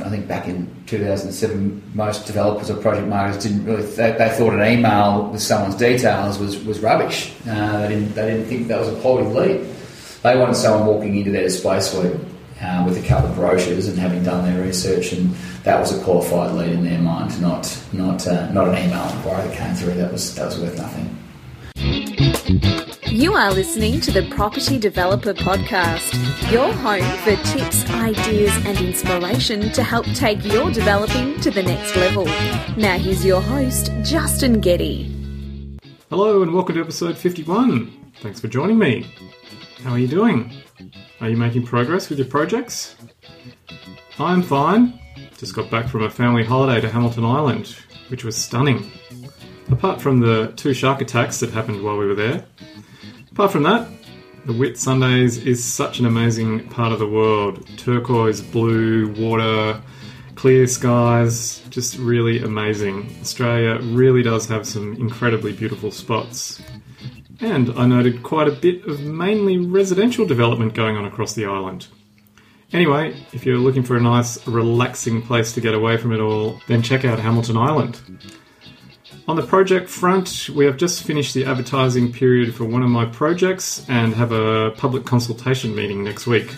I 0.00 0.08
think 0.08 0.28
back 0.28 0.48
in 0.48 0.68
2007, 0.86 1.92
most 1.94 2.26
developers 2.26 2.70
or 2.70 2.76
project 2.76 3.08
marketers 3.08 3.44
didn't 3.44 3.64
really. 3.64 3.82
They, 3.82 4.12
they 4.12 4.28
thought 4.30 4.54
an 4.54 4.64
email 4.64 5.28
with 5.30 5.42
someone's 5.42 5.74
details 5.74 6.38
was 6.38 6.62
was 6.64 6.80
rubbish. 6.80 7.32
Uh, 7.48 7.80
they 7.82 7.88
didn't 7.88 8.14
they 8.14 8.30
didn't 8.30 8.46
think 8.46 8.68
that 8.68 8.78
was 8.80 8.88
a 8.88 9.00
quality 9.00 9.28
lead. 9.28 9.74
They 10.22 10.36
wanted 10.36 10.56
someone 10.56 10.86
walking 10.86 11.16
into 11.16 11.30
their 11.30 11.42
display 11.42 11.80
suite 11.80 12.16
uh, 12.60 12.82
with 12.86 13.02
a 13.02 13.06
couple 13.06 13.30
of 13.30 13.36
brochures 13.36 13.86
and 13.86 13.98
having 13.98 14.22
done 14.24 14.44
their 14.44 14.62
research, 14.62 15.12
and 15.12 15.30
that 15.64 15.78
was 15.78 15.96
a 15.96 16.02
qualified 16.02 16.54
lead 16.54 16.72
in 16.72 16.84
their 16.84 16.98
mind, 16.98 17.40
not 17.40 17.82
not 17.92 18.26
uh, 18.26 18.50
not 18.52 18.68
an 18.68 18.74
email 18.74 19.08
inquiry 19.14 19.48
that 19.48 19.56
came 19.56 19.74
through. 19.74 19.94
That 19.94 20.12
was 20.12 20.34
that 20.34 20.46
was 20.46 20.58
worth 20.58 20.76
nothing. 20.76 21.14
You 23.10 23.32
are 23.32 23.50
listening 23.54 24.02
to 24.02 24.10
the 24.10 24.28
Property 24.28 24.78
Developer 24.78 25.32
Podcast, 25.32 26.52
your 26.52 26.70
home 26.74 27.02
for 27.20 27.42
tips, 27.52 27.88
ideas, 27.90 28.52
and 28.66 28.78
inspiration 28.78 29.72
to 29.72 29.82
help 29.82 30.04
take 30.08 30.44
your 30.44 30.70
developing 30.70 31.40
to 31.40 31.50
the 31.50 31.62
next 31.62 31.96
level. 31.96 32.26
Now, 32.76 32.98
here's 32.98 33.24
your 33.24 33.40
host, 33.40 33.90
Justin 34.02 34.60
Getty. 34.60 35.78
Hello, 36.10 36.42
and 36.42 36.52
welcome 36.52 36.74
to 36.74 36.82
episode 36.82 37.16
51. 37.16 38.12
Thanks 38.20 38.40
for 38.40 38.48
joining 38.48 38.78
me. 38.78 39.10
How 39.82 39.92
are 39.92 39.98
you 39.98 40.08
doing? 40.08 40.52
Are 41.22 41.30
you 41.30 41.36
making 41.38 41.64
progress 41.64 42.10
with 42.10 42.18
your 42.18 42.28
projects? 42.28 42.94
I'm 44.18 44.42
fine. 44.42 45.00
Just 45.38 45.54
got 45.54 45.70
back 45.70 45.88
from 45.88 46.02
a 46.02 46.10
family 46.10 46.44
holiday 46.44 46.82
to 46.82 46.90
Hamilton 46.90 47.24
Island, 47.24 47.74
which 48.08 48.22
was 48.22 48.36
stunning. 48.36 48.92
Apart 49.70 50.00
from 50.00 50.20
the 50.20 50.52
two 50.56 50.74
shark 50.74 51.00
attacks 51.00 51.40
that 51.40 51.50
happened 51.50 51.82
while 51.82 51.96
we 51.96 52.06
were 52.06 52.14
there, 52.14 52.44
apart 53.38 53.52
from 53.52 53.62
that, 53.62 53.88
the 54.46 54.52
Whitsundays 54.52 55.46
is 55.46 55.62
such 55.62 56.00
an 56.00 56.06
amazing 56.06 56.68
part 56.70 56.92
of 56.92 56.98
the 56.98 57.06
world. 57.06 57.64
Turquoise 57.78 58.40
blue 58.40 59.12
water, 59.12 59.80
clear 60.34 60.66
skies, 60.66 61.60
just 61.70 61.96
really 61.98 62.42
amazing. 62.42 63.08
Australia 63.20 63.78
really 63.94 64.24
does 64.24 64.48
have 64.48 64.66
some 64.66 64.96
incredibly 64.96 65.52
beautiful 65.52 65.92
spots. 65.92 66.60
And 67.38 67.70
I 67.78 67.86
noted 67.86 68.24
quite 68.24 68.48
a 68.48 68.50
bit 68.50 68.84
of 68.86 69.02
mainly 69.02 69.56
residential 69.56 70.26
development 70.26 70.74
going 70.74 70.96
on 70.96 71.04
across 71.04 71.34
the 71.34 71.44
island. 71.44 71.86
Anyway, 72.72 73.14
if 73.32 73.46
you're 73.46 73.58
looking 73.58 73.84
for 73.84 73.96
a 73.96 74.00
nice, 74.00 74.44
relaxing 74.48 75.22
place 75.22 75.52
to 75.52 75.60
get 75.60 75.74
away 75.74 75.96
from 75.96 76.12
it 76.12 76.18
all, 76.18 76.60
then 76.66 76.82
check 76.82 77.04
out 77.04 77.20
Hamilton 77.20 77.56
Island. 77.56 78.00
On 79.28 79.36
the 79.36 79.42
project 79.42 79.90
front, 79.90 80.48
we 80.54 80.64
have 80.64 80.78
just 80.78 81.04
finished 81.04 81.34
the 81.34 81.44
advertising 81.44 82.10
period 82.10 82.54
for 82.54 82.64
one 82.64 82.82
of 82.82 82.88
my 82.88 83.04
projects 83.04 83.84
and 83.86 84.14
have 84.14 84.32
a 84.32 84.70
public 84.70 85.04
consultation 85.04 85.74
meeting 85.74 86.02
next 86.02 86.26
week. 86.26 86.56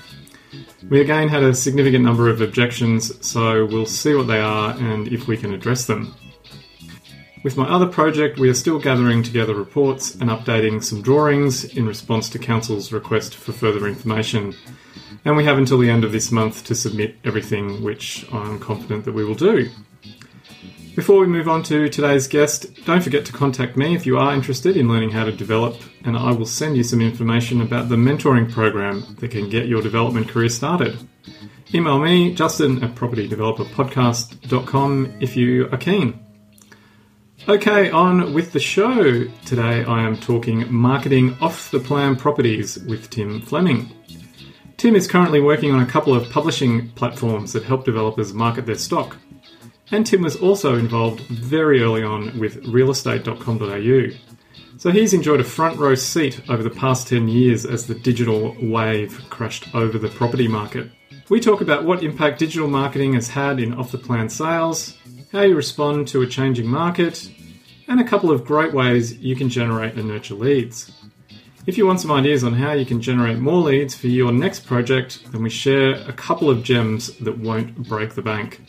We 0.88 1.00
again 1.00 1.26
had 1.26 1.42
a 1.42 1.52
significant 1.52 2.04
number 2.04 2.28
of 2.28 2.40
objections, 2.40 3.26
so 3.26 3.66
we'll 3.66 3.86
see 3.86 4.14
what 4.14 4.28
they 4.28 4.38
are 4.38 4.70
and 4.78 5.08
if 5.08 5.26
we 5.26 5.36
can 5.36 5.52
address 5.52 5.86
them. 5.86 6.14
With 7.42 7.56
my 7.56 7.68
other 7.68 7.86
project, 7.86 8.38
we 8.38 8.48
are 8.48 8.54
still 8.54 8.78
gathering 8.78 9.24
together 9.24 9.54
reports 9.56 10.14
and 10.14 10.30
updating 10.30 10.84
some 10.84 11.02
drawings 11.02 11.64
in 11.76 11.86
response 11.86 12.28
to 12.28 12.38
Council's 12.38 12.92
request 12.92 13.34
for 13.34 13.50
further 13.50 13.88
information. 13.88 14.54
And 15.24 15.36
we 15.36 15.44
have 15.44 15.58
until 15.58 15.78
the 15.78 15.90
end 15.90 16.04
of 16.04 16.12
this 16.12 16.30
month 16.30 16.62
to 16.66 16.76
submit 16.76 17.16
everything, 17.24 17.82
which 17.82 18.24
I'm 18.32 18.60
confident 18.60 19.06
that 19.06 19.12
we 19.12 19.24
will 19.24 19.34
do. 19.34 19.70
Before 20.96 21.20
we 21.20 21.28
move 21.28 21.48
on 21.48 21.62
to 21.64 21.88
today's 21.88 22.26
guest, 22.26 22.84
don't 22.84 23.02
forget 23.02 23.24
to 23.26 23.32
contact 23.32 23.76
me 23.76 23.94
if 23.94 24.06
you 24.06 24.18
are 24.18 24.34
interested 24.34 24.76
in 24.76 24.88
learning 24.88 25.10
how 25.10 25.22
to 25.24 25.30
develop, 25.30 25.76
and 26.04 26.16
I 26.16 26.32
will 26.32 26.46
send 26.46 26.76
you 26.76 26.82
some 26.82 27.00
information 27.00 27.60
about 27.60 27.88
the 27.88 27.94
mentoring 27.94 28.50
program 28.50 29.16
that 29.20 29.30
can 29.30 29.48
get 29.48 29.68
your 29.68 29.82
development 29.82 30.28
career 30.28 30.48
started. 30.48 30.98
Email 31.72 32.00
me, 32.00 32.34
justin 32.34 32.82
at 32.82 32.96
propertydeveloperpodcast.com 32.96 35.18
if 35.20 35.36
you 35.36 35.68
are 35.70 35.78
keen. 35.78 36.18
Okay, 37.48 37.88
on 37.90 38.34
with 38.34 38.52
the 38.52 38.60
show. 38.60 39.24
Today 39.46 39.84
I 39.84 40.02
am 40.02 40.16
talking 40.16 40.72
marketing 40.72 41.36
off 41.40 41.70
the 41.70 41.78
plan 41.78 42.16
properties 42.16 42.80
with 42.80 43.10
Tim 43.10 43.40
Fleming. 43.40 43.92
Tim 44.76 44.96
is 44.96 45.06
currently 45.06 45.40
working 45.40 45.70
on 45.72 45.80
a 45.80 45.86
couple 45.86 46.14
of 46.14 46.28
publishing 46.30 46.88
platforms 46.90 47.52
that 47.52 47.62
help 47.62 47.84
developers 47.84 48.34
market 48.34 48.66
their 48.66 48.74
stock. 48.74 49.16
And 49.92 50.06
Tim 50.06 50.22
was 50.22 50.36
also 50.36 50.78
involved 50.78 51.20
very 51.22 51.82
early 51.82 52.02
on 52.02 52.38
with 52.38 52.62
realestate.com.au. 52.64 54.16
So 54.78 54.90
he's 54.90 55.12
enjoyed 55.12 55.40
a 55.40 55.44
front 55.44 55.78
row 55.78 55.94
seat 55.94 56.40
over 56.48 56.62
the 56.62 56.70
past 56.70 57.08
10 57.08 57.28
years 57.28 57.66
as 57.66 57.86
the 57.86 57.94
digital 57.94 58.56
wave 58.62 59.22
crashed 59.28 59.74
over 59.74 59.98
the 59.98 60.08
property 60.08 60.48
market. 60.48 60.90
We 61.28 61.38
talk 61.38 61.60
about 61.60 61.84
what 61.84 62.02
impact 62.02 62.38
digital 62.38 62.68
marketing 62.68 63.14
has 63.14 63.28
had 63.28 63.60
in 63.60 63.74
off 63.74 63.92
the 63.92 63.98
plan 63.98 64.28
sales, 64.28 64.96
how 65.32 65.42
you 65.42 65.54
respond 65.54 66.08
to 66.08 66.22
a 66.22 66.26
changing 66.26 66.66
market, 66.66 67.30
and 67.88 68.00
a 68.00 68.04
couple 68.04 68.30
of 68.30 68.44
great 68.44 68.72
ways 68.72 69.18
you 69.18 69.36
can 69.36 69.48
generate 69.48 69.94
and 69.94 70.08
nurture 70.08 70.34
leads. 70.34 70.90
If 71.66 71.76
you 71.76 71.86
want 71.86 72.00
some 72.00 72.10
ideas 72.10 72.42
on 72.42 72.54
how 72.54 72.72
you 72.72 72.86
can 72.86 73.02
generate 73.02 73.38
more 73.38 73.60
leads 73.62 73.94
for 73.94 74.06
your 74.06 74.32
next 74.32 74.66
project, 74.66 75.30
then 75.30 75.42
we 75.42 75.50
share 75.50 75.96
a 76.08 76.12
couple 76.12 76.48
of 76.48 76.62
gems 76.62 77.16
that 77.18 77.38
won't 77.38 77.76
break 77.88 78.14
the 78.14 78.22
bank. 78.22 78.62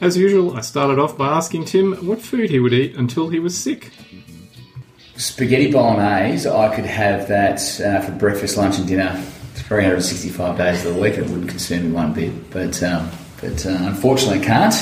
As 0.00 0.16
usual, 0.16 0.56
I 0.56 0.60
started 0.60 1.00
off 1.00 1.18
by 1.18 1.26
asking 1.26 1.64
Tim 1.64 1.94
what 2.06 2.20
food 2.22 2.50
he 2.50 2.60
would 2.60 2.72
eat 2.72 2.94
until 2.94 3.28
he 3.28 3.40
was 3.40 3.58
sick. 3.58 3.90
Spaghetti 5.16 5.72
bolognese, 5.72 6.48
I 6.48 6.72
could 6.74 6.86
have 6.86 7.26
that 7.26 7.58
uh, 7.80 8.00
for 8.02 8.12
breakfast, 8.12 8.56
lunch, 8.56 8.78
and 8.78 8.86
dinner 8.86 9.20
365 9.54 10.56
days 10.56 10.86
of 10.86 10.94
the 10.94 11.00
week. 11.00 11.14
It 11.14 11.22
wouldn't 11.22 11.48
concern 11.48 11.88
me 11.88 11.92
one 11.92 12.12
bit, 12.12 12.50
but 12.50 12.80
um, 12.84 13.10
but 13.40 13.66
uh, 13.66 13.70
unfortunately, 13.70 14.40
I 14.40 14.44
can't. 14.44 14.74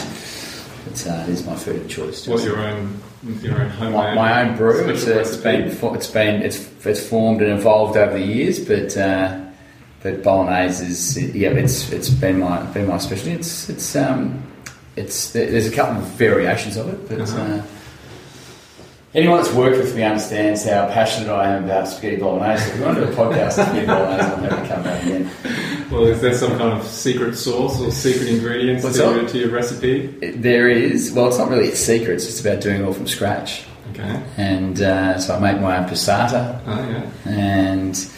But 0.85 1.07
uh, 1.07 1.23
it 1.23 1.29
is 1.31 1.47
my 1.47 1.57
food 1.57 1.77
of 1.77 1.89
choice. 1.89 2.27
What's 2.27 2.45
your 2.45 2.59
own 2.59 3.01
your 3.41 3.63
own 3.63 3.71
homemade? 3.71 3.95
My, 3.95 4.15
my 4.15 4.43
own 4.43 4.57
brew. 4.59 4.87
It's, 4.91 5.03
special 5.03 5.19
uh, 5.19 5.21
it's 5.23 5.31
recipe? 5.31 5.79
been 5.81 5.95
it's 5.95 6.11
been 6.11 6.43
it's 6.43 6.87
it's 6.87 7.09
formed 7.09 7.41
and 7.41 7.59
evolved 7.59 7.97
over 7.97 8.19
the 8.19 8.25
years, 8.25 8.63
but 8.63 8.95
uh, 8.99 9.41
but 10.03 10.23
bolognese 10.23 10.85
is 10.85 11.35
yeah, 11.35 11.49
it's 11.53 11.91
it's 11.91 12.11
been 12.11 12.39
my 12.41 12.63
been 12.73 12.87
my 12.87 12.99
specialty. 12.99 13.33
It's 13.33 13.71
it's 13.71 13.97
um 13.97 14.43
it's 14.97 15.31
there's 15.33 15.67
a 15.67 15.73
couple 15.75 15.97
of 16.03 16.09
variations 16.09 16.77
of 16.77 16.89
it, 16.89 17.09
but. 17.09 17.21
Uh-huh. 17.21 17.39
Uh, 17.41 17.63
Anyone 19.15 19.39
that's 19.43 19.55
worked 19.55 19.79
with 19.79 19.97
me 19.97 20.03
understands 20.03 20.63
how 20.67 20.89
passionate 20.89 21.31
I 21.33 21.55
am 21.57 21.65
about 21.65 21.89
spaghetti 21.89 22.17
bolognese. 22.17 22.71
If 22.71 22.77
you 22.77 22.85
want 22.85 22.99
to 22.99 23.07
do 23.07 23.13
a 23.13 23.15
podcast 23.15 23.59
on 23.59 23.65
spaghetti 23.65 23.87
bolognese, 23.87 24.23
I'm 24.31 24.43
happy 24.43 24.69
to 24.69 24.75
come 24.75 24.83
back 24.83 25.03
again. 25.05 25.31
Well, 25.91 26.05
is 26.07 26.21
there 26.21 26.35
some 26.35 26.51
kind 26.59 26.79
of 26.79 26.87
secret 26.87 27.35
sauce 27.35 27.81
or 27.81 27.91
secret 27.93 28.29
ingredients 28.29 28.85
What's 28.85 28.99
to, 28.99 29.23
up? 29.23 29.29
to 29.29 29.39
your 29.39 29.49
recipe? 29.49 30.15
It- 30.21 30.43
There 30.43 30.69
is, 30.69 31.13
well, 31.13 31.29
it's 31.29 31.39
not 31.39 31.49
really 31.49 31.71
a 31.71 31.75
secret, 31.77 32.15
it's 32.17 32.27
just 32.27 32.41
about 32.45 32.61
doing 32.61 32.83
it 32.83 32.85
all 32.85 32.93
from 32.93 33.07
scratch. 33.07 33.65
Okay. 33.93 34.23
And 34.37 34.83
uh, 34.83 35.19
so 35.19 35.35
I 35.35 35.39
make 35.39 35.63
my 35.63 35.79
own 35.79 35.89
passata, 35.89 36.61
Oh, 36.67 36.89
yeah. 36.91 37.11
and 37.33 38.11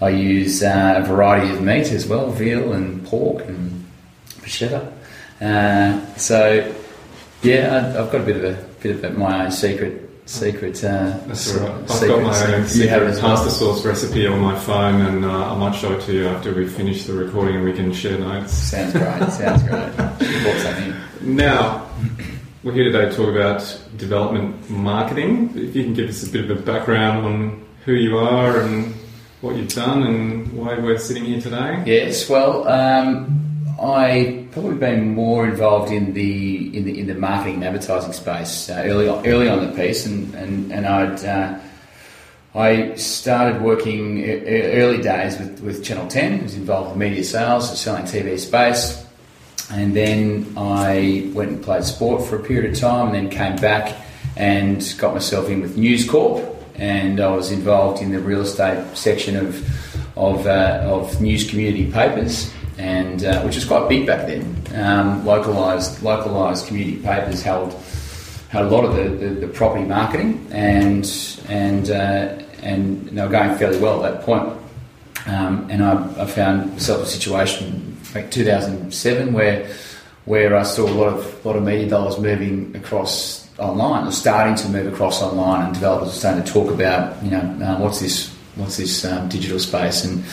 I 0.00 0.08
use 0.08 0.62
uh, 0.62 1.02
a 1.04 1.06
variety 1.06 1.52
of 1.52 1.60
meat 1.60 1.92
as 1.92 2.06
well, 2.06 2.30
veal 2.30 2.72
and 2.72 3.04
pork 3.04 3.44
and 3.46 3.84
bruschetta. 4.40 4.90
Uh, 5.40 6.00
so 6.16 6.72
yeah, 7.42 7.92
I- 7.94 8.02
I've 8.02 8.10
got 8.12 8.20
a 8.22 8.24
bit 8.24 8.36
of 8.36 8.44
a 8.44 8.62
bit 8.82 8.96
of 8.96 9.04
a, 9.04 9.10
my 9.10 9.44
own 9.44 9.50
secret 9.50 10.02
secret. 10.26 10.82
Uh, 10.82 11.18
That's 11.26 11.56
all 11.56 11.68
right. 11.68 11.90
I've 11.90 12.08
got 12.08 12.22
my 12.22 12.44
own 12.54 12.60
have 12.62 12.70
secret 12.70 13.20
pasta 13.20 13.50
sauce 13.50 13.84
recipe 13.84 14.26
on 14.26 14.40
my 14.40 14.58
phone, 14.58 15.00
and 15.02 15.24
uh, 15.24 15.52
I 15.52 15.56
might 15.56 15.74
show 15.76 15.92
it 15.92 16.02
to 16.02 16.12
you 16.12 16.26
after 16.28 16.52
we 16.54 16.66
finish 16.66 17.04
the 17.04 17.12
recording, 17.12 17.56
and 17.56 17.64
we 17.64 17.72
can 17.72 17.92
share 17.92 18.18
notes. 18.18 18.52
Sounds 18.52 18.92
great. 18.92 19.30
Sounds 19.30 19.62
great. 19.62 20.28
You 20.28 20.44
bought 20.44 20.60
something. 20.62 20.94
Now, 21.22 21.88
we're 22.64 22.72
here 22.72 22.90
today 22.90 23.08
to 23.10 23.14
talk 23.16 23.28
about 23.28 23.80
development 23.96 24.68
marketing. 24.70 25.52
If 25.54 25.76
you 25.76 25.84
can 25.84 25.94
give 25.94 26.08
us 26.08 26.26
a 26.26 26.30
bit 26.30 26.50
of 26.50 26.58
a 26.58 26.60
background 26.60 27.24
on 27.26 27.64
who 27.84 27.92
you 27.92 28.18
are 28.18 28.60
and 28.62 28.94
what 29.42 29.54
you've 29.54 29.72
done 29.72 30.02
and 30.02 30.52
why 30.54 30.76
we're 30.78 30.98
sitting 30.98 31.24
here 31.24 31.40
today. 31.40 31.82
Yes, 31.86 32.28
well, 32.28 32.66
um, 32.66 33.45
I 33.80 34.46
probably 34.52 34.76
been 34.76 35.14
more 35.14 35.46
involved 35.46 35.92
in 35.92 36.14
the 36.14 36.76
in 36.76 36.84
the 36.84 36.98
in 36.98 37.06
the 37.06 37.14
marketing 37.14 37.56
and 37.56 37.64
advertising 37.64 38.12
space 38.12 38.70
uh, 38.70 38.82
early 38.86 39.08
on, 39.08 39.26
early 39.26 39.48
on 39.48 39.66
the 39.66 39.72
piece, 39.76 40.06
and 40.06 40.34
and 40.34 40.72
and 40.72 40.86
I'd. 40.86 41.24
Uh, 41.24 41.58
I 42.54 42.94
started 42.94 43.60
working 43.60 44.24
early 44.24 45.02
days 45.02 45.38
with, 45.38 45.60
with 45.60 45.84
Channel 45.84 46.06
10, 46.08 46.42
was 46.42 46.54
involved 46.54 46.92
in 46.92 46.98
media 46.98 47.22
sales, 47.22 47.78
selling 47.78 48.04
TV 48.04 48.38
space, 48.38 49.04
and 49.70 49.94
then 49.94 50.54
I 50.56 51.30
went 51.34 51.50
and 51.50 51.62
played 51.62 51.84
sport 51.84 52.24
for 52.24 52.36
a 52.36 52.42
period 52.42 52.72
of 52.72 52.78
time, 52.78 53.08
and 53.08 53.14
then 53.14 53.28
came 53.28 53.56
back 53.56 53.94
and 54.36 54.82
got 54.96 55.12
myself 55.12 55.50
in 55.50 55.60
with 55.60 55.76
News 55.76 56.08
Corp, 56.08 56.42
and 56.76 57.20
I 57.20 57.28
was 57.28 57.52
involved 57.52 58.00
in 58.00 58.10
the 58.10 58.20
real 58.20 58.40
estate 58.40 58.96
section 58.96 59.36
of 59.36 59.62
of, 60.16 60.46
uh, 60.46 60.80
of 60.84 61.20
news 61.20 61.48
community 61.48 61.90
papers, 61.92 62.50
and 62.78 63.24
uh, 63.24 63.42
which 63.42 63.54
was 63.54 63.64
quite 63.64 63.88
big 63.88 64.06
back 64.06 64.26
then. 64.26 64.62
Um, 64.74 65.24
localized 65.24 66.02
localized 66.02 66.66
community 66.66 66.98
papers 67.02 67.42
held 67.42 67.72
had 68.48 68.64
a 68.64 68.68
lot 68.68 68.84
of 68.84 68.94
the, 68.94 69.08
the, 69.08 69.46
the 69.46 69.48
property 69.48 69.84
marketing, 69.84 70.46
and 70.50 71.06
and 71.48 71.90
uh, 71.90 72.42
and 72.62 73.08
they 73.08 73.22
were 73.22 73.28
going 73.28 73.56
fairly 73.58 73.78
well 73.78 74.04
at 74.04 74.12
that 74.12 74.22
point. 74.24 74.52
Um, 75.26 75.68
and 75.70 75.82
I, 75.82 76.22
I 76.22 76.26
found 76.26 76.72
myself 76.72 77.02
a 77.02 77.06
situation 77.06 77.96
like 78.14 78.30
2007 78.30 79.32
where 79.32 79.68
where 80.24 80.56
I 80.56 80.62
saw 80.62 80.86
a 80.86 80.90
lot 80.90 81.12
of 81.12 81.44
lot 81.44 81.56
of 81.56 81.62
media 81.62 81.88
dollars 81.88 82.18
moving 82.18 82.74
across 82.76 83.48
online, 83.58 84.06
or 84.06 84.12
starting 84.12 84.54
to 84.56 84.68
move 84.68 84.92
across 84.92 85.22
online, 85.22 85.66
and 85.66 85.74
developers 85.74 86.08
were 86.08 86.14
starting 86.14 86.44
to 86.44 86.52
talk 86.52 86.70
about, 86.70 87.22
you 87.24 87.30
know, 87.30 87.38
uh, 87.38 87.78
what's 87.78 88.00
this 88.00 88.34
what's 88.56 88.76
this 88.76 89.04
um, 89.04 89.28
digital 89.28 89.58
space 89.58 90.04
and 90.04 90.24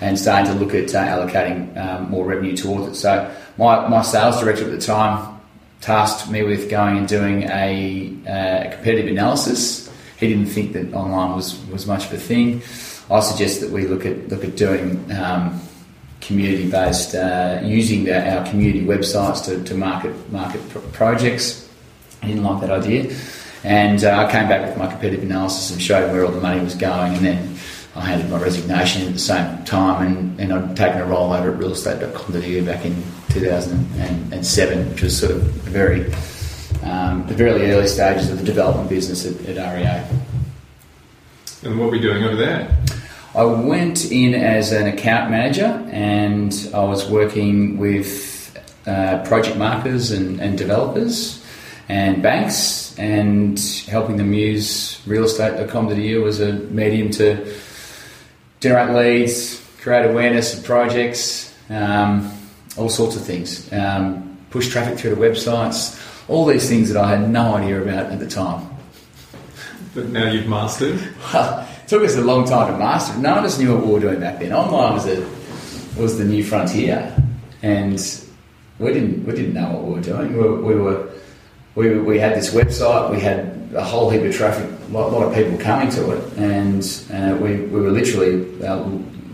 and 0.00 0.18
starting 0.18 0.52
to 0.52 0.58
look 0.58 0.74
at 0.74 0.94
uh, 0.94 1.04
allocating 1.04 1.76
um, 1.76 2.10
more 2.10 2.24
revenue 2.24 2.56
towards 2.56 2.88
it. 2.88 2.94
So 2.96 3.34
my, 3.56 3.88
my 3.88 4.02
sales 4.02 4.40
director 4.40 4.64
at 4.64 4.70
the 4.70 4.84
time 4.84 5.40
tasked 5.80 6.30
me 6.30 6.42
with 6.42 6.68
going 6.68 6.98
and 6.98 7.08
doing 7.08 7.44
a, 7.44 8.12
uh, 8.26 8.70
competitive 8.74 9.10
analysis. 9.10 9.90
He 10.18 10.28
didn't 10.28 10.46
think 10.46 10.72
that 10.72 10.92
online 10.92 11.36
was, 11.36 11.64
was 11.66 11.86
much 11.86 12.06
of 12.06 12.12
a 12.12 12.18
thing. 12.18 12.62
I 13.10 13.20
suggest 13.20 13.60
that 13.60 13.70
we 13.70 13.86
look 13.86 14.04
at 14.04 14.28
look 14.28 14.42
at 14.42 14.56
doing 14.56 15.10
um, 15.12 15.60
community 16.20 16.68
based, 16.68 17.14
uh, 17.14 17.60
using 17.62 18.04
the, 18.04 18.36
our 18.36 18.44
community 18.46 18.84
websites 18.84 19.44
to, 19.44 19.62
to 19.62 19.74
market 19.74 20.32
market 20.32 20.60
projects. 20.92 21.68
I 22.22 22.28
didn't 22.28 22.42
like 22.42 22.60
that 22.62 22.70
idea, 22.70 23.14
and 23.62 24.02
uh, 24.02 24.26
I 24.26 24.32
came 24.32 24.48
back 24.48 24.66
with 24.66 24.76
my 24.76 24.88
competitive 24.88 25.22
analysis 25.22 25.70
and 25.70 25.80
showed 25.80 26.10
where 26.10 26.24
all 26.24 26.32
the 26.32 26.40
money 26.40 26.60
was 26.60 26.74
going, 26.74 27.14
and 27.14 27.24
then 27.24 27.55
I 27.96 28.02
handed 28.02 28.30
my 28.30 28.38
resignation 28.38 29.06
at 29.06 29.14
the 29.14 29.18
same 29.18 29.64
time, 29.64 30.06
and, 30.06 30.40
and 30.40 30.52
I'd 30.52 30.76
taken 30.76 31.00
a 31.00 31.06
role 31.06 31.32
over 31.32 31.50
at 31.50 31.58
realestate.com.au 31.58 32.64
back 32.66 32.84
in 32.84 33.02
2007, 33.30 34.90
which 34.90 35.02
was 35.02 35.18
sort 35.18 35.32
of 35.32 35.42
very 35.42 36.12
um, 36.82 37.26
the 37.26 37.34
very 37.34 37.70
early 37.72 37.86
stages 37.86 38.30
of 38.30 38.38
the 38.38 38.44
development 38.44 38.90
business 38.90 39.24
at, 39.24 39.48
at 39.48 39.74
REA. 39.74 40.04
And 41.62 41.80
what 41.80 41.88
were 41.88 41.96
you 41.96 42.02
doing 42.02 42.22
over 42.22 42.36
there? 42.36 42.76
I 43.34 43.44
went 43.44 44.10
in 44.12 44.34
as 44.34 44.72
an 44.72 44.86
account 44.86 45.30
manager, 45.30 45.82
and 45.90 46.52
I 46.74 46.84
was 46.84 47.08
working 47.08 47.78
with 47.78 48.36
uh, 48.86 49.24
project 49.24 49.56
marketers 49.56 50.10
and, 50.10 50.40
and 50.40 50.56
developers 50.56 51.42
and 51.88 52.22
banks, 52.22 52.98
and 52.98 53.58
helping 53.88 54.16
them 54.16 54.34
use 54.34 55.00
realestate.com.au 55.06 56.26
as 56.26 56.40
a 56.40 56.52
medium 56.52 57.10
to 57.12 57.46
generate 58.60 58.94
leads, 58.94 59.62
create 59.80 60.06
awareness 60.06 60.58
of 60.58 60.64
projects, 60.64 61.54
um, 61.70 62.32
all 62.76 62.88
sorts 62.88 63.16
of 63.16 63.24
things. 63.24 63.72
Um, 63.72 64.38
push 64.50 64.68
traffic 64.68 64.98
through 64.98 65.14
to 65.14 65.20
websites, 65.20 66.00
all 66.28 66.44
these 66.46 66.68
things 66.68 66.92
that 66.92 67.02
I 67.02 67.10
had 67.10 67.30
no 67.30 67.56
idea 67.56 67.82
about 67.82 68.12
at 68.12 68.18
the 68.18 68.28
time. 68.28 68.68
But 69.94 70.06
now 70.08 70.30
you've 70.30 70.48
mastered? 70.48 71.00
it 71.34 71.88
took 71.88 72.02
us 72.02 72.16
a 72.16 72.20
long 72.20 72.46
time 72.46 72.72
to 72.72 72.78
master. 72.78 73.18
None 73.18 73.38
of 73.38 73.44
us 73.44 73.58
knew 73.58 73.74
what 73.74 73.86
we 73.86 73.92
were 73.92 74.00
doing 74.00 74.20
back 74.20 74.38
then. 74.38 74.52
Online 74.52 74.94
was, 74.94 75.06
a, 75.06 76.00
was 76.00 76.18
the 76.18 76.24
new 76.24 76.44
frontier, 76.44 77.14
and 77.62 77.92
we 78.78 78.92
didn't, 78.92 79.24
we 79.24 79.32
didn't 79.32 79.54
know 79.54 79.70
what 79.70 79.84
we 79.84 79.94
were 79.94 80.00
doing. 80.00 80.36
We 80.36 80.74
we 80.74 80.80
were 80.80 81.08
we, 81.76 81.98
we 81.98 82.18
had 82.18 82.34
this 82.34 82.52
website, 82.52 83.10
we 83.10 83.20
had 83.20 83.70
a 83.74 83.84
whole 83.84 84.10
heap 84.10 84.22
of 84.22 84.34
traffic, 84.34 84.68
a 84.88 84.92
lot, 84.92 85.12
lot 85.12 85.22
of 85.22 85.34
people 85.34 85.58
coming 85.58 85.90
to 85.90 86.12
it, 86.12 86.38
and 86.38 86.82
uh, 87.12 87.36
we, 87.42 87.62
we 87.62 87.80
were 87.80 87.90
literally 87.90 88.64
uh, 88.64 88.84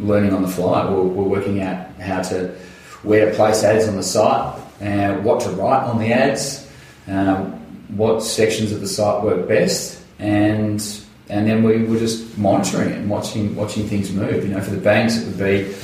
learning 0.01 0.33
on 0.33 0.43
the 0.43 0.49
fly. 0.49 0.89
We 0.89 0.95
were, 0.95 1.03
we 1.03 1.15
were, 1.17 1.29
working 1.29 1.63
out 1.63 1.89
how 2.01 2.23
to 2.23 2.55
where 3.03 3.31
to 3.31 3.37
place 3.37 3.63
ads 3.63 3.89
on 3.89 3.97
the 3.97 4.03
site, 4.03 4.59
uh, 4.81 5.15
what 5.21 5.41
to 5.41 5.51
write 5.51 5.85
on 5.85 5.99
the 5.99 6.13
ads, 6.13 6.71
um, 7.09 7.53
what 7.97 8.23
sections 8.23 8.73
of 8.73 8.81
the 8.81 8.89
site 8.89 9.23
work 9.23 9.47
best, 9.49 10.03
and 10.19 10.83
and 11.29 11.47
then 11.47 11.63
we 11.63 11.83
were 11.85 11.99
just 11.99 12.37
monitoring 12.39 12.91
it 12.91 12.99
and 12.99 13.11
watching 13.11 13.55
watching 13.55 13.87
things 13.89 14.11
move. 14.13 14.45
You 14.45 14.55
know, 14.55 14.61
for 14.61 14.71
the 14.71 14.81
banks, 14.81 15.19
it 15.19 15.27
would 15.27 15.39
be 15.39 15.75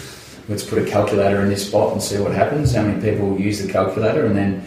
let's 0.49 0.65
put 0.65 0.79
a 0.79 0.87
calculator 0.87 1.43
in 1.43 1.49
this 1.49 1.69
spot 1.69 1.93
and 1.93 2.03
see 2.03 2.19
what 2.19 2.33
happens. 2.33 2.75
How 2.75 2.83
many 2.83 3.01
people 3.03 3.39
use 3.39 3.63
the 3.63 3.71
calculator, 3.71 4.25
and 4.25 4.37
then 4.37 4.65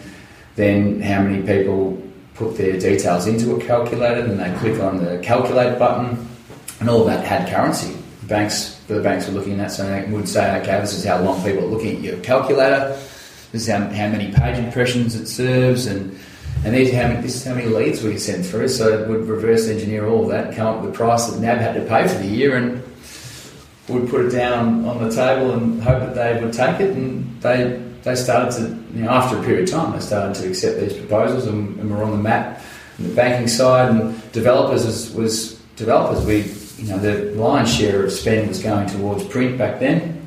then 0.54 1.00
how 1.00 1.22
many 1.22 1.42
people 1.42 2.00
put 2.34 2.56
their 2.56 2.78
details 2.78 3.26
into 3.26 3.54
a 3.54 3.60
calculator, 3.60 4.26
then 4.26 4.36
they 4.36 4.58
click 4.58 4.80
on 4.80 5.04
the 5.04 5.18
calculate 5.18 5.78
button, 5.78 6.28
and 6.80 6.88
all 6.88 7.04
that 7.04 7.24
had 7.24 7.48
currency. 7.48 7.96
The 8.22 8.26
banks, 8.26 8.76
the 8.88 9.00
banks 9.00 9.28
were 9.28 9.34
looking 9.34 9.52
at 9.52 9.58
that, 9.58 9.70
so 9.72 9.86
they 9.86 10.10
would 10.10 10.28
say, 10.28 10.60
okay, 10.60 10.80
this 10.80 10.94
is 10.94 11.04
how 11.04 11.20
long 11.22 11.42
people 11.42 11.64
are 11.64 11.68
looking 11.68 11.96
at 11.96 12.02
your 12.02 12.18
calculator, 12.18 12.98
this 13.52 13.62
is 13.62 13.68
how, 13.68 13.80
how 13.80 14.08
many 14.08 14.32
page 14.32 14.58
impressions 14.58 15.14
it 15.14 15.26
serves, 15.26 15.86
and 15.86 16.18
and 16.64 16.74
these 16.74 16.92
how 16.92 17.08
many, 17.08 17.20
this 17.20 17.34
is 17.34 17.44
how 17.44 17.54
many 17.54 17.66
leads 17.66 18.02
we 18.02 18.16
send 18.16 18.46
through. 18.46 18.68
So 18.68 19.00
it 19.00 19.08
would 19.08 19.26
reverse 19.26 19.66
engineer 19.68 20.06
all 20.06 20.28
that, 20.28 20.54
come 20.54 20.66
up 20.68 20.82
with 20.82 20.92
the 20.92 20.96
price 20.96 21.26
that 21.26 21.40
NAB 21.40 21.58
had 21.58 21.74
to 21.74 21.82
pay 21.82 22.06
for 22.06 22.18
the 22.18 22.28
year, 22.28 22.56
and 22.56 22.82
would 23.88 24.08
put 24.08 24.26
it 24.26 24.30
down 24.30 24.84
on 24.84 25.02
the 25.02 25.14
table 25.14 25.52
and 25.52 25.82
hope 25.82 26.00
that 26.00 26.14
they 26.14 26.42
would 26.42 26.52
take 26.52 26.80
it, 26.80 26.96
and 26.96 27.40
they 27.42 27.82
they 28.02 28.14
started 28.16 28.52
to, 28.56 28.96
you 28.96 29.04
know, 29.04 29.10
after 29.10 29.38
a 29.38 29.42
period 29.42 29.68
of 29.68 29.74
time, 29.74 29.92
they 29.92 30.00
started 30.00 30.34
to 30.42 30.48
accept 30.48 30.80
these 30.80 30.94
proposals 30.94 31.46
and, 31.46 31.78
and 31.78 31.90
we're 31.90 32.02
on 32.02 32.10
the 32.10 32.16
map. 32.16 32.62
And 32.98 33.10
the 33.10 33.14
banking 33.14 33.48
side 33.48 33.90
and 33.90 34.32
developers 34.32 34.84
was, 34.84 35.12
was 35.14 35.54
developers. 35.76 36.24
We, 36.24 36.42
you 36.82 36.90
know, 36.90 36.98
the 36.98 37.32
lion's 37.34 37.72
share 37.72 38.04
of 38.04 38.12
spend 38.12 38.48
was 38.48 38.62
going 38.62 38.88
towards 38.88 39.24
print 39.24 39.56
back 39.56 39.78
then. 39.78 40.26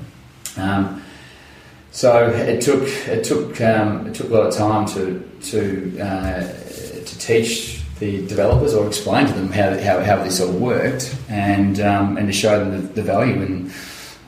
Um, 0.57 1.03
so 1.91 2.29
it 2.29 2.61
took 2.61 2.83
it 3.07 3.23
took 3.23 3.61
um, 3.61 4.07
it 4.07 4.15
took 4.15 4.29
a 4.29 4.33
lot 4.33 4.47
of 4.47 4.53
time 4.53 4.85
to 4.87 5.19
to 5.43 5.99
uh, 5.99 6.41
to 6.41 7.19
teach 7.19 7.81
the 7.99 8.27
developers 8.27 8.73
or 8.73 8.85
explain 8.87 9.25
to 9.25 9.31
them 9.31 9.49
how, 9.49 9.77
how, 9.79 10.03
how 10.03 10.21
this 10.21 10.41
all 10.41 10.51
worked 10.51 11.15
and 11.29 11.79
um, 11.79 12.17
and 12.17 12.27
to 12.27 12.33
show 12.33 12.59
them 12.59 12.71
the, 12.71 12.93
the 12.95 13.01
value 13.01 13.41
and 13.41 13.71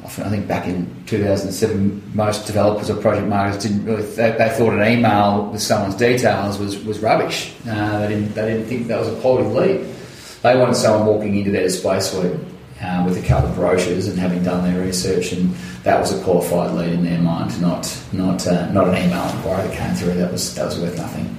I 0.08 0.30
think 0.30 0.48
back 0.48 0.68
in 0.68 1.04
2007, 1.06 2.12
most 2.16 2.48
developers 2.48 2.90
or 2.90 2.96
project 2.96 3.28
marketers 3.28 3.64
didn't 3.64 3.86
really 3.86 4.04
they, 4.04 4.32
they 4.32 4.50
thought 4.50 4.74
an 4.74 4.88
email 4.88 5.46
with 5.52 5.62
someone's 5.62 5.96
details 5.96 6.58
was 6.58 6.84
was 6.84 7.00
rubbish. 7.00 7.54
Uh, 7.68 8.00
they 8.00 8.08
didn't 8.10 8.34
they 8.34 8.54
didn't 8.54 8.68
think 8.68 8.88
that 8.88 9.00
was 9.00 9.10
a 9.10 9.20
quality 9.22 9.50
lead. 9.50 9.96
They 10.42 10.58
wanted 10.58 10.76
someone 10.76 11.08
walking 11.08 11.36
into 11.38 11.52
their 11.52 11.64
display 11.64 12.00
suite 12.00 12.40
uh, 12.82 13.04
with 13.06 13.24
a 13.24 13.28
couple 13.28 13.50
of 13.50 13.56
brochures 13.56 14.08
and 14.08 14.18
having 14.18 14.44
done 14.44 14.64
their 14.64 14.82
research, 14.82 15.34
and 15.34 15.54
that 15.84 16.00
was 16.00 16.18
a 16.18 16.24
qualified 16.24 16.72
lead 16.72 16.94
in 16.94 17.04
their 17.04 17.20
mind, 17.20 17.60
not 17.62 17.86
not 18.14 18.48
uh, 18.48 18.72
not 18.72 18.88
an 18.88 18.96
email 18.96 19.28
inquiry 19.36 19.68
that 19.68 19.78
came 19.78 19.94
through 19.96 20.14
that 20.14 20.32
was 20.32 20.56
that 20.56 20.66
was 20.66 20.80
worth 20.80 20.98
nothing. 20.98 21.38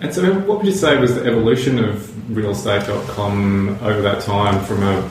And 0.00 0.12
so, 0.12 0.32
what 0.40 0.58
would 0.58 0.66
you 0.66 0.72
say 0.72 0.98
was 0.98 1.14
the 1.14 1.24
evolution 1.24 1.78
of 1.78 1.96
realestate.com 2.30 3.78
over 3.82 4.02
that 4.02 4.22
time 4.22 4.64
from 4.64 4.82
a 4.82 5.08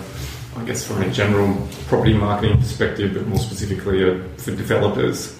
I 0.55 0.65
guess 0.65 0.85
from 0.85 1.01
a 1.01 1.09
general 1.09 1.55
property 1.87 2.13
marketing 2.13 2.57
perspective, 2.57 3.13
but 3.13 3.27
more 3.27 3.39
specifically 3.39 4.09
uh, 4.09 4.19
for 4.37 4.51
developers? 4.51 5.39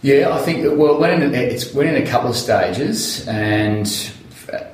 Yeah, 0.00 0.30
I 0.34 0.38
think 0.40 0.78
well, 0.78 1.02
in, 1.04 1.34
it's 1.34 1.72
went 1.74 1.94
in 1.94 2.02
a 2.02 2.06
couple 2.06 2.30
of 2.30 2.36
stages, 2.36 3.26
and 3.28 3.86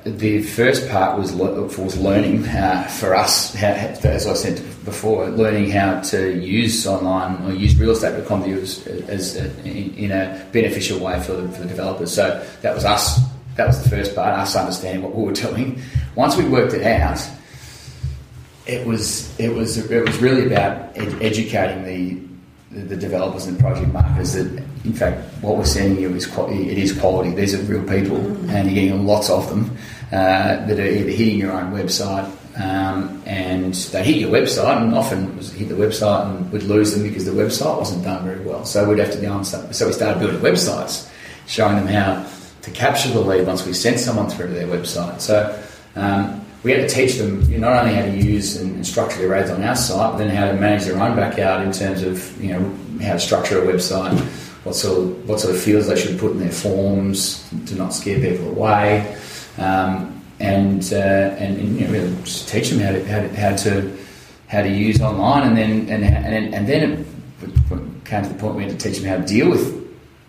the 0.03 0.41
first 0.43 0.89
part 0.89 1.17
was 1.17 1.33
was 1.33 1.97
learning 1.97 2.43
for 2.43 3.15
us, 3.15 3.53
how, 3.53 3.67
as 3.67 4.25
I 4.27 4.33
said 4.33 4.57
before, 4.83 5.29
learning 5.29 5.69
how 5.69 6.01
to 6.01 6.35
use 6.35 6.87
online 6.87 7.45
or 7.45 7.53
use 7.53 7.75
realestate.com 7.75 8.43
as, 8.43 8.87
as 8.87 9.35
a, 9.35 9.63
in 9.65 10.11
a 10.11 10.45
beneficial 10.51 10.99
way 10.99 11.21
for 11.21 11.33
the, 11.33 11.47
for 11.49 11.61
the 11.61 11.67
developers. 11.67 12.13
So 12.13 12.45
that 12.61 12.73
was 12.73 12.85
us. 12.85 13.19
That 13.55 13.67
was 13.67 13.83
the 13.83 13.89
first 13.89 14.15
part, 14.15 14.33
us 14.37 14.55
understanding 14.55 15.03
what 15.03 15.13
we 15.13 15.23
were 15.23 15.33
doing. 15.33 15.81
Once 16.15 16.37
we 16.37 16.45
worked 16.45 16.73
it 16.73 16.85
out, 16.85 17.19
it 18.69 18.85
was 18.85 19.37
it 19.39 19.49
was 19.53 19.77
it 19.89 20.05
was 20.05 20.17
really 20.19 20.45
about 20.45 20.95
ed- 20.95 21.21
educating 21.21 21.83
the, 21.83 22.79
the, 22.79 22.85
the 22.89 22.95
developers 22.95 23.47
and 23.47 23.59
project 23.59 23.91
marketers 23.91 24.33
that 24.33 24.63
in 24.85 24.93
fact 24.93 25.17
what 25.41 25.57
we're 25.57 25.65
sending 25.65 25.99
you 25.99 26.13
is 26.13 26.27
quality, 26.27 26.69
it 26.69 26.77
is 26.77 26.97
quality. 26.97 27.31
These 27.31 27.55
are 27.55 27.63
real 27.63 27.81
people, 27.81 28.17
mm-hmm. 28.17 28.49
and 28.49 28.69
you're 28.69 28.75
getting 28.75 29.05
lots 29.05 29.29
of 29.29 29.49
them 29.49 29.75
uh, 30.11 30.65
that 30.67 30.79
are 30.79 30.85
either 30.85 31.09
hitting 31.09 31.39
your 31.39 31.51
own 31.53 31.73
website. 31.73 32.31
Um, 32.59 33.23
and 33.25 33.73
they 33.73 34.03
hit 34.03 34.17
your 34.17 34.31
website, 34.31 34.81
and 34.81 34.93
often 34.93 35.37
hit 35.39 35.69
the 35.69 35.75
website 35.75 36.25
and 36.25 36.51
would 36.51 36.63
lose 36.63 36.93
them 36.93 37.03
because 37.03 37.23
the 37.23 37.31
website 37.31 37.77
wasn't 37.77 38.03
done 38.03 38.25
very 38.25 38.43
well. 38.43 38.65
So 38.65 38.87
we'd 38.89 38.99
have 38.99 39.13
to 39.13 39.21
go. 39.21 39.41
So 39.43 39.87
we 39.87 39.93
started 39.93 40.19
building 40.19 40.41
websites, 40.41 41.09
showing 41.47 41.77
them 41.77 41.87
how 41.87 42.29
to 42.63 42.71
capture 42.71 43.09
the 43.09 43.21
lead 43.21 43.47
once 43.47 43.65
we 43.65 43.71
sent 43.71 43.99
someone 43.99 44.29
through 44.29 44.47
to 44.47 44.53
their 44.53 44.67
website. 44.67 45.21
So 45.21 45.57
um, 45.95 46.41
we 46.63 46.71
had 46.71 46.87
to 46.89 46.93
teach 46.93 47.15
them 47.15 47.39
not 47.59 47.73
only 47.73 47.95
how 47.95 48.01
to 48.01 48.17
use 48.17 48.57
and 48.57 48.85
structure 48.85 49.19
their 49.19 49.33
ads 49.33 49.49
on 49.49 49.63
our 49.63 49.75
site, 49.75 50.11
but 50.11 50.17
then 50.17 50.29
how 50.29 50.45
to 50.45 50.53
manage 50.53 50.83
their 50.85 51.01
own 51.01 51.15
backyard 51.15 51.65
in 51.65 51.71
terms 51.71 52.03
of 52.03 52.43
you 52.43 52.51
know 52.51 52.77
how 53.01 53.13
to 53.13 53.19
structure 53.19 53.61
a 53.61 53.65
website, 53.65 54.17
what 54.65 54.75
sort 54.75 54.99
of 54.99 55.29
what 55.29 55.39
sort 55.39 55.55
of 55.55 55.61
fields 55.61 55.87
they 55.87 55.95
should 55.95 56.19
put 56.19 56.31
in 56.31 56.39
their 56.39 56.51
forms 56.51 57.49
to 57.65 57.75
not 57.75 57.93
scare 57.93 58.19
people 58.19 58.49
away, 58.49 59.15
um, 59.57 60.21
and, 60.39 60.91
uh, 60.91 60.97
and, 60.97 61.57
and 61.57 61.79
you 61.79 61.85
know 61.85 61.93
really 61.93 62.15
just 62.23 62.49
teach 62.49 62.69
them 62.69 62.79
how 62.79 62.91
to 62.91 63.05
how 63.05 63.21
to, 63.21 63.35
how 63.35 63.55
to 63.55 63.97
how 64.47 64.61
to 64.61 64.69
use 64.69 65.01
online, 65.01 65.47
and 65.47 65.57
then 65.57 65.89
and 65.89 66.03
and, 66.03 66.53
and 66.53 66.67
then 66.67 67.05
it 67.41 68.05
came 68.05 68.23
to 68.23 68.29
the 68.29 68.35
point 68.35 68.55
we 68.55 68.63
had 68.63 68.77
to 68.77 68.89
teach 68.89 68.99
them 68.99 69.07
how 69.07 69.15
to 69.15 69.25
deal 69.25 69.49
with 69.49 69.77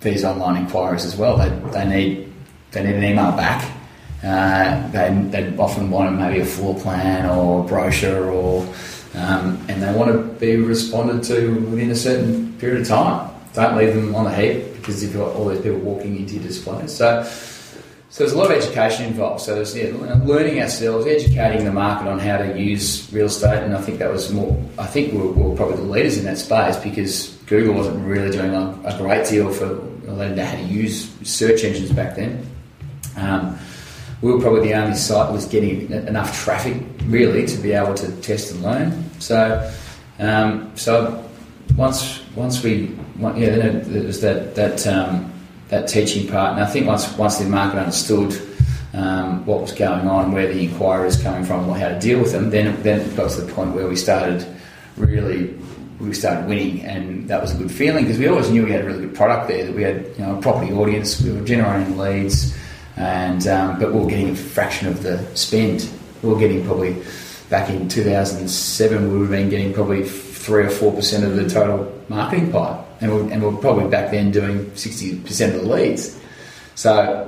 these 0.00 0.25
online 0.25 0.62
inquiries 0.62 1.04
as 1.04 1.16
well. 1.16 1.37
They, 1.37 1.49
they 1.72 1.88
need 1.88 2.32
they 2.70 2.84
need 2.84 2.94
an 2.94 3.02
email 3.02 3.32
back 3.32 3.79
uh, 4.22 4.90
they, 4.90 5.14
they 5.30 5.56
often 5.56 5.90
want 5.90 6.18
maybe 6.18 6.40
a 6.40 6.44
floor 6.44 6.78
plan 6.78 7.26
or 7.26 7.64
a 7.64 7.66
brochure 7.66 8.30
or 8.30 8.66
um, 9.14 9.58
and 9.68 9.82
they 9.82 9.92
want 9.92 10.12
to 10.12 10.18
be 10.38 10.56
responded 10.56 11.24
to 11.24 11.54
within 11.70 11.90
a 11.90 11.96
certain 11.96 12.52
period 12.58 12.82
of 12.82 12.88
time. 12.88 13.30
Don't 13.54 13.76
leave 13.76 13.94
them 13.94 14.14
on 14.14 14.24
the 14.24 14.34
heap 14.34 14.74
because 14.76 15.02
you've 15.02 15.14
got 15.14 15.34
all 15.34 15.48
these 15.48 15.60
people 15.60 15.78
walking 15.80 16.16
into 16.16 16.34
your 16.34 16.44
displays. 16.44 16.96
So, 16.96 17.24
so 17.24 18.24
there's 18.24 18.32
a 18.32 18.38
lot 18.38 18.50
of 18.50 18.56
education 18.56 19.06
involved. 19.06 19.42
So 19.42 19.56
there's 19.56 19.76
yeah, 19.76 19.92
learning 20.24 20.60
ourselves, 20.60 21.06
educating 21.06 21.64
the 21.64 21.72
market 21.72 22.08
on 22.08 22.20
how 22.20 22.36
to 22.36 22.56
use 22.58 23.12
real 23.12 23.26
estate, 23.26 23.64
and 23.64 23.74
I 23.74 23.80
think 23.80 23.98
that 23.98 24.12
was 24.12 24.32
more. 24.32 24.56
I 24.78 24.86
think 24.86 25.12
we 25.12 25.18
were, 25.18 25.32
we 25.32 25.42
were 25.42 25.56
probably 25.56 25.76
the 25.76 25.82
leaders 25.82 26.16
in 26.16 26.24
that 26.26 26.38
space 26.38 26.76
because 26.76 27.36
Google 27.46 27.74
wasn't 27.74 28.06
really 28.06 28.30
doing 28.30 28.54
a, 28.54 28.80
a 28.84 28.96
great 28.96 29.26
deal 29.26 29.52
for 29.52 29.74
letting 30.06 30.38
how 30.38 30.52
to 30.52 30.62
use 30.62 31.10
search 31.28 31.64
engines 31.64 31.90
back 31.90 32.14
then. 32.14 32.46
Um, 33.16 33.58
we 34.22 34.32
were 34.32 34.40
probably 34.40 34.68
the 34.68 34.74
only 34.74 34.96
site 34.96 35.26
that 35.26 35.32
was 35.32 35.46
getting 35.46 35.90
enough 35.90 36.44
traffic 36.44 36.76
really 37.06 37.46
to 37.46 37.56
be 37.56 37.72
able 37.72 37.94
to 37.94 38.12
test 38.20 38.52
and 38.52 38.62
learn. 38.62 39.20
So, 39.20 39.72
um, 40.18 40.70
so 40.76 41.24
once 41.76 42.22
once 42.36 42.62
we 42.62 42.96
yeah, 43.18 43.56
then 43.56 43.76
it 43.94 44.04
was 44.04 44.20
that 44.20 44.54
that 44.54 44.86
um, 44.86 45.32
that 45.68 45.88
teaching 45.88 46.28
part, 46.28 46.54
and 46.54 46.64
I 46.64 46.66
think 46.66 46.86
once 46.86 47.16
once 47.16 47.38
the 47.38 47.46
market 47.46 47.78
understood 47.78 48.40
um, 48.92 49.44
what 49.46 49.60
was 49.62 49.72
going 49.72 50.08
on, 50.08 50.32
where 50.32 50.46
the 50.52 50.64
inquiries 50.64 51.20
coming 51.20 51.44
from, 51.44 51.68
or 51.68 51.76
how 51.76 51.88
to 51.88 51.98
deal 51.98 52.20
with 52.20 52.32
them, 52.32 52.50
then 52.50 52.82
then 52.82 53.00
it 53.00 53.16
got 53.16 53.30
to 53.30 53.40
the 53.42 53.52
point 53.52 53.74
where 53.74 53.86
we 53.86 53.96
started 53.96 54.46
really 54.96 55.54
we 56.00 56.14
started 56.14 56.48
winning, 56.48 56.82
and 56.82 57.28
that 57.28 57.40
was 57.40 57.54
a 57.54 57.58
good 57.58 57.70
feeling 57.70 58.04
because 58.04 58.18
we 58.18 58.26
always 58.26 58.50
knew 58.50 58.64
we 58.64 58.72
had 58.72 58.80
a 58.82 58.84
really 58.84 59.06
good 59.06 59.14
product 59.14 59.48
there. 59.48 59.66
That 59.66 59.74
we 59.74 59.82
had 59.82 60.06
you 60.18 60.24
know 60.24 60.38
a 60.38 60.42
property 60.42 60.72
audience, 60.72 61.20
we 61.20 61.32
were 61.32 61.44
generating 61.44 61.98
leads, 61.98 62.56
and 62.97 63.47
um, 63.47 63.78
but 63.78 63.92
we 63.92 64.00
were 64.00 64.09
getting 64.09 64.30
a 64.30 64.35
fraction 64.37 64.88
of 64.88 65.02
the 65.02 65.25
spend. 65.37 65.88
We 66.23 66.30
were 66.30 66.38
getting 66.38 66.64
probably 66.64 67.02
back 67.49 67.68
in 67.70 67.88
2007, 67.88 69.02
we 69.02 69.18
would 69.18 69.23
have 69.23 69.30
been 69.30 69.50
getting 69.50 69.73
probably 69.73 70.04
three 70.04 70.64
or 70.64 70.70
four 70.70 70.92
percent 70.92 71.25
of 71.25 71.37
the 71.37 71.49
total 71.49 71.92
marketing 72.09 72.52
pie, 72.52 72.85
and 73.00 73.12
we're, 73.12 73.32
and 73.32 73.42
we're 73.42 73.61
probably 73.61 73.88
back 73.88 74.11
then 74.11 74.30
doing 74.30 74.75
60 74.76 75.20
percent 75.20 75.54
of 75.54 75.62
the 75.62 75.68
leads. 75.68 76.18
So 76.75 77.26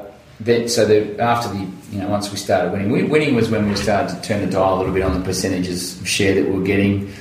so 0.67 0.87
the, 0.87 1.21
after 1.21 1.53
the 1.53 1.71
you 1.93 2.01
know 2.01 2.09
once 2.09 2.31
we 2.31 2.37
started 2.37 2.73
winning, 2.73 3.09
winning 3.09 3.35
was 3.35 3.49
when 3.51 3.69
we 3.69 3.77
started 3.77 4.17
to 4.17 4.23
turn 4.23 4.45
the 4.45 4.51
dial 4.51 4.77
a 4.77 4.79
little 4.79 4.95
bit 4.95 5.03
on 5.03 5.19
the 5.19 5.25
percentages 5.25 6.01
of 6.01 6.09
share 6.09 6.35
that 6.35 6.49
we 6.49 6.59
were 6.59 6.65
getting 6.65 7.13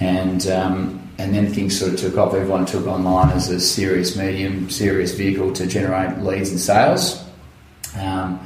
and 0.00 0.46
um, 0.48 1.02
and 1.18 1.34
then 1.34 1.52
things 1.52 1.78
sort 1.78 1.92
of 1.92 1.98
took 1.98 2.18
off. 2.18 2.34
Everyone 2.34 2.66
took 2.66 2.86
online 2.86 3.30
as 3.30 3.48
a 3.48 3.60
serious 3.60 4.16
medium, 4.16 4.68
serious 4.68 5.14
vehicle 5.14 5.52
to 5.54 5.66
generate 5.66 6.18
leads 6.18 6.50
and 6.50 6.60
sales, 6.60 7.24
um, 7.98 8.40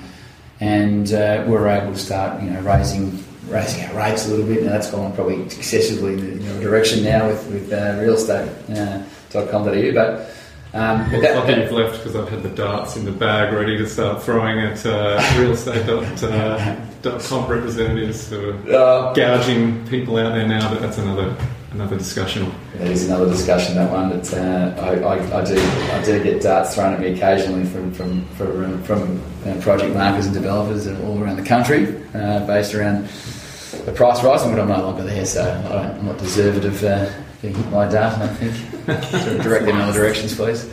and 0.60 1.12
uh, 1.12 1.44
we 1.46 1.52
were 1.52 1.68
able 1.68 1.92
to 1.92 1.98
start 1.98 2.42
you 2.42 2.50
know 2.50 2.60
raising 2.60 3.22
raising 3.48 3.84
our 3.86 3.94
rates 3.96 4.26
a 4.26 4.30
little 4.30 4.46
bit. 4.46 4.62
Now 4.62 4.70
that's 4.70 4.90
gone 4.90 5.12
probably 5.14 5.42
excessively 5.42 6.14
in 6.14 6.20
the 6.20 6.44
you 6.44 6.52
know, 6.52 6.60
direction 6.60 7.02
now 7.04 7.28
with 7.28 7.46
with 7.48 7.72
uh, 7.72 7.98
real 8.00 8.14
estate. 8.14 8.50
Uh, 8.70 9.02
.com.au, 9.32 9.92
but 9.92 10.30
um, 10.72 11.10
but 11.10 11.20
that, 11.20 11.46
that, 11.46 11.58
you've 11.58 11.72
left 11.72 11.98
because 11.98 12.14
I've 12.14 12.28
had 12.28 12.42
the 12.44 12.48
darts 12.50 12.96
in 12.96 13.04
the 13.04 13.10
bag 13.10 13.52
ready 13.52 13.76
to 13.76 13.88
start 13.88 14.22
throwing 14.22 14.60
at 14.60 14.86
uh, 14.86 15.20
real 15.36 15.52
estate 15.52 15.84
dot, 15.86 16.22
uh, 16.22 16.76
dot 17.02 17.20
com 17.22 17.50
representatives 17.50 18.28
who 18.28 18.50
are 18.50 18.74
uh, 18.74 19.12
gouging 19.12 19.86
people 19.88 20.16
out 20.16 20.34
there 20.34 20.46
now. 20.46 20.72
But 20.72 20.80
that's 20.80 20.98
another 20.98 21.36
another 21.72 21.96
discussion. 21.96 22.52
That 22.74 22.88
is 22.88 23.06
another 23.06 23.26
discussion. 23.26 23.74
That 23.76 23.90
one. 23.90 24.10
That 24.10 24.34
uh, 24.34 24.80
I, 24.82 24.94
I, 25.00 25.40
I, 25.40 25.44
do 25.44 25.58
I 25.58 26.02
do 26.04 26.22
get 26.22 26.42
darts 26.42 26.74
thrown 26.74 26.94
at 26.94 27.00
me 27.00 27.12
occasionally 27.12 27.64
from 27.66 27.92
from 27.92 28.24
from, 28.34 28.82
from 28.82 29.22
uh, 29.46 29.60
project 29.60 29.94
marketers 29.94 30.26
and 30.26 30.34
developers 30.34 30.86
and 30.86 31.02
all 31.04 31.22
around 31.22 31.36
the 31.36 31.44
country, 31.44 32.02
uh, 32.14 32.46
based 32.46 32.74
around 32.74 33.08
the 33.84 33.92
price 33.92 34.22
rising. 34.22 34.50
But 34.50 34.60
I'm 34.60 34.68
no 34.68 34.82
longer 34.82 35.04
there, 35.04 35.24
so 35.24 35.42
I 35.42 35.98
am 35.98 36.06
not 36.06 36.18
deserved 36.18 36.64
of 36.64 36.80
being 37.42 37.54
hit 37.54 37.70
by 37.70 37.86
a 37.86 37.90
dart. 37.90 38.18
I 38.18 38.28
think 38.28 39.42
direct 39.42 39.66
in 39.66 39.76
other 39.76 39.98
directions, 39.98 40.34
please. 40.34 40.68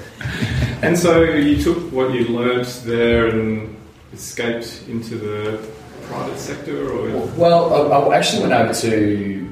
and 0.81 0.97
so 0.97 1.23
you 1.23 1.61
took 1.61 1.77
what 1.91 2.13
you 2.13 2.27
learnt 2.27 2.81
there 2.85 3.27
and 3.27 3.75
escaped 4.13 4.83
into 4.87 5.15
the 5.15 5.67
private 6.07 6.39
sector, 6.39 6.89
or 6.89 7.27
well, 7.37 7.93
I, 7.93 7.97
I 7.97 8.17
actually 8.17 8.41
went 8.41 8.53
over 8.53 8.73
to 8.73 9.46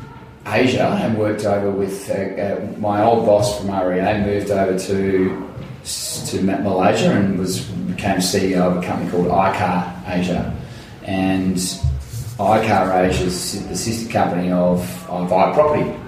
Asia 0.47 0.99
and 1.01 1.17
worked 1.17 1.43
over 1.43 1.71
with 1.71 2.09
uh, 2.09 2.13
uh, 2.13 2.77
my 2.77 3.01
old 3.01 3.25
boss 3.25 3.59
from 3.59 3.71
REA. 3.71 4.21
Moved 4.23 4.51
over 4.51 4.77
to 4.77 5.51
to 6.27 6.41
Malaysia 6.41 7.11
and 7.11 7.39
was 7.39 7.61
became 7.61 8.17
CEO 8.17 8.61
of 8.61 8.83
a 8.83 8.85
company 8.85 9.09
called 9.09 9.27
iCar 9.27 10.07
Asia, 10.07 10.55
and 11.03 11.57
iCar 12.37 13.09
Asia 13.09 13.25
is 13.25 13.67
the 13.67 13.75
sister 13.75 14.11
company 14.11 14.51
of 14.51 14.81
of 15.09 15.29
iProperty, 15.29 15.99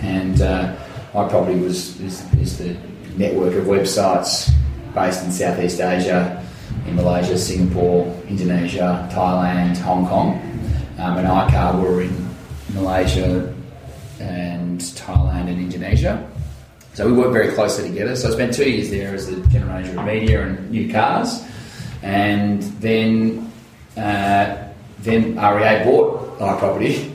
and 0.00 0.40
uh, 0.42 0.76
iProperty 1.12 1.60
was 1.60 2.00
is, 2.00 2.22
is 2.34 2.58
the 2.58 2.76
network 3.16 3.54
of 3.54 3.64
websites 3.64 4.50
based 4.94 5.24
in 5.24 5.32
Southeast 5.32 5.80
Asia, 5.80 6.44
in 6.86 6.94
Malaysia, 6.94 7.36
Singapore, 7.36 8.06
Indonesia, 8.28 9.08
Thailand, 9.12 9.76
Hong 9.78 10.06
Kong, 10.06 10.38
um, 10.98 11.18
and 11.18 11.26
iCar 11.26 11.82
were 11.82 12.02
in 12.02 12.28
Malaysia 12.74 13.51
and 14.22 14.80
Thailand 14.80 15.48
and 15.48 15.60
Indonesia. 15.60 16.28
So 16.94 17.06
we 17.06 17.12
worked 17.12 17.32
very 17.32 17.52
closely 17.54 17.88
together. 17.88 18.14
So 18.16 18.28
I 18.28 18.32
spent 18.32 18.54
two 18.54 18.70
years 18.70 18.90
there 18.90 19.14
as 19.14 19.26
the 19.26 19.36
general 19.48 19.72
manager 19.72 19.98
of 19.98 20.06
media 20.06 20.46
and 20.46 20.70
new 20.70 20.92
cars, 20.92 21.42
and 22.02 22.62
then 22.80 23.50
uh, 23.96 24.68
then 25.00 25.34
REA 25.36 25.84
bought 25.84 26.38
iProperty, 26.38 27.10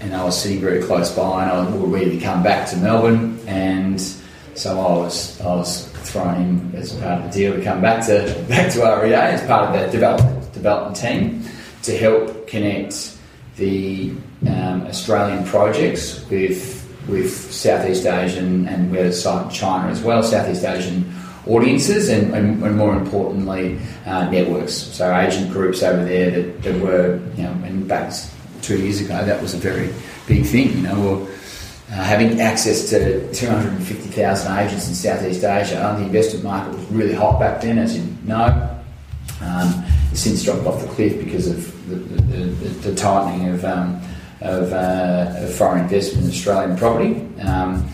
and 0.00 0.14
I 0.14 0.24
was 0.24 0.40
sitting 0.40 0.60
very 0.60 0.82
close 0.82 1.14
by, 1.14 1.42
and 1.44 1.52
I 1.52 1.76
was 1.76 1.90
ready 1.90 2.18
to 2.18 2.24
come 2.24 2.42
back 2.42 2.68
to 2.70 2.76
Melbourne, 2.76 3.38
and 3.46 4.00
so 4.54 4.80
I 4.80 4.96
was 4.96 5.40
I 5.40 5.54
was 5.54 5.86
thrown 6.08 6.34
in 6.36 6.74
as 6.74 6.94
part 6.94 7.20
of 7.20 7.24
the 7.24 7.38
deal 7.38 7.54
to 7.54 7.62
come 7.62 7.82
back 7.82 8.06
to 8.06 8.44
back 8.48 8.72
to 8.72 8.80
REA 8.80 9.14
as 9.14 9.46
part 9.46 9.68
of 9.68 9.74
that 9.74 9.92
development 9.92 10.52
development 10.54 10.96
team 10.96 11.44
to 11.82 11.96
help 11.96 12.48
connect 12.48 13.17
the 13.58 14.12
um, 14.46 14.86
Australian 14.86 15.44
projects 15.44 16.24
with 16.30 16.76
with 17.08 17.52
Southeast 17.52 18.06
Asian 18.06 18.68
and 18.68 18.90
where 18.90 19.10
China 19.10 19.88
as 19.88 20.02
well, 20.02 20.22
Southeast 20.22 20.64
Asian 20.64 21.10
audiences 21.46 22.10
and, 22.10 22.34
and, 22.34 22.62
and 22.62 22.76
more 22.76 22.94
importantly 22.94 23.78
uh, 24.04 24.28
networks. 24.30 24.74
So 24.74 25.16
agent 25.16 25.50
groups 25.50 25.82
over 25.82 26.04
there 26.04 26.30
that, 26.30 26.62
that 26.62 26.80
were 26.80 27.18
you 27.36 27.44
know 27.44 27.52
and 27.64 27.88
back 27.88 28.12
two 28.62 28.78
years 28.78 29.00
ago, 29.00 29.24
that 29.24 29.40
was 29.40 29.54
a 29.54 29.58
very 29.58 29.92
big 30.26 30.44
thing. 30.44 30.70
You 30.76 30.82
know, 30.82 31.08
or, 31.08 31.28
uh, 31.90 32.04
having 32.04 32.40
access 32.40 32.90
to 32.90 33.32
250,000 33.32 34.58
agents 34.58 34.88
in 34.88 34.94
Southeast 34.94 35.42
Asia, 35.42 35.96
the 35.98 36.04
investment 36.04 36.44
market 36.44 36.74
was 36.74 36.84
really 36.90 37.14
hot 37.14 37.40
back 37.40 37.62
then, 37.62 37.78
as 37.78 37.96
you 37.96 38.04
know. 38.24 38.78
Um, 39.40 39.84
since 40.14 40.44
dropped 40.44 40.66
off 40.66 40.80
the 40.80 40.88
cliff 40.88 41.18
because 41.22 41.48
of 41.48 41.88
the, 41.88 41.96
the, 41.96 42.68
the, 42.90 42.94
tightening 42.94 43.48
of, 43.48 43.64
um, 43.64 44.00
of, 44.40 44.72
uh, 44.72 45.32
of, 45.36 45.54
foreign 45.54 45.84
investment 45.84 46.24
in 46.24 46.30
Australian 46.30 46.76
property. 46.76 47.26
Um, 47.40 47.88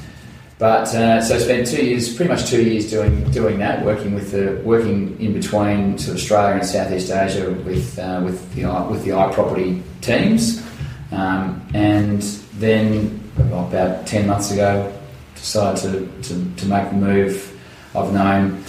but 0.58 0.94
uh, 0.94 1.20
so 1.20 1.34
I 1.34 1.38
spent 1.38 1.66
two 1.66 1.84
years, 1.84 2.14
pretty 2.14 2.30
much 2.30 2.46
two 2.46 2.62
years 2.62 2.88
doing 2.88 3.28
doing 3.32 3.58
that, 3.58 3.84
working 3.84 4.14
with 4.14 4.30
the 4.30 4.62
working 4.64 5.20
in 5.20 5.32
between 5.32 5.98
sort 5.98 6.16
of 6.16 6.22
Australia 6.22 6.54
and 6.60 6.66
Southeast 6.66 7.10
Asia 7.10 7.50
with 7.50 7.98
uh, 7.98 8.22
with 8.24 8.54
the 8.54 8.62
with 8.88 9.04
the 9.04 9.10
iProperty 9.10 9.82
teams, 10.00 10.64
um, 11.10 11.60
and 11.74 12.22
then 12.54 13.20
about 13.36 14.06
ten 14.06 14.28
months 14.28 14.52
ago, 14.52 14.96
decided 15.34 15.82
to, 15.82 16.22
to, 16.22 16.54
to 16.54 16.66
make 16.66 16.88
the 16.88 16.96
move. 16.96 17.60
I've 17.94 18.12
known 18.12 18.64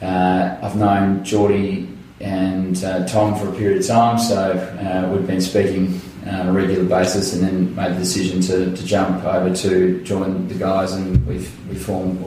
uh, 0.00 0.58
I've 0.62 0.76
known 0.76 1.24
Geordie 1.24 1.95
and 2.20 2.82
uh, 2.84 3.06
Tom 3.06 3.38
for 3.38 3.48
a 3.48 3.52
period 3.52 3.80
of 3.80 3.86
time, 3.86 4.18
so 4.18 4.52
uh, 4.52 5.12
we've 5.12 5.26
been 5.26 5.40
speaking 5.40 6.00
on 6.26 6.48
a 6.48 6.52
regular 6.52 6.84
basis, 6.84 7.34
and 7.34 7.42
then 7.42 7.74
made 7.74 7.94
the 7.94 7.98
decision 7.98 8.40
to, 8.40 8.74
to 8.74 8.86
jump 8.86 9.24
over 9.24 9.54
to 9.54 10.02
join 10.02 10.48
the 10.48 10.54
guys, 10.54 10.92
and 10.92 11.24
we've 11.26 11.68
we 11.68 11.76
formed 11.76 12.18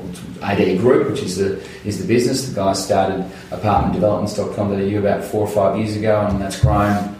AD 0.41 0.77
Group, 0.79 1.09
which 1.09 1.21
is 1.21 1.37
the 1.37 1.61
is 1.85 2.01
the 2.01 2.07
business. 2.07 2.47
The 2.47 2.55
guys 2.55 2.83
started 2.83 3.25
apartmentdevelopments.com.au 3.49 4.99
about 4.99 5.23
four 5.23 5.41
or 5.41 5.49
five 5.49 5.77
years 5.77 5.95
ago, 5.95 6.25
and 6.29 6.39
that's 6.39 6.59
grown 6.59 7.15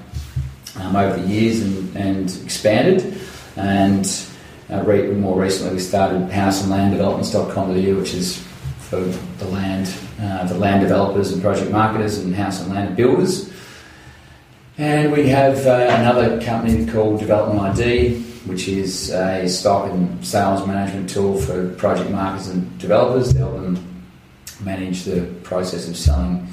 um, 0.79 0.95
over 0.95 1.19
the 1.19 1.27
years 1.27 1.61
and, 1.61 1.95
and 1.97 2.39
expanded. 2.43 3.19
And 3.55 4.05
uh, 4.69 4.83
re- 4.83 5.11
more 5.11 5.39
recently, 5.41 5.73
we 5.73 5.79
started 5.79 6.29
houseandlanddevelopments.com.au, 6.29 7.99
which 7.99 8.13
is 8.13 8.37
for 8.79 9.01
the 9.01 9.45
land, 9.45 9.87
uh, 10.21 10.45
the 10.47 10.55
land 10.55 10.81
developers 10.81 11.31
and 11.31 11.41
project 11.41 11.71
marketers 11.71 12.17
and 12.17 12.35
house 12.35 12.61
and 12.61 12.73
land 12.73 12.95
builders. 12.95 13.51
And 14.77 15.11
we 15.11 15.27
have 15.27 15.65
uh, 15.65 15.87
another 15.89 16.41
company 16.41 16.85
called 16.85 17.19
Development 17.19 17.59
ID, 17.77 18.21
which 18.45 18.67
is 18.67 19.11
a 19.11 19.47
stock 19.47 19.89
and 19.91 20.25
sales 20.25 20.65
management 20.65 21.09
tool 21.09 21.39
for 21.39 21.73
project 21.75 22.09
marketers 22.09 22.47
and 22.47 22.79
developers 22.79 23.33
to 23.33 23.39
help 23.39 23.55
them 23.55 24.05
manage 24.61 25.03
the 25.03 25.21
process 25.43 25.87
of 25.87 25.95
selling 25.95 26.47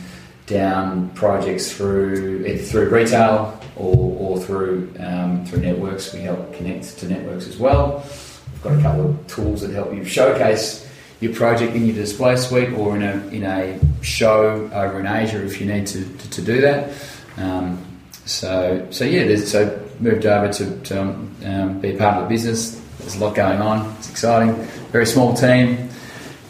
down 0.46 1.10
projects 1.10 1.72
through 1.72 2.44
either 2.46 2.62
through 2.62 2.88
retail 2.88 3.60
or, 3.74 4.16
or 4.18 4.40
through 4.40 4.92
um, 5.00 5.44
through 5.44 5.60
networks. 5.60 6.12
We 6.12 6.20
help 6.20 6.54
connect 6.54 6.98
to 6.98 7.08
networks 7.08 7.48
as 7.48 7.58
well. 7.58 8.04
We've 8.52 8.62
got 8.62 8.78
a 8.78 8.82
couple 8.82 9.10
of 9.10 9.26
tools 9.26 9.60
that 9.62 9.72
help 9.72 9.92
you 9.92 10.04
showcase 10.04 10.85
your 11.20 11.34
project 11.34 11.74
in 11.74 11.86
your 11.86 11.94
display 11.94 12.36
suite 12.36 12.72
or 12.74 12.94
in 12.96 13.02
a 13.02 13.26
in 13.28 13.42
a 13.42 13.80
show 14.02 14.70
over 14.72 15.00
in 15.00 15.06
Asia 15.06 15.44
if 15.44 15.60
you 15.60 15.66
need 15.66 15.86
to, 15.86 16.04
to, 16.04 16.30
to 16.30 16.42
do 16.42 16.60
that. 16.60 16.92
Um, 17.36 17.84
so 18.24 18.86
so 18.90 19.04
yeah, 19.04 19.36
so 19.36 19.82
moved 20.00 20.26
over 20.26 20.52
to, 20.52 20.80
to 20.80 21.00
um, 21.00 21.80
be 21.80 21.94
a 21.94 21.98
part 21.98 22.16
of 22.16 22.24
the 22.24 22.28
business. 22.28 22.80
There's 22.98 23.16
a 23.16 23.18
lot 23.18 23.34
going 23.34 23.60
on. 23.60 23.94
It's 23.98 24.10
exciting. 24.10 24.54
Very 24.92 25.06
small 25.06 25.34
team, 25.34 25.88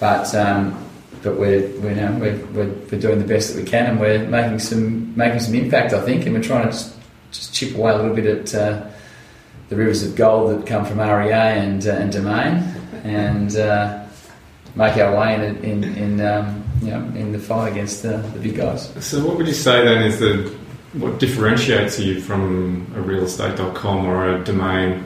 but 0.00 0.34
um, 0.34 0.82
but 1.22 1.38
we're 1.38 1.68
we're, 1.80 1.94
now, 1.94 2.18
we're, 2.18 2.36
we're, 2.46 2.72
we're 2.90 3.00
doing 3.00 3.18
the 3.18 3.24
best 3.24 3.52
that 3.52 3.62
we 3.62 3.68
can, 3.68 3.86
and 3.86 4.00
we're 4.00 4.26
making 4.26 4.58
some 4.58 5.16
making 5.16 5.40
some 5.40 5.54
impact, 5.54 5.92
I 5.92 6.00
think, 6.04 6.26
and 6.26 6.34
we're 6.34 6.42
trying 6.42 6.66
to 6.66 6.72
just, 6.72 6.96
just 7.30 7.54
chip 7.54 7.74
away 7.76 7.92
a 7.92 7.96
little 7.96 8.14
bit 8.14 8.26
at 8.26 8.54
uh, 8.54 8.88
the 9.68 9.76
rivers 9.76 10.02
of 10.02 10.16
gold 10.16 10.50
that 10.50 10.66
come 10.66 10.84
from 10.84 11.00
REA 11.00 11.32
and 11.32 11.86
uh, 11.86 11.92
and 11.92 12.12
Domain, 12.12 12.54
and 13.04 13.56
uh, 13.56 14.05
make 14.76 14.96
our 14.98 15.16
way 15.18 15.34
in 15.34 15.56
in, 15.64 15.84
in 15.84 16.20
um, 16.20 16.62
you 16.82 16.90
know 16.90 17.00
in 17.16 17.32
the 17.32 17.38
fight 17.38 17.72
against 17.72 18.02
the, 18.02 18.18
the 18.18 18.38
big 18.38 18.56
guys. 18.56 18.92
So, 19.04 19.26
what 19.26 19.36
would 19.36 19.46
you 19.46 19.54
say 19.54 19.84
then 19.84 20.02
is 20.02 20.20
the 20.20 20.54
what 20.92 21.18
differentiates 21.18 21.98
you 21.98 22.20
from 22.20 22.86
a 22.96 23.00
realestate.com 23.00 24.06
or 24.06 24.36
a 24.36 24.44
domain? 24.44 25.04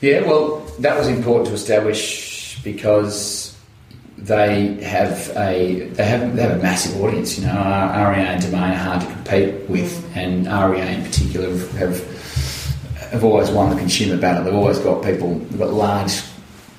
Yeah, 0.00 0.20
well, 0.20 0.60
that 0.80 0.96
was 0.98 1.08
important 1.08 1.48
to 1.48 1.54
establish 1.54 2.60
because 2.62 3.56
they 4.18 4.74
have 4.82 5.30
a 5.36 5.88
they 5.88 6.04
have 6.04 6.36
they 6.36 6.42
have 6.42 6.58
a 6.58 6.62
massive 6.62 7.00
audience. 7.02 7.38
You 7.38 7.46
know, 7.46 7.52
REA 7.54 8.26
and 8.26 8.42
Domain 8.42 8.72
are 8.72 8.74
hard 8.74 9.00
to 9.02 9.06
compete 9.06 9.68
with, 9.68 10.16
and 10.16 10.46
REA 10.46 10.94
in 10.94 11.02
particular 11.02 11.50
have 11.78 12.16
have 13.10 13.24
always 13.24 13.50
won 13.50 13.70
the 13.70 13.76
consumer 13.76 14.20
battle. 14.20 14.44
They've 14.44 14.54
always 14.54 14.78
got 14.78 15.02
people, 15.04 15.38
they've 15.38 15.58
got 15.58 15.72
large 15.72 16.22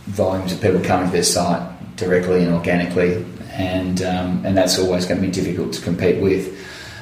volumes 0.07 0.53
of 0.53 0.61
people 0.61 0.81
coming 0.81 1.07
to 1.07 1.13
their 1.13 1.23
site 1.23 1.95
directly 1.95 2.43
and 2.43 2.53
organically, 2.53 3.25
and 3.51 4.01
um, 4.01 4.45
and 4.45 4.57
that's 4.57 4.79
always 4.79 5.05
going 5.05 5.21
to 5.21 5.25
be 5.27 5.31
difficult 5.31 5.73
to 5.73 5.81
compete 5.81 6.21
with. 6.21 6.57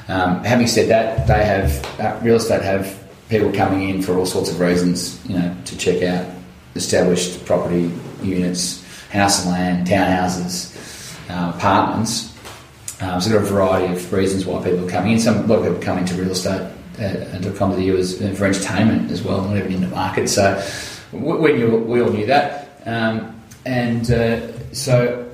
Um, 0.08 0.44
having 0.44 0.66
said 0.66 0.88
that, 0.88 1.26
they 1.26 1.44
have 1.44 2.00
uh, 2.00 2.18
real 2.22 2.36
estate 2.36 2.62
have 2.62 3.02
people 3.28 3.52
coming 3.52 3.88
in 3.88 4.02
for 4.02 4.16
all 4.16 4.26
sorts 4.26 4.50
of 4.50 4.60
reasons, 4.60 5.24
you 5.26 5.36
know, 5.36 5.54
to 5.64 5.76
check 5.76 6.02
out 6.02 6.26
established 6.74 7.44
property 7.44 7.90
units, 8.22 8.84
house 9.10 9.44
and 9.44 9.52
land, 9.52 9.86
townhouses, 9.86 11.18
uh, 11.30 11.52
apartments. 11.56 12.32
Um, 13.00 13.20
so 13.20 13.30
there 13.30 13.38
are 13.38 13.42
a 13.42 13.46
variety 13.46 13.92
of 13.92 14.12
reasons 14.12 14.46
why 14.46 14.62
people 14.62 14.86
are 14.86 14.90
coming 14.90 15.12
in. 15.12 15.20
Some 15.20 15.36
a 15.36 15.46
lot 15.46 15.58
of 15.58 15.64
people 15.64 15.82
come 15.82 15.98
into 15.98 16.14
real 16.14 16.30
estate 16.30 16.72
uh, 16.98 17.02
and 17.02 17.42
to 17.42 17.52
come 17.52 17.70
to 17.70 17.76
the 17.76 17.84
U 17.84 17.96
as 17.96 18.18
for 18.18 18.46
entertainment 18.46 19.10
as 19.10 19.22
well, 19.22 19.42
not 19.42 19.56
even 19.56 19.72
in 19.72 19.80
the 19.82 19.88
market. 19.88 20.28
So 20.28 20.64
we, 21.12 21.52
knew, 21.52 21.76
we 21.78 22.00
all 22.00 22.10
knew 22.10 22.26
that, 22.26 22.65
um, 22.86 23.40
and 23.64 24.10
uh, 24.10 24.72
so 24.72 25.28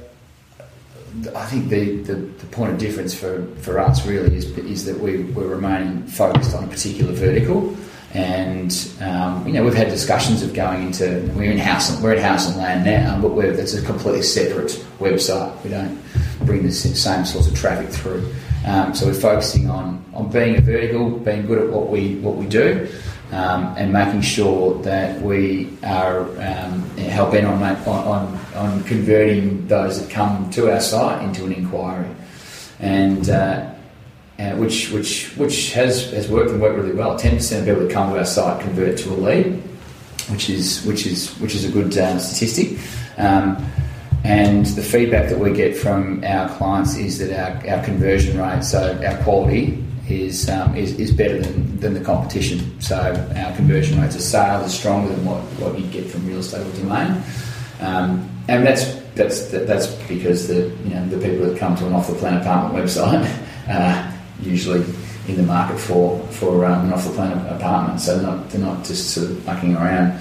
I 1.36 1.44
think 1.46 1.68
the, 1.68 1.96
the, 1.98 2.14
the, 2.14 2.46
point 2.46 2.72
of 2.72 2.78
difference 2.78 3.14
for, 3.14 3.46
for 3.56 3.78
us 3.78 4.06
really 4.06 4.34
is, 4.34 4.46
is 4.58 4.84
that 4.86 4.98
we, 4.98 5.24
we're 5.24 5.46
remaining 5.46 6.02
focused 6.04 6.54
on 6.54 6.64
a 6.64 6.66
particular 6.66 7.12
vertical. 7.12 7.76
And 8.14 8.72
um, 9.00 9.46
you 9.46 9.54
know 9.54 9.64
we've 9.64 9.74
had 9.74 9.88
discussions 9.88 10.42
of 10.42 10.52
going 10.52 10.82
into 10.82 11.30
we're 11.34 11.50
in 11.50 11.56
house 11.56 11.98
we're 12.02 12.12
in 12.12 12.22
house 12.22 12.46
and 12.46 12.58
land 12.58 12.84
now, 12.84 13.18
but 13.20 13.32
we're, 13.32 13.52
that's 13.52 13.72
a 13.72 13.82
completely 13.82 14.22
separate 14.22 14.72
website. 14.98 15.62
We 15.64 15.70
don't 15.70 15.98
bring 16.44 16.62
the 16.62 16.72
same 16.72 17.24
sorts 17.24 17.48
of 17.48 17.54
traffic 17.54 17.88
through. 17.88 18.30
Um, 18.66 18.94
so 18.94 19.06
we're 19.06 19.14
focusing 19.14 19.68
on, 19.68 20.04
on 20.14 20.30
being 20.30 20.56
a 20.56 20.60
vertical, 20.60 21.10
being 21.10 21.46
good 21.46 21.58
at 21.58 21.70
what 21.70 21.88
we 21.88 22.16
what 22.16 22.36
we 22.36 22.46
do, 22.46 22.86
um, 23.32 23.74
and 23.78 23.92
making 23.92 24.20
sure 24.20 24.80
that 24.82 25.20
we 25.22 25.70
are 25.82 26.20
um, 26.20 26.82
helping 26.98 27.46
on, 27.46 27.62
on, 27.62 28.38
on 28.54 28.84
converting 28.84 29.66
those 29.66 30.00
that 30.00 30.10
come 30.10 30.50
to 30.50 30.70
our 30.70 30.80
site 30.80 31.22
into 31.24 31.46
an 31.46 31.52
inquiry, 31.52 32.06
and 32.78 33.30
uh, 33.30 33.72
uh, 34.38 34.52
which 34.56 34.90
which 34.90 35.34
which 35.36 35.72
has, 35.72 36.10
has 36.12 36.28
worked 36.28 36.50
and 36.50 36.60
worked 36.60 36.76
really 36.76 36.92
well. 36.92 37.18
Ten 37.18 37.36
percent 37.36 37.66
of 37.66 37.74
people 37.74 37.88
that 37.88 37.92
come 37.92 38.12
to 38.12 38.18
our 38.18 38.24
site 38.26 38.60
convert 38.60 38.98
to 38.98 39.10
a 39.10 39.16
lead, 39.16 39.62
which 40.28 40.50
is 40.50 40.84
which 40.84 41.06
is 41.06 41.30
which 41.40 41.54
is 41.54 41.64
a 41.64 41.72
good 41.72 41.96
uh, 41.96 42.18
statistic. 42.18 42.78
Um, 43.16 43.64
and 44.24 44.66
the 44.66 44.82
feedback 44.82 45.30
that 45.30 45.38
we 45.38 45.52
get 45.52 45.76
from 45.76 46.22
our 46.24 46.48
clients 46.56 46.96
is 46.96 47.18
that 47.18 47.32
our, 47.32 47.76
our 47.76 47.84
conversion 47.84 48.38
rate, 48.38 48.62
so 48.62 49.00
our 49.04 49.16
quality, 49.24 49.82
is, 50.20 50.48
um, 50.48 50.76
is, 50.76 50.98
is 50.98 51.10
better 51.12 51.40
than, 51.40 51.78
than 51.80 51.94
the 51.94 52.00
competition. 52.00 52.80
So 52.80 52.96
our 53.36 53.56
conversion 53.56 54.00
rates 54.00 54.14
of 54.14 54.22
sales 54.22 54.66
are 54.66 54.68
stronger 54.68 55.14
than 55.14 55.24
what, 55.24 55.40
what 55.60 55.78
you 55.78 55.86
get 55.86 56.06
from 56.06 56.26
real 56.26 56.38
estate 56.38 56.66
or 56.66 56.76
domain. 56.76 57.22
Um, 57.80 58.28
and 58.48 58.66
that's 58.66 59.00
that's 59.14 59.48
that's 59.48 59.86
because 60.08 60.48
the 60.48 60.74
you 60.84 60.94
know 60.94 61.06
the 61.08 61.18
people 61.18 61.46
that 61.46 61.58
come 61.58 61.76
to 61.76 61.86
an 61.86 61.92
off 61.92 62.08
the 62.08 62.14
plan 62.14 62.40
apartment 62.40 62.82
website 62.82 63.24
are 63.68 64.18
usually 64.40 64.84
in 65.28 65.36
the 65.36 65.42
market 65.42 65.78
for 65.78 66.18
for 66.28 66.64
um, 66.64 66.86
an 66.86 66.92
off 66.92 67.04
the 67.04 67.10
plan 67.10 67.32
apartment. 67.54 68.00
So 68.00 68.16
they're 68.16 68.26
not 68.26 68.50
they're 68.50 68.60
not 68.60 68.84
just 68.84 69.10
sort 69.10 69.30
of 69.30 69.46
mucking 69.46 69.76
around 69.76 70.18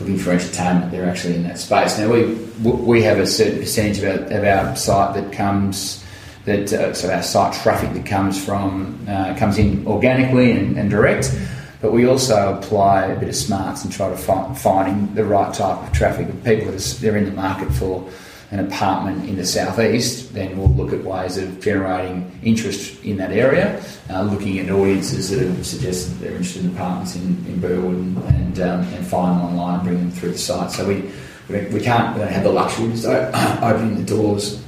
looking 0.00 0.18
for 0.18 0.32
entertainment. 0.32 0.90
They're 0.90 1.08
actually 1.08 1.36
in 1.36 1.42
that 1.44 1.58
space. 1.58 1.98
Now 1.98 2.10
we 2.10 2.34
we 2.62 3.02
have 3.02 3.18
a 3.18 3.26
certain 3.26 3.58
percentage 3.58 3.98
of 3.98 4.04
our, 4.04 4.38
of 4.38 4.44
our 4.44 4.76
site 4.76 5.14
that 5.14 5.32
comes 5.32 6.04
that 6.44 6.72
uh, 6.72 6.94
so 6.94 7.12
our 7.12 7.22
site 7.22 7.54
traffic 7.62 7.92
that 7.92 8.06
comes 8.06 8.42
from 8.42 8.98
uh, 9.08 9.36
comes 9.36 9.58
in 9.58 9.86
organically 9.86 10.52
and, 10.52 10.78
and, 10.78 10.90
direct. 10.90 11.36
But 11.82 11.92
we 11.92 12.06
also 12.06 12.58
apply 12.58 13.06
a 13.06 13.18
bit 13.18 13.28
of 13.28 13.36
smarts 13.36 13.84
and 13.84 13.92
try 13.92 14.08
to 14.10 14.16
find 14.16 14.56
finding 14.56 15.14
the 15.14 15.24
right 15.24 15.52
type 15.52 15.78
of 15.82 15.92
traffic 15.92 16.28
of 16.28 16.44
people 16.44 16.66
that 16.66 16.74
are 16.74 17.00
they're 17.00 17.16
in 17.16 17.24
the 17.24 17.32
market 17.32 17.70
for 17.72 18.08
an 18.50 18.58
apartment 18.58 19.28
in 19.28 19.36
the 19.36 19.46
southeast, 19.46 20.34
then 20.34 20.58
we'll 20.58 20.68
look 20.70 20.92
at 20.92 21.04
ways 21.04 21.38
of 21.38 21.60
generating 21.60 22.36
interest 22.42 23.02
in 23.04 23.16
that 23.16 23.30
area, 23.30 23.80
uh, 24.10 24.22
looking 24.22 24.58
at 24.58 24.68
audiences 24.70 25.30
that 25.30 25.40
have 25.40 25.64
suggested 25.64 26.18
they're 26.18 26.32
interested 26.32 26.64
in 26.64 26.72
apartments 26.72 27.14
in, 27.14 27.22
in 27.46 27.60
Burwood 27.60 27.94
and, 27.94 28.18
and, 28.24 28.60
um, 28.60 28.80
and 28.80 29.06
find 29.06 29.38
them 29.38 29.46
online 29.46 29.74
and 29.76 29.84
bring 29.84 29.98
them 29.98 30.10
through 30.10 30.32
the 30.32 30.38
site. 30.38 30.72
So 30.72 30.84
we, 30.86 31.02
we, 31.48 31.80
can't 31.80 32.14
we 32.14 32.22
don't 32.22 32.32
have 32.32 32.42
the 32.42 32.50
luxury 32.50 32.86
of 32.86 33.04
opening 33.62 33.98
the 33.98 34.04
doors 34.04 34.60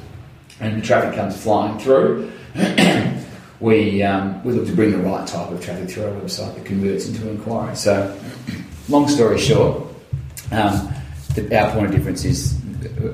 and 0.63 0.83
traffic 0.83 1.15
comes 1.17 1.41
flying 1.41 1.79
through. 1.79 2.33
we, 3.61 4.03
um, 4.03 4.43
we 4.45 4.53
look 4.53 4.67
to 4.67 4.73
bring 4.73 4.93
the 4.93 4.99
right 4.99 5.27
type 5.27 5.51
of 5.51 5.63
traffic 5.63 5.91
through 5.91 6.05
our 6.05 6.13
website 6.13 6.55
that 6.55 6.65
converts 6.65 7.09
into 7.09 7.29
inquiry. 7.29 7.75
So, 7.77 8.19
long 8.89 9.09
story 9.09 9.39
short, 9.39 9.89
um, 10.53 10.95
the, 11.35 11.49
our 11.59 11.73
point 11.73 11.87
of 11.87 11.93
difference 11.93 12.25
is 12.25 12.59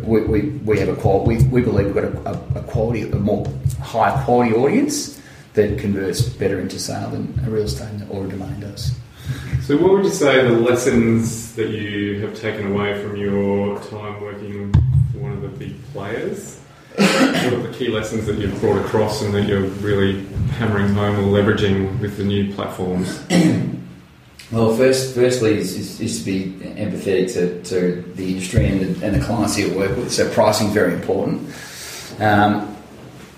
we, 0.02 0.22
we, 0.22 0.40
we 0.64 0.78
have 0.78 0.88
a 0.88 0.96
quality, 0.96 1.44
we, 1.44 1.48
we 1.48 1.62
believe 1.62 1.86
we've 1.86 1.94
got 1.94 2.04
a, 2.04 2.58
a, 2.58 2.62
quality, 2.64 3.10
a 3.10 3.16
more 3.16 3.46
high 3.80 4.22
quality 4.24 4.54
audience 4.54 5.20
that 5.54 5.78
converts 5.78 6.20
better 6.20 6.60
into 6.60 6.78
sale 6.78 7.10
than 7.10 7.34
a 7.46 7.50
real 7.50 7.64
estate 7.64 8.02
or 8.10 8.26
a 8.26 8.28
domain 8.28 8.60
does. 8.60 8.94
So, 9.62 9.76
what 9.76 9.92
would 9.92 10.04
you 10.04 10.10
say 10.10 10.46
the 10.46 10.52
lessons 10.52 11.54
that 11.54 11.68
you 11.68 12.20
have 12.20 12.38
taken 12.38 12.72
away 12.72 13.02
from 13.02 13.16
your 13.16 13.78
time 13.84 14.20
working 14.20 14.72
for 15.12 15.18
one 15.18 15.32
of 15.32 15.42
the 15.42 15.48
big 15.48 15.74
players? 15.92 16.57
What 16.98 17.52
are 17.52 17.62
the 17.62 17.74
key 17.76 17.88
lessons 17.88 18.26
that 18.26 18.38
you've 18.38 18.58
brought 18.60 18.84
across 18.84 19.22
and 19.22 19.32
that 19.34 19.46
you're 19.46 19.62
really 19.80 20.24
hammering 20.58 20.88
home 20.88 21.18
or 21.18 21.22
leveraging 21.22 22.00
with 22.00 22.16
the 22.16 22.24
new 22.24 22.52
platforms? 22.54 23.22
Well, 24.50 24.74
first, 24.74 25.14
firstly, 25.14 25.58
is, 25.58 25.76
is, 25.76 26.00
is 26.00 26.18
to 26.20 26.24
be 26.24 26.52
empathetic 26.74 27.34
to, 27.34 27.62
to 27.64 28.00
the 28.14 28.30
industry 28.30 28.66
and 28.66 28.80
the, 28.80 29.06
and 29.06 29.14
the 29.14 29.22
clients 29.22 29.58
you 29.58 29.76
work 29.76 29.94
with. 29.94 30.10
So 30.10 30.26
pricing 30.30 30.68
is 30.68 30.72
very 30.72 30.94
important, 30.94 31.54
um, 32.18 32.74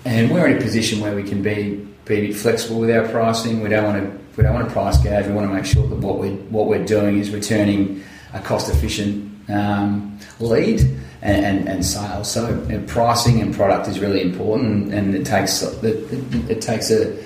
and 0.05 0.31
we're 0.31 0.47
in 0.47 0.57
a 0.57 0.61
position 0.61 1.01
where 1.01 1.13
we 1.13 1.23
can 1.23 1.43
be 1.43 1.85
be 2.05 2.31
flexible 2.31 2.79
with 2.79 2.91
our 2.91 3.09
pricing. 3.09 3.59
We 3.59 3.67
don't 3.67 3.83
want 3.83 4.01
to 4.01 4.19
we 4.37 4.43
don't 4.43 4.53
want 4.53 4.69
to 4.69 4.73
price 4.73 5.03
gouge. 5.03 5.27
We 5.27 5.33
want 5.33 5.49
to 5.49 5.53
make 5.53 5.65
sure 5.65 5.85
that 5.85 5.97
what 5.97 6.17
we 6.17 6.29
what 6.29 6.67
we're 6.67 6.85
doing 6.85 7.19
is 7.19 7.29
returning 7.29 8.01
a 8.33 8.39
cost 8.39 8.73
efficient 8.73 9.49
um, 9.49 10.17
lead 10.39 10.79
and, 11.21 11.45
and, 11.45 11.69
and, 11.69 11.85
sales. 11.85 12.31
So 12.31 12.83
pricing 12.87 13.41
and 13.41 13.53
product 13.53 13.87
is 13.87 13.99
really 13.99 14.21
important, 14.21 14.93
and, 14.93 15.13
it 15.13 15.25
takes 15.25 15.61
it, 15.61 16.11
it 16.49 16.61
takes 16.61 16.89
a 16.91 17.17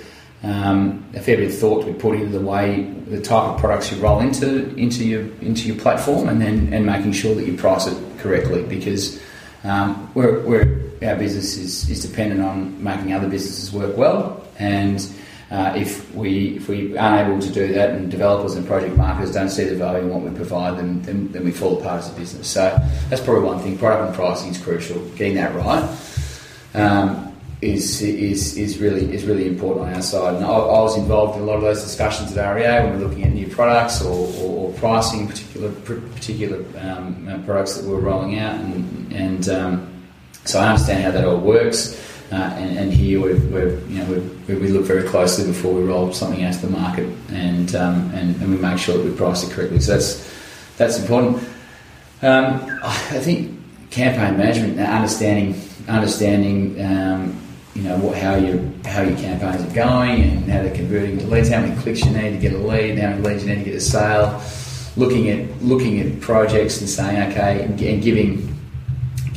um, 0.44 1.04
a 1.16 1.20
fair 1.22 1.38
bit 1.38 1.50
of 1.50 1.58
thought 1.58 1.86
to 1.86 1.92
be 1.92 1.98
put 1.98 2.16
into 2.16 2.38
the 2.38 2.46
way 2.46 2.84
the 3.08 3.22
type 3.22 3.54
of 3.54 3.60
products 3.60 3.92
you 3.92 3.98
roll 4.00 4.20
into 4.20 4.76
into 4.76 5.06
your 5.06 5.22
into 5.42 5.68
your 5.68 5.78
platform, 5.78 6.30
and 6.30 6.42
then 6.42 6.74
and 6.74 6.86
making 6.86 7.14
sure 7.14 7.34
that 7.36 7.46
you 7.46 7.56
price 7.58 7.88
it 7.88 7.98
correctly 8.20 8.64
because 8.64 9.22
um, 9.66 10.12
we're, 10.14 10.42
we're, 10.42 10.92
our 11.02 11.16
business 11.16 11.58
is, 11.58 11.90
is 11.90 12.08
dependent 12.08 12.42
on 12.42 12.84
making 12.84 13.14
other 13.14 13.28
businesses 13.28 13.74
work 13.74 13.98
well, 13.98 14.46
and 14.60 15.12
uh, 15.56 15.74
if 15.74 16.14
we 16.14 16.58
if 16.58 16.68
we 16.68 16.98
aren't 16.98 17.30
able 17.30 17.40
to 17.40 17.50
do 17.50 17.72
that, 17.74 17.92
and 17.92 18.12
developers 18.12 18.56
and 18.56 18.68
project 18.68 18.98
marketers 18.98 19.32
don't 19.32 19.50
see 19.50 19.64
the 19.64 19.76
value 19.76 20.04
in 20.04 20.10
what 20.10 20.22
we 20.22 20.36
provide 20.36 20.78
them, 20.78 21.02
then, 21.04 21.32
then 21.32 21.46
we 21.46 21.52
fall 21.52 21.80
apart 21.80 22.00
as 22.00 22.12
a 22.12 22.16
business. 22.16 22.46
So 22.50 22.78
that's 23.10 23.22
probably 23.22 23.44
one 23.44 23.60
thing. 23.60 23.78
Product 23.78 24.08
and 24.08 24.16
pricing 24.16 24.50
is 24.52 24.58
crucial. 24.58 25.00
Getting 25.12 25.36
that 25.36 25.56
right. 25.56 25.98
Um, 26.74 27.34
is 27.62 28.02
is 28.02 28.58
is 28.58 28.80
really 28.80 29.14
is 29.16 29.24
really 29.24 29.48
important 29.48 29.88
on 29.88 29.94
our 29.94 30.02
side. 30.02 30.36
And 30.36 30.44
I, 30.44 30.50
I, 30.50 30.82
was 30.82 30.98
involved 30.98 31.38
in 31.38 31.44
a 31.44 31.46
lot 31.46 31.56
of 31.56 31.62
those 31.62 31.82
discussions 31.82 32.36
at 32.36 32.54
REA 32.54 32.84
when 32.84 32.98
we 32.98 32.98
we're 32.98 33.08
looking 33.08 33.24
at 33.24 33.32
new 33.32 33.48
products 33.48 34.02
or, 34.04 34.28
or, 34.44 34.68
or 34.68 34.74
pricing 34.74 35.26
particular 35.26 35.72
particular 35.72 36.66
um, 36.82 37.30
uh, 37.30 37.38
products 37.46 37.76
that 37.76 37.86
we 37.86 37.94
we're 37.94 38.02
rolling 38.02 38.38
out, 38.40 38.56
and, 38.56 39.14
and 39.14 39.50
um, 39.50 40.04
so 40.44 40.60
I 40.60 40.68
understand 40.68 41.04
how 41.04 41.12
that 41.12 41.26
all 41.26 41.40
works. 41.40 41.96
Uh, 42.32 42.36
and, 42.36 42.78
and, 42.78 42.94
here 42.94 43.22
we 43.22 43.30
you 43.94 44.00
know 44.00 44.30
we 44.48 44.56
we 44.56 44.68
look 44.70 44.84
very 44.84 45.08
closely 45.08 45.46
before 45.46 45.74
we 45.76 45.84
roll 45.84 46.12
something 46.12 46.44
out 46.44 46.54
to 46.54 46.62
the 46.62 46.72
market, 46.72 47.08
and 47.30 47.76
um, 47.76 48.10
and, 48.16 48.36
and 48.42 48.50
we 48.50 48.58
make 48.58 48.80
sure 48.80 48.98
that 48.98 49.06
we 49.06 49.16
price 49.16 49.44
it 49.44 49.52
correctly. 49.52 49.80
So 49.80 49.94
that's 49.94 50.34
that's 50.76 51.00
important. 51.00 51.38
Um, 52.24 52.80
I 52.84 53.20
think 53.20 53.60
campaign 53.92 54.38
management, 54.38 54.80
understanding 54.80 55.62
understanding 55.88 56.84
um, 56.84 57.40
you 57.76 57.84
know 57.84 57.98
what, 57.98 58.18
how 58.18 58.36
your 58.36 58.60
how 58.86 59.04
your 59.04 59.18
campaigns 59.18 59.62
are 59.62 59.76
going 59.76 60.24
and 60.24 60.46
how 60.46 60.64
they're 60.64 60.76
converting 60.76 61.20
to 61.20 61.28
leads, 61.28 61.50
how 61.50 61.62
many 61.62 61.80
clicks 61.82 62.04
you 62.04 62.12
need 62.12 62.32
to 62.32 62.38
get 62.38 62.54
a 62.54 62.58
lead, 62.58 62.98
how 62.98 63.10
many 63.10 63.22
leads 63.22 63.44
you 63.44 63.50
need 63.50 63.64
to 63.64 63.70
get 63.70 63.76
a 63.76 63.82
sale. 63.82 64.42
Looking 64.98 65.30
at 65.30 65.62
looking 65.62 66.00
at 66.00 66.22
projects 66.22 66.80
and 66.80 66.90
saying 66.90 67.32
okay, 67.32 67.64
and 67.66 67.78
giving 67.78 68.55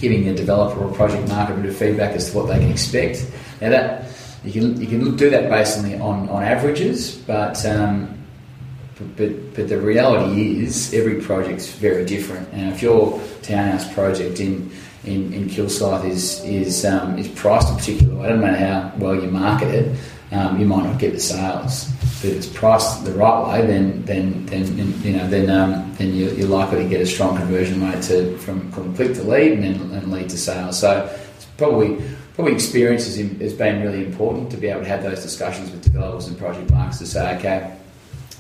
giving 0.01 0.29
a 0.29 0.35
developer 0.35 0.81
or 0.81 0.93
project 0.95 1.29
marketer 1.29 1.55
a 1.55 1.61
bit 1.61 1.71
of 1.71 1.77
feedback 1.77 2.15
as 2.15 2.31
to 2.31 2.37
what 2.37 2.47
they 2.49 2.59
can 2.59 2.71
expect. 2.71 3.27
Now 3.61 3.71
that 3.71 4.05
you 4.45 4.53
can 4.53 4.81
you 4.81 4.87
can 4.87 5.17
do 5.17 5.31
that 5.31 5.51
based 5.51 5.79
on 5.79 5.85
the, 5.85 5.99
on, 5.99 6.29
on 6.29 6.43
averages, 6.43 7.17
but, 7.17 7.65
um, 7.67 8.17
but 8.97 9.17
but 9.17 9.55
but 9.55 9.69
the 9.69 9.81
reality 9.81 10.63
is 10.63 10.95
every 10.95 11.21
project's 11.21 11.69
very 11.73 12.05
different. 12.05 12.49
And 12.53 12.73
if 12.73 12.83
your 12.83 13.21
townhouse 13.43 13.93
project 13.93 14.41
in 14.41 14.71
in, 15.05 15.33
in 15.33 15.49
Kilsyth 15.49 16.05
is 16.05 16.45
is 16.45 16.85
um, 16.85 17.19
is 17.19 17.29
priced 17.29 17.71
a 17.73 17.75
particular 17.75 18.15
way. 18.17 18.27
I 18.27 18.29
don't 18.29 18.41
matter 18.41 18.65
how 18.65 18.93
well 18.99 19.15
you 19.15 19.31
market 19.31 19.75
it, 19.75 19.99
um, 20.33 20.59
you 20.59 20.67
might 20.67 20.85
not 20.85 20.99
get 20.99 21.13
the 21.13 21.21
sales. 21.21 21.89
But 22.21 22.31
if 22.31 22.37
it's 22.37 22.47
priced 22.47 23.05
the 23.05 23.13
right 23.13 23.49
way, 23.49 23.67
then 23.67 24.05
then 24.05 24.47
then 24.47 25.03
you 25.03 25.13
know 25.13 25.29
then 25.29 25.51
um, 25.51 25.95
then 25.99 26.15
you're, 26.15 26.33
you're, 26.35 26.49
likely 26.49 26.83
to 26.83 26.89
get 26.89 27.01
a 27.01 27.07
strong 27.07 27.37
conversion 27.37 27.83
rate 27.83 28.03
to 28.05 28.37
from, 28.39 28.71
from 28.73 28.95
click 28.95 29.15
to 29.15 29.23
lead 29.23 29.53
and 29.53 29.63
then 29.63 29.75
and 29.93 30.11
lead 30.13 30.29
to 30.31 30.39
sales. 30.39 30.79
So 30.79 31.05
it's 31.37 31.47
probably 31.57 32.03
probably 32.35 32.55
experience 32.55 33.07
has, 33.07 33.17
has 33.17 33.55
been 33.55 33.83
really 33.83 34.05
important 34.05 34.51
to 34.51 34.57
be 34.57 34.69
able 34.69 34.83
to 34.83 34.89
have 34.89 35.03
those 35.03 35.23
discussions 35.23 35.71
with 35.71 35.83
developers 35.83 36.29
and 36.29 36.39
project 36.39 36.71
marketers 36.71 36.99
to 36.99 37.07
say, 37.07 37.37
okay, 37.37 37.77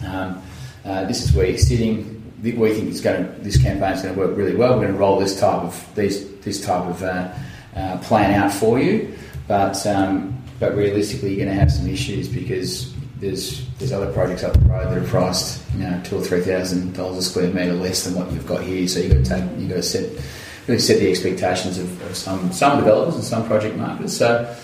um, 0.06 0.42
uh, 0.84 1.04
this 1.04 1.24
is 1.24 1.32
where 1.34 1.46
you're 1.46 1.58
sitting 1.58 2.18
we 2.42 2.52
think 2.72 2.88
it's 2.88 3.00
going 3.00 3.24
to, 3.24 3.40
this 3.40 3.60
campaign 3.60 3.92
is 3.92 4.02
going 4.02 4.14
to 4.14 4.20
work 4.20 4.36
really 4.36 4.54
well. 4.54 4.74
We're 4.74 4.84
going 4.84 4.92
to 4.92 4.98
roll 4.98 5.18
this 5.18 5.38
type 5.38 5.62
of 5.62 5.94
these 5.94 6.28
this 6.40 6.64
type 6.64 6.84
of 6.84 7.02
uh, 7.02 7.32
uh, 7.74 7.98
plan 7.98 8.32
out 8.34 8.52
for 8.52 8.78
you, 8.78 9.16
but 9.46 9.84
um, 9.86 10.40
but 10.60 10.74
realistically, 10.76 11.30
you're 11.30 11.44
going 11.44 11.54
to 11.54 11.60
have 11.60 11.70
some 11.70 11.88
issues 11.88 12.28
because 12.28 12.92
there's 13.20 13.66
there's 13.78 13.92
other 13.92 14.12
projects 14.12 14.44
up 14.44 14.52
the 14.52 14.60
road 14.60 14.88
that 14.88 14.98
are 14.98 15.06
priced 15.08 15.60
you 15.74 15.80
know 15.80 16.00
two 16.04 16.16
or 16.16 16.22
three 16.22 16.40
thousand 16.40 16.94
dollars 16.94 17.18
a 17.18 17.22
square 17.22 17.52
metre 17.52 17.72
less 17.72 18.04
than 18.04 18.14
what 18.14 18.30
you've 18.32 18.46
got 18.46 18.62
here. 18.62 18.86
So 18.86 19.00
you've 19.00 19.12
got 19.12 19.24
to 19.24 19.30
take 19.42 19.58
you've 19.58 19.68
got 19.68 19.76
to 19.76 19.82
set 19.82 20.24
really 20.66 20.80
set 20.80 21.00
the 21.00 21.10
expectations 21.10 21.78
of, 21.78 22.02
of 22.02 22.16
some 22.16 22.52
some 22.52 22.78
developers 22.78 23.16
and 23.16 23.24
some 23.24 23.46
project 23.46 23.76
marketers. 23.76 24.16
So. 24.16 24.54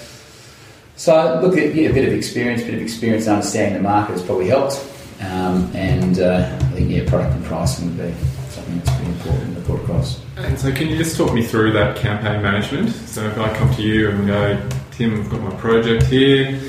So 0.97 1.41
look, 1.43 1.57
a 1.57 1.73
bit 1.73 2.07
of 2.07 2.15
experience, 2.15 2.63
a 2.63 2.67
bit 2.67 2.75
of 2.75 2.81
experience 2.81 3.27
and 3.27 3.35
understanding 3.35 3.83
the 3.83 3.89
market 3.89 4.13
has 4.13 4.23
probably 4.23 4.47
helped. 4.47 4.79
Um, 5.21 5.71
and 5.75 6.21
uh, 6.21 6.57
I 6.61 6.65
think 6.67 6.91
yeah, 6.91 7.09
product 7.09 7.35
and 7.35 7.45
pricing 7.45 7.87
would 7.87 7.97
be 7.97 8.15
something 8.51 8.79
that's 8.79 8.91
pretty 8.91 9.11
important 9.11 9.57
to 9.57 9.63
put 9.63 9.81
across. 9.81 10.21
And 10.37 10.59
so, 10.59 10.73
can 10.73 10.89
you 10.89 10.97
just 10.97 11.17
talk 11.17 11.33
me 11.33 11.45
through 11.45 11.73
that 11.73 11.97
campaign 11.97 12.43
management? 12.43 12.91
So, 12.91 13.27
if 13.27 13.39
I 13.39 13.53
come 13.57 13.75
to 13.75 13.83
you 13.83 14.11
and 14.11 14.27
go, 14.27 14.69
Tim, 14.97 15.21
I've 15.21 15.29
got 15.29 15.41
my 15.41 15.51
project 15.57 16.05
here, 16.05 16.61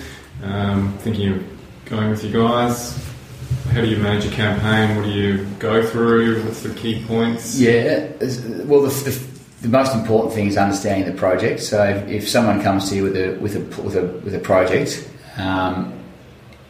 um, 0.41 0.97
thinking 0.97 1.31
of 1.31 1.43
going 1.85 2.09
with 2.09 2.23
you 2.23 2.33
guys. 2.33 2.97
How 3.69 3.81
do 3.81 3.88
you 3.88 3.97
manage 3.97 4.25
a 4.25 4.31
campaign? 4.31 4.95
What 4.95 5.05
do 5.05 5.11
you 5.11 5.45
go 5.59 5.85
through? 5.85 6.43
What's 6.43 6.63
the 6.63 6.73
key 6.73 7.05
points? 7.05 7.59
Yeah, 7.59 8.07
well, 8.63 8.81
the, 8.81 8.89
the, 8.89 9.27
the 9.61 9.67
most 9.67 9.93
important 9.93 10.33
thing 10.33 10.47
is 10.47 10.57
understanding 10.57 11.05
the 11.05 11.15
project. 11.15 11.61
So, 11.61 11.83
if, 11.83 12.07
if 12.07 12.27
someone 12.27 12.63
comes 12.63 12.89
to 12.89 12.95
you 12.95 13.03
with 13.03 13.15
a 13.15 13.38
with 13.38 13.55
a 13.57 13.81
with 13.83 13.95
a, 13.95 14.01
with 14.23 14.33
a 14.33 14.39
project, 14.39 15.07
um, 15.38 15.93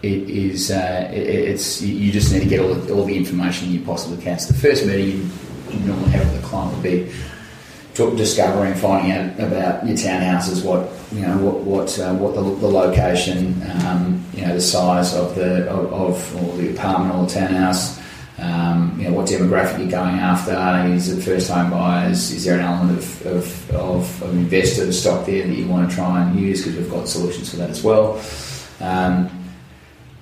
it 0.04 0.30
is 0.30 0.72
uh, 0.72 1.10
it, 1.14 1.26
it's 1.26 1.82
you 1.82 2.12
just 2.12 2.34
need 2.34 2.42
to 2.42 2.50
get 2.50 2.60
all 2.60 2.74
the, 2.74 2.94
all 2.94 3.06
the 3.06 3.16
information 3.16 3.72
you 3.72 3.80
possibly 3.80 4.22
can. 4.22 4.38
So 4.40 4.52
the 4.52 4.60
first 4.60 4.86
meeting 4.86 5.32
you, 5.72 5.80
normally 5.86 6.10
have 6.12 6.30
with 6.30 6.42
the 6.42 6.48
client 6.48 6.74
would 6.74 6.84
be 6.84 7.10
discovering, 7.96 8.74
finding 8.76 9.12
out 9.12 9.40
about 9.40 9.88
your 9.88 9.96
townhouses, 9.96 10.64
what 10.64 10.90
you 11.14 11.22
know, 11.26 11.38
what 11.38 11.62
what 11.62 12.00
uh, 12.00 12.14
what 12.16 12.36
the, 12.36 12.42
the 12.42 12.68
location, 12.68 13.62
um, 13.86 14.24
you 14.34 14.46
know, 14.46 14.54
the 14.54 14.62
size 14.62 15.16
of 15.16 15.36
the 15.36 15.70
of, 15.70 15.94
of 15.94 16.36
or 16.44 16.58
the 16.58 16.72
apartment 16.74 17.16
or 17.16 17.26
the 17.26 17.34
townhouse. 17.34 18.00
Um, 18.38 18.98
you 19.00 19.08
know, 19.08 19.16
what 19.16 19.28
demographic 19.28 19.80
you're 19.80 19.88
going 19.88 20.20
after? 20.20 20.54
Is 20.94 21.08
it 21.10 21.24
first 21.24 21.50
home 21.50 21.72
buyers? 21.72 22.32
Is 22.32 22.44
there 22.44 22.60
an 22.60 22.66
element 22.66 22.98
of, 22.98 23.26
of, 23.28 23.72
of, 23.72 24.24
of 24.24 24.36
investor 24.36 24.92
stock 24.92 25.26
there 25.26 25.48
that 25.48 25.54
you 25.54 25.66
want 25.68 25.90
to 25.90 25.96
try 25.96 26.22
and 26.22 26.38
use? 26.38 26.66
Because 26.66 26.78
we've 26.78 26.92
got 26.92 27.08
solutions 27.08 27.52
for 27.52 27.56
that 27.58 27.70
as 27.70 27.82
well. 27.82 28.22
Um, 28.82 29.30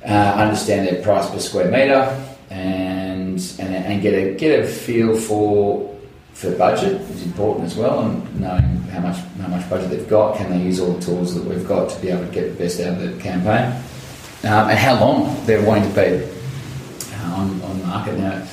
uh, 0.06 0.36
understand 0.38 0.88
their 0.88 1.02
price 1.02 1.28
per 1.28 1.40
square 1.40 1.72
metre, 1.72 2.24
and, 2.52 3.40
and 3.58 3.76
and 3.76 4.02
get 4.04 4.14
a 4.14 4.36
get 4.36 4.60
a 4.60 4.68
feel 4.68 5.18
for 5.18 5.93
for 6.44 6.52
budget 6.58 7.00
is 7.02 7.24
important 7.24 7.66
as 7.66 7.76
well, 7.76 8.02
and 8.04 8.40
knowing 8.40 8.78
how 8.92 9.00
much 9.00 9.18
how 9.40 9.48
much 9.48 9.68
budget 9.70 9.90
they've 9.90 10.10
got, 10.10 10.38
can 10.38 10.50
they 10.52 10.62
use 10.62 10.80
all 10.80 10.92
the 10.92 11.02
tools 11.02 11.34
that 11.34 11.44
we've 11.46 11.68
got 11.68 11.90
to 11.90 12.00
be 12.02 12.10
able 12.10 12.26
to 12.26 12.32
get 12.32 12.52
the 12.52 12.64
best 12.64 12.82
out 12.82 13.02
of 13.02 13.16
the 13.16 13.22
campaign, 13.22 13.72
um, 14.44 14.70
and 14.70 14.78
how 14.78 15.00
long 15.00 15.46
they're 15.46 15.66
wanting 15.66 15.90
to 15.90 15.96
be 15.96 17.16
uh, 17.16 17.36
on 17.36 17.62
on 17.62 17.82
market 17.88 18.18
now. 18.18 18.46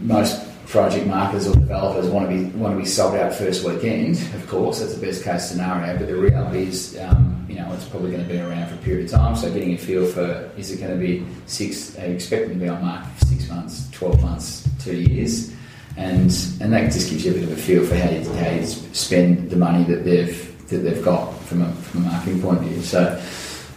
Most 0.00 0.48
project 0.66 1.06
marketers 1.06 1.48
or 1.48 1.54
developers 1.54 2.06
want 2.08 2.30
to 2.30 2.34
be 2.34 2.44
want 2.56 2.74
to 2.74 2.80
be 2.80 2.86
sold 2.86 3.16
out 3.16 3.34
first 3.34 3.64
weekend. 3.64 4.16
Of 4.34 4.46
course, 4.46 4.80
that's 4.80 4.94
the 4.94 5.04
best 5.04 5.24
case 5.24 5.48
scenario. 5.48 5.98
But 5.98 6.06
the 6.06 6.16
reality 6.16 6.68
is, 6.68 6.96
um, 6.98 7.44
you 7.48 7.56
know, 7.56 7.70
it's 7.72 7.84
probably 7.84 8.12
going 8.12 8.22
to 8.22 8.28
be 8.28 8.38
around 8.38 8.68
for 8.68 8.74
a 8.74 8.78
period 8.78 9.06
of 9.06 9.10
time. 9.10 9.34
So 9.34 9.52
getting 9.52 9.74
a 9.74 9.76
feel 9.76 10.06
for 10.06 10.50
is 10.56 10.70
it 10.70 10.78
going 10.78 10.92
to 10.92 11.04
be 11.04 11.26
six? 11.46 11.98
Are 11.98 12.06
you 12.06 12.14
expecting 12.14 12.54
to 12.54 12.60
be 12.64 12.68
on 12.68 12.80
market 12.80 13.10
for 13.18 13.26
six 13.26 13.48
months, 13.48 13.90
twelve 13.90 14.22
months, 14.22 14.68
two 14.78 14.96
years? 14.96 15.52
And 15.96 16.30
and 16.60 16.72
that 16.72 16.92
just 16.92 17.10
gives 17.10 17.24
you 17.24 17.32
a 17.32 17.34
bit 17.34 17.44
of 17.44 17.52
a 17.52 17.56
feel 17.56 17.84
for 17.84 17.96
how 17.96 18.10
you, 18.10 18.24
how 18.34 18.50
you 18.50 18.64
spend 18.64 19.50
the 19.50 19.56
money 19.56 19.84
that 19.84 20.04
they've 20.04 20.68
that 20.68 20.78
they've 20.78 21.04
got 21.04 21.32
from 21.42 21.62
a 21.62 21.72
from 21.72 22.04
a 22.04 22.06
marketing 22.06 22.42
point 22.42 22.58
of 22.58 22.64
view. 22.64 22.82
So. 22.82 23.22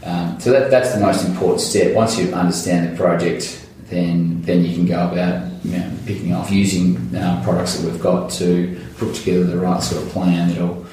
Um, 0.04 0.39
so 0.39 0.51
that, 0.51 0.69
that's 0.69 0.93
the 0.93 0.99
most 0.99 1.25
important 1.25 1.62
step. 1.62 1.95
Once 1.95 2.19
you 2.19 2.32
understand 2.32 2.93
the 2.93 2.95
project, 2.95 3.67
then 3.89 4.39
then 4.43 4.63
you 4.63 4.75
can 4.75 4.86
go 4.86 5.10
about 5.10 5.51
you 5.65 5.78
know, 5.78 5.91
picking 6.06 6.32
off 6.32 6.51
using 6.51 7.15
uh, 7.15 7.41
products 7.43 7.78
that 7.78 7.91
we've 7.91 8.01
got 8.01 8.30
to 8.34 8.80
put 8.97 9.15
together 9.15 9.45
the 9.45 9.58
right 9.58 9.82
sort 9.82 10.04
of 10.04 10.10
plan 10.10 10.49
that'll 10.49 10.86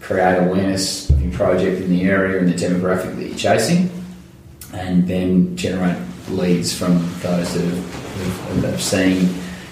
create 0.00 0.38
awareness 0.38 1.08
of 1.10 1.22
your 1.22 1.32
project 1.32 1.80
in 1.80 1.90
the 1.90 2.02
area 2.02 2.40
and 2.40 2.48
the 2.48 2.54
demographic 2.54 3.14
that 3.14 3.26
you're 3.28 3.38
chasing, 3.38 3.88
and 4.72 5.06
then 5.06 5.56
generate 5.56 5.96
leads 6.28 6.76
from 6.76 6.98
those 7.20 7.54
that 7.54 7.62
have, 7.62 7.94
have, 7.94 8.64
have 8.64 8.82
seen 8.82 9.28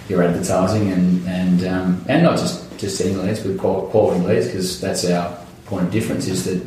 your 0.08 0.22
advertising 0.22 0.90
and 0.92 1.26
and 1.26 1.66
um, 1.66 2.04
and 2.08 2.22
not 2.22 2.38
just 2.38 2.78
just 2.78 2.98
seeing 2.98 3.18
leads, 3.18 3.40
but 3.40 3.58
quality 3.58 4.20
leads 4.20 4.46
because 4.46 4.80
that's 4.80 5.04
our 5.10 5.38
point 5.66 5.86
of 5.86 5.92
difference 5.92 6.26
is 6.28 6.44
that 6.44 6.66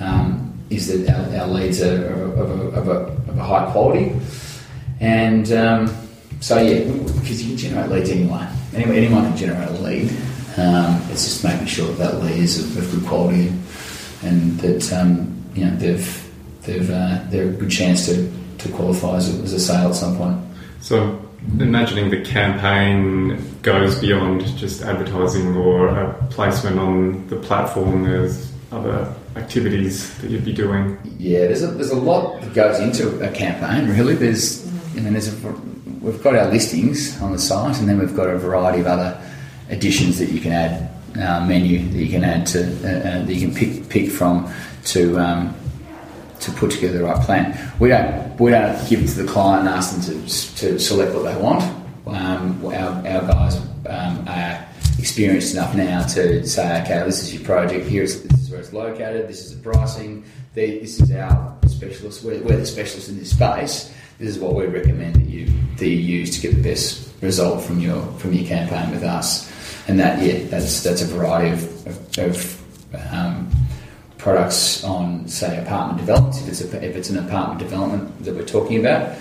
um, 0.00 0.52
is 0.70 0.88
that 0.88 1.14
our, 1.14 1.42
our 1.42 1.48
leads 1.48 1.82
are 1.82 2.06
of 2.12 2.50
a, 2.50 2.78
of, 2.78 2.88
a, 2.88 2.92
of 3.30 3.38
a 3.38 3.42
high 3.42 3.70
quality 3.72 4.14
and 5.00 5.52
um, 5.52 5.88
so 6.40 6.60
yeah, 6.60 6.84
because 6.90 7.42
you 7.42 7.48
can 7.50 7.56
generate 7.56 7.90
leads 7.90 8.10
anyway. 8.10 8.48
Anyway, 8.74 8.96
anyone 8.98 9.24
can 9.24 9.36
generate 9.36 9.68
a 9.68 9.72
lead. 9.72 10.10
Um, 10.58 11.02
it's 11.10 11.24
just 11.24 11.44
making 11.44 11.66
sure 11.66 11.86
that 11.88 11.98
that 11.98 12.22
lead 12.22 12.38
is 12.38 12.76
of, 12.76 12.82
of 12.82 12.90
good 12.90 13.08
quality 13.08 13.52
and, 14.22 14.58
that 14.60 14.92
um, 14.92 15.44
you 15.54 15.64
know 15.64 15.76
they've 15.76 16.32
they've 16.62 16.90
uh, 16.90 17.24
they're 17.28 17.48
a 17.48 17.52
good 17.52 17.70
chance 17.70 18.06
to, 18.06 18.32
to 18.58 18.68
qualify 18.70 19.16
as 19.16 19.38
a, 19.38 19.42
as 19.42 19.52
a 19.52 19.60
sale 19.60 19.88
at 19.88 19.94
some 19.94 20.16
point. 20.16 20.40
So 20.80 21.25
imagining 21.60 22.10
the 22.10 22.22
campaign 22.22 23.42
goes 23.62 23.98
beyond 24.00 24.46
just 24.56 24.82
advertising 24.82 25.56
or 25.56 25.88
a 25.88 26.12
placement 26.30 26.78
on 26.78 27.26
the 27.28 27.36
platform. 27.36 28.04
There's 28.04 28.52
other 28.72 29.14
activities 29.36 30.16
that 30.18 30.30
you'd 30.30 30.44
be 30.44 30.52
doing. 30.52 30.98
Yeah, 31.18 31.40
there's 31.40 31.62
a, 31.62 31.68
there's 31.68 31.90
a 31.90 31.96
lot 31.96 32.40
that 32.40 32.54
goes 32.54 32.78
into 32.80 33.20
a 33.20 33.30
campaign. 33.30 33.88
Really, 33.88 34.14
there's 34.14 34.64
and 34.96 35.04
then 35.04 35.12
there's 35.12 35.28
a, 35.28 35.52
we've 36.00 36.22
got 36.22 36.34
our 36.34 36.50
listings 36.50 37.20
on 37.20 37.32
the 37.32 37.38
site, 37.38 37.78
and 37.78 37.88
then 37.88 37.98
we've 37.98 38.16
got 38.16 38.28
a 38.28 38.38
variety 38.38 38.80
of 38.80 38.86
other 38.86 39.20
additions 39.68 40.18
that 40.18 40.30
you 40.30 40.40
can 40.40 40.52
add, 40.52 40.90
uh, 41.16 41.46
menu 41.46 41.88
that 41.90 41.98
you 41.98 42.10
can 42.10 42.24
add 42.24 42.46
to 42.46 42.60
uh, 42.60 42.88
uh, 42.88 43.24
that 43.24 43.34
you 43.34 43.48
can 43.48 43.54
pick 43.54 43.88
pick 43.88 44.10
from 44.10 44.52
to 44.84 45.18
um, 45.18 45.54
to 46.46 46.52
put 46.52 46.70
together 46.70 46.98
the 46.98 47.04
right 47.04 47.20
plan. 47.22 47.72
We 47.78 47.90
don't 47.90 48.40
we 48.40 48.50
don't 48.50 48.88
give 48.88 49.02
it 49.02 49.08
to 49.08 49.22
the 49.22 49.30
client 49.30 49.66
and 49.66 49.76
ask 49.76 49.94
them 49.94 50.02
to, 50.02 50.26
to 50.56 50.78
select 50.78 51.14
what 51.14 51.24
they 51.24 51.36
want. 51.36 51.62
Um, 52.06 52.64
our, 52.64 52.72
our 52.72 53.22
guys 53.26 53.56
um, 53.88 54.24
are 54.28 54.66
experienced 54.98 55.54
enough 55.54 55.74
now 55.74 56.02
to 56.06 56.46
say, 56.46 56.82
okay, 56.82 57.02
this 57.04 57.22
is 57.22 57.34
your 57.34 57.44
project. 57.44 57.86
Here's 57.86 58.22
this 58.22 58.42
is 58.42 58.50
where 58.50 58.60
it's 58.60 58.72
located. 58.72 59.28
This 59.28 59.44
is 59.44 59.56
the 59.56 59.62
pricing. 59.62 60.24
This 60.54 61.00
is 61.00 61.10
our 61.12 61.58
specialist. 61.66 62.24
We're, 62.24 62.40
we're 62.42 62.56
the 62.56 62.66
specialists 62.66 63.08
in 63.08 63.18
this 63.18 63.30
space. 63.30 63.92
This 64.18 64.36
is 64.36 64.38
what 64.38 64.54
we 64.54 64.66
recommend 64.66 65.16
that 65.16 65.28
you 65.28 65.52
that 65.76 65.86
you 65.86 65.96
use 65.96 66.34
to 66.36 66.40
get 66.40 66.56
the 66.56 66.62
best 66.62 67.12
result 67.20 67.62
from 67.62 67.80
your 67.80 68.00
from 68.18 68.32
your 68.32 68.46
campaign 68.46 68.90
with 68.90 69.02
us. 69.02 69.52
And 69.88 70.00
that 70.00 70.22
yeah, 70.22 70.46
that's 70.48 70.82
that's 70.82 71.02
a 71.02 71.06
variety 71.06 71.50
of, 71.50 71.86
of, 71.86 72.18
of 72.18 73.12
um, 73.12 73.35
products 74.26 74.82
on 74.82 75.28
say 75.28 75.56
apartment 75.62 76.04
developments 76.04 76.42
if 76.42 76.48
it's 76.48 76.60
a, 76.60 76.84
if 76.84 76.96
it's 76.96 77.10
an 77.10 77.18
apartment 77.24 77.60
development 77.60 78.24
that 78.24 78.34
we're 78.34 78.44
talking 78.44 78.80
about, 78.80 79.16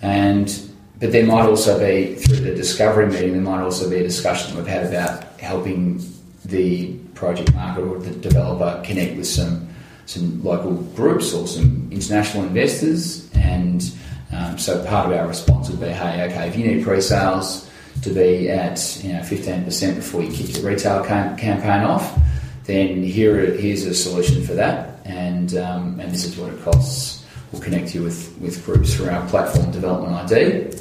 and 0.00 0.70
but 1.00 1.10
there 1.10 1.26
might 1.26 1.44
also 1.44 1.76
be 1.76 2.14
through 2.14 2.36
the 2.36 2.54
discovery 2.54 3.08
meeting 3.08 3.32
there 3.32 3.42
might 3.42 3.60
also 3.60 3.90
be 3.90 3.96
a 3.96 4.02
discussion 4.04 4.54
that 4.54 4.56
we've 4.56 4.72
had 4.72 4.86
about 4.86 5.24
helping 5.40 6.00
the 6.44 6.94
project 7.16 7.52
market 7.52 7.82
or 7.82 7.98
the 7.98 8.12
developer 8.28 8.80
connect 8.86 9.16
with 9.16 9.26
some 9.26 9.68
some 10.06 10.40
local 10.44 10.74
groups 10.94 11.34
or 11.34 11.48
some 11.48 11.88
international 11.90 12.44
investors. 12.44 13.28
And 13.34 13.92
um, 14.32 14.56
so 14.56 14.84
part 14.84 15.10
of 15.10 15.18
our 15.18 15.26
response 15.26 15.68
would 15.68 15.80
be 15.80 15.88
hey 15.88 16.30
okay 16.30 16.46
if 16.46 16.56
you 16.56 16.64
need 16.64 16.84
pre-sales 16.84 17.68
to 18.02 18.10
be 18.10 18.50
at 18.50 18.78
you 19.02 19.14
know 19.14 19.18
15% 19.18 19.96
before 19.96 20.22
you 20.22 20.30
kick 20.30 20.56
your 20.56 20.70
retail 20.70 21.04
cam- 21.04 21.36
campaign 21.36 21.82
off 21.82 22.16
then 22.64 23.02
here 23.02 23.36
here's 23.52 23.84
a 23.84 23.94
solution 23.94 24.44
for 24.44 24.54
that. 24.54 25.00
And 25.04 25.56
um, 25.56 26.00
and 26.00 26.10
this 26.10 26.24
is 26.24 26.36
what 26.36 26.52
it 26.52 26.62
costs. 26.62 27.24
We'll 27.52 27.62
connect 27.62 27.94
you 27.94 28.02
with, 28.02 28.36
with 28.40 28.64
groups 28.64 28.94
through 28.94 29.10
our 29.10 29.24
platform 29.28 29.70
development 29.70 30.12
ID 30.32 30.74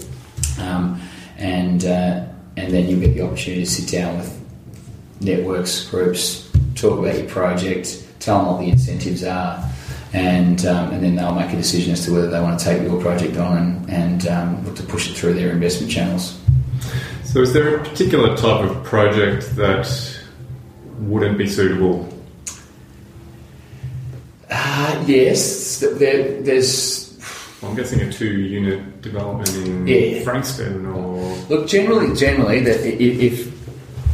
um, 0.59 1.01
and 1.37 1.85
uh, 1.85 2.25
and 2.55 2.73
then 2.73 2.87
you'll 2.87 2.99
get 2.99 3.15
the 3.15 3.21
opportunity 3.21 3.63
to 3.63 3.69
sit 3.69 3.89
down 3.89 4.17
with 4.17 4.39
networks, 5.21 5.87
groups, 5.89 6.51
talk 6.75 6.99
about 6.99 7.17
your 7.17 7.27
project, 7.27 8.05
tell 8.19 8.39
them 8.39 8.47
what 8.47 8.59
the 8.59 8.69
incentives 8.69 9.23
are, 9.23 9.67
and 10.13 10.65
um, 10.65 10.91
and 10.91 11.03
then 11.03 11.15
they'll 11.15 11.35
make 11.35 11.51
a 11.51 11.55
decision 11.55 11.93
as 11.93 12.05
to 12.05 12.13
whether 12.13 12.29
they 12.29 12.39
want 12.39 12.59
to 12.59 12.65
take 12.65 12.83
your 12.83 13.01
project 13.01 13.37
on 13.37 13.57
and, 13.57 13.89
and 13.89 14.27
um, 14.27 14.65
look 14.65 14.75
to 14.75 14.83
push 14.83 15.09
it 15.09 15.15
through 15.15 15.33
their 15.33 15.51
investment 15.51 15.91
channels. 15.91 16.39
So, 17.23 17.41
is 17.41 17.53
there 17.53 17.77
a 17.77 17.83
particular 17.83 18.37
type 18.37 18.63
of 18.63 18.83
project 18.83 19.55
that 19.55 19.87
wouldn't 21.09 21.37
be 21.37 21.47
suitable? 21.47 22.09
Uh, 24.49 25.03
yes, 25.07 25.79
there, 25.79 26.41
there's. 26.41 27.01
Well, 27.61 27.71
I'm 27.71 27.77
guessing 27.77 28.01
a 28.01 28.11
two-unit 28.11 29.01
development 29.01 29.55
in 29.55 29.87
Yeah. 29.87 30.21
Frankston 30.23 30.85
or 30.85 31.35
Look, 31.49 31.67
generally, 31.67 32.13
generally, 32.15 32.59
that 32.61 32.81
if 32.85 33.51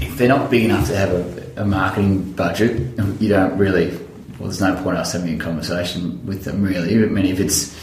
if 0.01 0.17
they're 0.17 0.27
not 0.29 0.49
big 0.49 0.65
enough 0.65 0.87
to 0.87 0.95
have 0.95 1.09
a, 1.11 1.61
a 1.61 1.65
marketing 1.65 2.31
budget, 2.33 2.79
you 3.19 3.29
don't 3.29 3.57
really. 3.57 3.89
Well, 4.37 4.47
there's 4.47 4.61
no 4.61 4.81
point 4.81 4.97
us 4.97 5.11
having 5.13 5.35
a 5.35 5.43
conversation 5.43 6.25
with 6.25 6.45
them, 6.45 6.63
really. 6.63 6.93
I 6.93 7.07
mean, 7.07 7.25
if 7.25 7.39
it's 7.39 7.75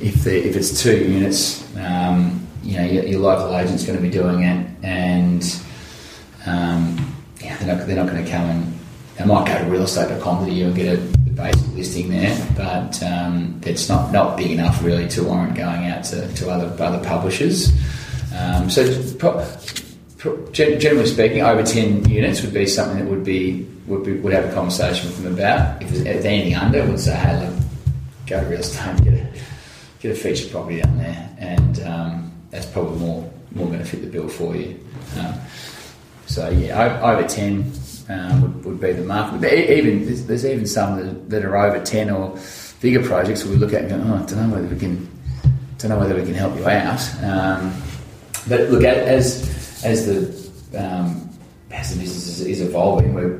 if 0.00 0.26
if 0.26 0.56
it's 0.56 0.80
two 0.82 0.96
units, 0.96 1.62
um, 1.76 2.46
you 2.62 2.78
know, 2.78 2.84
your, 2.84 3.04
your 3.04 3.20
local 3.20 3.54
agent's 3.56 3.84
going 3.84 3.96
to 3.98 4.02
be 4.02 4.10
doing 4.10 4.42
it, 4.44 4.66
and 4.82 5.60
um, 6.46 7.14
yeah, 7.40 7.56
they're 7.58 7.76
not, 7.76 7.86
they're 7.86 7.96
not 7.96 8.08
going 8.08 8.24
to 8.24 8.30
come 8.30 8.50
and 8.50 8.78
they 9.16 9.24
might 9.24 9.46
go 9.46 9.58
to 9.58 9.64
realestate.com 9.64 10.46
to 10.46 10.52
you 10.52 10.66
and 10.66 10.76
get 10.76 10.98
a 10.98 11.00
basic 11.38 11.74
listing 11.74 12.08
there, 12.10 12.36
but 12.56 13.02
um, 13.02 13.60
it's 13.64 13.88
not, 13.88 14.12
not 14.12 14.36
big 14.36 14.50
enough 14.50 14.82
really 14.82 15.08
to 15.08 15.24
warrant 15.24 15.56
going 15.56 15.86
out 15.86 16.04
to, 16.04 16.32
to 16.34 16.50
other 16.50 16.66
other 16.82 17.04
publishers. 17.04 17.72
Um, 18.34 18.68
so, 18.68 19.14
pro, 19.14 19.46
pro, 20.18 20.50
generally 20.52 21.06
speaking, 21.06 21.42
over 21.42 21.62
ten 21.62 22.08
units 22.08 22.42
would 22.42 22.52
be 22.52 22.66
something 22.66 22.98
that 22.98 23.10
would 23.10 23.24
be 23.24 23.66
would 23.86 24.04
be, 24.04 24.14
would 24.14 24.32
have 24.32 24.44
a 24.44 24.54
conversation 24.54 25.06
with 25.06 25.22
them 25.22 25.34
about. 25.34 25.80
If 25.82 25.90
there's 25.90 26.24
anything 26.24 26.54
under, 26.54 26.84
would 26.86 27.00
say, 27.00 27.14
hey, 27.16 27.46
look, 27.46 27.54
go 28.26 28.40
to 28.40 28.46
real 28.46 28.60
estate 28.60 28.86
and 28.86 29.04
get 29.04 29.14
a 29.14 29.28
get 30.00 30.12
a 30.12 30.14
featured 30.14 30.50
property 30.50 30.80
down 30.80 30.98
there, 30.98 31.36
and 31.38 31.80
um, 31.82 32.32
that's 32.50 32.66
probably 32.66 32.98
more 32.98 33.32
more 33.52 33.66
going 33.66 33.78
to 33.78 33.84
fit 33.84 34.02
the 34.02 34.08
bill 34.08 34.28
for 34.28 34.54
you. 34.54 34.78
So 36.38 36.48
yeah, 36.50 37.02
over 37.02 37.26
ten 37.26 37.72
um, 38.08 38.42
would, 38.42 38.64
would 38.64 38.80
be 38.80 38.92
the 38.92 39.02
market. 39.02 39.40
But 39.40 39.52
even 39.54 40.06
there's, 40.06 40.24
there's 40.26 40.46
even 40.46 40.66
some 40.66 41.04
that, 41.04 41.30
that 41.30 41.44
are 41.44 41.56
over 41.56 41.84
ten 41.84 42.10
or 42.10 42.38
bigger 42.80 43.02
projects 43.04 43.44
we 43.44 43.56
look 43.56 43.72
at 43.72 43.82
and 43.82 43.88
go, 43.90 43.96
oh, 43.96 44.22
I 44.22 44.24
don't 44.24 44.48
know 44.48 44.54
whether 44.54 44.68
we 44.68 44.78
can, 44.78 45.08
don't 45.78 45.88
know 45.88 45.98
whether 45.98 46.14
we 46.14 46.22
can 46.22 46.34
help 46.34 46.56
you 46.56 46.68
out. 46.68 47.00
Um, 47.24 47.74
but 48.48 48.70
look, 48.70 48.84
as 48.84 49.82
as 49.84 50.06
the 50.06 50.80
um, 50.80 51.28
as 51.72 51.92
the 51.92 52.00
business 52.00 52.38
is, 52.38 52.60
evolving, 52.60 53.14
we're, 53.14 53.38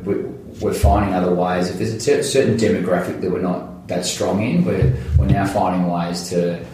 we're, 0.61 0.75
finding 0.75 1.15
other 1.15 1.33
ways. 1.33 1.71
If 1.71 1.79
there's 1.79 1.95
a 1.95 2.01
cer- 2.01 2.23
certain 2.25 2.57
demographic 2.57 3.21
that 3.21 3.31
we're 3.31 3.41
not 3.41 3.87
that 3.87 4.07
strong 4.07 4.43
in, 4.43 4.65
we're, 4.65 4.93
we're 5.17 5.27
now 5.27 5.47
finding 5.47 5.89
ways 5.89 6.29
to 6.31 6.65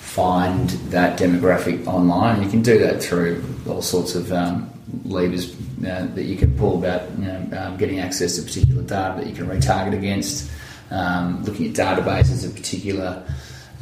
find 0.00 0.70
that 0.90 1.18
demographic 1.20 1.86
online. 1.86 2.42
You 2.42 2.50
can 2.50 2.62
do 2.62 2.78
that 2.80 3.00
through 3.00 3.44
all 3.68 3.80
sorts 3.80 4.16
of 4.16 4.32
um, 4.32 4.70
levers 5.04 5.56
uh, 5.84 6.06
that 6.14 6.24
you 6.24 6.36
can 6.36 6.56
pull 6.56 6.78
about 6.78 7.10
you 7.18 7.26
know, 7.26 7.58
um, 7.58 7.76
getting 7.76 8.00
access 8.00 8.36
to 8.36 8.42
particular 8.42 8.82
data 8.82 9.20
that 9.20 9.26
you 9.26 9.34
can 9.34 9.46
retarget 9.46 9.94
against, 9.94 10.50
um, 10.90 11.42
looking 11.44 11.66
at 11.66 11.74
databases 11.74 12.44
of 12.44 12.54
particular 12.54 13.22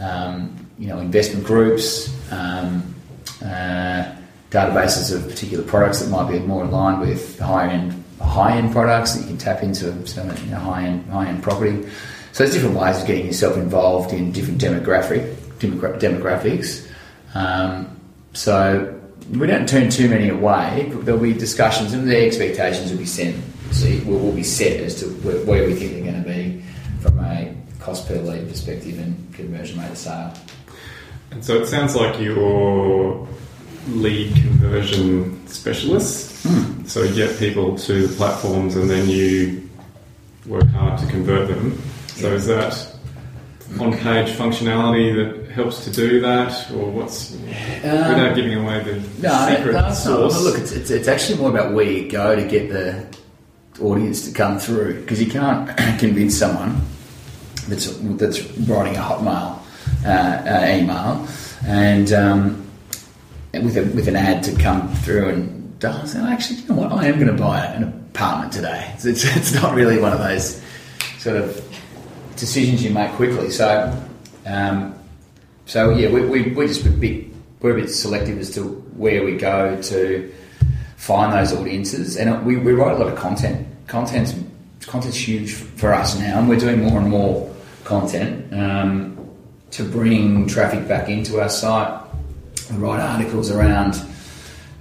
um, 0.00 0.54
you 0.78 0.88
know 0.88 0.98
investment 0.98 1.44
groups, 1.44 2.12
um, 2.32 2.94
uh, 3.42 4.12
databases 4.50 5.14
of 5.14 5.28
particular 5.28 5.64
products 5.64 6.00
that 6.00 6.10
might 6.10 6.30
be 6.30 6.38
more 6.40 6.64
aligned 6.64 7.00
with 7.00 7.38
higher 7.38 7.68
end 7.68 8.04
high 8.20 8.56
end 8.56 8.72
products 8.72 9.14
that 9.14 9.22
you 9.22 9.26
can 9.26 9.38
tap 9.38 9.62
into 9.62 10.06
so, 10.06 10.22
you 10.22 10.50
know, 10.50 10.58
high 10.58 10.84
end 10.84 11.08
high 11.10 11.26
end 11.28 11.42
property. 11.42 11.86
So 12.32 12.44
there's 12.44 12.54
different 12.54 12.76
ways 12.76 13.00
of 13.00 13.06
getting 13.06 13.26
yourself 13.26 13.56
involved 13.56 14.12
in 14.12 14.32
different 14.32 14.60
demographic 14.60 15.34
demogra- 15.58 15.98
demographics. 15.98 16.86
Um, 17.34 17.98
so 18.34 18.95
we 19.30 19.46
don't 19.46 19.68
turn 19.68 19.90
too 19.90 20.08
many 20.08 20.28
away. 20.28 20.90
There'll 20.92 21.20
be 21.20 21.32
discussions, 21.32 21.92
and 21.92 22.08
the 22.08 22.26
expectations 22.26 22.90
will 22.90 22.98
be 22.98 23.06
set. 23.06 23.34
See, 23.72 24.00
will, 24.00 24.18
will 24.18 24.32
be 24.32 24.44
set 24.44 24.80
as 24.80 24.94
to 25.00 25.06
where, 25.06 25.44
where 25.44 25.66
we 25.66 25.74
think 25.74 25.92
they're 25.92 26.12
going 26.12 26.22
to 26.22 26.28
be 26.28 26.62
from 27.00 27.18
a 27.18 27.54
cost 27.80 28.06
per 28.06 28.16
lead 28.16 28.48
perspective 28.48 28.98
and 28.98 29.34
conversion 29.34 29.80
rate 29.80 29.90
of 29.90 29.98
sale. 29.98 30.32
And 31.30 31.44
so 31.44 31.60
it 31.60 31.66
sounds 31.66 31.96
like 31.96 32.20
you're 32.20 33.26
lead 33.88 34.34
conversion 34.34 35.46
specialists. 35.46 36.44
Hmm. 36.44 36.84
So 36.86 37.02
you 37.02 37.14
get 37.14 37.38
people 37.38 37.76
to 37.78 38.06
the 38.06 38.16
platforms 38.16 38.76
and 38.76 38.88
then 38.88 39.08
you 39.08 39.68
work 40.46 40.66
hard 40.68 40.98
to 41.00 41.06
convert 41.06 41.48
them. 41.48 41.80
So 42.08 42.32
is 42.32 42.46
that 42.46 42.92
on-page 43.80 44.30
functionality 44.36 45.14
that 45.14 45.45
helps 45.56 45.82
to 45.84 45.90
do 45.90 46.20
that, 46.20 46.70
or 46.70 46.90
what's 46.90 47.32
without 47.32 48.36
giving 48.36 48.54
away 48.54 48.84
the 48.84 48.96
No, 49.22 49.48
secret 49.48 49.72
no, 49.72 49.92
sauce? 49.92 50.42
Look, 50.44 50.58
it's, 50.58 50.72
it's, 50.72 50.90
it's 50.90 51.08
actually 51.08 51.38
more 51.38 51.48
about 51.48 51.72
where 51.72 51.90
you 51.90 52.10
go 52.10 52.36
to 52.36 52.46
get 52.46 52.68
the 52.68 53.06
audience 53.80 54.28
to 54.28 54.34
come 54.34 54.58
through 54.58 55.00
because 55.00 55.20
you 55.20 55.30
can't 55.30 55.74
convince 55.98 56.36
someone 56.38 56.82
that's 57.68 57.86
that's 58.20 58.42
writing 58.68 58.96
a 58.96 59.00
Hotmail 59.00 59.58
uh, 60.04 60.08
uh, 60.08 60.76
email 60.76 61.26
and 61.66 62.12
um, 62.12 62.66
with 63.54 63.78
a, 63.78 63.82
with 63.94 64.08
an 64.08 64.16
ad 64.16 64.42
to 64.44 64.54
come 64.56 64.92
through 64.96 65.30
and 65.30 65.84
oh, 65.84 66.04
say, 66.04 66.20
actually, 66.20 66.60
you 66.60 66.68
know 66.68 66.74
what, 66.74 66.92
I 66.92 67.06
am 67.06 67.14
going 67.14 67.34
to 67.34 67.42
buy 67.42 67.64
an 67.64 67.84
apartment 67.84 68.52
today. 68.52 68.90
It's, 68.94 69.06
it's, 69.06 69.24
it's 69.36 69.54
not 69.54 69.74
really 69.74 69.98
one 69.98 70.12
of 70.12 70.18
those 70.18 70.62
sort 71.18 71.36
of 71.36 71.62
decisions 72.36 72.84
you 72.84 72.90
make 72.90 73.10
quickly. 73.12 73.50
So, 73.50 73.98
um, 74.44 74.95
so 75.66 75.90
yeah, 75.90 76.08
we, 76.08 76.24
we, 76.24 76.52
we're 76.52 76.68
just 76.68 76.86
a 76.86 76.90
bit 76.90 77.26
we're 77.60 77.76
a 77.76 77.80
bit 77.80 77.90
selective 77.90 78.38
as 78.38 78.54
to 78.54 78.62
where 78.96 79.24
we 79.24 79.36
go 79.36 79.80
to 79.82 80.32
find 80.96 81.32
those 81.32 81.52
audiences, 81.52 82.16
and 82.16 82.46
we, 82.46 82.56
we 82.56 82.72
write 82.72 82.94
a 82.94 82.98
lot 82.98 83.12
of 83.12 83.18
content. 83.18 83.66
Content's 83.88 84.34
content's 84.86 85.16
huge 85.16 85.52
for 85.52 85.92
us 85.92 86.18
now, 86.18 86.38
and 86.38 86.48
we're 86.48 86.58
doing 86.58 86.84
more 86.84 87.00
and 87.00 87.08
more 87.08 87.52
content 87.84 88.52
um, 88.54 89.16
to 89.72 89.82
bring 89.82 90.46
traffic 90.46 90.86
back 90.86 91.08
into 91.08 91.40
our 91.40 91.48
site. 91.48 92.00
We 92.70 92.76
write 92.76 93.00
articles 93.00 93.50
around 93.50 94.00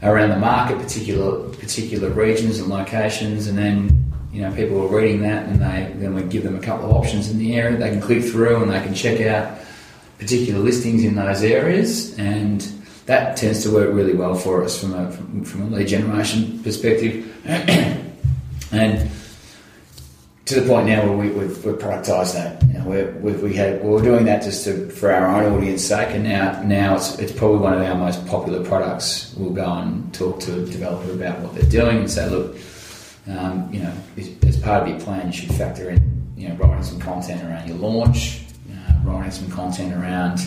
around 0.04 0.30
the 0.30 0.40
market, 0.40 0.78
particular 0.78 1.50
particular 1.56 2.10
regions 2.10 2.60
and 2.60 2.68
locations, 2.68 3.48
and 3.48 3.58
then 3.58 4.14
you 4.32 4.42
know 4.42 4.54
people 4.54 4.80
are 4.84 4.88
reading 4.88 5.24
that, 5.24 5.48
and 5.48 5.60
they 5.60 5.92
then 5.96 6.14
we 6.14 6.22
give 6.24 6.44
them 6.44 6.56
a 6.56 6.62
couple 6.62 6.86
of 6.86 6.96
options 6.96 7.32
in 7.32 7.40
the 7.40 7.56
area. 7.56 7.76
They 7.76 7.90
can 7.90 8.02
click 8.02 8.24
through 8.24 8.62
and 8.62 8.72
they 8.72 8.84
can 8.84 8.94
check 8.94 9.20
out 9.22 9.65
particular 10.18 10.60
listings 10.60 11.04
in 11.04 11.16
those 11.16 11.44
areas, 11.44 12.18
and 12.18 12.62
that 13.06 13.38
tends 13.38 13.64
to 13.64 13.72
work 13.72 13.94
really 13.94 14.14
well 14.14 14.36
for 14.36 14.64
us 14.64 14.80
from 14.80 14.94
a 14.94 15.12
from, 15.46 15.62
a 15.62 15.78
lead 15.78 15.88
generation 15.88 16.60
perspective. 16.64 17.32
and 18.72 19.12
to 20.46 20.60
the 20.60 20.68
point 20.68 20.88
now 20.88 21.04
where 21.04 21.18
we, 21.18 21.30
we've, 21.32 21.66
we've 21.66 21.80
that. 21.80 22.64
You 22.68 22.74
know, 22.74 22.84
we're, 22.86 23.12
we've, 23.14 23.42
we 23.42 23.54
had, 23.56 23.84
we 23.84 23.90
were 23.90 24.02
doing 24.02 24.26
that 24.26 24.44
just 24.44 24.64
to, 24.66 24.90
for 24.92 25.12
our 25.12 25.44
own 25.44 25.54
audience 25.54 25.84
sake, 25.84 26.10
and 26.12 26.24
now 26.24 26.62
now 26.62 26.96
it's, 26.96 27.18
it's 27.18 27.32
probably 27.32 27.58
one 27.58 27.74
of 27.74 27.82
our 27.82 27.96
most 27.96 28.26
popular 28.28 28.64
products. 28.64 29.34
We'll 29.38 29.54
go 29.54 29.66
and 29.66 30.14
talk 30.14 30.40
to 30.42 30.62
a 30.62 30.66
developer 30.66 31.12
about 31.12 31.40
what 31.40 31.56
they're 31.56 31.70
doing 31.70 31.98
and 31.98 32.12
say, 32.12 32.30
look, 32.30 32.56
um, 33.28 33.74
you 33.74 33.82
know, 33.82 33.94
as, 34.18 34.58
part 34.58 34.84
of 34.84 34.90
your 34.90 35.00
plan, 35.00 35.28
you 35.28 35.34
should 35.34 35.54
factor 35.56 35.90
in 35.90 36.16
you 36.38 36.50
know, 36.50 36.56
writing 36.56 36.84
some 36.84 37.00
content 37.00 37.44
around 37.44 37.68
your 37.68 37.78
launch, 37.78 38.42
writing 39.06 39.32
some 39.32 39.50
content 39.52 39.94
around 39.94 40.40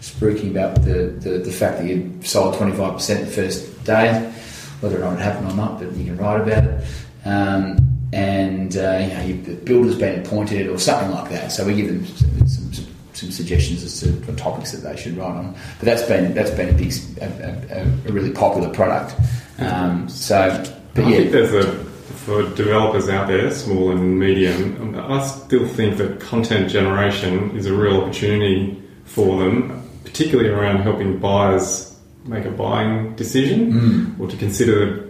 spruiking 0.00 0.50
about 0.50 0.82
the, 0.82 1.14
the, 1.20 1.38
the 1.38 1.52
fact 1.52 1.78
that 1.78 1.86
you 1.86 2.12
sold 2.22 2.54
25% 2.54 3.20
the 3.20 3.26
first 3.26 3.84
day, 3.84 4.32
whether 4.80 4.96
or 4.98 5.00
not 5.00 5.14
it 5.14 5.22
happened 5.22 5.50
or 5.50 5.56
not, 5.56 5.78
but 5.78 5.92
you 5.94 6.04
can 6.04 6.16
write 6.16 6.40
about 6.40 6.64
it. 6.64 6.86
Um, 7.24 7.78
and 8.12 8.76
uh, 8.76 8.98
you 9.00 9.08
know, 9.08 9.24
you, 9.24 9.42
the 9.42 9.54
builder's 9.54 9.98
been 9.98 10.24
appointed 10.24 10.68
or 10.68 10.78
something 10.78 11.10
like 11.10 11.30
that. 11.30 11.50
So 11.50 11.66
we 11.66 11.74
give 11.74 11.88
them 11.88 12.06
some, 12.06 12.46
some, 12.46 12.86
some 13.12 13.30
suggestions 13.30 13.82
as 13.82 13.98
to 14.00 14.10
the 14.10 14.32
topics 14.36 14.72
that 14.72 14.88
they 14.88 14.96
should 14.96 15.16
write 15.16 15.34
on. 15.34 15.56
But 15.78 15.86
that's 15.86 16.02
been 16.02 16.32
that's 16.32 16.50
been 16.50 16.68
a 16.68 16.72
big, 16.72 16.92
a, 17.20 17.80
a, 17.80 18.08
a 18.08 18.12
really 18.12 18.30
popular 18.30 18.72
product. 18.72 19.14
Um, 19.58 20.08
so, 20.08 20.64
but 20.94 21.04
I 21.04 21.10
yeah, 21.10 21.16
think 21.16 21.32
there's 21.32 21.66
a 21.66 21.84
for 22.16 22.42
developers 22.54 23.08
out 23.08 23.28
there, 23.28 23.50
small 23.50 23.90
and 23.90 24.18
medium. 24.18 24.98
I 24.98 25.24
still 25.26 25.66
think 25.66 25.98
that 25.98 26.20
content 26.20 26.70
generation 26.70 27.56
is 27.56 27.66
a 27.66 27.74
real 27.74 28.02
opportunity 28.02 28.82
for 29.04 29.38
them, 29.38 29.82
particularly 30.04 30.50
around 30.50 30.78
helping 30.78 31.18
buyers 31.18 31.96
make 32.24 32.44
a 32.44 32.50
buying 32.50 33.14
decision 33.14 33.72
mm. 33.72 34.20
or 34.20 34.28
to 34.28 34.36
consider 34.36 35.04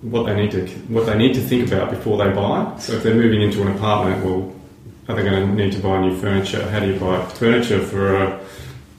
what 0.00 0.24
they 0.24 0.34
need 0.34 0.50
to 0.50 0.66
what 0.88 1.06
they 1.06 1.16
need 1.16 1.34
to 1.34 1.40
think 1.40 1.66
about 1.66 1.90
before 1.90 2.18
they 2.18 2.30
buy. 2.30 2.74
So 2.78 2.94
if 2.94 3.02
they're 3.02 3.14
moving 3.14 3.42
into 3.42 3.62
an 3.62 3.68
apartment, 3.68 4.24
well, 4.24 4.54
are 5.08 5.14
they 5.14 5.22
going 5.22 5.48
to 5.48 5.54
need 5.54 5.72
to 5.72 5.80
buy 5.80 6.00
new 6.00 6.16
furniture? 6.18 6.68
How 6.70 6.80
do 6.80 6.92
you 6.92 6.98
buy 6.98 7.24
furniture 7.26 7.80
for 7.80 8.16
a 8.16 8.40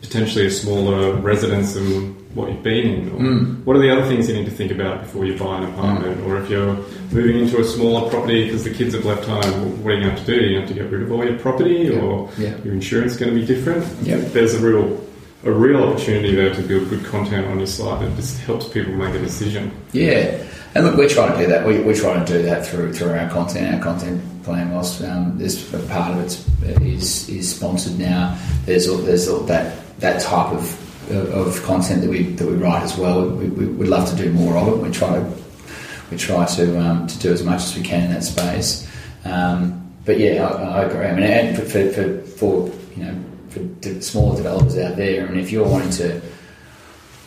potentially 0.02 0.48
a 0.48 0.52
smaller 0.52 1.14
residence 1.16 1.74
than 1.74 2.16
what 2.36 2.52
you've 2.52 2.62
been 2.62 2.86
in? 2.86 3.10
Or 3.10 3.64
What 3.66 3.76
are 3.78 3.80
the 3.80 3.90
other 3.90 4.06
things 4.08 4.28
you 4.30 4.36
need 4.36 4.46
to 4.46 4.52
think 4.52 4.72
about 4.72 5.02
before 5.02 5.26
you 5.26 5.38
buy 5.38 5.58
an 5.60 5.64
apartment? 5.74 6.22
Or 6.28 6.38
if 6.42 6.50
you're 6.50 6.76
moving 7.12 7.40
into 7.40 7.60
a 7.60 7.64
smaller 7.64 8.10
property 8.10 8.46
because 8.46 8.64
the 8.64 8.74
kids 8.74 8.94
have 8.94 9.06
left 9.06 9.26
home, 9.26 9.84
what 9.84 9.94
are 9.94 9.98
you 9.98 10.02
going 10.04 10.14
to 10.14 10.18
have 10.18 10.20
to 10.20 10.26
do? 10.26 10.40
Do 10.40 10.46
you 10.48 10.60
have 10.60 10.68
to 10.68 10.74
get 10.74 10.92
rid 10.92 11.02
of 11.04 11.12
all 11.12 11.26
your 11.26 11.40
property, 11.40 11.90
or 11.90 12.30
Yeah. 12.38 12.56
your 12.64 12.74
insurance 12.74 13.16
going 13.16 13.34
to 13.34 13.40
be 13.40 13.46
different? 13.46 13.86
There's 14.04 14.54
a 14.54 14.60
real 14.60 15.02
a 15.46 15.52
real 15.52 15.84
opportunity 15.84 16.34
there 16.34 16.52
to 16.56 16.62
build 16.64 16.90
good 16.90 17.06
content 17.06 17.46
on 17.46 17.60
your 17.60 17.68
site 17.68 18.00
that 18.02 18.16
just 18.16 18.40
helps 18.42 18.68
people 18.68 18.92
make 18.94 19.14
a 19.14 19.20
decision. 19.20 19.72
Yeah, 19.92 20.44
and 20.74 20.86
look, 20.86 20.96
we're 20.98 21.08
trying 21.08 21.34
to 21.34 21.38
do 21.38 21.48
that. 21.52 21.68
We, 21.68 21.82
we're 21.82 21.96
trying 21.96 22.26
to 22.26 22.34
do 22.34 22.42
that 22.44 22.66
through 22.66 22.94
through 22.94 23.12
our 23.12 23.30
content. 23.30 23.76
Our 23.76 23.80
content 23.80 24.44
plan 24.44 24.74
was 24.74 25.04
um, 25.04 25.40
a 25.40 25.80
part 25.88 26.18
of 26.18 26.20
it 26.24 26.82
is 26.82 27.30
is 27.30 27.56
sponsored 27.56 28.00
now. 28.00 28.36
There's 28.66 28.88
all, 28.90 28.98
there's 28.98 29.28
all 29.28 29.42
that 29.42 29.76
that 30.00 30.20
type 30.22 30.52
of 30.52 30.64
of 31.12 31.62
content 31.64 32.02
that 32.02 32.10
we 32.10 32.24
that 32.24 32.48
we 32.48 32.56
write 32.56 32.84
as 32.84 32.98
well. 32.98 33.30
We, 33.30 33.48
we, 33.48 33.66
we'd 33.66 33.90
love 33.90 34.10
to 34.10 34.16
do 34.16 34.32
more 34.32 34.58
of 34.58 34.68
it. 34.68 34.78
We 34.78 34.92
try 34.92 35.20
to 35.20 35.34
we 36.12 36.18
try 36.18 36.46
to 36.46 36.80
um, 36.80 37.08
to 37.08 37.20
do 37.20 37.32
as 37.32 37.44
much 37.44 37.64
as 37.64 37.76
we 37.76 37.84
can 37.84 38.04
in 38.04 38.12
that 38.12 38.24
space. 38.24 38.90
Um, 39.24 39.94
but 40.06 40.20
yeah, 40.20 40.48
I, 40.48 40.82
I 40.82 40.84
agree. 40.84 41.06
I 41.06 41.14
mean, 41.14 41.24
and 41.24 41.58
for, 41.58 41.66
for, 41.66 41.92
for, 41.92 42.22
for 42.38 42.72
you 42.96 43.04
know 43.04 43.24
for 43.50 43.60
de- 43.60 44.02
smaller 44.02 44.38
developers 44.38 44.78
out 44.78 44.96
there, 44.96 45.28
I 45.28 45.30
mean, 45.30 45.40
if 45.40 45.52
you're 45.52 45.68
wanting 45.68 45.92
to 45.92 46.22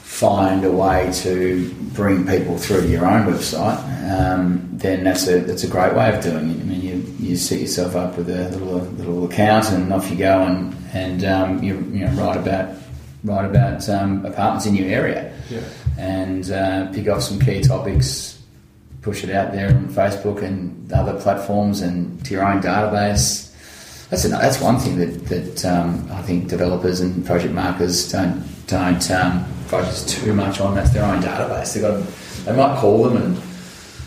find 0.02 0.64
a 0.64 0.72
way 0.72 1.10
to 1.12 1.72
bring 1.92 2.26
people 2.26 2.58
through 2.58 2.82
to 2.82 2.88
your 2.88 3.06
own 3.06 3.26
website, 3.32 3.78
um, 4.10 4.68
then 4.72 5.04
that's 5.04 5.26
a 5.28 5.40
that's 5.40 5.64
a 5.64 5.68
great 5.68 5.94
way 5.94 6.14
of 6.14 6.22
doing 6.22 6.50
it. 6.50 6.60
I 6.60 6.64
mean, 6.64 6.80
you, 6.80 7.14
you 7.18 7.36
set 7.36 7.60
yourself 7.60 7.94
up 7.94 8.16
with 8.16 8.30
a 8.30 8.48
little 8.50 8.80
little 8.80 9.24
account, 9.26 9.70
and 9.70 9.92
off 9.92 10.10
you 10.10 10.16
go, 10.16 10.42
and 10.44 10.74
and 10.92 11.24
um, 11.24 11.62
you 11.62 11.74
you 11.92 12.06
know 12.06 12.12
write 12.12 12.36
about 12.36 12.74
write 13.24 13.44
about 13.44 13.88
um, 13.88 14.24
apartments 14.24 14.66
in 14.66 14.74
your 14.74 14.88
area, 14.88 15.32
Yeah. 15.50 15.60
and 15.98 16.50
uh, 16.50 16.86
pick 16.92 17.08
off 17.08 17.22
some 17.22 17.38
key 17.40 17.60
topics, 17.60 18.40
push 19.02 19.24
it 19.24 19.30
out 19.30 19.52
there 19.52 19.68
on 19.68 19.88
Facebook 19.88 20.42
and 20.42 20.92
other 20.92 21.18
platforms, 21.20 21.80
and 21.82 22.24
to 22.24 22.34
your 22.34 22.44
own 22.44 22.60
database. 22.62 23.46
That's 24.10 24.24
a, 24.24 24.28
that's 24.28 24.60
one 24.60 24.78
thing 24.78 24.98
that 24.98 25.26
that 25.26 25.64
um, 25.66 26.08
I 26.12 26.22
think 26.22 26.48
developers 26.48 27.00
and 27.00 27.24
project 27.26 27.52
markers 27.52 28.10
don't 28.10 28.42
don't 28.66 29.10
um, 29.10 29.44
focus 29.66 30.04
too 30.06 30.32
much 30.32 30.60
on. 30.60 30.74
That's 30.74 30.90
their 30.94 31.04
own 31.04 31.20
database. 31.22 31.74
They 31.74 31.80
got 31.82 32.02
they 32.46 32.56
might 32.56 32.78
call 32.78 33.04
them 33.04 33.16
and 33.22 33.36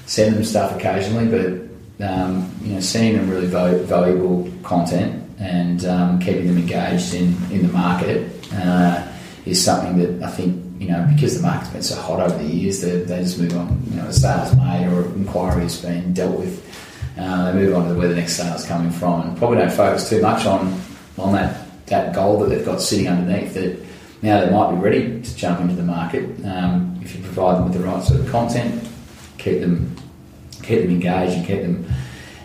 send 0.07 0.35
them 0.35 0.43
stuff 0.43 0.75
occasionally, 0.75 1.27
but 1.27 2.07
um, 2.09 2.51
you 2.63 2.73
know, 2.73 2.79
seeing 2.79 3.15
them 3.15 3.29
really 3.29 3.45
val- 3.45 3.77
valuable 3.83 4.49
content 4.63 5.23
and 5.39 5.85
um, 5.85 6.19
keeping 6.19 6.47
them 6.47 6.57
engaged 6.57 7.13
in 7.13 7.35
in 7.51 7.61
the 7.67 7.71
market 7.71 8.27
uh, 8.53 9.00
is 9.45 9.63
something 9.63 9.97
that 9.97 10.27
I 10.27 10.31
think 10.31 10.81
you 10.81 10.89
know 10.89 11.07
because 11.13 11.37
the 11.37 11.47
market's 11.47 11.69
been 11.69 11.83
so 11.83 11.95
hot 11.99 12.19
over 12.19 12.37
the 12.37 12.49
years, 12.49 12.81
they, 12.81 12.99
they 12.99 13.19
just 13.21 13.39
move 13.39 13.55
on. 13.55 13.81
You 13.89 13.97
know, 13.97 14.07
a 14.07 14.13
sales 14.13 14.55
made 14.55 14.87
or 14.87 15.05
inquiry 15.15 15.63
has 15.63 15.81
been 15.81 16.13
dealt 16.13 16.37
with. 16.39 16.67
Uh, 17.17 17.51
they 17.51 17.59
move 17.59 17.75
on 17.75 17.89
to 17.89 17.95
where 17.95 18.07
the 18.07 18.15
next 18.15 18.33
sale 18.33 18.53
is 18.55 18.65
coming 18.65 18.91
from, 18.91 19.21
and 19.21 19.37
probably 19.37 19.57
don't 19.57 19.71
focus 19.71 20.09
too 20.09 20.21
much 20.21 20.45
on 20.45 20.79
on 21.17 21.33
that 21.33 21.85
that 21.87 22.15
goal 22.15 22.39
that 22.39 22.49
they've 22.49 22.65
got 22.65 22.81
sitting 22.81 23.07
underneath. 23.07 23.53
That 23.53 23.79
now 24.21 24.45
they 24.45 24.51
might 24.51 24.71
be 24.71 24.77
ready 24.77 25.21
to 25.21 25.35
jump 25.35 25.59
into 25.61 25.75
the 25.75 25.83
market 25.83 26.23
um, 26.45 26.99
if 27.01 27.15
you 27.15 27.23
provide 27.23 27.57
them 27.57 27.65
with 27.65 27.73
the 27.73 27.79
right 27.79 28.03
sort 28.03 28.19
of 28.19 28.29
content, 28.29 28.87
keep 29.37 29.61
them 29.61 29.95
keep 30.63 30.83
them 30.83 30.91
engaged 30.91 31.37
and 31.37 31.45
keep 31.45 31.61
them 31.61 31.85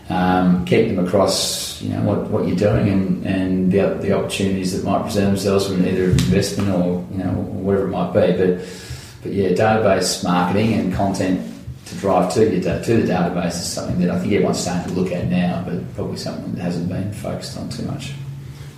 um, 0.08 0.64
keep 0.64 0.88
them 0.88 1.04
across 1.04 1.66
you 1.82 1.90
know 1.90 2.02
what, 2.02 2.30
what 2.30 2.46
you're 2.46 2.56
doing 2.56 2.88
and, 2.88 3.26
and 3.26 3.72
the, 3.72 3.94
the 4.00 4.12
opportunities 4.12 4.72
that 4.72 4.88
might 4.88 5.02
present 5.02 5.26
themselves 5.26 5.66
from 5.66 5.84
either 5.86 6.04
investment 6.04 6.70
or 6.70 7.04
you 7.10 7.18
know 7.18 7.32
whatever 7.32 7.86
it 7.86 7.90
might 7.90 8.12
be. 8.12 8.32
But 8.32 8.68
but 9.22 9.32
yeah, 9.32 9.48
database 9.50 10.22
marketing 10.22 10.74
and 10.74 10.94
content 10.94 11.52
to 11.86 11.94
drive 11.96 12.32
to 12.34 12.40
your 12.40 12.60
to 12.60 12.96
the 12.96 13.12
database 13.12 13.48
is 13.48 13.72
something 13.72 14.00
that 14.00 14.10
I 14.10 14.18
think 14.18 14.32
everyone's 14.32 14.60
starting 14.60 14.94
to 14.94 15.00
look 15.00 15.12
at 15.12 15.28
now, 15.28 15.62
but 15.66 15.94
probably 15.94 16.16
something 16.16 16.54
that 16.54 16.62
hasn't 16.62 16.88
been 16.88 17.12
focused 17.12 17.58
on 17.58 17.68
too 17.68 17.84
much. 17.84 18.12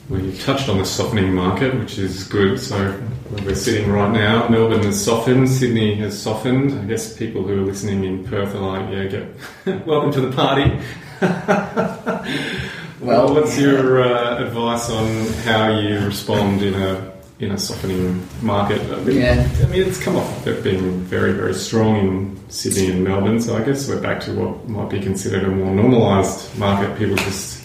Well, 0.09 0.21
you 0.21 0.33
touched 0.39 0.69
on 0.71 0.79
the 0.79 0.87
softening 0.87 1.35
market, 1.35 1.75
which 1.79 1.99
is 1.99 2.25
good. 2.25 2.59
So 2.59 2.99
we're 3.31 3.55
sitting 3.55 3.91
right 3.91 4.11
now, 4.13 4.49
Melbourne 4.49 4.83
has 4.85 5.03
softened, 5.05 5.49
Sydney 5.49 5.95
has 5.97 6.21
softened. 6.21 6.73
I 6.79 6.85
guess 6.85 7.17
people 7.17 7.43
who 7.43 7.63
are 7.63 7.67
listening 7.67 8.05
in 8.05 8.25
Perth 8.25 8.55
are 8.55 8.61
like, 8.61 8.91
yeah, 8.91 9.05
get 9.05 9.87
welcome 9.87 10.13
to 10.13 10.21
the 10.23 10.33
party. 10.35 10.79
well, 13.01 13.35
what's 13.35 13.59
your 13.59 14.03
uh, 14.03 14.45
advice 14.45 14.91
on 14.91 15.27
how 15.45 15.79
you 15.79 15.99
respond 16.01 16.63
in 16.63 16.75
a 16.75 17.13
in 17.41 17.53
a 17.53 17.59
softening 17.59 18.27
market? 18.43 18.81
I 18.91 18.97
mean, 19.01 19.19
Yeah. 19.19 19.49
I 19.63 19.67
mean, 19.67 19.83
it's 19.87 20.03
come 20.03 20.17
off 20.17 20.47
of 20.47 20.65
being 20.65 21.01
very, 21.03 21.33
very 21.33 21.55
strong 21.55 21.97
in 21.97 22.51
Sydney 22.51 22.91
and 22.91 23.05
Melbourne. 23.05 23.41
So 23.41 23.57
I 23.57 23.63
guess 23.63 23.89
we're 23.89 24.01
back 24.01 24.21
to 24.23 24.33
what 24.33 24.69
might 24.69 24.91
be 24.91 25.01
considered 25.01 25.45
a 25.45 25.49
more 25.49 25.73
normalised 25.75 26.57
market. 26.59 26.99
People 26.99 27.17
just 27.17 27.63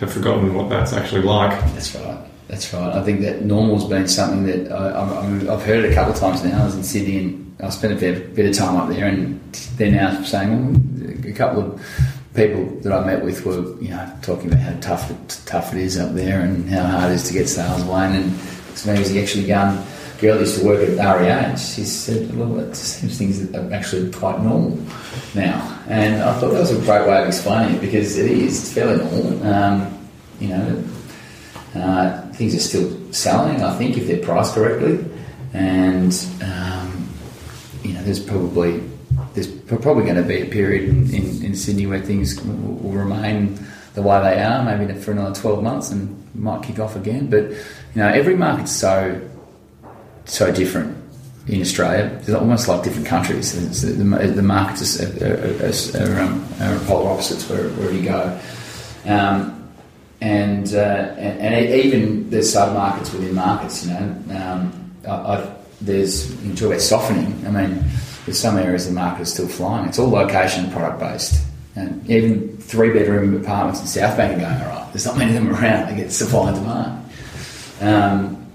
have 0.00 0.12
forgotten 0.12 0.54
what 0.54 0.68
that's 0.68 0.92
actually 0.92 1.22
like. 1.22 1.50
That's 1.74 1.94
right. 1.94 2.18
That's 2.48 2.72
right. 2.72 2.94
I 2.94 3.02
think 3.02 3.22
that 3.22 3.42
normal's 3.42 3.88
been 3.88 4.06
something 4.06 4.44
that 4.44 4.72
I, 4.72 5.52
I've 5.52 5.62
heard 5.62 5.84
it 5.84 5.90
a 5.90 5.94
couple 5.94 6.12
of 6.12 6.18
times 6.18 6.44
now. 6.44 6.62
I 6.62 6.64
was 6.64 6.76
in 6.76 6.84
Sydney 6.84 7.18
and 7.18 7.56
I 7.60 7.70
spent 7.70 7.92
a 7.94 7.96
bit, 7.96 8.46
of 8.46 8.54
time 8.54 8.76
up 8.76 8.88
there, 8.88 9.06
and 9.06 9.40
they're 9.76 9.90
now 9.90 10.22
saying 10.22 11.24
a 11.26 11.32
couple 11.32 11.62
of 11.62 11.82
people 12.34 12.66
that 12.82 12.92
I 12.92 13.04
met 13.04 13.24
with 13.24 13.44
were, 13.44 13.80
you 13.80 13.88
know, 13.88 14.12
talking 14.22 14.48
about 14.48 14.60
how 14.60 14.78
tough 14.80 15.10
it, 15.10 15.40
tough 15.46 15.74
it 15.74 15.80
is 15.80 15.98
up 15.98 16.14
there 16.14 16.42
and 16.42 16.68
how 16.68 16.84
hard 16.84 17.12
it 17.12 17.14
is 17.14 17.26
to 17.28 17.32
get 17.32 17.48
sales, 17.48 17.82
Wayne. 17.84 18.14
And 18.14 18.32
so 18.74 18.92
maybe 18.92 19.08
he's 19.08 19.16
actually 19.16 19.46
gone. 19.46 19.84
Girl 20.20 20.38
used 20.38 20.60
to 20.60 20.66
work 20.66 20.88
at 20.88 21.20
REA, 21.20 21.28
and 21.28 21.58
she 21.58 21.84
said, 21.84 22.34
"Well, 22.38 22.58
it 22.60 22.74
seems 22.74 23.18
things 23.18 23.54
are 23.54 23.72
actually 23.72 24.10
quite 24.12 24.40
normal 24.42 24.78
now." 25.34 25.78
And 25.88 26.22
I 26.22 26.38
thought 26.38 26.52
that 26.52 26.60
was 26.60 26.72
a 26.72 26.80
great 26.80 27.06
way 27.06 27.20
of 27.20 27.28
explaining 27.28 27.76
it 27.76 27.80
because 27.82 28.16
it 28.16 28.30
is 28.30 28.72
fairly 28.72 28.96
normal. 28.96 29.46
Um, 29.46 30.08
you 30.40 30.48
know, 30.48 30.84
uh, 31.74 32.25
things 32.36 32.54
are 32.54 32.60
still 32.60 33.12
selling, 33.12 33.62
I 33.62 33.76
think, 33.76 33.96
if 33.96 34.06
they're 34.06 34.22
priced 34.22 34.54
correctly, 34.54 35.04
and 35.52 36.12
um, 36.42 37.08
you 37.82 37.92
know, 37.94 38.02
there's 38.02 38.20
probably 38.20 38.82
there's 39.34 39.48
probably 39.48 40.04
going 40.04 40.16
to 40.16 40.22
be 40.22 40.42
a 40.42 40.46
period 40.46 40.88
in, 40.88 41.14
in, 41.14 41.44
in 41.44 41.56
Sydney 41.56 41.86
where 41.86 42.00
things 42.00 42.40
will, 42.42 42.92
remain 42.92 43.58
the 43.94 44.02
way 44.02 44.20
they 44.20 44.42
are, 44.42 44.62
maybe 44.64 44.92
for 45.00 45.12
another 45.12 45.34
12 45.34 45.62
months, 45.62 45.90
and 45.90 46.34
might 46.34 46.62
kick 46.62 46.78
off 46.78 46.96
again. 46.96 47.28
But 47.28 47.50
you 47.50 47.96
know, 47.96 48.08
every 48.08 48.36
market's 48.36 48.72
so 48.72 49.20
so 50.24 50.52
different 50.52 50.96
in 51.46 51.60
Australia. 51.60 52.18
It's 52.20 52.30
almost 52.30 52.68
like 52.68 52.82
different 52.82 53.06
countries. 53.06 53.82
The, 53.82 53.92
the 53.92 54.42
markets 54.42 55.00
are, 55.00 55.24
are, 55.24 56.16
are, 56.16 56.20
um, 56.20 56.44
are 56.60 56.78
polar 56.86 57.10
opposites 57.10 57.48
where, 57.48 57.68
wherever 57.70 57.94
you 57.94 58.02
go. 58.02 58.40
Um, 59.06 59.55
and, 60.20 60.74
uh, 60.74 61.14
and 61.18 61.54
and 61.54 61.74
even 61.74 62.30
there's 62.30 62.52
sub 62.52 62.72
markets 62.72 63.12
within 63.12 63.34
markets. 63.34 63.84
You 63.84 63.92
know, 63.92 64.16
um, 64.36 64.92
I, 65.06 65.54
there's 65.80 66.42
you 66.42 66.54
talk 66.54 66.68
about 66.68 66.80
softening. 66.80 67.46
I 67.46 67.50
mean, 67.50 67.84
there's 68.24 68.40
some 68.40 68.56
areas 68.56 68.86
the 68.86 68.92
market 68.92 69.22
is 69.22 69.32
still 69.32 69.48
flying. 69.48 69.88
It's 69.88 69.98
all 69.98 70.10
location 70.10 70.64
and 70.64 70.72
product 70.72 71.00
based. 71.00 71.44
And 71.76 72.08
even 72.10 72.56
three 72.56 72.90
bedroom 72.92 73.36
apartments 73.36 73.80
in 73.82 73.86
South 73.86 74.16
Bank 74.16 74.38
are 74.38 74.40
going 74.40 74.62
all 74.62 74.68
right. 74.68 74.92
There's 74.92 75.04
not 75.04 75.18
many 75.18 75.36
of 75.36 75.44
them 75.44 75.54
around. 75.54 75.90
They 75.90 75.96
get 76.02 76.10
supply 76.10 76.48
and 76.48 76.56
demand. 76.56 77.10
Um, 77.82 78.46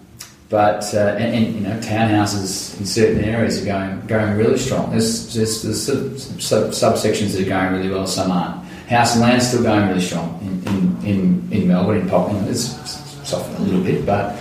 but 0.50 0.94
uh, 0.94 1.16
and, 1.18 1.36
and, 1.36 1.56
you 1.56 1.62
know 1.62 1.80
townhouses 1.80 2.78
in 2.80 2.86
certain 2.86 3.24
areas 3.24 3.62
are 3.62 3.66
going 3.66 4.06
going 4.08 4.38
really 4.38 4.58
strong. 4.58 4.92
There's 4.92 5.34
there's, 5.34 5.62
there's 5.64 5.84
sub, 5.86 6.42
sub, 6.42 6.72
subsections 6.72 7.32
that 7.34 7.44
are 7.44 7.50
going 7.50 7.74
really 7.74 7.90
well. 7.90 8.06
Some 8.06 8.32
aren't. 8.32 8.61
House 8.92 9.14
and 9.14 9.22
land's 9.22 9.48
still 9.48 9.64
going 9.64 9.88
really 9.88 10.02
strong 10.02 10.40
in, 10.42 10.68
in, 10.68 11.06
in, 11.06 11.54
in 11.54 11.68
Melbourne, 11.68 12.02
in 12.02 12.10
Pop. 12.10 12.30
It's 12.48 12.62
softened 13.28 13.58
a 13.58 13.62
little 13.62 13.84
bit, 13.84 14.06
but 14.06 14.36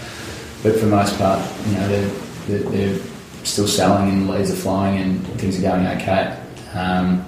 but 0.63 0.75
for 0.75 0.87
the 0.87 0.87
most 0.89 1.17
part, 1.17 1.41
you 1.67 1.75
know, 1.75 1.89
they're, 1.89 2.09
they're, 2.47 2.71
they're 2.71 3.07
still 3.45 3.67
selling 3.67 4.11
and 4.11 4.29
leads 4.29 4.51
are 4.51 4.57
flying 4.57 4.99
and 5.01 5.27
things 5.41 5.59
are 5.59 5.63
going 5.63 5.87
okay. 5.87 6.39
Um, 6.75 7.25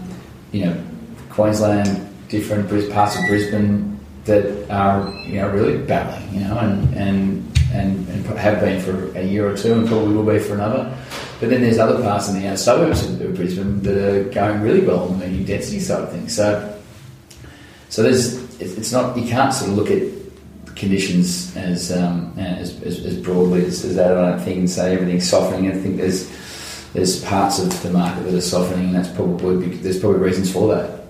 you 0.52 0.66
know, 0.66 0.84
Queensland, 1.30 2.08
different 2.28 2.68
parts 2.92 3.16
of 3.16 3.24
Brisbane 3.26 3.98
that 4.24 4.70
are 4.70 5.08
you 5.26 5.40
know 5.40 5.48
really 5.48 5.78
battling, 5.78 6.34
you 6.34 6.40
know, 6.40 6.58
and 6.58 6.94
and 6.94 7.58
and, 7.72 8.08
and 8.08 8.26
have 8.38 8.60
been 8.60 8.80
for 8.80 9.16
a 9.16 9.22
year 9.22 9.48
or 9.48 9.56
two 9.56 9.72
and 9.72 9.88
probably 9.88 10.14
will 10.14 10.30
be 10.30 10.38
for 10.38 10.54
another. 10.54 10.94
But 11.40 11.50
then 11.50 11.62
there's 11.62 11.78
other 11.78 12.00
parts 12.02 12.28
in 12.28 12.40
the 12.40 12.46
outer 12.46 12.56
suburbs 12.56 13.04
of 13.04 13.34
Brisbane 13.34 13.82
that 13.82 13.96
are 13.96 14.24
going 14.24 14.60
really 14.60 14.80
well 14.80 15.08
on 15.08 15.18
the 15.18 15.44
density 15.44 15.80
side 15.80 16.02
of 16.02 16.12
things. 16.12 16.36
So, 16.36 16.80
so 17.92 18.02
there's 18.02 18.58
it's 18.58 18.90
not 18.90 19.14
you 19.18 19.28
can't 19.28 19.52
sort 19.52 19.70
of 19.70 19.76
look 19.76 19.90
at 19.90 20.02
conditions 20.76 21.54
as 21.58 21.92
um, 21.92 22.32
as, 22.38 22.82
as, 22.84 23.04
as, 23.04 23.18
broadly 23.18 23.66
as, 23.66 23.84
as 23.84 23.96
that. 23.96 24.16
I 24.16 24.30
don't 24.30 24.40
think 24.40 24.58
and 24.60 24.70
say 24.70 24.94
everything's 24.94 25.28
softening. 25.28 25.70
I 25.70 25.74
think 25.74 25.98
there's 25.98 26.26
there's 26.94 27.22
parts 27.22 27.58
of 27.58 27.82
the 27.82 27.90
market 27.90 28.22
that 28.22 28.32
are 28.32 28.40
softening, 28.40 28.86
and 28.86 28.94
that's 28.94 29.10
probably 29.10 29.76
there's 29.76 30.00
probably 30.00 30.20
reasons 30.20 30.50
for 30.50 30.74
that. 30.74 31.04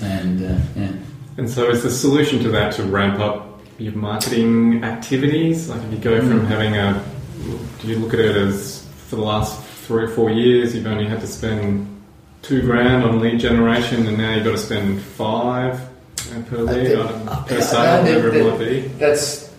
And 0.00 0.44
uh, 0.44 0.60
yeah. 0.76 0.92
And 1.38 1.50
so, 1.50 1.68
is 1.68 1.82
the 1.82 1.90
solution 1.90 2.40
to 2.44 2.50
that 2.50 2.72
to 2.74 2.84
ramp 2.84 3.18
up 3.18 3.60
your 3.78 3.94
marketing 3.94 4.84
activities? 4.84 5.68
Like, 5.70 5.82
if 5.82 5.92
you 5.92 5.98
go 5.98 6.20
from 6.20 6.42
mm. 6.42 6.46
having 6.46 6.76
a, 6.76 7.04
do 7.80 7.88
you 7.88 7.98
look 7.98 8.14
at 8.14 8.20
it 8.20 8.36
as 8.36 8.86
for 9.08 9.16
the 9.16 9.22
last 9.22 9.60
three 9.60 10.04
or 10.04 10.08
four 10.08 10.30
years, 10.30 10.72
you've 10.72 10.86
only 10.86 11.08
had 11.08 11.20
to 11.22 11.26
spend 11.26 11.88
two 12.42 12.62
grand 12.62 13.02
on 13.02 13.18
lead 13.18 13.40
generation, 13.40 14.06
and 14.06 14.16
now 14.16 14.36
you've 14.36 14.44
got 14.44 14.52
to 14.52 14.58
spend 14.58 15.02
five 15.02 15.91
per 16.48 16.58
lead, 16.58 16.96
uh, 16.96 17.44
per 17.44 17.60
sale, 17.60 18.02
whatever 18.02 18.34
it 18.34 18.50
might 18.50 18.58
be? 18.58 18.80
That's 18.98 19.52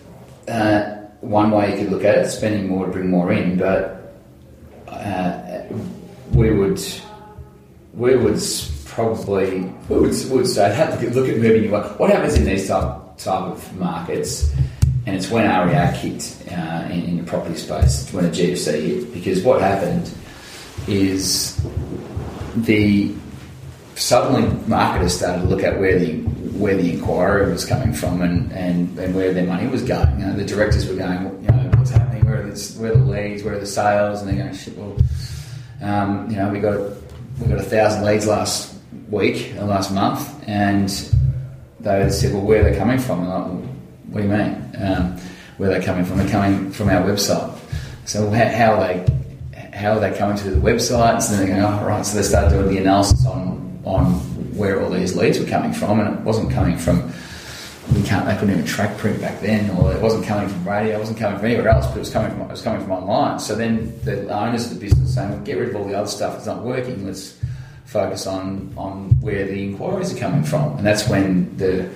uh, 0.47 1.07
one 1.21 1.51
way 1.51 1.71
you 1.71 1.83
could 1.83 1.91
look 1.91 2.03
at 2.03 2.17
it, 2.17 2.29
spending 2.29 2.67
more 2.67 2.85
to 2.85 2.91
bring 2.91 3.09
more 3.09 3.31
in, 3.31 3.57
but 3.57 4.13
uh, 4.87 5.63
we 6.33 6.51
would 6.51 6.81
we 7.93 8.15
would 8.15 8.41
probably 8.85 9.61
we 9.89 9.99
would, 9.99 10.29
would 10.29 10.47
say 10.47 10.73
have 10.73 10.99
to 10.99 11.09
look 11.11 11.29
at 11.29 11.37
moving 11.37 11.63
you. 11.63 11.71
What 11.71 12.09
happens 12.09 12.35
in 12.35 12.45
these 12.45 12.67
type 12.67 13.17
type 13.17 13.43
of 13.43 13.79
markets? 13.79 14.51
And 15.05 15.17
it's 15.17 15.29
when 15.29 15.43
REA 15.43 15.91
kicked 15.97 16.43
uh, 16.49 16.87
in, 16.89 17.03
in, 17.03 17.17
the 17.17 17.23
property 17.23 17.55
space, 17.57 18.09
when 18.13 18.23
the 18.23 18.29
GFC 18.29 18.81
hit. 18.81 19.13
Because 19.13 19.43
what 19.43 19.59
happened 19.61 20.09
is 20.87 21.61
the 22.55 23.13
suddenly 23.95 24.49
marketers 24.65 25.17
started 25.17 25.41
to 25.41 25.47
look 25.47 25.61
at 25.61 25.77
where 25.77 25.99
the 25.99 26.23
where 26.57 26.75
the 26.75 26.93
inquiry 26.93 27.51
was 27.51 27.65
coming 27.65 27.93
from 27.93 28.21
and, 28.21 28.51
and, 28.51 28.97
and 28.99 29.15
where 29.15 29.33
their 29.33 29.45
money 29.45 29.67
was 29.67 29.81
going. 29.83 30.19
You 30.19 30.27
know, 30.27 30.33
the 30.33 30.45
directors 30.45 30.87
were 30.87 30.95
going, 30.95 31.23
you 31.41 31.47
know, 31.47 31.71
what's 31.77 31.91
happening? 31.91 32.25
Where 32.25 32.41
are 32.41 32.43
the, 32.43 32.75
where 32.79 32.91
are 32.91 32.95
the 32.95 33.03
leads? 33.03 33.43
Where 33.43 33.55
are 33.55 33.59
the 33.59 33.65
sales? 33.65 34.21
And 34.21 34.29
they're 34.29 34.43
going, 34.43 34.55
shit. 34.55 34.77
Well, 34.77 34.97
um, 35.81 36.29
you 36.29 36.37
know, 36.37 36.49
we 36.49 36.59
got 36.59 36.79
we 37.39 37.47
got 37.47 37.59
a 37.59 37.63
thousand 37.63 38.05
leads 38.05 38.25
last 38.27 38.75
week, 39.09 39.53
or 39.57 39.63
last 39.63 39.91
month, 39.91 40.47
and 40.47 40.89
they 41.79 42.09
said, 42.09 42.33
"Well, 42.33 42.43
where 42.43 42.61
are 42.61 42.69
they 42.69 42.77
coming 42.77 42.99
from?" 42.99 43.23
And 43.23 43.33
I'm 43.33 43.61
like, 43.61 43.69
"What 44.09 44.21
do 44.21 44.27
you 44.27 44.33
mean? 44.33 44.75
Um, 44.79 45.17
where 45.57 45.71
are 45.71 45.79
they 45.79 45.85
coming 45.85 46.05
from? 46.05 46.17
They're 46.17 46.29
coming 46.29 46.71
from 46.71 46.89
our 46.89 47.01
website." 47.01 47.57
So 48.05 48.29
how, 48.29 48.73
are 48.75 48.87
they? 48.87 49.69
How 49.73 49.93
are 49.93 49.99
they 49.99 50.17
coming 50.17 50.37
to 50.37 50.51
the 50.51 50.59
website? 50.59 51.21
So 51.21 51.35
then 51.35 51.47
they 51.47 51.55
go, 51.55 51.67
"Oh, 51.67 51.85
right." 51.85 52.05
So 52.05 52.17
they 52.17 52.23
start 52.23 52.49
doing 52.49 52.69
the 52.69 52.77
analysis 52.77 53.25
on 53.25 53.81
on 53.83 54.13
where 54.55 54.81
all 54.81 54.89
these 54.89 55.15
leads 55.15 55.39
were 55.39 55.45
coming 55.45 55.73
from, 55.73 55.99
and 55.99 56.19
it 56.19 56.21
wasn't 56.21 56.51
coming 56.51 56.77
from. 56.77 57.11
We 57.93 58.01
can't. 58.03 58.25
They 58.25 58.33
couldn't 58.35 58.51
even 58.51 58.65
track 58.65 58.97
print 58.97 59.19
back 59.19 59.41
then, 59.41 59.69
or 59.71 59.93
it 59.93 60.01
wasn't 60.01 60.25
coming 60.25 60.47
from 60.47 60.67
radio. 60.67 60.95
It 60.95 60.99
wasn't 60.99 61.19
coming 61.19 61.37
from 61.37 61.47
anywhere 61.47 61.67
else, 61.69 61.85
but 61.87 61.97
it 61.97 61.99
was 61.99 62.09
coming 62.09 62.31
from 62.31 62.41
it 62.41 62.49
was 62.49 62.61
coming 62.61 62.81
from 62.81 62.91
online. 62.91 63.39
So 63.39 63.55
then 63.55 63.99
the 64.03 64.29
owners 64.29 64.71
of 64.71 64.75
the 64.75 64.79
business 64.79 65.15
saying, 65.15 65.31
well, 65.31 65.39
"Get 65.41 65.57
rid 65.57 65.69
of 65.69 65.75
all 65.75 65.85
the 65.85 65.97
other 65.97 66.07
stuff 66.07 66.33
that's 66.33 66.45
not 66.45 66.63
working. 66.63 67.05
Let's 67.05 67.37
focus 67.85 68.25
on 68.25 68.73
on 68.77 69.09
where 69.21 69.45
the 69.45 69.63
inquiries 69.63 70.13
are 70.13 70.17
coming 70.17 70.43
from, 70.43 70.77
and 70.77 70.85
that's 70.87 71.09
when 71.09 71.55
the 71.57 71.89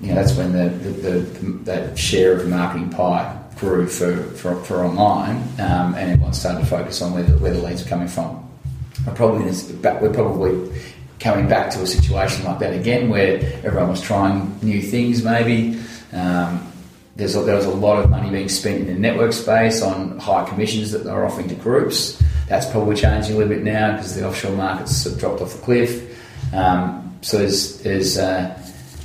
you 0.00 0.08
know 0.08 0.14
that's 0.14 0.36
when 0.36 0.52
the, 0.52 0.68
the, 0.68 1.18
the, 1.18 1.52
that 1.64 1.98
share 1.98 2.34
of 2.34 2.40
the 2.40 2.48
marketing 2.48 2.90
pie 2.90 3.38
grew 3.58 3.88
for, 3.88 4.16
for, 4.34 4.62
for 4.64 4.84
online, 4.84 5.36
um, 5.58 5.94
and 5.94 6.12
everyone 6.12 6.32
started 6.32 6.60
to 6.60 6.66
focus 6.66 7.02
on 7.02 7.12
where 7.12 7.24
the, 7.24 7.36
where 7.38 7.52
the 7.52 7.60
leads 7.60 7.84
are 7.84 7.88
coming 7.88 8.08
from. 8.08 8.44
We're 9.06 9.14
probably 9.14 9.44
we're 9.44 10.12
probably 10.12 10.72
coming 11.20 11.48
back 11.48 11.70
to 11.70 11.82
a 11.82 11.86
situation 11.86 12.44
like 12.44 12.58
that 12.60 12.72
again, 12.72 13.08
where 13.08 13.36
everyone 13.64 13.90
was 13.90 14.00
trying 14.00 14.58
new 14.62 14.80
things, 14.80 15.24
maybe. 15.24 15.80
Um, 16.12 16.64
there's 17.16 17.34
a, 17.34 17.40
there 17.40 17.56
was 17.56 17.66
a 17.66 17.70
lot 17.70 17.98
of 17.98 18.10
money 18.10 18.30
being 18.30 18.48
spent 18.48 18.80
in 18.80 18.86
the 18.86 18.94
network 18.94 19.32
space 19.32 19.82
on 19.82 20.18
high 20.18 20.48
commissions 20.48 20.92
that 20.92 21.02
they're 21.02 21.26
offering 21.26 21.48
to 21.48 21.56
groups. 21.56 22.22
That's 22.48 22.70
probably 22.70 22.94
changing 22.94 23.34
a 23.34 23.38
little 23.38 23.52
bit 23.52 23.64
now 23.64 23.96
because 23.96 24.14
the 24.14 24.26
offshore 24.26 24.56
markets 24.56 25.02
have 25.04 25.18
dropped 25.18 25.42
off 25.42 25.52
the 25.52 25.62
cliff. 25.62 26.54
Um, 26.54 27.18
so 27.20 27.38
there's 27.38 27.82
there's 27.82 28.16
uh, 28.18 28.56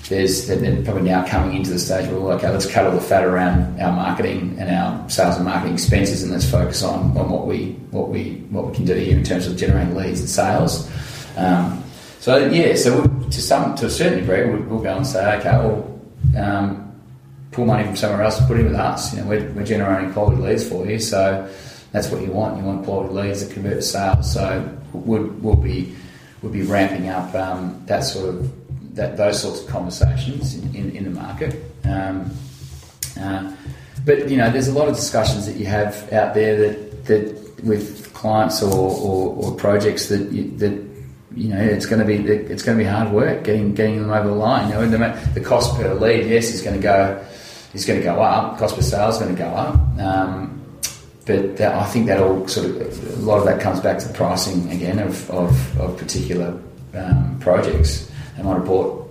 there's 0.09 0.47
then 0.47 0.83
probably 0.83 1.03
now 1.03 1.25
coming 1.25 1.57
into 1.57 1.71
the 1.71 1.79
stage 1.79 2.07
where 2.09 2.19
we're 2.19 2.33
okay, 2.33 2.49
let's 2.49 2.69
cut 2.69 2.85
all 2.85 2.91
the 2.91 3.01
fat 3.01 3.23
around 3.23 3.81
our 3.81 3.91
marketing 3.91 4.55
and 4.59 4.69
our 4.69 5.09
sales 5.09 5.37
and 5.37 5.45
marketing 5.45 5.73
expenses, 5.73 6.21
and 6.21 6.31
let's 6.31 6.49
focus 6.49 6.83
on, 6.83 7.17
on 7.17 7.29
what 7.29 7.47
we 7.47 7.71
what 7.89 8.09
we 8.09 8.35
what 8.51 8.67
we 8.67 8.75
can 8.75 8.85
do 8.85 8.93
here 8.93 9.17
in 9.17 9.23
terms 9.23 9.47
of 9.47 9.57
generating 9.57 9.95
leads 9.95 10.19
and 10.19 10.29
sales. 10.29 10.89
Um, 11.35 11.82
so 12.23 12.37
yeah, 12.37 12.73
so 12.75 13.05
to 13.05 13.41
some 13.41 13.75
to 13.75 13.87
a 13.87 13.89
certain 13.89 14.19
degree, 14.19 14.45
we'll, 14.49 14.63
we'll 14.69 14.79
go 14.79 14.95
and 14.95 15.05
say, 15.05 15.39
okay, 15.39 15.57
well, 15.57 15.99
um, 16.37 16.95
pull 17.51 17.65
money 17.65 17.83
from 17.83 17.97
somewhere 17.97 18.21
else 18.21 18.39
put 18.47 18.57
it 18.57 18.63
with 18.63 18.75
us. 18.75 19.13
You 19.13 19.19
know, 19.19 19.27
we're, 19.27 19.51
we're 19.51 19.65
generating 19.65 20.13
quality 20.13 20.41
leads 20.41 20.65
for 20.65 20.87
you, 20.87 20.99
so 20.99 21.53
that's 21.91 22.09
what 22.09 22.21
you 22.21 22.31
want. 22.31 22.57
You 22.57 22.63
want 22.63 22.85
quality 22.85 23.13
leads 23.13 23.45
that 23.45 23.53
convert 23.53 23.73
to 23.73 23.81
sales. 23.81 24.33
So 24.33 24.73
we'll, 24.93 25.25
we'll 25.41 25.57
be 25.57 25.93
we'll 26.41 26.53
be 26.53 26.61
ramping 26.61 27.09
up 27.09 27.35
um, 27.35 27.83
that 27.87 28.05
sort 28.05 28.29
of 28.29 28.95
that 28.95 29.17
those 29.17 29.41
sorts 29.41 29.61
of 29.61 29.67
conversations 29.67 30.55
in, 30.55 30.73
in, 30.73 30.95
in 30.95 31.03
the 31.03 31.09
market. 31.09 31.61
Um, 31.83 32.31
uh, 33.19 33.53
but 34.05 34.29
you 34.29 34.37
know, 34.37 34.49
there's 34.49 34.69
a 34.69 34.73
lot 34.73 34.87
of 34.87 34.95
discussions 34.95 35.45
that 35.45 35.57
you 35.57 35.65
have 35.65 35.93
out 36.13 36.35
there 36.35 36.55
that 36.55 37.05
that 37.07 37.65
with 37.65 38.13
clients 38.13 38.63
or, 38.63 38.71
or, 38.71 39.35
or 39.35 39.55
projects 39.55 40.07
that 40.07 40.31
you, 40.31 40.55
that 40.57 40.92
you 41.35 41.49
know 41.49 41.59
it's 41.59 41.85
going 41.85 41.99
to 41.99 42.05
be 42.05 42.15
it's 42.15 42.63
going 42.63 42.77
to 42.77 42.83
be 42.83 42.89
hard 42.89 43.11
work 43.11 43.43
getting 43.43 43.73
getting 43.73 44.01
them 44.01 44.11
over 44.11 44.27
the 44.27 44.35
line. 44.35 44.69
You 44.69 44.75
know, 44.75 45.13
the, 45.33 45.41
cost 45.41 45.75
per 45.75 45.93
lead, 45.93 46.27
yes, 46.27 46.53
is 46.53 46.61
going 46.61 46.75
to 46.75 46.81
go 46.81 47.23
is 47.73 47.85
going 47.85 47.99
to 47.99 48.05
go 48.05 48.21
up. 48.21 48.57
Cost 48.57 48.75
per 48.75 48.81
sale 48.81 49.09
is 49.09 49.17
going 49.17 49.35
to 49.35 49.41
go 49.41 49.49
up. 49.49 49.75
Um, 49.99 50.61
but 51.25 51.57
that, 51.57 51.75
I 51.75 51.85
think 51.85 52.07
that 52.07 52.21
all 52.21 52.47
sort 52.47 52.67
of 52.67 53.17
a 53.17 53.21
lot 53.21 53.39
of 53.39 53.45
that 53.45 53.61
comes 53.61 53.79
back 53.79 53.99
to 53.99 54.09
pricing 54.09 54.69
again 54.71 54.99
of, 54.99 55.29
of, 55.31 55.79
of 55.79 55.97
particular 55.97 56.59
um, 56.93 57.37
projects. 57.39 58.11
They 58.35 58.43
might 58.43 58.55
have 58.55 58.65
bought 58.65 59.09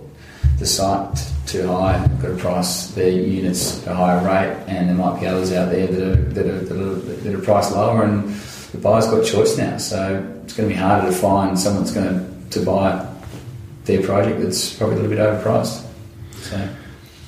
the 0.59 0.65
site 0.65 1.33
too 1.47 1.67
high, 1.67 2.07
got 2.21 2.29
to 2.29 2.35
price 2.35 2.87
their 2.91 3.09
units 3.09 3.85
at 3.85 3.93
a 3.93 3.95
higher 3.95 4.23
rate, 4.25 4.63
and 4.67 4.89
there 4.89 4.95
might 4.95 5.19
be 5.19 5.25
others 5.25 5.51
out 5.51 5.71
there 5.71 5.87
that 5.87 6.01
are 6.01 6.15
that 6.15 6.45
are, 6.45 6.59
that 6.59 6.77
are, 6.77 6.95
that 6.95 7.35
are 7.35 7.41
priced 7.41 7.71
lower, 7.71 8.03
and 8.03 8.33
the 8.73 8.79
buyer's 8.79 9.05
got 9.05 9.23
choice 9.23 9.57
now. 9.57 9.77
So 9.77 10.41
it's 10.43 10.53
going 10.53 10.67
to 10.67 10.75
be 10.75 10.79
harder 10.79 11.07
to 11.07 11.13
find 11.15 11.57
someone 11.57 11.83
that's 11.83 11.95
going 11.95 12.09
to, 12.09 12.59
to 12.59 12.65
buy 12.65 13.07
their 13.85 14.01
project 14.01 14.41
that's 14.41 14.73
probably 14.73 14.97
a 14.97 14.99
little 14.99 15.15
bit 15.15 15.19
overpriced. 15.19 15.85
So. 16.41 16.69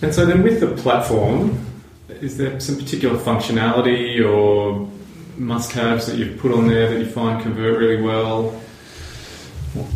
And 0.01 0.13
so 0.13 0.25
then 0.25 0.43
with 0.43 0.59
the 0.59 0.75
platform, 0.81 1.65
is 2.09 2.37
there 2.37 2.59
some 2.59 2.77
particular 2.77 3.17
functionality 3.17 4.27
or 4.27 4.89
must-haves 5.37 6.07
that 6.07 6.17
you've 6.17 6.39
put 6.39 6.51
on 6.51 6.67
there 6.67 6.89
that 6.89 6.99
you 6.99 7.05
find 7.05 7.41
convert 7.41 7.77
really 7.77 8.01
well? 8.01 8.59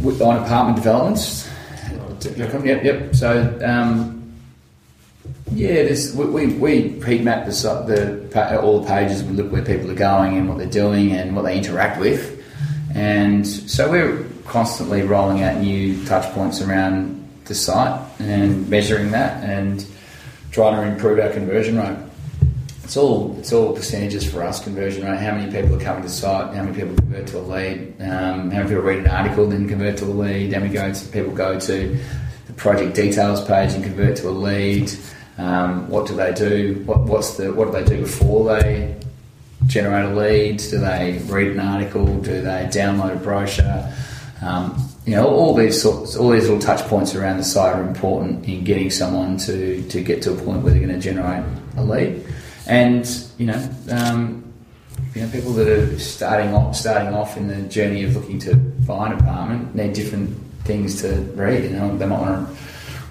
On 0.04 0.38
apartment 0.38 0.76
developments. 0.76 1.50
Yep, 2.22 2.66
yep. 2.66 2.84
yep. 2.84 3.16
So 3.16 3.60
um, 3.64 4.19
yeah, 5.54 5.96
we, 6.16 6.26
we, 6.26 6.46
we 6.54 6.82
heat 7.06 7.24
map 7.24 7.46
the, 7.46 7.52
the 8.32 8.62
all 8.62 8.82
the 8.82 8.88
pages. 8.88 9.24
We 9.24 9.34
look 9.34 9.52
where 9.52 9.64
people 9.64 9.90
are 9.92 9.96
going 9.96 10.38
and 10.38 10.48
what 10.48 10.58
they're 10.58 10.68
doing 10.68 11.12
and 11.12 11.36
what 11.36 11.44
they 11.44 11.58
interact 11.58 12.00
with, 12.00 12.44
and 12.96 13.46
so 13.46 13.90
we're 13.90 14.26
constantly 14.46 15.04
rolling 15.04 15.44
out 15.44 15.58
new 15.58 16.04
touch 16.06 16.32
points 16.34 16.62
around 16.62 17.16
the 17.46 17.56
site 17.56 18.00
and 18.20 18.70
measuring 18.70 19.12
that 19.12 19.44
and 19.44 19.86
trying 20.52 20.76
to 20.76 20.84
improve 20.84 21.20
our 21.20 21.30
conversion 21.30 21.78
rate. 21.78 21.98
It's 22.84 22.98
all 22.98 23.38
it's 23.38 23.54
all 23.54 23.74
percentages 23.74 24.30
for 24.30 24.44
us 24.44 24.64
conversion 24.64 25.06
rate. 25.06 25.20
How 25.20 25.36
many 25.36 25.52
people 25.52 25.76
are 25.76 25.84
coming 25.84 26.02
to 26.02 26.10
site? 26.10 26.56
How 26.56 26.64
many 26.64 26.76
people 26.76 26.96
convert 26.96 27.28
to 27.28 27.38
a 27.38 27.42
lead? 27.42 27.96
Um, 28.00 28.50
how 28.50 28.58
many 28.58 28.70
people 28.70 28.84
read 28.84 29.00
an 29.00 29.08
article 29.08 29.48
then 29.48 29.68
convert 29.68 29.98
to 29.98 30.06
a 30.06 30.08
lead? 30.08 30.54
How 30.54 30.60
many 30.60 30.74
go 30.74 30.92
to, 30.92 31.08
people 31.10 31.32
go 31.32 31.60
to 31.60 32.00
the 32.48 32.54
project 32.54 32.96
details 32.96 33.46
page 33.46 33.74
and 33.74 33.84
convert 33.84 34.18
to 34.18 34.30
a 34.30 34.32
lead? 34.32 34.92
Um, 35.40 35.90
what 35.90 36.06
do 36.06 36.16
they 36.16 36.34
do? 36.34 36.84
What, 36.86 37.00
what's 37.02 37.38
the 37.38 37.54
what 37.54 37.72
do 37.72 37.72
they 37.72 37.86
do 37.86 38.02
before 38.02 38.60
they 38.60 39.00
generate 39.68 40.06
a 40.06 40.14
lead? 40.14 40.58
Do 40.58 40.80
they 40.80 41.22
read 41.26 41.54
an 41.54 41.62
article? 41.62 42.06
Do 42.06 42.42
they 42.42 42.68
download 42.72 43.14
a 43.14 43.16
brochure? 43.16 43.90
Um, 44.42 44.90
you 45.06 45.16
know, 45.16 45.28
all 45.28 45.54
these 45.54 45.82
sorts, 45.82 46.18
all 46.18 46.30
these 46.30 46.44
little 46.44 46.60
touch 46.60 46.82
points 46.88 47.16
around 47.16 47.38
the 47.38 47.44
site 47.44 47.74
are 47.74 47.88
important 47.88 48.46
in 48.48 48.64
getting 48.66 48.92
someone 48.92 49.38
to, 49.38 49.82
to 49.90 50.02
get 50.02 50.22
to 50.24 50.34
a 50.34 50.36
point 50.36 50.62
where 50.62 50.74
they're 50.74 50.86
going 50.86 50.94
to 50.94 51.00
generate 51.00 51.44
a 51.78 51.84
lead. 51.84 52.24
And 52.68 53.08
you 53.38 53.48
know, 53.48 53.70
um, 53.92 54.54
you 55.16 55.22
know, 55.22 55.32
people 55.32 55.54
that 55.54 55.68
are 55.68 56.00
starting 56.00 56.54
off, 56.54 56.76
starting 56.76 57.14
off 57.14 57.38
in 57.38 57.48
the 57.48 57.62
journey 57.70 58.04
of 58.04 58.16
looking 58.16 58.40
to 58.40 58.56
buy 58.56 59.08
an 59.08 59.14
apartment 59.14 59.74
need 59.74 59.94
different 59.94 60.38
things 60.66 61.02
to 61.02 61.14
read. 61.34 61.64
You 61.64 61.78
know, 61.78 61.98
they 61.98 62.06
might 62.06 62.20
want 62.20 62.50
to 62.50 62.56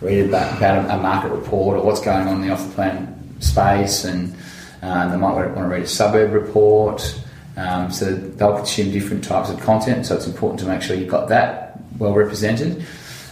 read 0.00 0.28
about, 0.28 0.56
about 0.56 0.90
a, 0.90 1.02
market 1.02 1.30
report 1.30 1.78
or 1.78 1.84
what's 1.84 2.00
going 2.00 2.26
on 2.26 2.36
in 2.36 2.48
the 2.48 2.52
off 2.52 2.66
the 2.66 2.74
plan 2.74 3.40
space, 3.40 4.04
and 4.04 4.34
um, 4.82 5.10
they 5.10 5.16
might 5.16 5.32
want 5.32 5.56
to 5.56 5.64
read 5.64 5.82
a 5.82 5.86
suburb 5.86 6.32
report. 6.32 7.20
Um, 7.56 7.90
so 7.90 8.14
they'll 8.14 8.56
consume 8.56 8.92
different 8.92 9.24
types 9.24 9.50
of 9.50 9.58
content. 9.60 10.06
So 10.06 10.14
it's 10.14 10.28
important 10.28 10.60
to 10.60 10.66
make 10.66 10.80
sure 10.80 10.96
you've 10.96 11.08
got 11.08 11.28
that 11.30 11.80
well 11.98 12.14
represented. 12.14 12.84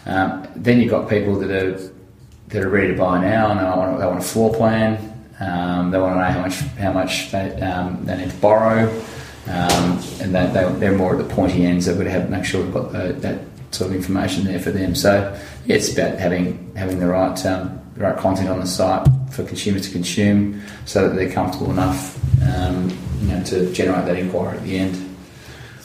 Um, 0.04 0.48
then 0.56 0.80
you've 0.80 0.90
got 0.90 1.08
people 1.08 1.38
that 1.38 1.50
are 1.50 1.92
that 2.48 2.62
are 2.62 2.68
ready 2.68 2.88
to 2.88 2.96
buy 2.96 3.20
now 3.20 3.50
and 3.50 3.58
they 3.58 3.64
want, 3.64 3.98
they 3.98 4.06
want 4.06 4.18
a 4.20 4.22
floor 4.22 4.54
plan. 4.54 5.12
Um, 5.40 5.90
they 5.90 5.98
want 5.98 6.14
to 6.14 6.20
know 6.20 6.30
how 6.30 6.40
much 6.40 6.54
how 6.78 6.92
much 6.92 7.30
they, 7.30 7.52
um, 7.60 8.04
they 8.04 8.16
need 8.16 8.30
to 8.30 8.36
borrow, 8.38 8.88
um, 9.48 10.00
and 10.20 10.34
they, 10.34 10.46
they, 10.78 10.86
are 10.86 10.96
more 10.96 11.12
at 11.12 11.18
the 11.18 11.34
pointy 11.34 11.66
ends. 11.66 11.86
They've 11.86 11.98
to 11.98 12.10
have, 12.10 12.30
make 12.30 12.44
sure 12.44 12.62
we've 12.62 12.72
got 12.72 12.92
the, 12.92 13.12
that 13.12 13.40
sort 13.70 13.90
of 13.90 13.96
information 13.96 14.44
there 14.44 14.58
for 14.58 14.70
them. 14.70 14.94
So 14.94 15.36
yeah, 15.66 15.76
it's 15.76 15.92
about 15.92 16.18
having 16.18 16.74
having 16.76 16.98
the 16.98 17.06
right 17.06 17.46
um, 17.46 17.80
the 17.94 18.02
right 18.02 18.16
content 18.16 18.48
on 18.48 18.60
the 18.60 18.66
site 18.66 19.06
for 19.30 19.44
consumers 19.44 19.86
to 19.86 19.92
consume, 19.92 20.62
so 20.84 21.08
that 21.08 21.14
they're 21.14 21.32
comfortable 21.32 21.70
enough, 21.70 22.18
um, 22.42 22.90
you 23.20 23.28
know, 23.28 23.42
to 23.44 23.72
generate 23.72 24.06
that 24.06 24.18
inquiry 24.18 24.56
at 24.56 24.64
the 24.64 24.78
end. 24.78 25.02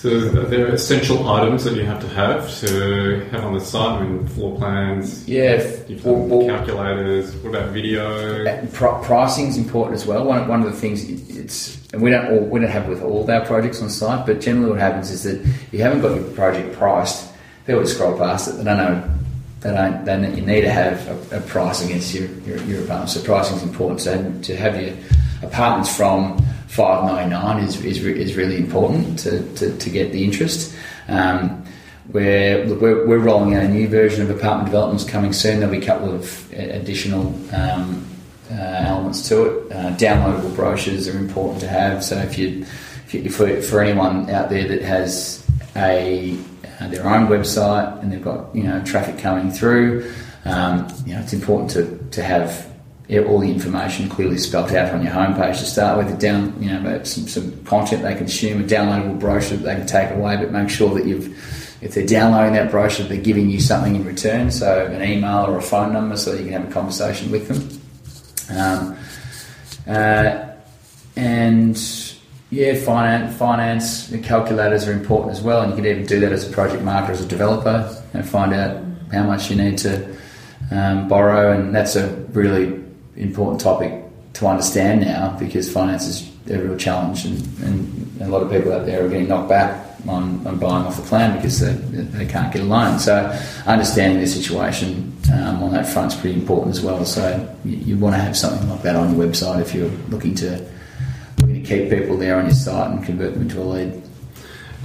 So 0.02 0.10
are 0.10 0.46
there 0.48 0.66
essential 0.74 1.30
items 1.30 1.64
that 1.64 1.76
you 1.76 1.86
have 1.86 2.02
to 2.02 2.08
have 2.08 2.50
to 2.62 3.24
have 3.30 3.46
on 3.46 3.54
the 3.54 3.60
site? 3.60 4.02
I 4.02 4.04
mean, 4.04 4.28
floor 4.30 4.58
plans. 4.58 5.30
Yeah, 5.30 5.64
well, 6.04 6.16
well, 6.16 6.48
calculators. 6.48 7.36
What 7.36 7.52
about 7.52 7.70
video? 7.70 8.44
Uh, 8.44 8.66
pr- 8.74 9.06
pricing 9.06 9.46
is 9.46 9.58
important 9.58 9.94
as 9.94 10.08
well. 10.08 10.26
One, 10.26 10.48
one 10.48 10.64
of 10.64 10.72
the 10.72 10.76
things 10.76 11.08
it's 11.08 11.82
and 11.94 12.02
we 12.02 12.10
don't 12.10 12.32
all, 12.32 12.40
we 12.40 12.60
don't 12.60 12.70
have 12.70 12.88
with 12.88 13.04
all 13.04 13.24
of 13.24 13.30
our 13.30 13.46
projects 13.46 13.82
on 13.82 13.90
site, 13.90 14.26
but 14.26 14.40
generally 14.40 14.72
what 14.72 14.80
happens 14.80 15.12
is 15.12 15.24
that 15.24 15.42
if 15.42 15.74
you 15.74 15.84
haven't 15.84 16.02
got 16.02 16.16
your 16.16 16.24
project 16.32 16.74
priced, 16.76 17.31
people 17.66 17.82
just 17.82 17.96
scroll 17.96 18.18
past 18.18 18.50
it. 18.50 18.52
They 18.54 18.64
don't 18.64 18.78
know. 18.78 19.10
They 19.62 19.72
don't. 19.72 20.06
They 20.06 20.36
you 20.36 20.46
need 20.46 20.62
to 20.62 20.72
have 20.72 21.32
a, 21.32 21.38
a 21.38 21.42
price 21.42 21.84
against 21.84 22.14
your, 22.14 22.28
your 22.42 22.58
your 22.64 22.84
apartment. 22.84 23.10
So 23.10 23.24
pricing 23.24 23.58
is 23.58 23.64
important. 23.64 24.02
So 24.02 24.34
to 24.44 24.56
have 24.56 24.82
your 24.82 24.94
apartments 25.44 25.96
from 25.96 26.38
599 26.72 27.64
is, 27.66 27.84
is, 27.84 28.06
is 28.06 28.38
really 28.38 28.56
important 28.56 29.20
to, 29.20 29.42
to, 29.56 29.78
to 29.78 29.90
get 29.90 30.14
the 30.14 30.24
interest. 30.24 30.74
Um, 31.10 31.66
we're, 32.12 32.66
we're, 32.76 33.06
we're, 33.06 33.20
rolling 33.20 33.56
out 33.56 33.64
a 33.64 33.68
new 33.68 33.90
version 33.90 34.22
of 34.22 34.30
apartment 34.30 34.68
developments 34.68 35.04
coming 35.04 35.34
soon. 35.34 35.60
There'll 35.60 35.74
be 35.74 35.82
a 35.82 35.86
couple 35.86 36.14
of 36.14 36.54
additional 36.54 37.28
um, 37.54 38.06
uh, 38.50 38.56
elements 38.56 39.28
to 39.28 39.44
it. 39.44 39.72
Uh, 39.72 39.92
downloadable 39.98 40.56
brochures 40.56 41.10
are 41.10 41.18
important 41.18 41.60
to 41.60 41.68
have. 41.68 42.06
So 42.06 42.18
if 42.18 42.38
you, 42.38 42.66
if 43.06 43.14
you 43.14 43.30
for, 43.30 43.62
for 43.62 43.82
anyone 43.82 44.30
out 44.30 44.50
there 44.50 44.68
that 44.70 44.82
has 44.82 45.46
a 45.76 46.38
uh, 46.82 46.88
their 46.88 47.08
own 47.08 47.28
website 47.28 48.02
and 48.02 48.12
they've 48.12 48.24
got 48.24 48.54
you 48.56 48.64
know 48.64 48.84
traffic 48.84 49.20
coming 49.20 49.52
through, 49.52 50.12
um, 50.46 50.88
you 51.06 51.14
know 51.14 51.22
it's 51.22 51.34
important 51.34 51.70
to, 51.70 51.98
to 52.12 52.24
have 52.24 52.72
all 53.20 53.40
the 53.40 53.52
information 53.52 54.08
clearly 54.08 54.38
spelled 54.38 54.72
out 54.72 54.94
on 54.94 55.04
your 55.04 55.12
homepage 55.12 55.60
to 55.60 55.66
start 55.66 55.98
with. 55.98 56.18
Down, 56.20 56.56
you 56.62 56.70
know, 56.70 57.04
some, 57.04 57.28
some 57.28 57.64
content 57.66 58.04
they 58.04 58.16
consume, 58.16 58.62
a 58.62 58.64
downloadable 58.64 59.20
brochure 59.20 59.58
that 59.58 59.64
they 59.66 59.76
can 59.76 59.86
take 59.86 60.12
away, 60.12 60.38
but 60.38 60.52
make 60.52 60.70
sure 60.70 60.94
that 60.96 61.06
you've, 61.06 61.28
if 61.84 61.94
they're 61.94 62.06
downloading 62.06 62.54
that 62.54 62.72
brochure, 62.72 63.06
they're 63.08 63.18
giving 63.18 63.50
you 63.50 63.60
something 63.60 63.96
in 63.98 64.06
return, 64.06 64.50
so 64.50 64.86
an 64.86 65.02
email 65.04 65.46
or 65.46 65.58
a 65.58 65.62
phone 65.62 65.92
number, 65.92 66.16
so 66.16 66.34
you 66.34 66.46
can 66.46 66.54
have 66.54 66.70
a 66.70 66.72
conversation 66.72 67.32
with 67.32 67.48
them. 67.50 68.58
Um, 68.58 68.98
uh, 69.88 70.48
and 71.18 71.78
yeah, 72.52 72.76
finance, 72.76 73.36
finance, 73.38 74.14
calculators 74.24 74.88
are 74.88 74.92
important 74.92 75.32
as 75.32 75.42
well, 75.42 75.62
and 75.62 75.72
you 75.72 75.78
can 75.78 75.86
even 75.86 76.06
do 76.06 76.20
that 76.20 76.32
as 76.32 76.48
a 76.48 76.52
project 76.52 76.84
marketer, 76.84 77.10
as 77.10 77.22
a 77.22 77.28
developer, 77.28 78.04
and 78.14 78.28
find 78.28 78.54
out 78.54 78.84
how 79.12 79.24
much 79.24 79.50
you 79.50 79.56
need 79.56 79.78
to 79.80 80.16
um, 80.70 81.08
borrow, 81.08 81.54
and 81.54 81.74
that's 81.74 81.96
a 81.96 82.08
really 82.34 82.84
important 83.16 83.62
topic 83.62 84.04
to 84.34 84.48
understand 84.48 85.02
now 85.02 85.36
because 85.40 85.72
finance 85.72 86.08
is 86.08 86.32
a 86.50 86.58
real 86.58 86.78
challenge 86.78 87.26
and, 87.26 87.38
and 87.60 88.22
a 88.22 88.28
lot 88.28 88.42
of 88.42 88.50
people 88.50 88.72
out 88.72 88.86
there 88.86 89.06
are 89.06 89.10
getting 89.10 89.28
knocked 89.28 89.50
back 89.50 89.86
on, 90.08 90.46
on 90.48 90.58
buying 90.58 90.86
off 90.86 90.96
the 90.98 91.04
plan 91.04 91.36
because 91.36 91.60
they, 91.60 91.74
they 91.74 92.26
can't 92.26 92.52
get 92.52 92.64
a 92.64 92.66
loan. 92.66 92.98
So 92.98 93.38
understanding 93.66 94.20
the 94.20 94.28
situation 94.28 95.16
um, 95.32 95.62
on 95.62 95.72
that 95.74 95.88
front 95.88 96.14
is 96.14 96.20
pretty 96.20 96.40
important 96.40 96.76
as 96.76 96.82
well. 96.82 97.06
So 97.06 97.56
you, 97.64 97.78
you, 97.78 97.98
want 97.98 98.16
to 98.16 98.22
have 98.22 98.36
something 98.36 98.68
like 98.70 98.82
that 98.82 98.96
on 98.96 99.16
your 99.16 99.28
website 99.28 99.62
if 99.62 99.76
you're 99.76 99.92
looking 100.10 100.34
to 100.36 100.66
keep 101.66 101.90
people 101.90 102.18
there 102.18 102.38
on 102.38 102.46
your 102.46 102.54
site 102.54 102.92
and 102.92 103.04
convert 103.04 103.34
them 103.34 103.44
into 103.44 103.62
a 103.62 103.64
lead. 103.64 104.04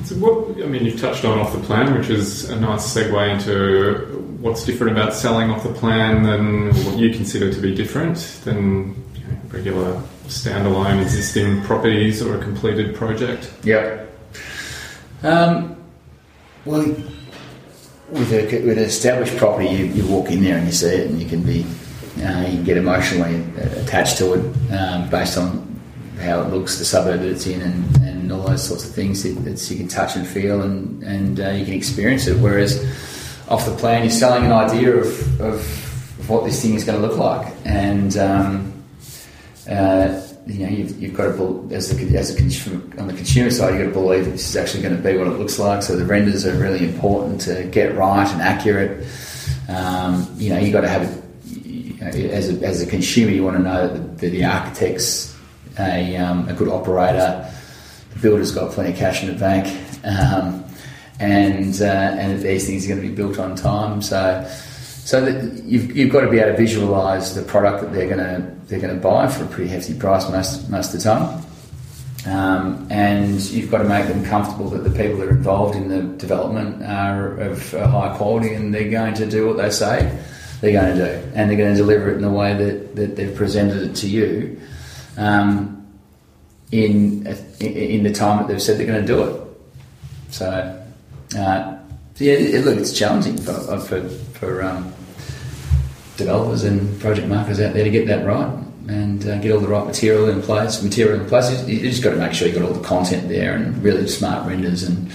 So 0.04 0.14
what 0.16 0.62
I 0.62 0.66
mean, 0.66 0.84
you've 0.84 1.00
touched 1.00 1.24
on 1.24 1.38
off 1.38 1.52
the 1.52 1.60
plan, 1.60 1.98
which 1.98 2.10
is 2.10 2.50
a 2.50 2.60
nice 2.60 2.94
segue 2.94 3.34
into 3.34 4.16
what's 4.40 4.64
different 4.64 4.96
about 4.96 5.14
selling 5.14 5.50
off 5.50 5.62
the 5.62 5.72
plan 5.72 6.22
than 6.22 6.68
what 6.84 6.98
you 6.98 7.10
consider 7.10 7.52
to 7.52 7.60
be 7.60 7.74
different 7.74 8.18
than 8.44 8.94
you 9.14 9.24
know, 9.24 9.36
regular 9.48 10.02
standalone 10.26 11.00
existing 11.00 11.62
properties 11.62 12.22
or 12.22 12.38
a 12.38 12.42
completed 12.42 12.94
project? 12.94 13.52
Yeah. 13.64 14.04
Um, 15.22 15.76
well, 16.64 16.82
with, 18.10 18.32
a, 18.32 18.44
with 18.64 18.78
an 18.78 18.84
established 18.84 19.36
property, 19.36 19.68
you, 19.68 19.86
you, 19.86 20.06
walk 20.06 20.30
in 20.30 20.42
there 20.42 20.58
and 20.58 20.66
you 20.66 20.72
see 20.72 20.88
it, 20.88 21.10
and 21.10 21.20
you 21.20 21.28
can 21.28 21.42
be 21.42 21.64
uh, 22.22 22.42
you 22.42 22.56
can 22.56 22.64
get 22.64 22.76
emotionally 22.76 23.42
attached 23.82 24.18
to 24.18 24.34
it 24.34 24.72
um, 24.72 25.08
based 25.10 25.36
on 25.38 25.75
how 26.18 26.40
it 26.40 26.48
looks, 26.48 26.78
the 26.78 26.84
suburb 26.84 27.20
that 27.20 27.28
it's 27.28 27.46
in, 27.46 27.60
and, 27.60 27.96
and 28.02 28.32
all 28.32 28.42
those 28.42 28.66
sorts 28.66 28.84
of 28.84 28.94
things 28.94 29.22
that 29.22 29.70
you 29.70 29.76
can 29.76 29.88
touch 29.88 30.16
and 30.16 30.26
feel, 30.26 30.62
and 30.62 31.02
and 31.02 31.40
uh, 31.40 31.50
you 31.50 31.64
can 31.64 31.74
experience 31.74 32.26
it. 32.26 32.38
Whereas 32.40 32.78
off 33.48 33.66
the 33.66 33.76
plan, 33.76 34.02
you're 34.02 34.10
selling 34.10 34.44
an 34.44 34.52
idea 34.52 34.96
of, 34.96 35.40
of 35.40 36.28
what 36.28 36.44
this 36.44 36.60
thing 36.60 36.74
is 36.74 36.84
going 36.84 37.00
to 37.00 37.06
look 37.06 37.18
like, 37.18 37.54
and 37.64 38.16
um, 38.16 38.84
uh, 39.68 40.22
you 40.46 40.64
know 40.64 40.72
you've, 40.72 41.00
you've, 41.00 41.14
got 41.14 41.36
to 41.36 41.68
as 41.72 41.94
the 41.94 42.16
as 42.16 42.34
a 42.34 42.36
consumer, 42.36 42.82
on 42.98 43.08
the 43.08 43.14
consumer 43.14 43.50
side, 43.50 43.74
you've 43.74 43.92
got 43.92 44.00
to 44.00 44.06
believe 44.06 44.24
that 44.24 44.32
this 44.32 44.48
is 44.48 44.56
actually 44.56 44.82
going 44.82 44.96
to 44.96 45.02
be 45.02 45.16
what 45.16 45.26
it 45.26 45.38
looks 45.38 45.58
like. 45.58 45.82
So 45.82 45.96
the 45.96 46.06
renders 46.06 46.46
are 46.46 46.56
really 46.58 46.84
important 46.84 47.40
to 47.42 47.64
get 47.64 47.94
right 47.94 48.28
and 48.28 48.40
accurate. 48.40 49.06
Um, 49.68 50.28
you 50.36 50.50
know, 50.50 50.58
you've 50.58 50.72
got 50.72 50.82
to 50.82 50.88
have. 50.88 51.22
You 51.44 51.94
know, 52.00 52.08
as 52.08 52.50
a, 52.50 52.66
as 52.66 52.82
a 52.82 52.86
consumer, 52.86 53.32
you 53.32 53.42
want 53.42 53.56
to 53.56 53.62
know 53.62 53.88
that 53.88 54.18
the, 54.18 54.28
the 54.28 54.44
architect's 54.44 55.35
a, 55.78 56.16
um, 56.16 56.48
a 56.48 56.52
good 56.52 56.68
operator. 56.68 57.50
The 58.14 58.18
builder's 58.20 58.52
got 58.52 58.72
plenty 58.72 58.92
of 58.92 58.96
cash 58.96 59.22
in 59.22 59.32
the 59.32 59.38
bank. 59.38 59.66
Um, 60.04 60.64
and 61.18 61.80
uh, 61.80 61.84
and 61.84 62.42
these 62.42 62.66
things 62.66 62.84
are 62.84 62.88
going 62.88 63.00
to 63.00 63.08
be 63.08 63.14
built 63.14 63.38
on 63.38 63.56
time. 63.56 64.02
So 64.02 64.46
so 64.48 65.24
that 65.24 65.64
you've, 65.64 65.96
you've 65.96 66.12
got 66.12 66.22
to 66.22 66.30
be 66.30 66.38
able 66.38 66.52
to 66.52 66.56
visualise 66.56 67.32
the 67.32 67.42
product 67.42 67.82
that 67.82 67.92
they're 67.92 68.08
going 68.08 68.18
to 68.18 68.54
they're 68.66 68.80
going 68.80 68.94
to 68.94 69.00
buy 69.00 69.28
for 69.28 69.44
a 69.44 69.46
pretty 69.46 69.70
hefty 69.70 69.94
price 69.94 70.28
most 70.30 70.68
most 70.68 70.94
of 70.94 71.00
the 71.00 71.04
time. 71.04 71.42
Um, 72.26 72.88
and 72.90 73.40
you've 73.40 73.70
got 73.70 73.78
to 73.78 73.88
make 73.88 74.08
them 74.08 74.24
comfortable 74.24 74.68
that 74.70 74.82
the 74.82 74.90
people 74.90 75.18
that 75.18 75.28
are 75.28 75.36
involved 75.36 75.76
in 75.76 75.88
the 75.88 76.02
development 76.18 76.82
are 76.82 77.36
of 77.36 77.70
high 77.70 78.16
quality 78.16 78.52
and 78.52 78.74
they're 78.74 78.90
going 78.90 79.14
to 79.14 79.26
do 79.26 79.46
what 79.46 79.58
they 79.58 79.70
say 79.70 80.20
they're 80.60 80.72
going 80.72 80.96
to 80.96 81.04
do, 81.04 81.32
and 81.34 81.50
they're 81.50 81.56
going 81.56 81.74
to 81.74 81.76
deliver 81.76 82.10
it 82.10 82.16
in 82.16 82.22
the 82.22 82.30
way 82.30 82.54
that, 82.54 82.96
that 82.96 83.14
they've 83.14 83.34
presented 83.36 83.82
it 83.82 83.94
to 83.96 84.08
you 84.08 84.60
um, 85.16 85.86
in 86.72 87.26
in 87.60 88.02
the 88.02 88.12
time 88.12 88.38
that 88.38 88.48
they've 88.48 88.62
said 88.62 88.78
they're 88.78 88.86
going 88.86 89.00
to 89.00 89.06
do 89.06 89.22
it. 89.24 89.42
So 90.30 90.46
uh, 91.36 91.78
yeah, 92.18 92.32
it, 92.32 92.64
look, 92.64 92.78
it's 92.78 92.92
challenging 92.92 93.36
for 93.36 93.52
uh, 93.52 93.78
for, 93.78 94.08
for 94.08 94.62
um, 94.62 94.92
developers 96.16 96.64
and 96.64 96.98
project 97.00 97.28
marketers 97.28 97.60
out 97.60 97.74
there 97.74 97.84
to 97.84 97.90
get 97.90 98.06
that 98.06 98.24
right 98.24 98.48
and 98.88 99.26
uh, 99.26 99.38
get 99.38 99.52
all 99.52 99.60
the 99.60 99.68
right 99.68 99.86
material 99.86 100.28
in 100.28 100.40
place. 100.40 100.82
Material 100.82 101.20
in 101.20 101.26
place, 101.26 101.50
you, 101.66 101.76
you 101.76 101.90
just 101.90 102.02
got 102.02 102.10
to 102.10 102.16
make 102.16 102.32
sure 102.32 102.48
you 102.48 102.54
got 102.54 102.62
all 102.62 102.72
the 102.72 102.86
content 102.86 103.28
there 103.28 103.54
and 103.54 103.82
really 103.82 104.06
smart 104.06 104.46
renders 104.46 104.82
and 104.82 105.12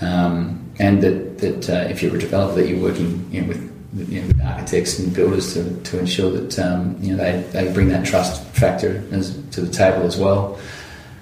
um, 0.00 0.70
and 0.78 1.02
that 1.02 1.38
that 1.38 1.70
uh, 1.70 1.88
if 1.88 2.02
you're 2.02 2.14
a 2.14 2.18
developer, 2.18 2.60
that 2.60 2.68
you're 2.68 2.82
working 2.82 3.28
you 3.32 3.42
know, 3.42 3.48
with. 3.48 3.67
You 3.94 4.20
know, 4.20 4.26
with 4.28 4.42
architects 4.42 4.98
and 4.98 5.14
builders 5.14 5.54
to, 5.54 5.80
to 5.84 5.98
ensure 5.98 6.30
that 6.30 6.58
um, 6.58 6.96
you 7.00 7.16
know 7.16 7.22
they, 7.22 7.40
they 7.52 7.72
bring 7.72 7.88
that 7.88 8.04
trust 8.04 8.44
factor 8.48 9.02
as, 9.12 9.34
to 9.52 9.62
the 9.62 9.72
table 9.72 10.02
as 10.02 10.16
well 10.16 10.58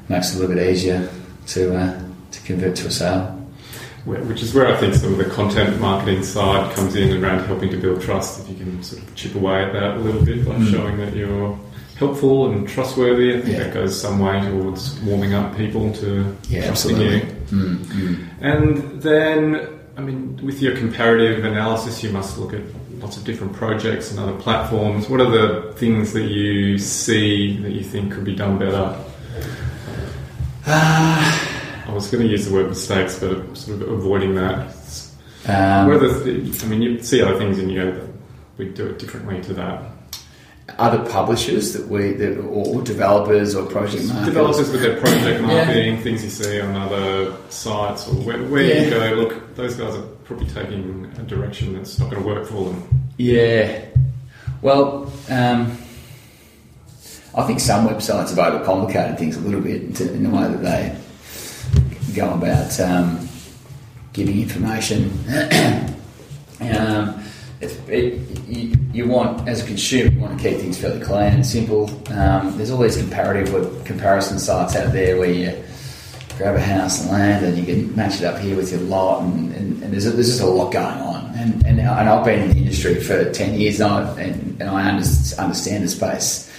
makes 0.09 0.33
it 0.33 0.37
a 0.37 0.41
little 0.41 0.55
bit 0.55 0.69
easier 0.69 1.09
to 1.47 1.77
uh, 1.77 2.03
to 2.33 2.41
convert 2.43 2.75
to 2.77 2.89
a 2.89 2.91
sale 2.91 3.37
which 4.07 4.41
is 4.43 4.55
where 4.55 4.69
I 4.69 4.77
think 4.77 4.95
some 4.95 5.13
of 5.13 5.19
the 5.19 5.25
content 5.25 5.81
marketing 5.81 6.23
side 6.23 6.73
comes 6.75 6.95
in 6.95 7.23
around 7.23 7.45
helping 7.47 7.71
to 7.71 7.77
build 7.77 8.01
trust. 8.01 8.41
If 8.41 8.49
you 8.49 8.55
can 8.55 8.83
sort 8.83 9.03
of 9.03 9.15
chip 9.17 9.35
away 9.35 9.65
at 9.65 9.73
that 9.73 9.97
a 9.97 9.99
little 9.99 10.25
bit 10.25 10.45
by 10.45 10.53
mm. 10.53 10.71
showing 10.71 10.97
that 10.99 11.15
you're 11.15 11.59
helpful 11.97 12.53
and 12.53 12.69
trustworthy, 12.69 13.37
I 13.37 13.41
think 13.41 13.59
yeah. 13.59 13.65
that 13.65 13.75
goes 13.75 14.01
some 14.01 14.21
way 14.21 14.41
towards 14.41 14.99
warming 15.01 15.35
up 15.35 15.57
people 15.57 15.93
to 15.95 16.37
yeah, 16.49 16.67
trusting 16.67 16.97
absolutely. 16.97 17.17
you. 17.17 17.35
Mm, 17.47 17.77
mm. 17.79 18.29
And 18.41 19.03
then 19.03 19.76
I 19.97 20.01
mean, 20.03 20.39
with 20.45 20.61
your 20.61 20.77
comparative 20.77 21.45
analysis, 21.45 22.03
you 22.03 22.11
must 22.11 22.39
look 22.39 22.53
at 22.53 22.61
lots 23.01 23.17
of 23.17 23.25
different 23.25 23.53
projects 23.55 24.11
and 24.11 24.21
other 24.21 24.35
platforms. 24.39 25.09
What 25.09 25.21
are 25.21 25.31
the 25.31 25.73
things 25.75 26.13
that 26.13 26.25
you 26.25 26.79
see 26.79 27.57
that 27.63 27.73
you 27.73 27.83
think 27.83 28.13
could 28.13 28.25
be 28.25 28.35
done 28.35 28.59
better? 28.59 28.95
I 30.67 31.93
was 31.93 32.11
going 32.11 32.25
to 32.25 32.31
use 32.31 32.47
the 32.47 32.53
word 32.53 32.69
mistakes, 32.69 33.19
but 33.19 33.31
I'm 33.33 33.55
sort 33.57 33.81
of 33.81 33.89
avoiding 33.89 34.35
that. 34.35 34.67
Um, 35.47 35.89
What 35.89 36.03
are 36.03 36.09
the 36.09 36.25
th- 36.25 36.65
I 36.65 36.67
mean, 36.67 36.83
you 36.83 37.03
see 37.03 37.23
other 37.23 37.39
things 37.39 37.59
and 37.59 37.71
you 37.71 37.83
go, 37.83 38.09
we 38.59 38.69
do 38.71 38.87
it 38.87 38.99
differently 38.99 39.41
to 39.43 39.55
that. 39.55 39.83
Other 40.79 41.11
publishers 41.11 41.73
that 41.73 41.89
we, 41.89 42.13
that, 42.13 42.39
or 42.39 42.83
developers 42.83 43.55
or 43.55 43.65
project 43.67 44.05
marketers. 44.05 44.27
Developers 44.27 44.71
with 44.71 44.83
their 44.83 45.01
project 45.01 45.43
marketing, 45.43 46.03
things 46.03 46.23
you 46.23 46.31
see 46.31 46.61
on 46.61 46.75
other 46.77 47.35
sites, 47.49 48.07
or 48.09 48.15
where, 48.17 48.43
where 48.45 48.63
Yeah. 48.63 48.83
you 48.83 48.91
go, 48.91 49.23
look, 49.23 49.55
those 49.55 49.75
guys 49.75 49.95
are 49.95 50.03
probably 50.25 50.47
taking 50.49 51.11
a 51.19 51.23
direction 51.23 51.75
that's 51.75 51.99
not 51.99 52.11
going 52.11 52.23
to 52.23 52.29
work 52.29 52.47
for 52.47 52.71
them. 52.71 53.07
Yeah. 53.17 53.87
Well, 54.61 55.11
um, 55.31 55.79
I 57.35 57.43
think 57.45 57.61
some 57.61 57.87
websites 57.89 58.35
have 58.35 58.39
overcomplicated 58.39 59.19
things 59.19 59.37
a 59.37 59.41
little 59.41 59.61
bit 59.61 60.01
in, 60.01 60.25
the 60.25 60.31
way 60.31 60.43
that 60.49 60.63
they 60.63 60.97
go 62.15 62.33
about 62.35 62.79
um, 62.81 63.29
giving 64.13 64.41
information. 64.41 65.11
um, 66.61 67.23
it's, 67.23 67.26
it, 67.61 68.21
you, 68.49 68.75
you 68.93 69.09
want, 69.09 69.49
as 69.49 69.63
a 69.63 69.67
consumer, 69.67 70.11
you 70.11 70.21
want 70.21 70.41
to 70.41 70.49
keep 70.49 70.61
things 70.61 70.79
fairly 70.79 71.01
clean 71.01 71.33
and 71.33 71.47
simple. 71.47 71.91
Um, 72.13 72.57
there's 72.57 72.71
all 72.71 72.83
these 72.83 72.97
comparative 72.97 73.85
comparison 73.85 74.39
sites 74.39 74.77
out 74.77 74.93
there 74.93 75.19
where 75.19 75.31
you 75.31 75.65
grab 76.37 76.55
a 76.55 76.61
house 76.61 77.01
and 77.03 77.11
land 77.11 77.45
and 77.45 77.57
you 77.57 77.65
can 77.65 77.97
match 77.97 78.21
it 78.21 78.25
up 78.25 78.39
here 78.39 78.57
with 78.57 78.71
your 78.71 78.81
lot 78.81 79.23
and, 79.23 79.55
and, 79.55 79.83
and 79.83 79.93
there's, 79.93 80.07
a, 80.07 80.11
there's 80.11 80.29
just 80.29 80.43
a 80.43 80.47
lot 80.47 80.73
going 80.73 80.85
on. 80.85 81.25
And, 81.35 81.67
and, 81.67 81.81
and 81.81 82.09
I've 82.09 82.25
been 82.25 82.43
in 82.43 82.51
the 82.51 82.59
industry 82.59 83.01
for 83.01 83.31
10 83.31 83.59
years 83.59 83.79
now 83.79 84.15
and, 84.17 84.61
and 84.61 84.69
I 84.69 84.89
under, 84.89 85.07
understand 85.39 85.85
the 85.85 85.89
space. 85.89 86.53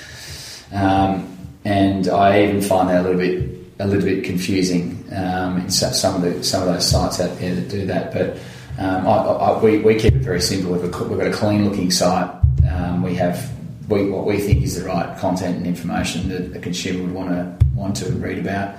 Um, 0.71 1.37
and 1.63 2.07
I 2.07 2.43
even 2.43 2.61
find 2.61 2.89
that 2.89 3.01
a 3.01 3.03
little 3.03 3.19
bit 3.19 3.57
a 3.79 3.85
little 3.85 4.03
bit 4.03 4.23
confusing 4.23 5.05
um, 5.15 5.59
in 5.59 5.69
some 5.69 6.15
of 6.15 6.21
the 6.21 6.43
some 6.43 6.67
of 6.67 6.73
those 6.73 6.89
sites 6.89 7.19
out 7.19 7.37
there 7.39 7.53
that 7.53 7.69
do 7.69 7.85
that. 7.85 8.13
But 8.13 8.37
um, 8.77 9.07
I, 9.07 9.11
I, 9.11 9.63
we, 9.63 9.79
we 9.79 9.95
keep 9.95 10.15
it 10.15 10.21
very 10.21 10.41
simple 10.41 10.71
we've 10.73 10.91
got, 10.91 11.09
we've 11.09 11.17
got 11.17 11.27
a 11.27 11.33
clean 11.33 11.67
looking 11.67 11.91
site 11.91 12.29
um, 12.71 13.01
we 13.03 13.15
have 13.15 13.51
we, 13.87 14.09
what 14.09 14.25
we 14.25 14.39
think 14.39 14.63
is 14.63 14.81
the 14.81 14.85
right 14.85 15.17
content 15.17 15.57
and 15.57 15.67
information 15.67 16.29
that 16.29 16.55
a 16.55 16.59
consumer 16.59 17.03
would 17.03 17.13
want 17.13 17.29
to 17.29 17.65
want 17.75 17.95
to 17.97 18.11
read 18.13 18.39
about. 18.39 18.75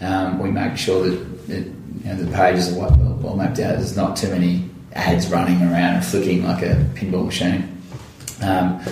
Um, 0.00 0.38
we 0.38 0.50
make 0.50 0.76
sure 0.76 1.08
that, 1.08 1.48
that 1.48 1.64
you 1.64 2.04
know, 2.04 2.16
the 2.16 2.36
pages 2.36 2.72
are 2.72 2.78
well, 2.78 3.18
well 3.20 3.36
mapped 3.36 3.58
out. 3.58 3.76
There's 3.76 3.96
not 3.96 4.16
too 4.16 4.28
many 4.28 4.68
ads 4.92 5.28
running 5.28 5.62
around 5.62 5.94
and 5.94 6.04
flicking 6.04 6.44
like 6.44 6.62
a 6.62 6.74
pinball 6.94 7.26
machine. 7.26 7.80
Um, 8.42 8.82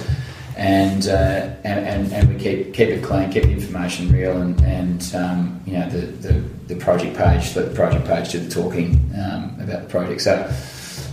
and, 0.57 1.07
uh, 1.07 1.55
and, 1.65 1.87
and 1.87 2.13
and 2.13 2.29
we 2.29 2.41
keep 2.41 2.75
keep 2.75 2.89
it 2.89 3.05
clean, 3.05 3.31
keep 3.31 3.45
the 3.45 3.53
information 3.53 4.11
real, 4.11 4.41
and, 4.41 4.61
and 4.63 5.15
um, 5.15 5.63
you 5.67 5.75
know 5.75 5.89
the, 5.89 5.99
the, 5.99 6.45
the 6.69 6.77
project 6.77 7.17
page, 7.17 7.57
let 7.57 7.71
the 7.71 7.75
project 7.75 8.07
page 8.07 8.33
do 8.33 8.39
the 8.39 8.51
talking 8.51 9.11
um, 9.17 9.59
about 9.61 9.83
the 9.83 9.89
project. 9.89 10.21
So 10.21 10.35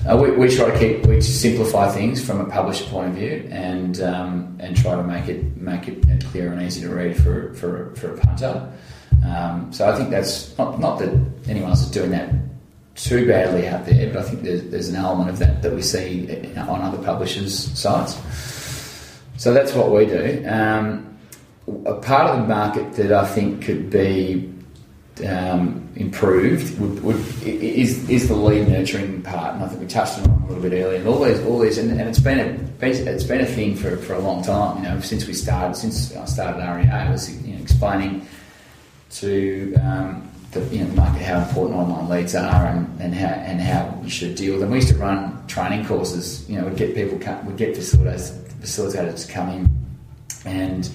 uh, 0.07 0.17
we, 0.17 0.31
we 0.31 0.55
try 0.55 0.69
to 0.69 0.77
keep 0.77 1.05
we 1.07 1.21
simplify 1.21 1.91
things 1.91 2.23
from 2.23 2.41
a 2.41 2.45
publisher 2.45 2.85
point 2.85 3.09
of 3.09 3.15
view, 3.15 3.47
and 3.51 3.99
um, 4.01 4.57
and 4.59 4.77
try 4.77 4.95
to 4.95 5.03
make 5.03 5.27
it 5.27 5.57
make 5.57 5.87
it 5.87 6.25
clear 6.25 6.51
and 6.51 6.61
easy 6.61 6.81
to 6.81 6.89
read 6.93 7.17
for 7.17 7.53
for, 7.55 7.95
for 7.95 8.13
a 8.13 8.17
punter. 8.17 8.71
Um, 9.25 9.73
so 9.73 9.89
I 9.89 9.95
think 9.95 10.11
that's 10.11 10.55
not 10.57 10.79
not 10.79 10.99
that 10.99 11.09
anyone 11.47 11.71
else 11.71 11.81
is 11.81 11.91
doing 11.91 12.11
that 12.11 12.29
too 12.95 13.27
badly 13.27 13.67
out 13.67 13.85
there, 13.85 14.07
but 14.13 14.17
I 14.17 14.23
think 14.23 14.43
there's, 14.43 14.63
there's 14.69 14.89
an 14.89 14.95
element 14.95 15.29
of 15.29 15.39
that 15.39 15.61
that 15.61 15.73
we 15.73 15.81
see 15.81 16.29
on 16.55 16.81
other 16.81 17.01
publishers' 17.03 17.57
sites. 17.77 18.15
So 19.37 19.53
that's 19.53 19.73
what 19.73 19.91
we 19.91 20.05
do. 20.05 20.45
Um, 20.47 21.17
a 21.85 21.95
part 21.95 22.29
of 22.29 22.41
the 22.41 22.47
market 22.47 22.93
that 22.93 23.11
I 23.11 23.25
think 23.25 23.63
could 23.63 23.89
be 23.89 24.53
um, 25.25 25.87
improved 25.95 26.77
would, 26.79 27.03
would, 27.03 27.43
is, 27.43 28.09
is 28.09 28.27
the 28.27 28.35
lead 28.35 28.67
nurturing 28.67 29.21
part, 29.21 29.55
and 29.55 29.63
I 29.63 29.67
think 29.67 29.81
we 29.81 29.87
touched 29.87 30.19
on 30.19 30.25
it 30.25 30.29
a 30.29 30.47
little 30.47 30.61
bit 30.61 30.73
earlier. 30.73 30.99
And 30.99 31.07
all 31.07 31.23
these, 31.23 31.39
all 31.45 31.59
these, 31.59 31.77
and, 31.77 31.91
and 31.91 32.09
it's 32.09 32.19
been 32.19 32.39
a 32.39 32.85
it's 32.85 33.23
been 33.23 33.41
a 33.41 33.45
thing 33.45 33.75
for, 33.75 33.95
for 33.97 34.13
a 34.13 34.19
long 34.19 34.43
time. 34.43 34.83
You 34.83 34.89
know, 34.89 34.99
since 34.99 35.25
we 35.25 35.33
started, 35.33 35.75
since 35.75 36.15
I 36.15 36.25
started 36.25 36.59
REA, 36.59 36.89
I 36.89 37.09
was 37.09 37.33
you 37.45 37.53
know, 37.53 37.61
explaining 37.61 38.27
to 39.11 39.75
um, 39.75 40.29
the, 40.51 40.61
you 40.65 40.79
know, 40.79 40.89
the 40.89 40.95
market 40.95 41.21
how 41.21 41.39
important 41.39 41.79
online 41.79 42.09
leads 42.09 42.35
are 42.35 42.65
and, 42.65 43.01
and 43.01 43.15
how 43.15 43.27
and 43.27 43.61
how 43.61 43.97
we 44.03 44.09
should 44.09 44.35
deal 44.35 44.53
with 44.53 44.61
them. 44.61 44.71
We 44.71 44.77
used 44.77 44.89
to 44.89 44.97
run 44.97 45.47
training 45.47 45.85
courses. 45.85 46.47
You 46.49 46.59
know, 46.59 46.67
we'd 46.67 46.77
get 46.77 46.93
people 46.93 47.17
we'd 47.45 47.57
get 47.57 47.75
facilitators, 47.75 48.31
facilitators 48.59 49.25
to 49.27 49.31
come 49.31 49.49
in 49.49 49.85
and 50.45 50.89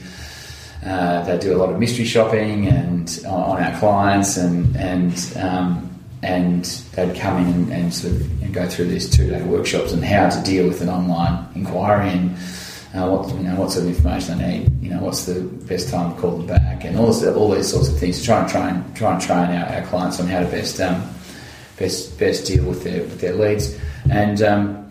uh, 0.84 1.22
they 1.24 1.38
do 1.38 1.54
a 1.54 1.58
lot 1.58 1.70
of 1.70 1.78
mystery 1.78 2.04
shopping 2.04 2.66
and 2.66 3.22
on 3.26 3.62
our 3.62 3.78
clients 3.78 4.36
and 4.36 4.74
and 4.76 5.36
um, 5.36 5.86
and 6.22 6.64
they'd 6.94 7.16
come 7.18 7.38
in 7.38 7.52
and, 7.52 7.72
and 7.72 7.94
sort 7.94 8.14
of 8.14 8.42
and 8.42 8.54
go 8.54 8.68
through 8.68 8.86
these 8.86 9.08
two 9.08 9.28
day 9.28 9.42
workshops 9.42 9.92
on 9.92 10.02
how 10.02 10.28
to 10.28 10.42
deal 10.42 10.66
with 10.66 10.80
an 10.80 10.88
online 10.88 11.46
inquiry 11.54 12.08
and 12.10 12.30
uh, 12.94 13.08
what 13.08 13.28
you 13.36 13.42
know 13.42 13.54
what 13.56 13.70
sort 13.70 13.84
of 13.84 13.94
information 13.94 14.38
they 14.38 14.58
need. 14.58 14.82
You 14.82 14.90
know, 14.90 15.02
what's 15.02 15.26
the 15.26 15.40
best 15.40 15.90
time 15.90 16.14
to 16.14 16.20
call 16.20 16.38
them 16.38 16.46
back 16.46 16.84
and 16.84 16.98
all 16.98 17.06
this, 17.06 17.24
all 17.24 17.50
these 17.50 17.68
sorts 17.70 17.88
of 17.88 17.98
things 17.98 18.18
to 18.20 18.24
try 18.24 18.40
and 18.40 18.50
train 18.50 18.94
try 18.94 19.12
and 19.12 19.22
train 19.22 19.50
our, 19.50 19.66
our 19.66 19.86
clients 19.86 20.18
on 20.18 20.26
how 20.26 20.40
to 20.40 20.46
best 20.46 20.80
um, 20.80 21.08
best 21.78 22.18
best 22.18 22.46
deal 22.46 22.64
with 22.64 22.84
their 22.84 23.02
with 23.02 23.20
their 23.20 23.34
leads 23.34 23.78
and. 24.10 24.42
Um, 24.42 24.89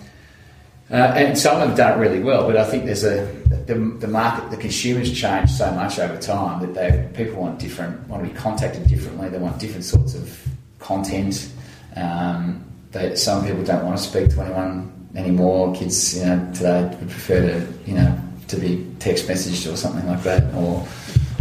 uh, 0.91 1.13
and 1.15 1.37
some 1.37 1.59
have 1.59 1.77
done 1.77 1.99
really 1.99 2.19
well, 2.19 2.47
but 2.47 2.57
I 2.57 2.65
think 2.65 2.85
there's 2.85 3.03
a 3.03 3.25
the, 3.69 3.75
the 3.75 4.07
market, 4.07 4.49
the 4.49 4.57
consumers 4.57 5.13
change 5.13 5.51
so 5.51 5.71
much 5.71 5.99
over 5.99 6.17
time 6.17 6.61
that 6.61 6.73
they 6.73 7.07
people 7.13 7.41
want 7.41 7.59
different, 7.59 8.07
want 8.07 8.23
to 8.23 8.29
be 8.29 8.35
contacted 8.35 8.87
differently. 8.87 9.29
They 9.29 9.37
want 9.37 9.59
different 9.59 9.85
sorts 9.85 10.15
of 10.15 10.47
content. 10.79 11.51
Um, 11.95 12.65
they, 12.91 13.15
some 13.15 13.45
people 13.45 13.63
don't 13.63 13.85
want 13.85 13.97
to 13.97 14.03
speak 14.03 14.31
to 14.31 14.41
anyone 14.41 14.91
anymore. 15.15 15.75
Kids, 15.75 16.17
you 16.17 16.25
know, 16.25 16.51
today 16.53 16.83
would 16.99 17.09
prefer 17.09 17.41
to, 17.41 17.73
you 17.85 17.93
know, 17.93 18.19
to 18.47 18.55
be 18.57 18.87
text 18.97 19.27
messaged 19.27 19.71
or 19.71 19.75
something 19.75 20.07
like 20.07 20.23
that, 20.23 20.51
or 20.55 20.87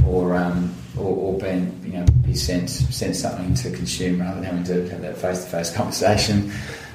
or 0.06 0.36
um, 0.36 0.74
or, 0.98 1.16
or 1.16 1.38
being, 1.38 1.80
you 1.84 1.98
know, 1.98 2.06
be 2.26 2.34
sent 2.34 2.68
sent 2.68 3.16
something 3.16 3.54
to 3.54 3.70
consume 3.70 4.20
rather 4.20 4.40
than 4.40 4.44
having 4.44 4.64
to 4.64 4.88
have 4.90 5.00
that 5.00 5.16
face 5.16 5.44
to 5.44 5.50
face 5.50 5.74
conversation. 5.74 6.52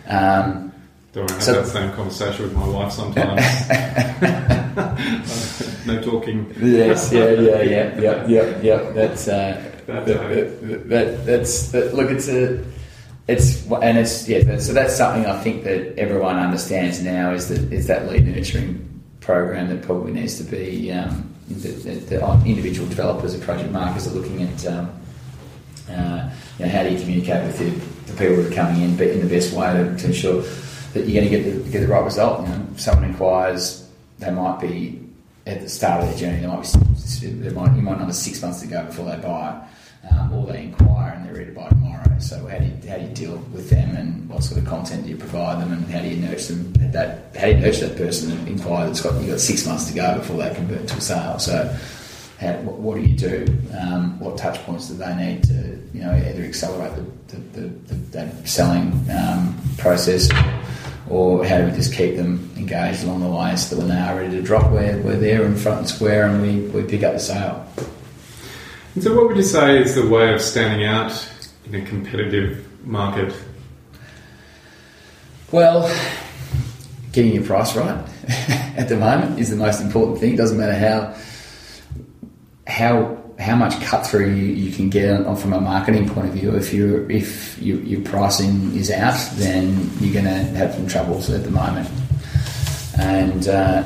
Um, 0.08 0.73
Don't 1.14 1.30
I 1.30 1.34
have 1.36 1.44
So- 1.44 1.54
that 1.54 1.68
same 1.68 1.92
conversation 1.92 2.46
with 2.46 2.56
my 2.56 2.68
wife 2.68 2.92
sometimes? 2.92 3.40
no 5.88 6.02
talking. 6.02 6.52
Yes, 6.60 7.12
yeah, 7.14 7.30
yeah, 7.30 7.62
yeah, 7.62 8.00
yeah, 8.02 8.28
yeah, 8.28 8.60
yeah. 8.62 8.92
That's 8.92 9.28
uh, 9.28 9.62
That- 9.86 10.06
that, 10.08 10.62
that, 10.62 10.90
that, 10.90 11.26
that's 11.26 11.72
that, 11.72 11.94
look. 11.94 12.10
It's 12.10 12.28
a, 12.28 12.64
it's 13.28 13.70
and 13.70 13.98
it's 14.00 14.28
yeah. 14.28 14.58
So 14.58 14.74
that's 14.74 14.96
something 14.98 15.26
I 15.28 15.40
think 15.42 15.64
that 15.66 15.98
everyone 16.00 16.38
understands 16.38 17.04
now 17.04 17.32
is 17.32 17.48
that 17.50 17.72
is 17.72 17.86
that 17.88 18.12
lead 18.12 18.26
nurturing 18.28 18.90
program 19.22 19.70
that 19.70 19.84
probably 19.84 20.14
needs 20.14 20.38
to 20.38 20.44
be 20.44 20.92
um, 20.92 21.32
that, 21.48 21.84
that, 21.84 22.08
that 22.10 22.46
individual 22.48 22.88
developers 22.90 23.34
and 23.36 23.44
project 23.44 23.72
markers 23.72 24.08
are 24.08 24.12
looking 24.12 24.42
at. 24.44 24.66
Um, 24.66 24.90
uh, 25.92 26.30
you 26.58 26.66
know, 26.66 26.72
how 26.72 26.82
do 26.82 26.90
you 26.90 27.00
communicate 27.00 27.44
with 27.44 27.60
the, 27.60 27.70
the 28.12 28.18
people 28.18 28.38
that 28.42 28.52
are 28.52 28.56
coming 28.56 28.82
in, 28.82 28.96
but 28.96 29.08
in 29.08 29.20
the 29.20 29.28
best 29.28 29.54
way 29.54 29.72
to, 29.74 29.96
to 29.98 30.08
ensure 30.08 30.42
that 30.94 31.08
you're 31.08 31.22
going 31.22 31.32
to 31.32 31.38
get 31.38 31.64
the, 31.64 31.70
get 31.72 31.80
the 31.82 31.88
right 31.88 32.04
result. 32.04 32.42
You 32.42 32.50
know, 32.50 32.68
if 32.74 32.80
someone 32.80 33.06
inquires, 33.06 33.90
they 34.20 34.32
might 34.32 34.60
be 34.60 35.00
at 35.46 35.62
the 35.62 35.70
start 35.70 36.04
of 36.04 36.10
their 36.10 36.18
journey. 36.18 36.42
They 36.42 36.48
might 36.48 36.62
be, 36.62 37.28
they 37.28 37.50
might, 37.50 37.76
you 37.76 37.82
might 37.82 38.00
know 38.00 38.10
six 38.12 38.42
months 38.42 38.62
to 38.62 38.68
go 38.68 38.86
before 38.86 39.06
they 39.06 39.18
buy, 39.18 39.68
um, 40.12 40.34
or 40.34 40.46
they 40.48 40.64
inquire 40.64 41.14
and 41.14 41.26
they're 41.26 41.34
ready 41.34 41.48
to 41.48 41.52
buy 41.52 41.68
tomorrow. 41.70 42.04
So 42.20 42.48
how 42.48 42.58
do 42.58 42.66
you 42.66 42.90
how 42.90 42.98
do 42.98 43.04
you 43.04 43.14
deal 43.14 43.36
with 43.52 43.70
them, 43.70 43.96
and 43.96 44.30
what 44.30 44.44
sort 44.44 44.62
of 44.62 44.68
content 44.68 45.04
do 45.04 45.10
you 45.10 45.18
provide 45.18 45.62
them, 45.62 45.74
and 45.74 45.86
how 45.92 46.02
do 46.02 46.08
you 46.08 46.18
nurture 46.18 46.54
them? 46.54 46.92
That 46.92 47.36
how 47.36 47.48
do 47.48 47.52
you 47.52 47.58
nurture 47.58 47.88
that 47.88 47.98
person 47.98 48.30
that 48.30 48.48
inquire 48.48 48.86
that's 48.86 49.02
got 49.02 49.20
you 49.22 49.32
got 49.32 49.40
six 49.40 49.66
months 49.66 49.90
to 49.90 49.94
go 49.94 50.18
before 50.18 50.38
they 50.38 50.54
convert 50.54 50.88
to 50.88 50.98
a 50.98 51.02
sale. 51.02 51.40
So 51.40 51.76
how, 52.40 52.54
what, 52.64 52.96
do 52.96 53.02
you 53.02 53.16
do? 53.16 53.46
Um, 53.80 54.20
what 54.20 54.38
touch 54.38 54.60
points 54.64 54.90
do 54.90 54.96
they 54.96 55.16
need 55.16 55.44
to, 55.46 55.82
you 55.94 56.02
know, 56.02 56.14
either 56.14 56.44
accelerate 56.44 56.94
the, 57.28 57.38
the, 57.38 57.68
the, 57.68 57.96
the 57.96 58.48
selling 58.48 58.92
um, 59.12 59.58
process, 59.78 60.30
or 61.10 61.46
how 61.46 61.58
do 61.58 61.66
we 61.66 61.72
just 61.72 61.94
keep 61.94 62.16
them 62.16 62.50
engaged 62.56 63.04
along 63.04 63.22
the 63.22 63.28
way 63.28 63.56
so 63.56 63.76
that 63.76 63.82
when 63.82 63.90
they 63.90 64.00
are 64.00 64.16
ready 64.16 64.36
to 64.38 64.42
drop, 64.42 64.72
we're, 64.72 65.00
we're 65.02 65.18
there 65.18 65.46
in 65.46 65.56
front 65.56 65.80
and 65.80 65.90
square 65.90 66.28
and 66.28 66.42
we, 66.42 66.62
we 66.70 66.88
pick 66.88 67.04
up 67.04 67.14
the 67.14 67.20
sale. 67.20 67.68
And 68.96 69.04
so, 69.04 69.16
what 69.16 69.28
would 69.28 69.38
you 69.38 69.44
say 69.44 69.82
is 69.82 69.96
the 69.96 70.08
way 70.08 70.34
of 70.34 70.42
standing 70.42 70.86
out 70.86 71.30
in 71.66 71.76
a 71.76 71.82
competitive 71.86 72.66
market? 72.86 73.34
Well, 75.52 75.94
getting 77.12 77.34
your 77.34 77.44
price 77.44 77.76
right 77.76 78.06
at 78.78 78.90
the 78.90 78.98
moment 78.98 79.40
is 79.40 79.50
the 79.50 79.56
most 79.56 79.82
important 79.82 80.20
thing. 80.20 80.34
It 80.34 80.38
doesn't 80.38 80.58
matter 80.58 80.74
how 80.74 81.16
how 82.66 83.23
how 83.44 83.58
much 83.58 83.80
cut 83.82 84.08
through 84.08 84.30
you, 84.34 84.46
you 84.46 84.72
can 84.72 84.90
get 84.90 85.26
on, 85.26 85.36
from 85.36 85.52
a 85.52 85.60
marketing 85.60 86.08
point 86.08 86.28
of 86.28 86.34
view. 86.34 86.56
If 86.56 86.74
you 86.74 87.06
if 87.10 87.62
you, 87.62 87.78
your 87.80 88.02
pricing 88.02 88.74
is 88.76 88.90
out, 88.90 89.20
then 89.34 89.90
you're 90.00 90.14
going 90.14 90.26
to 90.26 90.58
have 90.58 90.74
some 90.74 90.88
troubles 90.88 91.30
at 91.30 91.44
the 91.44 91.52
moment, 91.52 91.90
and 92.98 93.48
uh, 93.50 93.84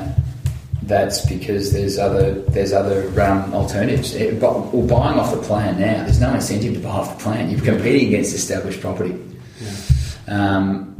that's 0.82 1.26
because 1.26 1.72
there's 1.72 1.98
other 1.98 2.34
there's 2.54 2.72
other 2.72 3.08
um, 3.20 3.52
alternatives. 3.52 4.14
It, 4.14 4.40
or 4.42 4.86
buying 4.86 5.18
off 5.18 5.34
the 5.34 5.42
plan 5.42 5.80
now, 5.80 6.04
there's 6.04 6.20
no 6.20 6.32
incentive 6.32 6.74
to 6.74 6.80
buy 6.80 6.90
off 6.90 7.18
the 7.18 7.22
plan. 7.24 7.50
You're 7.50 7.60
competing 7.60 8.08
against 8.08 8.34
established 8.34 8.80
property. 8.80 9.18
Yeah. 9.60 9.74
Um, 10.28 10.94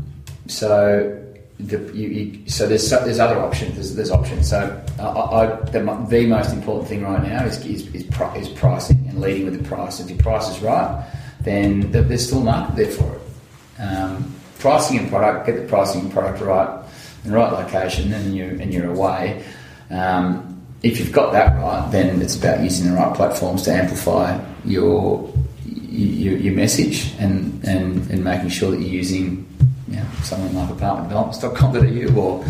so 0.49 1.25
the, 1.61 1.79
you, 1.93 2.09
you, 2.09 2.49
so 2.49 2.69
there's 2.69 2.89
there's 2.89 3.19
other 3.19 3.39
options. 3.41 3.75
There's, 3.75 3.95
there's 3.95 4.11
options. 4.11 4.49
So 4.49 4.85
I, 4.99 5.03
I, 5.03 5.47
the, 5.71 6.07
the, 6.09 6.27
most 6.27 6.53
important 6.53 6.89
thing 6.89 7.03
right 7.03 7.23
now 7.23 7.45
is 7.45 7.65
is, 7.67 7.87
is, 7.95 8.05
is, 8.05 8.49
pricing 8.51 9.05
and 9.09 9.21
leading 9.21 9.45
with 9.45 9.61
the 9.61 9.69
price. 9.69 9.99
If 9.99 10.09
your 10.09 10.19
price 10.19 10.49
is 10.49 10.63
right, 10.63 11.05
then 11.41 11.91
there's 11.91 12.27
still 12.27 12.43
market 12.43 12.77
there 12.77 12.91
for 12.91 13.17
it. 13.17 13.83
Um, 13.83 14.35
pricing 14.61 14.99
and 14.99 15.09
product, 15.09 15.47
get 15.47 15.57
the 15.57 15.67
pricing 15.67 16.03
and 16.03 16.13
product 16.13 16.41
right 16.41 16.85
in 17.25 17.31
the 17.31 17.37
right 17.37 17.53
location, 17.53 18.13
and 18.13 18.37
you 18.37 18.45
and 18.61 18.73
you're 18.73 18.91
away. 18.91 19.45
Um, 19.91 20.63
if 20.85 21.01
you've 21.01 21.13
got 21.13 21.33
that 21.33 21.57
right, 21.61 21.91
then 21.91 22.23
it's 22.23 22.37
about 22.37 22.61
using 22.61 22.89
the 22.89 22.95
right 22.95 23.15
platforms 23.17 23.63
to 23.65 23.73
amplify 23.73 24.39
your 24.65 25.33
your, 25.65 26.37
your 26.37 26.55
message 26.55 27.13
and, 27.19 27.65
and, 27.65 28.09
and 28.11 28.23
making 28.23 28.49
sure 28.49 28.71
that 28.71 28.81
you're 28.81 28.89
using 28.89 29.45
you 29.89 29.97
know, 29.97 30.07
something 30.22 30.55
like 30.55 30.68
apartmentdevelopments.com.au 30.70 32.20
or 32.20 32.45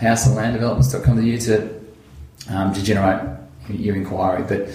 houseandlanddevelopments.com.au 0.00 1.36
to 1.38 1.84
um, 2.54 2.74
to 2.74 2.82
generate 2.82 3.20
your 3.68 3.96
inquiry. 3.96 4.44
But 4.46 4.68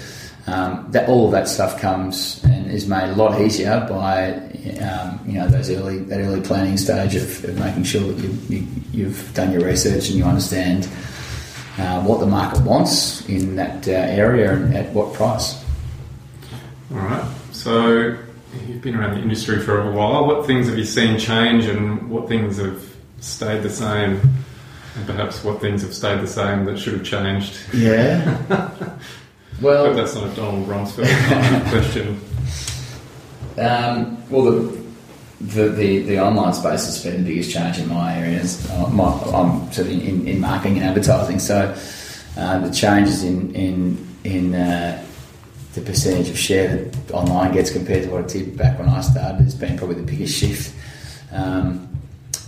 um, 0.47 0.87
that 0.91 1.07
all 1.07 1.25
of 1.25 1.31
that 1.31 1.47
stuff 1.47 1.79
comes 1.79 2.43
and 2.43 2.71
is 2.71 2.87
made 2.87 3.09
a 3.09 3.15
lot 3.15 3.39
easier 3.39 3.85
by 3.89 4.33
um, 4.81 5.19
you 5.25 5.33
know 5.33 5.47
those 5.47 5.69
early 5.69 5.99
that 5.99 6.19
early 6.19 6.41
planning 6.41 6.77
stage 6.77 7.15
of, 7.15 7.43
of 7.43 7.59
making 7.59 7.83
sure 7.83 8.01
that 8.11 8.23
you, 8.49 8.67
you, 8.91 9.05
have 9.05 9.33
done 9.33 9.51
your 9.51 9.63
research 9.63 10.09
and 10.09 10.17
you 10.17 10.23
understand 10.23 10.87
uh, 11.77 12.01
what 12.01 12.19
the 12.19 12.25
market 12.25 12.61
wants 12.63 13.27
in 13.29 13.55
that 13.55 13.87
uh, 13.87 13.91
area 13.91 14.53
and 14.53 14.75
at 14.75 14.91
what 14.93 15.13
price. 15.13 15.63
All 16.91 16.97
right. 16.97 17.31
So 17.51 18.17
you've 18.67 18.81
been 18.81 18.95
around 18.95 19.15
the 19.15 19.21
industry 19.21 19.59
for 19.59 19.81
a 19.81 19.91
while. 19.91 20.25
What 20.25 20.45
things 20.45 20.67
have 20.67 20.77
you 20.77 20.85
seen 20.85 21.17
change, 21.19 21.65
and 21.65 22.09
what 22.09 22.27
things 22.27 22.57
have 22.57 22.83
stayed 23.19 23.63
the 23.63 23.69
same? 23.69 24.21
And 24.95 25.05
perhaps 25.05 25.43
what 25.43 25.61
things 25.61 25.81
have 25.83 25.93
stayed 25.93 26.21
the 26.21 26.27
same 26.27 26.65
that 26.65 26.79
should 26.79 26.93
have 26.93 27.03
changed? 27.03 27.59
Yeah. 27.73 28.37
well, 29.61 29.93
that's 29.93 30.15
not 30.15 30.31
a 30.31 30.35
Donald 30.35 30.67
Rumsfeld 30.67 31.69
question. 31.69 32.19
Um, 33.57 34.29
well, 34.29 34.43
the, 34.43 34.83
the, 35.41 35.69
the, 35.69 35.99
the, 36.03 36.19
online 36.19 36.53
space 36.53 36.85
has 36.85 37.03
been 37.03 37.23
the 37.23 37.29
biggest 37.29 37.51
change 37.51 37.77
in 37.77 37.89
my 37.89 38.17
areas. 38.17 38.69
Uh, 38.71 38.87
my, 38.89 39.11
I'm 39.33 39.71
sort 39.71 39.87
of 39.87 39.91
in, 39.91 40.27
in, 40.27 40.39
marketing 40.39 40.77
and 40.77 40.85
advertising, 40.85 41.39
so 41.39 41.75
uh, 42.37 42.59
the 42.59 42.71
changes 42.71 43.23
in 43.23 43.53
in 43.53 44.07
in 44.23 44.55
uh, 44.55 45.03
the 45.73 45.81
percentage 45.81 46.29
of 46.29 46.37
share 46.37 46.85
that 46.85 47.11
online 47.11 47.53
gets 47.53 47.71
compared 47.71 48.03
to 48.03 48.09
what 48.09 48.21
it 48.21 48.27
did 48.27 48.57
back 48.57 48.79
when 48.79 48.89
I 48.89 49.01
started 49.01 49.43
has 49.43 49.55
been 49.55 49.77
probably 49.77 49.97
the 49.97 50.03
biggest 50.03 50.37
shift. 50.37 50.73
Um, 51.31 51.85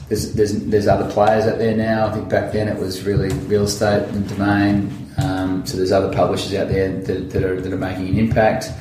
there's, 0.07 0.33
there's, 0.33 0.65
there's 0.65 0.87
other 0.87 1.09
players 1.09 1.45
out 1.45 1.57
there 1.57 1.75
now. 1.75 2.07
I 2.07 2.13
think 2.13 2.29
back 2.29 2.51
then 2.51 2.67
it 2.67 2.77
was 2.77 3.03
really 3.03 3.29
real 3.45 3.63
estate 3.63 4.03
and 4.09 4.27
domain. 4.27 5.11
Um, 5.17 5.65
so 5.65 5.77
there's 5.77 5.91
other 5.91 6.13
publishers 6.13 6.53
out 6.53 6.67
there 6.67 6.99
that, 7.01 7.29
that, 7.29 7.43
are, 7.43 7.61
that 7.61 7.71
are 7.71 7.77
making 7.77 8.09
an 8.09 8.17
impact. 8.17 8.71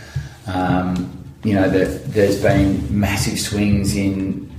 Um, 0.47 1.16
you 1.45 1.55
know, 1.55 1.68
that 1.68 2.12
there's 2.12 2.43
been 2.43 2.99
massive 2.99 3.38
swings 3.38 3.97
in 3.97 4.51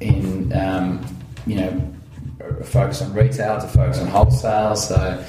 in 0.00 0.52
um, 0.52 1.04
you 1.46 1.56
know 1.56 1.94
focus 2.64 3.02
on 3.02 3.12
retail 3.12 3.60
to 3.60 3.66
focus 3.66 3.98
on 3.98 4.06
wholesale. 4.06 4.76
So 4.76 5.24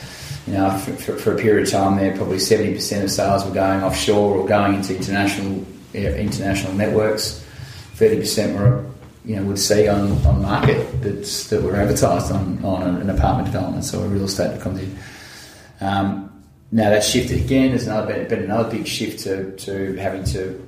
you 0.50 0.58
know, 0.58 0.72
for, 0.80 0.94
for, 0.94 1.16
for, 1.16 1.34
a 1.36 1.38
period 1.38 1.68
of 1.68 1.72
time 1.72 1.96
there, 1.96 2.16
probably 2.18 2.38
70% 2.38 3.04
of 3.04 3.12
sales 3.12 3.46
were 3.46 3.54
going 3.54 3.84
offshore 3.84 4.38
or 4.38 4.48
going 4.48 4.74
into 4.74 4.96
international 4.96 5.64
international 5.94 6.74
networks. 6.74 7.46
30% 7.98 8.58
were, 8.58 8.86
you 9.26 9.36
know, 9.36 9.44
would 9.44 9.60
see 9.60 9.88
on, 9.88 10.12
on 10.26 10.42
market 10.42 11.02
that's, 11.04 11.50
that 11.50 11.62
were 11.62 11.76
advertised 11.76 12.32
on, 12.32 12.64
on 12.66 12.82
an 13.02 13.10
apartment 13.12 13.46
development, 13.46 13.86
so 13.86 14.02
a 14.02 14.08
real 14.08 14.24
estate 14.24 14.60
company. 14.60 14.90
Um, 15.82 16.44
now 16.72 16.90
that's 16.90 17.08
shifted 17.08 17.44
again. 17.44 17.70
There's 17.70 17.86
another 17.86 18.26
been 18.26 18.44
another 18.44 18.72
big 18.72 18.88
shift 18.88 19.20
to, 19.26 19.56
to 19.58 19.96
having 19.98 20.24
to 20.26 20.66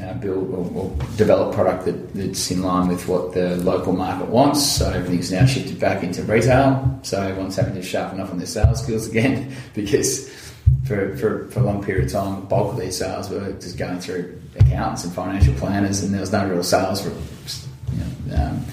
uh, 0.00 0.14
build 0.14 0.50
or, 0.50 0.82
or, 0.82 0.96
develop 1.16 1.54
product 1.54 1.84
that, 1.84 2.14
that's 2.14 2.50
in 2.50 2.62
line 2.62 2.88
with 2.88 3.06
what 3.08 3.34
the 3.34 3.56
local 3.58 3.92
market 3.92 4.26
wants. 4.28 4.64
So 4.64 4.90
everything's 4.90 5.30
now 5.30 5.44
shifted 5.44 5.78
back 5.78 6.02
into 6.02 6.22
retail. 6.22 6.98
So 7.02 7.20
everyone's 7.20 7.56
having 7.56 7.74
to 7.74 7.82
sharpen 7.82 8.20
up 8.20 8.30
on 8.30 8.38
their 8.38 8.46
sales 8.46 8.82
skills 8.82 9.08
again 9.10 9.54
because 9.74 10.30
for, 10.84 11.16
for, 11.16 11.48
for 11.48 11.60
a 11.60 11.62
long 11.62 11.84
period 11.84 12.06
of 12.06 12.12
time, 12.12 12.40
the 12.40 12.46
bulk 12.46 12.72
of 12.72 12.80
these 12.80 12.98
sales 12.98 13.28
were 13.30 13.52
just 13.52 13.76
going 13.76 14.00
through 14.00 14.40
accountants 14.58 15.04
and 15.04 15.12
financial 15.12 15.54
planners, 15.54 16.02
and 16.02 16.12
there 16.12 16.20
was 16.20 16.32
no 16.32 16.46
real 16.48 16.62
sales, 16.62 17.04
you 17.04 17.98
know, 17.98 18.36
um, 18.36 18.64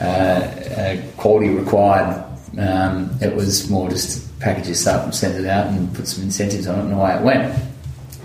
uh, 0.00 0.04
uh, 0.04 1.02
quality 1.16 1.48
required. 1.48 2.24
Um, 2.58 3.10
it 3.20 3.34
was 3.34 3.68
more 3.68 3.88
just 3.88 4.38
package 4.40 4.66
this 4.66 4.86
up 4.86 5.04
and 5.04 5.14
send 5.14 5.36
it 5.36 5.48
out 5.48 5.66
and 5.66 5.92
put 5.94 6.06
some 6.06 6.24
incentives 6.24 6.66
on 6.66 6.78
it, 6.78 6.82
and 6.84 6.92
away 6.92 7.14
it 7.14 7.22
went. 7.22 7.62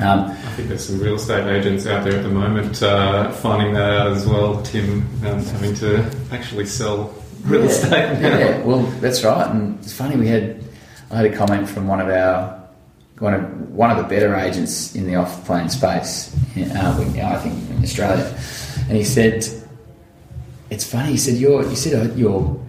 Um, 0.04 0.32
I 0.32 0.34
think 0.56 0.68
there's 0.68 0.86
some 0.86 1.00
real 1.00 1.16
estate 1.16 1.48
agents 1.48 1.88
out 1.88 2.04
there 2.04 2.18
at 2.18 2.24
the 2.24 2.30
moment 2.30 2.84
uh, 2.84 3.32
finding 3.32 3.74
that 3.74 3.90
out 3.90 4.08
as 4.08 4.28
well, 4.28 4.62
Tim, 4.62 5.02
um, 5.26 5.42
having 5.42 5.74
to 5.76 6.04
actually 6.30 6.66
sell 6.66 7.16
real 7.44 7.62
yeah, 7.62 7.68
estate. 7.68 8.22
Yeah, 8.22 8.62
well, 8.64 8.82
that's 9.00 9.24
right. 9.24 9.50
And 9.50 9.80
it's 9.80 9.94
funny, 9.94 10.18
we 10.18 10.28
had 10.28 10.62
I 11.10 11.18
had 11.18 11.26
a 11.26 11.38
comment 11.38 11.70
from 11.70 11.88
one 11.88 12.02
of 12.02 12.10
our 12.10 12.62
one 13.20 13.34
of 13.34 13.70
one 13.70 13.92
of 13.92 13.98
the 13.98 14.04
better 14.04 14.36
agents 14.36 14.94
in 14.94 15.08
the 15.08 15.16
off 15.16 15.46
plan 15.46 15.70
space, 15.70 16.36
uh, 16.58 16.96
I 16.96 17.38
think 17.38 17.70
in 17.70 17.84
Australia, 17.84 18.38
and 18.90 18.98
he 18.98 19.06
said, 19.06 19.46
"It's 20.70 20.86
funny." 20.86 21.12
He 21.12 21.18
said, 21.18 21.36
"Your 21.36 21.64
you 21.64 21.76
said 21.78 21.94
uh, 21.94 22.14
your 22.16 22.60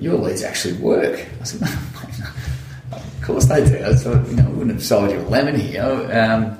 your 0.00 0.16
leads 0.16 0.42
actually 0.42 0.74
work." 0.78 1.24
I 1.40 1.44
said, 1.44 1.62
"Of 2.92 3.22
course 3.22 3.44
they 3.44 3.64
do." 3.64 3.84
I 3.84 3.94
thought, 3.94 4.26
you 4.26 4.36
know, 4.36 4.46
I 4.46 4.48
wouldn't 4.48 4.72
have 4.72 4.82
sold 4.82 5.12
you 5.12 5.20
a 5.20 5.28
lemon 5.28 5.60
here. 5.60 5.82
Um, 5.84 6.58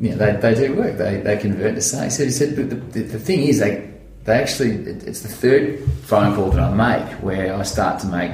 you 0.00 0.10
know, 0.10 0.16
they, 0.16 0.36
they 0.36 0.54
do 0.54 0.74
work. 0.74 0.98
They, 0.98 1.20
they 1.20 1.36
convert 1.38 1.74
to 1.74 1.80
sales. 1.80 2.18
He 2.18 2.30
said, 2.30 2.56
but 2.56 2.70
the, 2.70 2.76
the, 2.76 3.02
the, 3.02 3.18
thing 3.18 3.40
is, 3.44 3.60
they 3.60 3.90
they 4.24 4.34
actually 4.34 4.72
it's 4.72 5.22
the 5.22 5.28
third 5.28 5.82
phone 6.02 6.34
call 6.34 6.50
that 6.50 6.60
I 6.60 6.74
make 6.74 7.14
where 7.22 7.54
I 7.54 7.62
start 7.62 8.00
to 8.00 8.06
make 8.08 8.32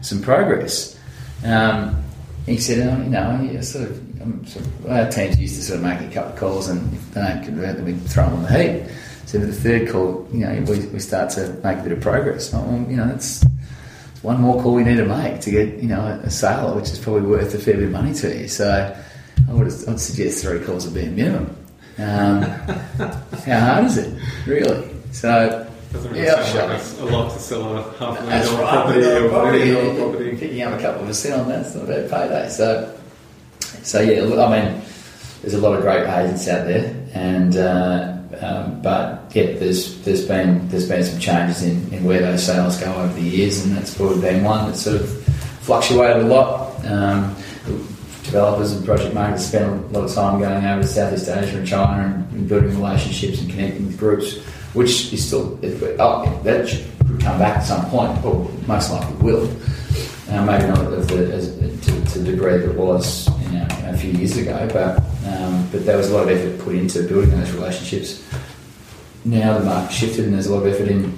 some 0.00 0.22
progress. 0.22 0.98
Um, 1.44 2.02
he 2.46 2.58
said, 2.58 2.86
oh, 2.88 3.02
you 3.02 3.10
know, 3.10 3.60
sort 3.62 3.90
of, 3.90 4.20
I'm 4.20 4.46
sort 4.46 4.66
of, 4.66 4.86
our 4.90 5.10
teams 5.10 5.38
used 5.38 5.56
to 5.56 5.62
sort 5.62 5.78
of 5.78 5.84
make 5.84 6.00
a 6.00 6.12
couple 6.12 6.32
of 6.32 6.38
calls, 6.38 6.68
and 6.68 6.92
if 6.92 7.14
they 7.14 7.20
don't 7.22 7.42
convert, 7.44 7.76
then 7.76 7.84
we 7.84 7.92
throw 7.94 8.24
them 8.24 8.34
on 8.34 8.42
the 8.42 8.62
heap. 8.62 8.90
So 9.26 9.38
the 9.38 9.52
third 9.52 9.90
call, 9.90 10.28
you 10.32 10.40
know, 10.40 10.64
we, 10.68 10.86
we 10.86 10.98
start 10.98 11.30
to 11.30 11.48
make 11.64 11.78
a 11.78 11.82
bit 11.82 11.92
of 11.92 12.00
progress. 12.00 12.52
Well, 12.52 12.86
you 12.88 12.96
know, 12.96 13.08
that's 13.08 13.44
one 14.22 14.40
more 14.40 14.60
call 14.62 14.74
we 14.74 14.84
need 14.84 14.96
to 14.96 15.04
make 15.04 15.40
to 15.42 15.50
get 15.50 15.82
you 15.82 15.88
know 15.88 16.02
a 16.22 16.30
sale, 16.30 16.74
which 16.74 16.90
is 16.90 16.98
probably 16.98 17.22
worth 17.22 17.54
a 17.54 17.58
fair 17.58 17.74
bit 17.74 17.84
of 17.84 17.90
money 17.90 18.14
to 18.14 18.40
you. 18.40 18.48
So 18.48 18.96
I 19.48 19.52
would 19.52 19.66
I'd 19.66 20.00
suggest 20.00 20.42
three 20.42 20.60
calls 20.64 20.86
would 20.86 20.94
be 20.94 21.06
a 21.06 21.10
minimum. 21.10 21.56
Um, 21.98 22.42
how 23.46 23.60
hard 23.60 23.84
is 23.84 23.98
it, 23.98 24.18
really? 24.46 24.90
So 25.12 25.64
doesn't 25.94 26.10
really 26.10 26.24
yeah, 26.24 26.42
sound 26.44 26.72
like 26.72 26.82
a, 26.82 27.04
a 27.04 27.16
lot 27.16 27.32
to 27.32 27.38
sell 27.38 27.76
a 27.76 27.82
half 27.98 28.20
million 28.20 28.44
dollar 28.44 28.62
right, 28.62 28.72
property 28.72 29.06
or 29.06 29.28
property, 29.28 29.58
yeah, 29.68 29.96
property. 29.96 30.36
Picking 30.36 30.62
up 30.62 30.78
a 30.78 30.82
couple 30.82 31.02
of 31.02 31.06
percent 31.06 31.40
on 31.40 31.48
that's 31.48 31.74
not 31.74 31.84
a 31.84 31.86
bad 31.86 32.10
payday. 32.10 32.48
So, 32.48 32.98
so 33.60 34.00
yeah, 34.00 34.22
look, 34.22 34.38
I 34.38 34.60
mean, 34.60 34.82
there's 35.40 35.54
a 35.54 35.58
lot 35.58 35.76
of 35.76 35.82
great 35.82 36.04
agents 36.04 36.48
out 36.48 36.66
there, 36.66 36.94
and 37.14 37.56
uh, 37.56 38.16
um, 38.40 38.82
but 38.82 39.30
yeah, 39.34 39.56
there's 39.58 40.02
there's 40.02 40.26
been 40.26 40.68
there's 40.68 40.88
been 40.88 41.04
some 41.04 41.20
changes 41.20 41.62
in, 41.62 41.92
in 41.94 42.04
where 42.04 42.20
those 42.20 42.44
sales 42.44 42.78
go 42.80 42.92
over 42.92 43.12
the 43.14 43.22
years, 43.22 43.64
and 43.64 43.76
that's 43.76 43.94
probably 43.94 44.20
been 44.20 44.42
one 44.42 44.68
that 44.68 44.76
sort 44.76 45.00
of 45.00 45.08
fluctuated 45.62 46.24
a 46.24 46.26
lot. 46.26 46.84
Um, 46.84 47.36
developers 48.34 48.72
and 48.72 48.84
project 48.84 49.14
managers 49.14 49.46
spend 49.46 49.84
a 49.84 49.88
lot 49.96 50.04
of 50.10 50.12
time 50.12 50.40
going 50.40 50.64
over 50.64 50.82
to 50.82 50.88
Southeast 50.88 51.28
Asia 51.28 51.56
and 51.56 51.66
China 51.68 52.02
and, 52.02 52.32
and 52.32 52.48
building 52.48 52.70
relationships 52.70 53.40
and 53.40 53.48
connecting 53.48 53.86
with 53.86 53.96
groups, 53.96 54.38
which 54.74 55.12
is 55.12 55.24
still 55.24 55.56
oh, 56.00 56.40
that 56.42 56.68
could 56.68 57.20
come 57.20 57.38
back 57.38 57.58
at 57.58 57.60
some 57.60 57.88
point, 57.90 58.24
or 58.24 58.50
most 58.66 58.90
likely 58.90 59.14
will. 59.18 59.48
Uh, 60.28 60.44
maybe 60.44 60.66
not 60.66 60.90
the, 61.06 61.32
as, 61.32 61.56
to, 61.82 62.04
to, 62.06 62.18
the 62.18 62.32
degree 62.32 62.56
that 62.58 62.70
it 62.70 62.76
was 62.76 63.28
you 63.42 63.52
know, 63.52 63.66
a 63.84 63.96
few 63.96 64.10
years 64.10 64.36
ago, 64.36 64.68
but 64.72 64.98
um, 65.32 65.68
but 65.70 65.86
there 65.86 65.96
was 65.96 66.10
a 66.10 66.14
lot 66.14 66.24
of 66.24 66.30
effort 66.30 66.58
put 66.64 66.74
into 66.74 67.06
building 67.06 67.30
those 67.30 67.52
relationships. 67.52 68.28
Now 69.24 69.58
the 69.58 69.64
market 69.64 69.92
shifted, 69.94 70.24
and 70.24 70.34
there's 70.34 70.46
a 70.46 70.54
lot 70.56 70.66
of 70.66 70.74
effort 70.74 70.88
in 70.88 71.16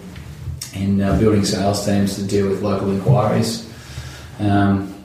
in 0.74 1.00
uh, 1.00 1.18
building 1.18 1.46
sales 1.46 1.86
teams 1.86 2.16
to 2.16 2.24
deal 2.24 2.50
with 2.50 2.60
local 2.60 2.90
inquiries. 2.90 3.72
Um, 4.38 4.95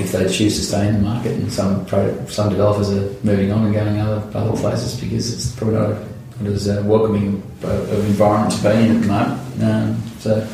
if 0.00 0.12
they 0.12 0.28
choose 0.28 0.56
to 0.58 0.64
stay 0.64 0.88
in 0.88 0.94
the 0.94 1.00
market, 1.00 1.32
and 1.32 1.52
some 1.52 1.84
pro- 1.86 2.26
some 2.26 2.50
developers 2.50 2.90
are 2.90 3.10
moving 3.24 3.52
on 3.52 3.64
and 3.64 3.74
going 3.74 3.98
other 4.00 4.38
other 4.38 4.56
places 4.56 5.00
because 5.00 5.32
it's 5.32 5.54
probably 5.56 5.76
not, 5.76 5.90
a, 5.90 6.42
not 6.42 6.52
as 6.52 6.68
uh, 6.68 6.82
welcoming 6.84 7.42
of 7.62 7.92
of 7.92 8.06
environment 8.06 8.52
to 8.52 8.62
be 8.62 8.74
in 8.74 8.96
at 8.96 9.02
the 9.02 9.08
moment. 9.08 9.62
Um, 9.62 10.02
so 10.18 10.48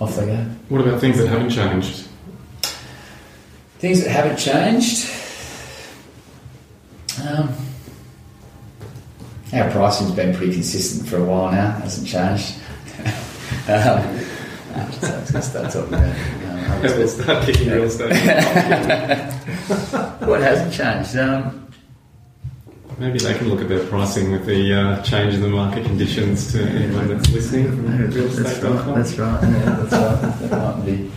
off 0.00 0.16
they 0.16 0.26
go. 0.26 0.36
What 0.68 0.80
about 0.80 1.00
things 1.00 1.18
that 1.18 1.28
haven't 1.28 1.50
changed? 1.50 2.06
Things 3.78 4.02
that 4.02 4.10
haven't 4.10 4.36
changed. 4.36 5.10
Um, 7.26 7.54
our 9.52 9.70
pricing's 9.70 10.12
been 10.12 10.34
pretty 10.34 10.52
consistent 10.54 11.08
for 11.08 11.16
a 11.16 11.24
while 11.24 11.50
now. 11.50 11.72
Hasn't 11.72 12.06
changed. 12.06 12.54
um, 13.68 14.20
so 14.92 15.08
I 15.08 15.20
was 15.20 15.30
going 15.30 15.42
to 15.42 15.42
start 15.42 15.72
talking 15.72 15.94
about. 15.94 16.49
Um, 16.70 16.82
We'll 16.98 17.08
start 17.08 17.46
kicking 17.46 17.70
real 17.70 17.84
estate. 17.84 18.12
what 20.26 20.40
hasn't 20.40 20.72
changed? 20.72 21.16
Um, 21.16 21.66
Maybe 22.98 23.18
they 23.18 23.34
can 23.34 23.48
look 23.48 23.62
at 23.62 23.68
their 23.68 23.86
pricing 23.86 24.30
with 24.30 24.44
the 24.44 24.74
uh, 24.74 25.02
change 25.02 25.34
in 25.34 25.40
the 25.40 25.48
market 25.48 25.86
conditions 25.86 26.52
to 26.52 26.62
anyone 26.62 27.08
that's 27.08 27.30
listening 27.30 27.86
that's 27.86 28.58
right. 28.58 28.94
That's 28.94 29.16
right. 29.16 29.42
Yeah, 29.42 29.48
that's 29.48 29.92
right. 29.92 30.50
That 30.50 30.76
might 30.76 30.84
be 30.84 31.10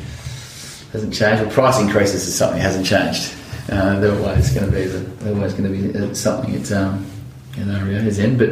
hasn't 0.93 1.14
changed. 1.14 1.41
Well, 1.41 1.51
price 1.51 1.80
increases 1.80 2.26
is 2.26 2.36
something 2.36 2.60
that 2.60 2.64
hasn't 2.64 2.86
changed. 2.86 3.34
Uh, 3.70 3.99
they're 3.99 4.16
always 4.16 4.54
going 4.54 4.68
to 4.68 4.72
be 4.72 4.86
the, 4.86 4.99
they're 4.99 5.36
always 5.36 5.54
going 5.54 5.74
to 5.74 5.91
be 5.91 5.97
uh, 5.97 6.14
something 6.14 6.56
at 6.56 6.72
um, 6.72 7.06
in 7.58 7.68
REA's 7.86 8.20
end. 8.20 8.38
But 8.38 8.49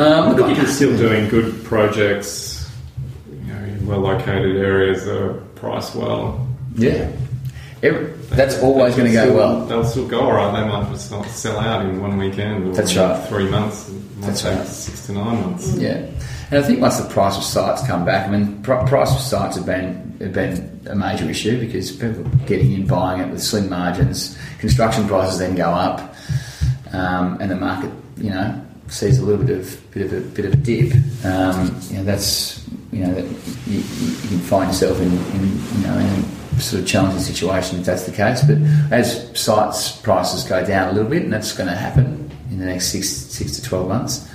um, 0.00 0.34
look, 0.34 0.56
you're 0.56 0.66
still 0.66 0.96
doing 0.96 1.28
good 1.28 1.62
projects, 1.64 2.70
you 3.30 3.52
know, 3.52 3.58
in 3.64 3.86
well 3.86 4.00
located 4.00 4.56
areas 4.56 5.04
that 5.04 5.42
are 5.64 5.70
priced 5.70 5.94
well. 5.94 6.46
yeah, 6.76 7.10
Every, 7.82 8.06
that's 8.30 8.58
always 8.62 8.94
going 8.96 9.08
to 9.08 9.12
go 9.12 9.24
Still- 9.24 9.36
well. 9.36 9.66
They'll 9.66 9.84
still 9.84 10.08
go 10.08 10.20
alright. 10.20 10.54
They 10.54 10.68
might 10.68 10.90
just 10.90 11.10
not 11.10 11.26
sell 11.26 11.58
out 11.58 11.84
in 11.84 12.00
one 12.00 12.16
weekend 12.16 12.68
or 12.68 12.72
That's 12.72 12.96
right. 12.96 13.28
three 13.28 13.48
months. 13.48 13.90
That's 14.20 14.42
right. 14.44 14.66
six 14.66 15.06
to 15.06 15.12
nine 15.12 15.40
months. 15.42 15.74
Yeah, 15.76 15.96
and 16.50 16.58
I 16.58 16.62
think 16.62 16.80
once 16.80 16.98
the 16.98 17.08
price 17.10 17.36
of 17.36 17.42
sites 17.44 17.86
come 17.86 18.04
back, 18.06 18.26
I 18.28 18.30
mean, 18.30 18.62
pr- 18.62 18.74
price 18.86 19.12
of 19.12 19.20
sites 19.20 19.56
have 19.56 19.66
been 19.66 20.16
have 20.20 20.32
been 20.32 20.80
a 20.86 20.94
major 20.94 21.28
issue 21.28 21.60
because 21.60 21.92
people 21.92 22.26
are 22.26 22.46
getting 22.46 22.72
in 22.72 22.86
buying 22.86 23.20
it 23.20 23.28
with 23.30 23.42
slim 23.42 23.68
margins. 23.68 24.38
Construction 24.60 25.06
prices 25.06 25.38
then 25.38 25.54
go 25.56 25.68
up, 25.68 26.14
um, 26.92 27.36
and 27.40 27.50
the 27.50 27.56
market, 27.56 27.90
you 28.16 28.30
know, 28.30 28.58
sees 28.88 29.18
a 29.18 29.22
little 29.24 29.44
bit 29.44 29.58
of 29.58 29.90
bit 29.92 30.06
of 30.06 30.12
a 30.14 30.20
bit 30.20 30.44
of 30.46 30.52
a 30.54 30.56
dip. 30.56 30.92
Um, 31.24 31.78
you 31.90 31.96
know, 31.98 32.04
that's 32.04 32.64
you 32.94 33.04
know 33.04 33.14
that 33.14 33.24
you, 33.66 33.78
you 33.78 34.28
can 34.28 34.38
find 34.38 34.68
yourself 34.68 34.98
in, 35.00 35.10
in 35.10 35.42
you 35.76 35.86
know 35.86 35.98
in 35.98 36.24
a 36.56 36.60
sort 36.60 36.82
of 36.82 36.88
challenging 36.88 37.20
situation 37.20 37.80
if 37.80 37.86
that's 37.86 38.04
the 38.04 38.12
case. 38.12 38.42
But 38.44 38.58
as 38.92 39.38
sites 39.38 39.92
prices 40.00 40.44
go 40.44 40.64
down 40.64 40.90
a 40.90 40.92
little 40.92 41.10
bit, 41.10 41.24
and 41.24 41.32
that's 41.32 41.52
going 41.52 41.68
to 41.68 41.74
happen 41.74 42.30
in 42.50 42.58
the 42.58 42.66
next 42.66 42.92
six 42.92 43.08
six 43.08 43.56
to 43.56 43.62
twelve 43.62 43.88
months 43.88 44.30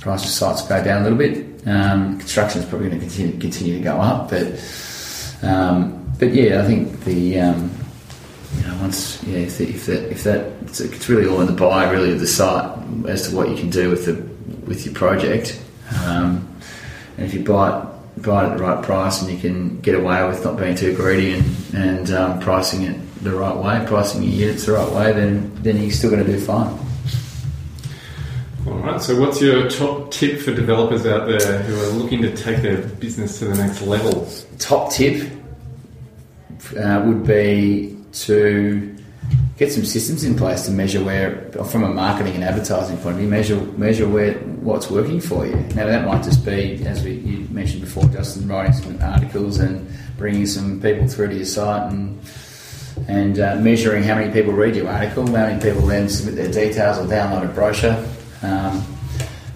price 0.00 0.24
of 0.24 0.30
sites 0.30 0.62
go 0.62 0.82
down 0.82 1.02
a 1.02 1.10
little 1.10 1.18
bit. 1.18 1.66
Um, 1.66 2.18
construction 2.18 2.62
is 2.62 2.68
probably 2.68 2.88
going 2.88 3.00
to 3.00 3.06
continue, 3.06 3.38
continue 3.38 3.78
to 3.78 3.84
go 3.84 3.96
up, 3.96 4.30
but 4.30 4.46
um, 5.42 6.10
but 6.18 6.32
yeah, 6.32 6.62
I 6.62 6.64
think 6.64 7.04
the 7.04 7.40
um, 7.40 7.70
you 8.56 8.66
know 8.66 8.76
once 8.80 9.22
yeah 9.24 9.38
if, 9.38 9.58
the, 9.58 9.68
if 9.68 9.86
that 9.86 10.10
if 10.10 10.24
that 10.24 10.52
it's, 10.62 10.80
it's 10.80 11.08
really 11.08 11.26
all 11.26 11.40
in 11.40 11.46
the 11.46 11.52
buy 11.52 11.90
really 11.90 12.12
of 12.12 12.20
the 12.20 12.26
site 12.26 12.78
as 13.06 13.28
to 13.28 13.36
what 13.36 13.48
you 13.48 13.56
can 13.56 13.70
do 13.70 13.90
with 13.90 14.06
the 14.06 14.14
with 14.66 14.84
your 14.84 14.94
project. 14.94 15.60
Um, 16.04 16.48
and 17.16 17.26
if 17.26 17.34
you 17.34 17.44
buy 17.44 17.80
it 17.80 17.97
buy 18.22 18.44
it 18.44 18.50
at 18.50 18.58
the 18.58 18.62
right 18.62 18.82
price 18.82 19.22
and 19.22 19.30
you 19.30 19.38
can 19.38 19.80
get 19.80 19.94
away 19.94 20.26
with 20.26 20.44
not 20.44 20.58
being 20.58 20.74
too 20.74 20.94
greedy 20.94 21.32
and 21.32 21.74
and 21.74 22.10
um, 22.10 22.40
pricing 22.40 22.82
it 22.82 23.22
the 23.22 23.32
right 23.32 23.56
way, 23.56 23.84
pricing 23.86 24.22
your 24.22 24.32
units 24.32 24.66
the 24.66 24.72
right 24.72 24.92
way, 24.92 25.12
then 25.12 25.52
then 25.62 25.76
you're 25.76 25.90
still 25.90 26.10
going 26.10 26.24
to 26.24 26.30
do 26.30 26.38
fine. 26.38 26.78
All 28.66 28.74
right. 28.74 29.00
So, 29.00 29.18
what's 29.18 29.40
your 29.40 29.68
top 29.68 30.10
tip 30.10 30.40
for 30.40 30.52
developers 30.54 31.06
out 31.06 31.26
there 31.26 31.62
who 31.62 31.80
are 31.80 31.92
looking 31.98 32.20
to 32.22 32.36
take 32.36 32.62
their 32.62 32.78
business 32.78 33.38
to 33.38 33.46
the 33.46 33.54
next 33.54 33.82
level? 33.82 34.30
top 34.58 34.92
tip 34.92 35.30
uh, 36.76 37.02
would 37.06 37.26
be 37.26 37.96
to 38.12 38.97
get 39.58 39.72
some 39.72 39.84
systems 39.84 40.22
in 40.22 40.36
place 40.36 40.64
to 40.66 40.70
measure 40.70 41.02
where, 41.02 41.50
from 41.64 41.82
a 41.82 41.88
marketing 41.88 42.36
and 42.36 42.44
advertising 42.44 42.96
point 42.98 43.14
of 43.14 43.16
view, 43.16 43.28
measure 43.28 43.60
measure 43.76 44.08
where 44.08 44.34
what's 44.62 44.88
working 44.88 45.20
for 45.20 45.46
you. 45.46 45.56
Now 45.74 45.86
that 45.86 46.06
might 46.06 46.22
just 46.22 46.44
be, 46.44 46.86
as 46.86 47.02
we 47.02 47.14
you 47.14 47.48
mentioned 47.50 47.80
before, 47.80 48.04
Justin, 48.04 48.48
writing 48.48 48.72
some 48.72 49.02
articles 49.02 49.58
and 49.58 49.86
bringing 50.16 50.46
some 50.46 50.80
people 50.80 51.08
through 51.08 51.28
to 51.28 51.34
your 51.34 51.44
site 51.44 51.92
and 51.92 52.20
and 53.08 53.40
uh, 53.40 53.56
measuring 53.56 54.02
how 54.02 54.14
many 54.14 54.32
people 54.32 54.52
read 54.52 54.76
your 54.76 54.88
article, 54.88 55.26
how 55.26 55.32
many 55.32 55.60
people 55.60 55.82
then 55.82 56.08
submit 56.08 56.36
their 56.36 56.50
details 56.50 56.98
or 56.98 57.06
download 57.06 57.44
a 57.44 57.52
brochure. 57.52 58.04
Um, 58.42 58.84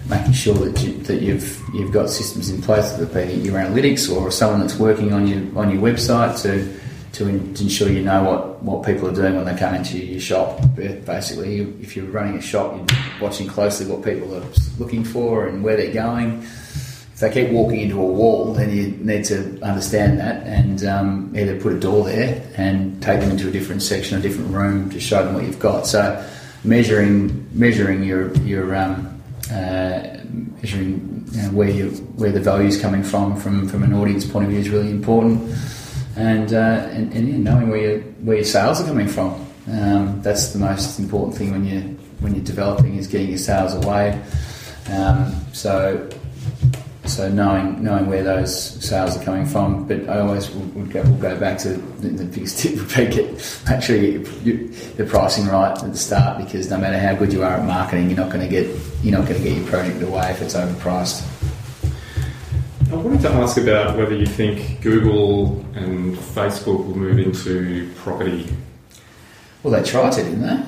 making 0.09 0.33
sure 0.33 0.53
that, 0.55 0.83
you, 0.83 0.97
that 1.03 1.21
you've 1.21 1.61
you've 1.73 1.93
got 1.93 2.09
systems 2.09 2.49
in 2.49 2.61
place, 2.61 2.91
whether 2.91 3.05
be 3.05 3.33
your 3.35 3.55
analytics 3.55 4.13
or 4.13 4.29
someone 4.31 4.59
that's 4.59 4.75
working 4.75 5.13
on 5.13 5.27
your 5.27 5.57
on 5.57 5.71
your 5.71 5.81
website 5.81 6.41
to 6.41 6.77
to, 7.13 7.27
in, 7.27 7.53
to 7.53 7.63
ensure 7.63 7.89
you 7.89 8.01
know 8.01 8.23
what, 8.23 8.61
what 8.63 8.85
people 8.85 9.07
are 9.07 9.13
doing 9.13 9.35
when 9.35 9.45
they 9.45 9.55
come 9.55 9.75
into 9.75 9.97
your 9.97 10.19
shop. 10.19 10.59
Basically, 10.75 11.61
if 11.81 11.95
you're 11.95 12.05
running 12.07 12.37
a 12.37 12.41
shop, 12.41 12.75
you're 12.75 12.97
watching 13.21 13.47
closely 13.47 13.85
what 13.85 14.03
people 14.03 14.33
are 14.35 14.43
looking 14.77 15.03
for 15.03 15.47
and 15.47 15.63
where 15.63 15.77
they're 15.77 15.93
going. 15.93 16.41
If 16.41 17.19
they 17.19 17.31
keep 17.31 17.51
walking 17.51 17.81
into 17.81 18.01
a 18.01 18.05
wall, 18.05 18.53
then 18.53 18.75
you 18.75 18.87
need 18.87 19.25
to 19.25 19.61
understand 19.61 20.19
that 20.19 20.45
and 20.47 20.83
um, 20.83 21.33
either 21.37 21.59
put 21.59 21.73
a 21.73 21.79
door 21.79 22.03
there 22.05 22.43
and 22.57 23.01
take 23.03 23.19
them 23.19 23.29
into 23.29 23.47
a 23.47 23.51
different 23.51 23.83
section, 23.83 24.17
a 24.17 24.21
different 24.21 24.51
room 24.51 24.89
to 24.89 24.99
show 24.99 25.23
them 25.23 25.35
what 25.35 25.43
you've 25.43 25.59
got. 25.59 25.85
So 25.85 26.27
measuring 26.63 27.47
measuring 27.53 28.03
your 28.03 28.33
your 28.37 28.75
um, 28.75 29.21
uh, 29.51 30.17
measuring 30.61 31.25
you 31.31 31.41
know, 31.41 31.49
where 31.49 31.69
you 31.69 31.89
where 32.15 32.31
the 32.31 32.39
value 32.39 32.67
is 32.67 32.81
coming 32.81 33.03
from 33.03 33.35
from 33.39 33.67
from 33.67 33.83
an 33.83 33.93
audience 33.93 34.25
point 34.25 34.45
of 34.45 34.51
view 34.51 34.59
is 34.59 34.69
really 34.69 34.89
important, 34.89 35.39
and 36.15 36.53
uh, 36.53 36.87
and, 36.91 37.13
and 37.13 37.27
yeah, 37.29 37.37
knowing 37.37 37.69
where 37.69 37.79
your 37.79 37.99
where 38.01 38.35
your 38.37 38.45
sales 38.45 38.81
are 38.81 38.85
coming 38.85 39.07
from. 39.07 39.45
Um, 39.67 40.21
that's 40.21 40.51
the 40.51 40.59
most 40.59 40.99
important 40.99 41.37
thing 41.37 41.51
when 41.51 41.65
you 41.65 41.81
when 42.19 42.35
you're 42.35 42.43
developing 42.43 42.95
is 42.95 43.07
getting 43.07 43.29
your 43.29 43.37
sales 43.37 43.73
away. 43.73 44.21
Um, 44.89 45.33
so 45.53 46.09
so 47.05 47.29
knowing 47.29 47.83
knowing 47.83 48.07
where 48.07 48.23
those 48.23 48.53
sales 48.85 49.17
are 49.17 49.23
coming 49.23 49.45
from, 49.45 49.87
but 49.87 50.07
I 50.07 50.19
always 50.19 50.49
would, 50.51 50.91
go, 50.91 51.01
will 51.03 51.17
go 51.17 51.37
back 51.37 51.57
to 51.59 51.69
the, 51.69 52.09
the 52.09 52.25
biggest 52.25 52.59
tip 52.61 52.75
would 52.75 52.87
be 52.89 53.07
get 53.07 53.61
make 53.69 53.81
sure 53.81 53.95
you 53.95 54.19
get 54.19 54.41
your- 54.43 54.67
the 54.97 55.05
pricing 55.05 55.47
right 55.47 55.71
at 55.71 55.91
the 55.91 55.97
start 55.97 56.43
because 56.43 56.69
no 56.69 56.77
matter 56.77 56.97
how 56.99 57.13
good 57.15 57.33
you 57.33 57.43
are 57.43 57.57
at 57.57 57.65
marketing, 57.65 58.09
you're 58.09 58.19
not 58.19 58.31
going 58.31 58.41
to 58.41 58.47
get 58.47 58.67
you're 59.01 59.17
not 59.17 59.27
going 59.27 59.41
to 59.41 59.47
get 59.47 59.57
your 59.57 59.67
project 59.67 60.01
away 60.01 60.29
if 60.31 60.41
it's 60.41 60.53
overpriced. 60.53 61.23
I 62.91 62.95
wanted 62.95 63.21
to 63.21 63.29
ask 63.29 63.57
about 63.57 63.97
whether 63.97 64.15
you 64.15 64.25
think 64.25 64.81
Google 64.81 65.59
and 65.75 66.15
Facebook 66.15 66.85
will 66.87 66.97
move 66.97 67.17
into 67.19 67.89
property. 67.95 68.47
Well, 69.63 69.73
they 69.73 69.87
tried 69.87 70.11
to, 70.13 70.23
didn't 70.23 70.41
they? 70.41 70.63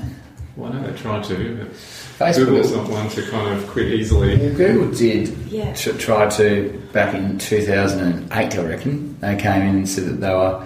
Well, 0.55 0.71
I 0.71 0.75
know 0.81 0.91
they 0.91 0.97
tried 0.97 1.23
to, 1.25 1.57
but 1.57 1.71
Facebook. 1.73 2.35
Google's 2.45 2.71
not 2.73 2.89
one 2.89 3.09
to 3.09 3.21
kind 3.29 3.57
of 3.57 3.67
quit 3.67 3.87
easily. 3.93 4.37
Well, 4.37 4.55
Google 4.55 4.91
did 4.97 5.29
Yeah. 5.49 5.73
tr- 5.73 5.91
try 5.97 6.29
to 6.29 6.81
back 6.93 7.13
in 7.13 7.37
2008, 7.37 8.57
I 8.57 8.61
reckon. 8.63 9.17
They 9.19 9.35
came 9.35 9.61
in 9.63 9.75
and 9.75 9.89
said 9.89 10.05
that 10.05 10.21
they 10.21 10.33
were 10.33 10.65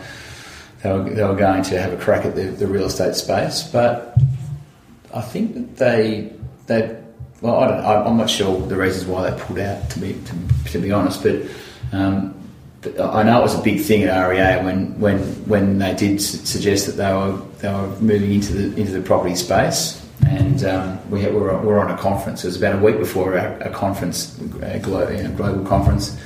they 0.84 0.92
were, 0.94 1.10
they 1.10 1.24
were 1.24 1.36
going 1.36 1.64
to 1.64 1.82
have 1.82 1.92
a 1.92 1.98
crack 1.98 2.24
at 2.24 2.36
the, 2.36 2.44
the 2.44 2.68
real 2.68 2.86
estate 2.86 3.16
space, 3.16 3.64
but 3.64 4.16
I 5.14 5.22
think 5.22 5.54
that 5.56 5.76
they 5.78 6.32
they 6.68 6.96
well, 7.42 7.60
I 7.60 7.68
don't, 7.68 7.86
I- 7.86 8.04
I'm 8.06 8.18
not 8.18 8.30
sure 8.30 8.60
the 8.68 8.76
reasons 8.76 9.06
why 9.06 9.30
they 9.30 9.40
pulled 9.42 9.60
out. 9.60 9.90
To 9.92 10.00
be 10.00 10.14
to, 10.14 10.72
to 10.72 10.80
be 10.80 10.92
honest, 10.92 11.24
but. 11.24 11.42
Um, 11.92 12.36
I 12.98 13.24
know 13.24 13.40
it 13.40 13.42
was 13.42 13.60
a 13.60 13.62
big 13.62 13.82
thing 13.82 14.04
at 14.04 14.26
REA 14.26 14.64
when, 14.64 14.98
when, 15.02 15.20
when 15.50 15.80
they 15.80 15.94
did 15.94 16.22
su- 16.22 16.38
suggest 16.46 16.86
that 16.86 16.94
they 16.94 17.12
were 17.12 17.38
they 17.58 17.68
were 17.68 17.90
moving 18.00 18.32
into 18.32 18.54
the 18.54 18.80
into 18.80 18.94
the 18.94 19.02
property 19.02 19.36
space, 19.36 20.02
and 20.26 20.64
um, 20.64 21.12
we 21.12 21.22
had, 21.22 21.34
we, 21.34 21.42
were, 21.42 21.60
we 21.60 21.68
were 21.68 21.82
on 21.82 21.92
a 21.92 21.98
conference. 21.98 22.46
It 22.46 22.48
was 22.48 22.56
about 22.56 22.76
a 22.76 22.78
week 22.82 22.98
before 22.98 23.34
a, 23.36 23.70
conference, 23.72 24.40
a 24.62 24.80
global, 24.80 25.14
you 25.14 25.24
know, 25.24 25.32
global 25.36 25.66
conference, 25.66 26.18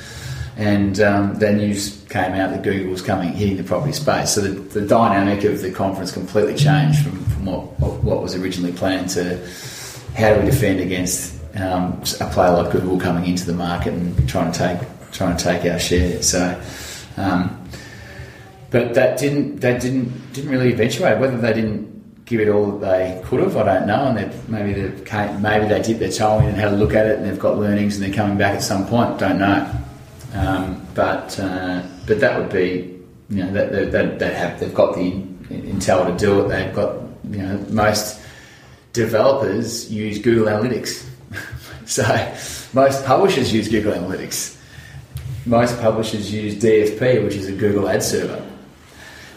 and 0.55 0.99
um, 0.99 1.33
the 1.39 1.51
news 1.51 2.05
came 2.09 2.33
out 2.33 2.51
that 2.51 2.61
Google 2.61 2.91
was 2.91 3.01
coming 3.01 3.29
hitting 3.33 3.57
the 3.57 3.63
property 3.63 3.93
space. 3.93 4.29
So 4.35 4.41
the, 4.41 4.49
the 4.49 4.85
dynamic 4.85 5.43
of 5.45 5.59
the 5.63 5.71
conference 5.71 6.11
completely 6.11 6.53
changed 6.53 7.01
from, 7.03 7.25
from 7.25 7.45
what 7.45 7.79
what 8.03 8.21
was 8.21 8.35
originally 8.35 8.73
planned 8.73 9.09
to 9.11 9.37
how 10.15 10.33
do 10.33 10.41
we 10.41 10.45
defend 10.45 10.79
against 10.79 11.39
um, 11.55 12.01
a 12.19 12.29
player 12.29 12.51
like 12.51 12.71
Google 12.71 12.99
coming 12.99 13.25
into 13.25 13.45
the 13.45 13.53
market 13.53 13.93
and 13.93 14.27
trying 14.29 14.51
to 14.51 14.57
take 14.57 14.79
trying 15.11 15.37
to 15.37 15.43
take 15.43 15.71
our 15.71 15.79
share. 15.79 16.21
So, 16.21 16.59
um, 17.17 17.59
but 18.71 18.95
that 18.95 19.19
didn't 19.19 19.57
that 19.57 19.81
didn't 19.81 20.33
didn't 20.33 20.49
really 20.49 20.73
eventuate. 20.73 21.19
Whether 21.19 21.37
they 21.37 21.53
didn't 21.53 22.25
give 22.25 22.39
it 22.39 22.49
all 22.49 22.77
that 22.79 22.79
they 22.79 23.21
could 23.25 23.39
have, 23.41 23.55
I 23.57 23.63
don't 23.63 23.87
know. 23.87 24.05
And 24.05 24.49
maybe 24.49 24.73
they 24.73 25.37
maybe 25.39 25.67
they 25.67 25.81
dipped 25.81 25.99
their 25.99 26.11
toe 26.11 26.39
in 26.39 26.49
and 26.49 26.57
had 26.57 26.73
a 26.73 26.75
look 26.75 26.93
at 26.95 27.05
it, 27.05 27.19
and 27.19 27.25
they've 27.25 27.39
got 27.39 27.57
learnings, 27.57 27.95
and 27.95 28.05
they're 28.05 28.13
coming 28.13 28.37
back 28.37 28.55
at 28.55 28.63
some 28.63 28.87
point. 28.87 29.19
Don't 29.19 29.39
know. 29.39 29.69
Um, 30.33 30.85
but 30.95 31.39
uh, 31.39 31.83
but 32.07 32.19
that 32.19 32.39
would 32.39 32.51
be 32.51 32.99
you 33.29 33.43
know 33.43 33.51
that, 33.53 33.91
that, 33.91 34.19
that 34.19 34.33
have 34.33 34.59
they've 34.59 34.73
got 34.73 34.95
the 34.95 35.11
Intel 35.49 36.07
to 36.11 36.17
do 36.17 36.41
it. 36.41 36.47
They've 36.49 36.73
got 36.73 36.95
you 37.29 37.43
know 37.43 37.65
most 37.69 38.19
developers 38.93 39.91
use 39.91 40.19
Google 40.19 40.45
Analytics, 40.45 41.05
so 41.85 42.03
most 42.73 43.03
publishers 43.05 43.51
use 43.51 43.67
Google 43.67 43.93
Analytics. 43.93 44.57
Most 45.45 45.79
publishers 45.81 46.31
use 46.31 46.55
DFP, 46.55 47.23
which 47.23 47.35
is 47.35 47.47
a 47.47 47.51
Google 47.51 47.89
ad 47.89 48.01
server. 48.01 48.41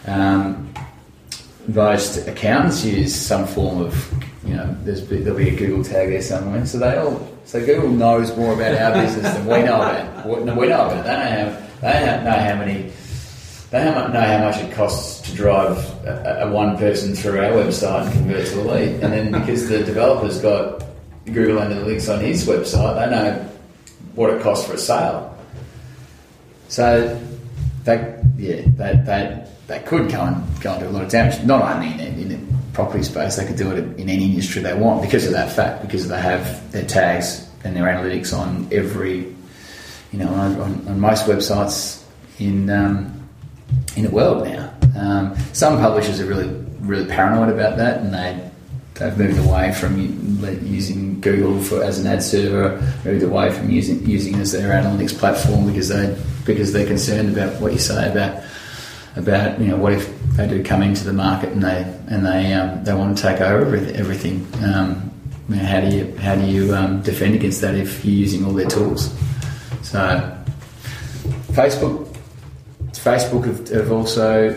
Um, 0.05 0.73
most 1.67 2.25
accountants 2.27 2.85
use 2.85 3.13
some 3.13 3.45
form 3.45 3.81
of, 3.81 4.23
you 4.45 4.55
know, 4.55 4.77
there'll 4.83 5.35
be 5.35 5.49
a 5.49 5.55
Google 5.55 5.83
tag 5.83 6.09
there 6.09 6.21
somewhere. 6.21 6.65
So 6.65 6.77
they 6.77 6.95
all, 6.95 7.27
so 7.43 7.65
Google 7.65 7.89
knows 7.89 8.35
more 8.37 8.53
about 8.53 8.73
our 8.73 9.01
business 9.01 9.33
than 9.33 9.45
we 9.45 9.63
know 9.63 9.75
about. 9.75 10.25
We 10.25 10.45
know 10.45 10.85
about 10.85 10.97
it. 10.97 11.03
They 11.03 11.09
don't 11.09 11.27
have, 11.27 11.81
they 11.81 12.05
don't 12.05 12.23
know 12.23 12.31
how 12.31 12.55
many, 12.55 12.91
they 13.69 13.83
don't 13.83 14.13
know 14.13 14.21
how 14.21 14.37
much 14.39 14.57
it 14.57 14.73
costs 14.73 15.16
to 15.29 15.35
drive 15.35 15.77
a, 16.05 16.45
a 16.47 16.51
one 16.51 16.77
person 16.77 17.15
through 17.15 17.39
our 17.39 17.51
website 17.51 18.05
and 18.05 18.13
convert 18.13 18.47
to 18.47 18.61
a 18.61 18.63
lead. 18.63 19.03
And 19.03 19.13
then 19.13 19.31
because 19.31 19.67
the 19.69 19.83
developer's 19.83 20.41
got 20.41 20.83
Google 21.25 21.57
Analytics 21.57 22.13
on 22.13 22.21
his 22.21 22.45
website, 22.45 22.95
they 22.99 23.11
know 23.11 23.49
what 24.15 24.29
it 24.31 24.41
costs 24.41 24.67
for 24.67 24.73
a 24.73 24.77
sale. 24.77 25.37
So 26.69 27.21
that, 27.83 28.23
yeah, 28.37 28.61
that, 28.77 29.05
that 29.05 29.67
they 29.67 29.79
could 29.79 30.09
go 30.09 30.21
and 30.21 30.61
go 30.61 30.71
and 30.71 30.81
do 30.81 30.89
a 30.89 30.91
lot 30.91 31.03
of 31.03 31.09
damage. 31.09 31.43
Not 31.43 31.61
only 31.61 31.93
in, 31.93 32.19
in 32.19 32.29
the 32.29 32.57
property 32.73 33.03
space, 33.03 33.35
they 33.35 33.45
could 33.45 33.57
do 33.57 33.71
it 33.71 33.99
in 33.99 34.09
any 34.09 34.25
industry 34.25 34.61
they 34.61 34.73
want 34.73 35.01
because 35.01 35.25
of 35.25 35.33
that 35.33 35.51
fact. 35.51 35.81
Because 35.81 36.07
they 36.07 36.19
have 36.19 36.71
their 36.71 36.85
tags 36.85 37.49
and 37.63 37.75
their 37.75 37.85
analytics 37.85 38.37
on 38.37 38.67
every, 38.71 39.35
you 40.11 40.19
know, 40.19 40.29
on, 40.29 40.87
on 40.87 40.99
most 40.99 41.25
websites 41.25 42.03
in 42.39 42.69
um, 42.69 43.13
in 43.95 44.03
the 44.03 44.09
world 44.09 44.45
now. 44.45 44.66
Um, 44.97 45.35
some 45.53 45.77
publishers 45.77 46.19
are 46.19 46.25
really 46.25 46.49
really 46.79 47.05
paranoid 47.05 47.49
about 47.49 47.77
that, 47.77 48.01
and 48.01 48.13
they 48.13 48.49
they've 48.95 49.17
moved 49.17 49.39
away 49.39 49.73
from 49.73 49.97
using 50.65 51.21
Google 51.21 51.61
for 51.61 51.83
as 51.83 51.99
an 51.99 52.07
ad 52.07 52.23
server, 52.23 52.81
moved 53.05 53.23
away 53.23 53.51
from 53.51 53.69
using 53.69 54.05
using 54.05 54.35
as 54.35 54.51
their 54.51 54.69
analytics 54.81 55.17
platform 55.17 55.67
because 55.67 55.89
they 55.89 56.17
because 56.45 56.73
they're 56.73 56.87
concerned 56.87 57.35
about 57.35 57.61
what 57.61 57.73
you 57.73 57.79
say 57.79 58.11
about 58.11 58.43
about 59.15 59.59
you 59.59 59.67
know 59.67 59.77
what 59.77 59.93
if 59.93 60.13
they 60.35 60.47
do 60.47 60.63
come 60.63 60.81
into 60.81 61.03
the 61.03 61.13
market 61.13 61.49
and 61.49 61.63
they 61.63 61.81
and 62.07 62.25
they 62.25 62.53
um, 62.53 62.83
they 62.83 62.93
want 62.93 63.17
to 63.17 63.21
take 63.21 63.41
over 63.41 63.75
everything. 63.75 64.47
Um, 64.63 65.11
how 65.55 65.79
do 65.79 65.95
you 65.95 66.17
how 66.17 66.35
do 66.35 66.45
you 66.45 66.75
um, 66.75 67.01
defend 67.01 67.35
against 67.35 67.61
that 67.61 67.75
if 67.75 68.03
you're 68.03 68.15
using 68.15 68.45
all 68.45 68.53
their 68.53 68.67
tools? 68.67 69.13
So 69.81 69.99
Facebook, 71.51 72.06
Facebook 72.99 73.45
have, 73.45 73.67
have 73.69 73.91
also 73.91 74.49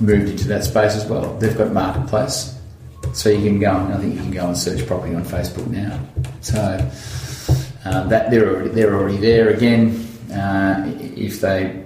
moved 0.00 0.30
into 0.30 0.48
that 0.48 0.64
space 0.64 0.94
as 0.94 1.06
well. 1.06 1.36
They've 1.38 1.56
got 1.56 1.72
marketplace, 1.72 2.58
so 3.12 3.30
you 3.30 3.48
can 3.48 3.58
go 3.60 3.76
and 3.76 3.94
I 3.94 3.98
think 3.98 4.14
you 4.14 4.20
can 4.20 4.30
go 4.30 4.46
and 4.46 4.56
search 4.56 4.86
property 4.86 5.14
on 5.14 5.24
Facebook 5.24 5.66
now. 5.68 6.00
So 6.40 6.58
uh, 7.84 8.08
that 8.08 8.30
they're 8.30 8.48
already 8.48 8.70
they're 8.70 8.94
already 8.94 9.18
there 9.18 9.50
again. 9.50 10.06
Uh, 10.32 10.90
if 11.16 11.40
they 11.40 11.84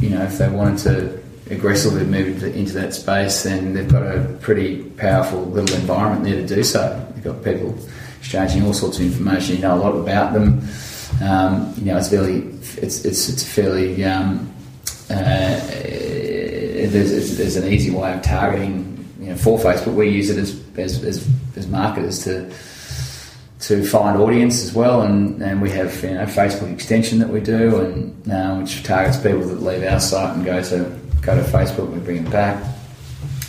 you 0.00 0.10
know, 0.10 0.22
if 0.22 0.38
they 0.38 0.48
wanted 0.48 0.78
to 0.78 1.22
aggressively 1.54 2.04
move 2.04 2.42
into 2.42 2.72
that 2.72 2.94
space, 2.94 3.42
then 3.42 3.74
they've 3.74 3.90
got 3.90 4.02
a 4.02 4.36
pretty 4.40 4.82
powerful 4.82 5.42
little 5.42 5.76
environment 5.76 6.24
there 6.24 6.36
to 6.36 6.54
do 6.54 6.62
so. 6.62 7.06
They've 7.14 7.24
got 7.24 7.44
people 7.44 7.76
exchanging 8.18 8.64
all 8.64 8.72
sorts 8.72 8.98
of 8.98 9.04
information. 9.04 9.56
You 9.56 9.62
know 9.62 9.74
a 9.74 9.80
lot 9.80 9.94
about 9.94 10.32
them. 10.32 10.62
Um, 11.22 11.74
you 11.76 11.86
know, 11.86 11.98
it's 11.98 12.08
fairly, 12.08 12.38
it's 12.78 13.04
it's 13.04 13.28
it's 13.28 13.44
fairly. 13.44 14.04
Um, 14.04 14.52
uh, 15.12 15.60
there's, 16.90 17.36
there's 17.36 17.56
an 17.56 17.72
easy 17.72 17.90
way 17.90 18.12
of 18.12 18.22
targeting. 18.22 18.88
You 19.20 19.30
know, 19.30 19.36
for 19.36 19.58
Facebook, 19.58 19.94
we 19.94 20.08
use 20.08 20.30
it 20.30 20.38
as 20.38 20.60
as, 20.76 21.04
as, 21.04 21.28
as 21.56 21.66
marketers 21.68 22.24
to 22.24 22.52
to 23.60 23.84
find 23.84 24.18
audience 24.18 24.64
as 24.64 24.72
well, 24.72 25.02
and, 25.02 25.40
and 25.40 25.62
we 25.62 25.70
have 25.70 26.02
you 26.02 26.14
know 26.14 26.24
Facebook 26.24 26.72
extension 26.72 27.18
that 27.20 27.28
we 27.28 27.40
do, 27.40 27.80
and 27.80 28.32
uh, 28.32 28.56
which 28.56 28.82
targets 28.82 29.16
people 29.16 29.40
that 29.40 29.62
leave 29.62 29.84
our 29.84 30.00
site 30.00 30.36
and 30.36 30.44
go 30.44 30.62
to 30.62 30.98
go 31.20 31.36
to 31.36 31.42
Facebook. 31.42 31.90
We 31.92 32.00
bring 32.00 32.24
them 32.24 32.32
back. 32.32 32.64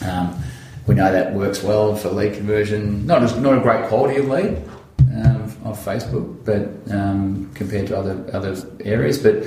Um, 0.06 0.40
we 0.86 0.96
know 0.96 1.12
that 1.12 1.34
works 1.34 1.64
well 1.64 1.96
for 1.96 2.10
lead 2.10 2.36
conversion. 2.36 3.08
Not 3.08 3.24
as, 3.24 3.36
not 3.40 3.58
a 3.58 3.62
great 3.62 3.88
quality 3.88 4.20
of 4.20 4.28
lead 4.28 4.58
um, 5.00 5.50
Facebook, 5.74 6.46
but 6.46 6.94
um, 6.94 7.52
compared 7.56 7.88
to 7.88 7.98
other 7.98 8.30
other 8.34 8.56
areas, 8.84 9.18
but 9.18 9.44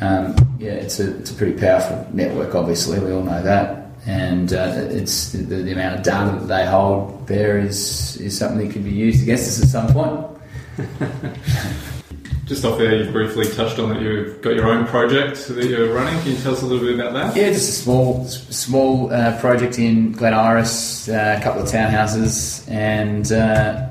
um, 0.00 0.36
yeah, 0.58 0.72
it's 0.72 1.00
a 1.00 1.16
it's 1.18 1.30
a 1.30 1.34
pretty 1.34 1.58
powerful 1.58 2.06
network. 2.12 2.54
Obviously, 2.54 2.98
we 2.98 3.12
all 3.12 3.22
know 3.22 3.42
that 3.42 3.86
and 4.06 4.52
uh, 4.52 4.72
it's 4.90 5.32
the, 5.32 5.38
the, 5.38 5.72
amount 5.72 5.96
of 5.96 6.02
data 6.04 6.38
that 6.38 6.46
they 6.46 6.64
hold 6.64 7.26
there 7.26 7.58
is 7.58 8.16
is 8.18 8.38
something 8.38 8.66
that 8.66 8.72
can 8.72 8.82
be 8.82 8.90
used 8.90 9.22
against 9.22 9.48
us 9.48 9.62
at 9.62 9.68
some 9.68 9.92
point. 9.92 10.24
Just 12.46 12.64
off 12.64 12.78
there, 12.78 12.94
you've 12.94 13.12
briefly 13.12 13.48
touched 13.48 13.80
on 13.80 13.88
that 13.88 14.00
you've 14.00 14.40
got 14.40 14.54
your 14.54 14.68
own 14.68 14.86
project 14.86 15.48
that 15.48 15.64
you're 15.64 15.92
running. 15.92 16.16
Can 16.22 16.30
you 16.30 16.38
tell 16.38 16.52
us 16.52 16.62
a 16.62 16.66
little 16.66 16.86
bit 16.86 16.94
about 17.00 17.12
that? 17.12 17.36
Yeah, 17.36 17.50
just 17.50 17.68
a 17.68 17.72
small 17.72 18.24
small 18.24 19.12
uh, 19.12 19.36
project 19.40 19.80
in 19.80 20.12
Glen 20.12 20.32
Iris, 20.32 21.08
uh, 21.08 21.38
a 21.40 21.42
couple 21.42 21.62
of 21.62 21.68
townhouses, 21.68 22.70
and 22.70 23.32
uh, 23.32 23.88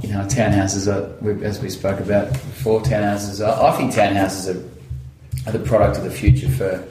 you 0.00 0.10
know, 0.10 0.20
townhouses 0.26 0.86
are, 0.86 1.44
as 1.44 1.60
we 1.60 1.70
spoke 1.70 1.98
about 1.98 2.30
before, 2.32 2.82
townhouses 2.82 3.44
are, 3.44 3.72
I 3.72 3.76
think 3.76 3.92
townhouses 3.92 4.54
are, 4.54 4.71
are 5.46 5.52
the 5.52 5.58
product 5.58 5.96
of 5.98 6.04
the 6.04 6.10
future 6.10 6.48
for 6.48 6.84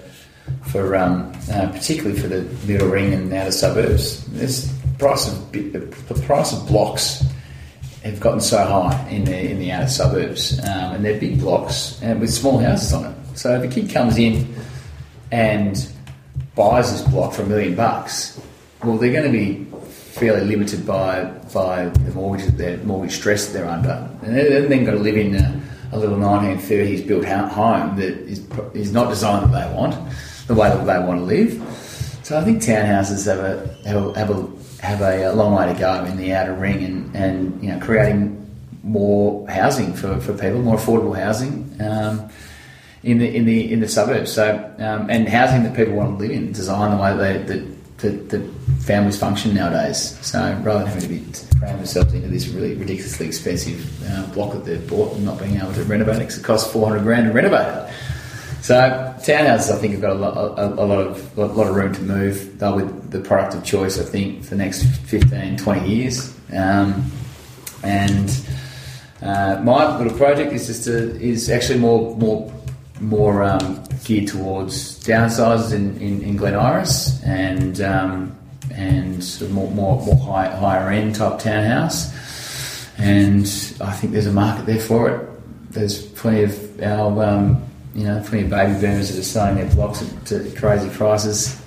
for 0.63 0.95
um, 0.95 1.31
uh, 1.51 1.69
particularly 1.71 2.19
for 2.19 2.27
the 2.27 2.41
middle 2.65 2.87
ring 2.87 3.13
and 3.13 3.33
outer 3.33 3.51
suburbs. 3.51 4.25
This 4.27 4.73
price 4.99 5.27
of 5.27 5.51
the 5.51 6.21
price 6.25 6.53
of 6.53 6.67
blocks 6.67 7.23
have 8.03 8.19
gotten 8.19 8.41
so 8.41 8.57
high 8.57 9.07
in 9.09 9.25
the 9.25 9.51
in 9.51 9.59
the 9.59 9.71
outer 9.71 9.87
suburbs, 9.87 10.59
um, 10.59 10.95
and 10.95 11.05
they're 11.05 11.19
big 11.19 11.39
blocks 11.39 11.99
and 12.01 12.19
with 12.19 12.33
small 12.33 12.57
houses 12.57 12.93
on 12.93 13.05
it. 13.05 13.15
So 13.35 13.61
if 13.61 13.69
a 13.69 13.73
kid 13.73 13.89
comes 13.89 14.17
in 14.17 14.53
and 15.31 15.87
buys 16.55 16.91
this 16.91 17.01
block 17.09 17.33
for 17.33 17.43
a 17.43 17.45
million 17.45 17.75
bucks, 17.75 18.39
well, 18.83 18.97
they're 18.97 19.13
going 19.13 19.31
to 19.31 19.37
be 19.37 19.65
fairly 19.89 20.45
limited 20.45 20.85
by 20.85 21.25
by 21.53 21.85
the 21.85 22.11
mortgage 22.11 22.55
the 22.57 22.77
mortgage 22.79 23.13
stress 23.13 23.47
that 23.47 23.53
they're 23.53 23.69
under, 23.69 24.09
and 24.23 24.35
they're 24.35 24.67
then 24.67 24.83
got 24.83 24.91
to 24.91 24.97
live 24.97 25.17
in 25.17 25.35
a, 25.35 25.61
a 25.91 25.99
little 25.99 26.17
1930s 26.17 27.05
built 27.07 27.25
home 27.25 27.95
that 27.97 28.17
is 28.19 28.47
is 28.73 28.91
not 28.91 29.09
designed 29.09 29.51
that 29.51 29.69
they 29.69 29.75
want 29.75 29.95
the 30.47 30.53
way 30.53 30.69
that 30.69 30.85
they 30.85 30.99
want 31.05 31.19
to 31.19 31.25
live. 31.25 31.53
So 32.23 32.37
I 32.39 32.43
think 32.43 32.61
townhouses 32.61 33.25
have 33.25 33.39
a 33.39 33.87
have 33.87 34.05
a, 34.05 34.19
have 34.19 34.29
a, 34.31 34.47
have 34.81 35.01
a 35.01 35.33
long 35.33 35.53
way 35.53 35.71
to 35.73 35.79
go 35.79 36.05
in 36.05 36.17
the 36.17 36.33
outer 36.33 36.53
ring 36.53 36.83
and, 36.83 37.15
and 37.15 37.63
you 37.63 37.71
know 37.71 37.79
creating 37.79 38.37
more 38.83 39.47
housing 39.49 39.93
for, 39.93 40.19
for 40.19 40.33
people, 40.33 40.61
more 40.61 40.77
affordable 40.77 41.15
housing 41.15 41.75
um, 41.79 42.29
in 43.03 43.17
the 43.17 43.35
in 43.35 43.45
the 43.45 43.71
in 43.71 43.79
the 43.79 43.87
suburbs. 43.87 44.31
So 44.31 44.55
um, 44.79 45.09
and 45.09 45.27
housing 45.27 45.63
that 45.63 45.75
people 45.75 45.93
want 45.93 46.17
to 46.17 46.23
live 46.23 46.31
in, 46.31 46.51
design 46.51 46.95
the 46.95 47.01
way 47.01 47.17
they 47.17 47.43
that, 47.43 47.70
that 48.01 48.49
families 48.81 49.17
function 49.17 49.53
nowadays. 49.53 50.17
So 50.25 50.39
rather 50.63 50.79
than 50.79 50.87
having 50.87 51.01
to 51.01 51.07
be 51.07 51.57
cramming 51.59 51.77
themselves 51.77 52.13
into 52.13 52.27
this 52.27 52.47
really 52.47 52.75
ridiculously 52.75 53.27
expensive 53.27 54.11
uh, 54.11 54.25
block 54.33 54.53
that 54.53 54.65
they've 54.65 54.87
bought 54.87 55.15
and 55.15 55.25
not 55.25 55.39
being 55.39 55.57
able 55.57 55.73
to 55.73 55.83
renovate 55.83 56.21
it 56.21 56.37
it 56.37 56.43
costs 56.43 56.71
four 56.71 56.87
hundred 56.87 57.03
grand 57.03 57.27
to 57.27 57.33
renovate 57.33 57.67
it. 57.67 57.93
So 58.61 58.75
townhouses, 59.19 59.71
I 59.71 59.79
think, 59.79 59.93
have 59.93 60.01
got 60.01 60.11
a 60.11 60.19
lot, 60.19 60.37
a, 60.59 60.67
a 60.67 60.85
lot 60.85 60.99
of 60.99 61.37
a 61.37 61.45
lot 61.45 61.67
of 61.67 61.75
room 61.75 61.93
to 61.93 62.01
move. 62.01 62.59
They'll 62.59 62.79
be 62.79 62.85
the 63.09 63.19
product 63.19 63.55
of 63.55 63.63
choice, 63.63 63.99
I 63.99 64.03
think, 64.03 64.43
for 64.43 64.51
the 64.51 64.57
next 64.57 64.83
15, 64.83 65.57
20 65.57 65.89
years. 65.89 66.35
Um, 66.53 67.11
and 67.83 68.29
uh, 69.21 69.61
my 69.63 69.97
little 69.97 70.15
project 70.17 70.53
is 70.53 70.67
just 70.67 70.87
a, 70.87 71.19
is 71.19 71.49
actually 71.49 71.79
more 71.79 72.15
more 72.17 72.53
more 72.99 73.43
um, 73.43 73.83
geared 74.03 74.27
towards 74.27 74.90
downsizes 75.01 75.73
in, 75.73 75.97
in, 75.97 76.21
in 76.21 76.37
Glen 76.37 76.55
Iris 76.55 77.21
and 77.23 77.81
um, 77.81 78.37
and 78.73 79.23
sort 79.23 79.49
of 79.49 79.55
more 79.55 79.71
more, 79.71 80.01
more 80.05 80.17
high, 80.17 80.47
higher 80.55 80.89
end 80.89 81.15
type 81.15 81.39
townhouse. 81.39 82.11
And 82.97 83.45
I 83.81 83.91
think 83.93 84.13
there's 84.13 84.27
a 84.27 84.33
market 84.33 84.65
there 84.65 84.79
for 84.79 85.09
it. 85.09 85.27
There's 85.71 86.05
plenty 86.05 86.43
of 86.43 86.81
our 86.81 87.23
um, 87.23 87.63
you 87.95 88.05
know, 88.05 88.21
plenty 88.25 88.43
of 88.45 88.49
baby 88.49 88.79
boomers 88.79 89.09
that 89.09 89.19
are 89.19 89.23
selling 89.23 89.55
their 89.55 89.69
blocks 89.73 90.01
at, 90.31 90.55
crazy 90.55 90.89
prices, 90.89 91.59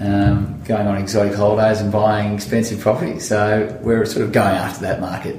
um, 0.00 0.60
going 0.64 0.86
on 0.86 0.96
exotic 0.96 1.34
holidays 1.34 1.80
and 1.80 1.92
buying 1.92 2.34
expensive 2.34 2.80
property. 2.80 3.20
So 3.20 3.78
we're 3.82 4.04
sort 4.06 4.24
of 4.24 4.32
going 4.32 4.56
after 4.56 4.80
that 4.82 5.00
market. 5.00 5.36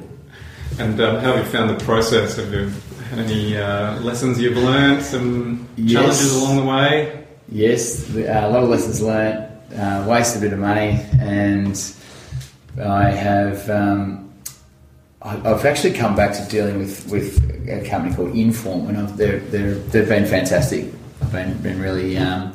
And 0.78 0.99
um, 1.01 1.16
how 1.18 1.36
have 1.36 1.45
you 1.45 1.51
found 1.51 1.70
the 1.70 1.84
process? 1.84 2.38
Have 2.38 2.53
you 2.53 2.72
any 3.18 3.57
uh, 3.57 3.99
lessons 4.01 4.39
you've 4.39 4.57
learned? 4.57 5.03
Some 5.03 5.68
yes. 5.76 5.93
challenges 5.93 6.36
along 6.36 6.57
the 6.57 6.64
way? 6.64 7.26
Yes, 7.51 8.16
uh, 8.16 8.41
a 8.43 8.49
lot 8.49 8.64
of 8.64 8.70
lessons 8.70 9.01
learned. 9.01 9.47
Uh, 9.76 10.05
wasted 10.07 10.41
a 10.41 10.45
bit 10.45 10.53
of 10.53 10.60
money, 10.60 10.99
and 11.20 11.93
I 12.82 13.10
have. 13.12 13.70
Um, 13.70 14.34
I've 15.22 15.66
actually 15.66 15.93
come 15.93 16.16
back 16.16 16.34
to 16.34 16.45
dealing 16.49 16.80
with, 16.80 17.05
with 17.12 17.68
a 17.70 17.88
company 17.88 18.16
called 18.16 18.36
Inform, 18.36 18.88
and 18.88 18.97
I've, 18.97 19.18
they're, 19.18 19.39
they're, 19.39 19.74
they've 19.76 20.07
been 20.07 20.26
fantastic. 20.26 20.86
I've 21.22 21.32
been, 21.32 21.57
been 21.62 21.82
really 21.82 22.18
um, 22.18 22.53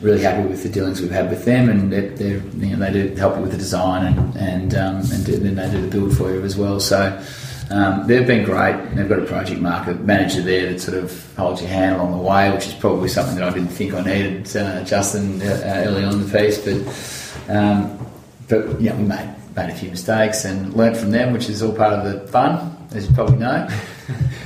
really 0.00 0.22
happy 0.22 0.48
with 0.48 0.62
the 0.62 0.70
dealings 0.70 1.00
we've 1.00 1.10
had 1.10 1.28
with 1.28 1.44
them, 1.44 1.68
and 1.68 1.92
they're, 1.92 2.10
they're 2.10 2.42
you 2.56 2.76
know, 2.76 2.90
they 2.90 2.92
do 2.92 3.14
help 3.16 3.36
you 3.36 3.42
with 3.42 3.52
the 3.52 3.58
design 3.58 4.06
and 4.06 4.36
and 4.36 4.74
um, 4.74 4.96
and 5.12 5.26
do, 5.26 5.36
then 5.36 5.56
they 5.56 5.70
do 5.70 5.82
the 5.82 5.88
build 5.88 6.16
for 6.16 6.32
you 6.32 6.42
as 6.42 6.56
well. 6.56 6.80
So. 6.80 7.22
Um, 7.70 8.06
they've 8.06 8.26
been 8.26 8.44
great. 8.44 8.76
They've 8.94 9.08
got 9.08 9.18
a 9.18 9.24
project 9.26 9.60
market 9.60 10.00
manager 10.00 10.40
there 10.40 10.72
that 10.72 10.80
sort 10.80 10.96
of 10.96 11.36
holds 11.36 11.60
your 11.60 11.70
hand 11.70 11.96
along 11.96 12.12
the 12.12 12.18
way, 12.18 12.50
which 12.50 12.66
is 12.66 12.74
probably 12.74 13.08
something 13.08 13.36
that 13.36 13.44
I 13.44 13.50
didn't 13.52 13.68
think 13.68 13.92
I 13.94 14.02
needed, 14.02 14.56
uh, 14.56 14.82
Justin, 14.84 15.42
uh, 15.42 15.62
early 15.86 16.04
on 16.04 16.14
in 16.14 16.26
the 16.26 16.38
piece. 16.38 16.58
But 16.58 17.54
um, 17.54 18.06
but 18.48 18.80
yeah, 18.80 18.96
we 18.96 19.04
made 19.04 19.34
made 19.54 19.70
a 19.70 19.74
few 19.74 19.90
mistakes 19.90 20.44
and 20.44 20.72
learnt 20.74 20.96
from 20.96 21.10
them, 21.10 21.32
which 21.32 21.48
is 21.48 21.62
all 21.62 21.74
part 21.74 21.92
of 21.92 22.04
the 22.04 22.26
fun, 22.28 22.76
as 22.94 23.06
you 23.08 23.14
probably 23.14 23.36
know. 23.38 23.68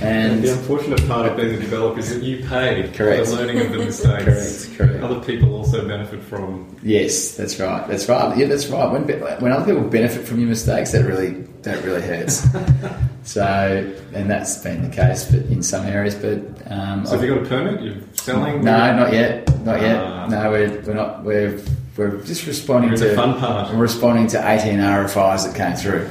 And 0.00 0.42
the 0.42 0.54
unfortunate 0.54 1.06
part 1.06 1.28
of 1.28 1.36
being 1.36 1.54
a 1.54 1.58
developer 1.60 2.00
is 2.00 2.12
that 2.12 2.24
you 2.24 2.38
pay 2.48 2.90
Correct. 2.92 3.28
for 3.28 3.36
the 3.36 3.36
learning 3.36 3.60
of 3.60 3.70
the 3.70 3.78
mistakes. 3.84 4.66
Correct, 4.66 4.76
correct. 4.76 5.04
Other 5.04 5.20
people 5.20 5.54
also 5.54 5.86
benefit 5.86 6.20
from. 6.24 6.76
yes, 6.82 7.36
that's 7.36 7.60
right. 7.60 7.86
That's 7.86 8.08
right. 8.08 8.36
Yeah, 8.36 8.46
that's 8.46 8.66
right. 8.66 8.90
When 8.90 9.04
when 9.40 9.52
other 9.52 9.64
people 9.64 9.88
benefit 9.88 10.26
from 10.26 10.40
your 10.40 10.48
mistakes, 10.48 10.90
that 10.90 11.04
really 11.04 11.42
that 11.62 11.84
really 11.84 12.02
hurts. 12.02 12.44
so, 13.22 13.94
and 14.14 14.30
that's 14.30 14.58
been 14.58 14.82
the 14.82 14.94
case, 14.94 15.24
but 15.30 15.40
in 15.46 15.62
some 15.62 15.86
areas. 15.86 16.14
But 16.14 16.40
um, 16.70 17.06
So 17.06 17.12
have 17.18 17.24
you 17.24 17.34
got 17.34 17.44
a 17.44 17.48
permit? 17.48 17.82
You're 17.82 17.94
selling? 18.14 18.64
no, 18.64 18.96
not 18.96 19.12
yet, 19.12 19.48
not 19.64 19.80
yet. 19.80 20.02
Ah. 20.02 20.26
no, 20.26 20.50
we're, 20.50 20.80
we're 20.82 20.94
not. 20.94 21.22
We're 21.24 21.60
we're 21.96 22.22
just 22.24 22.46
responding 22.46 22.94
to 22.96 23.14
fun 23.14 23.38
part. 23.38 23.70
We're 23.70 23.80
responding 23.82 24.26
to 24.28 24.38
18 24.38 24.78
RFIs 24.78 25.46
that 25.46 25.54
came 25.54 25.76
through 25.76 26.06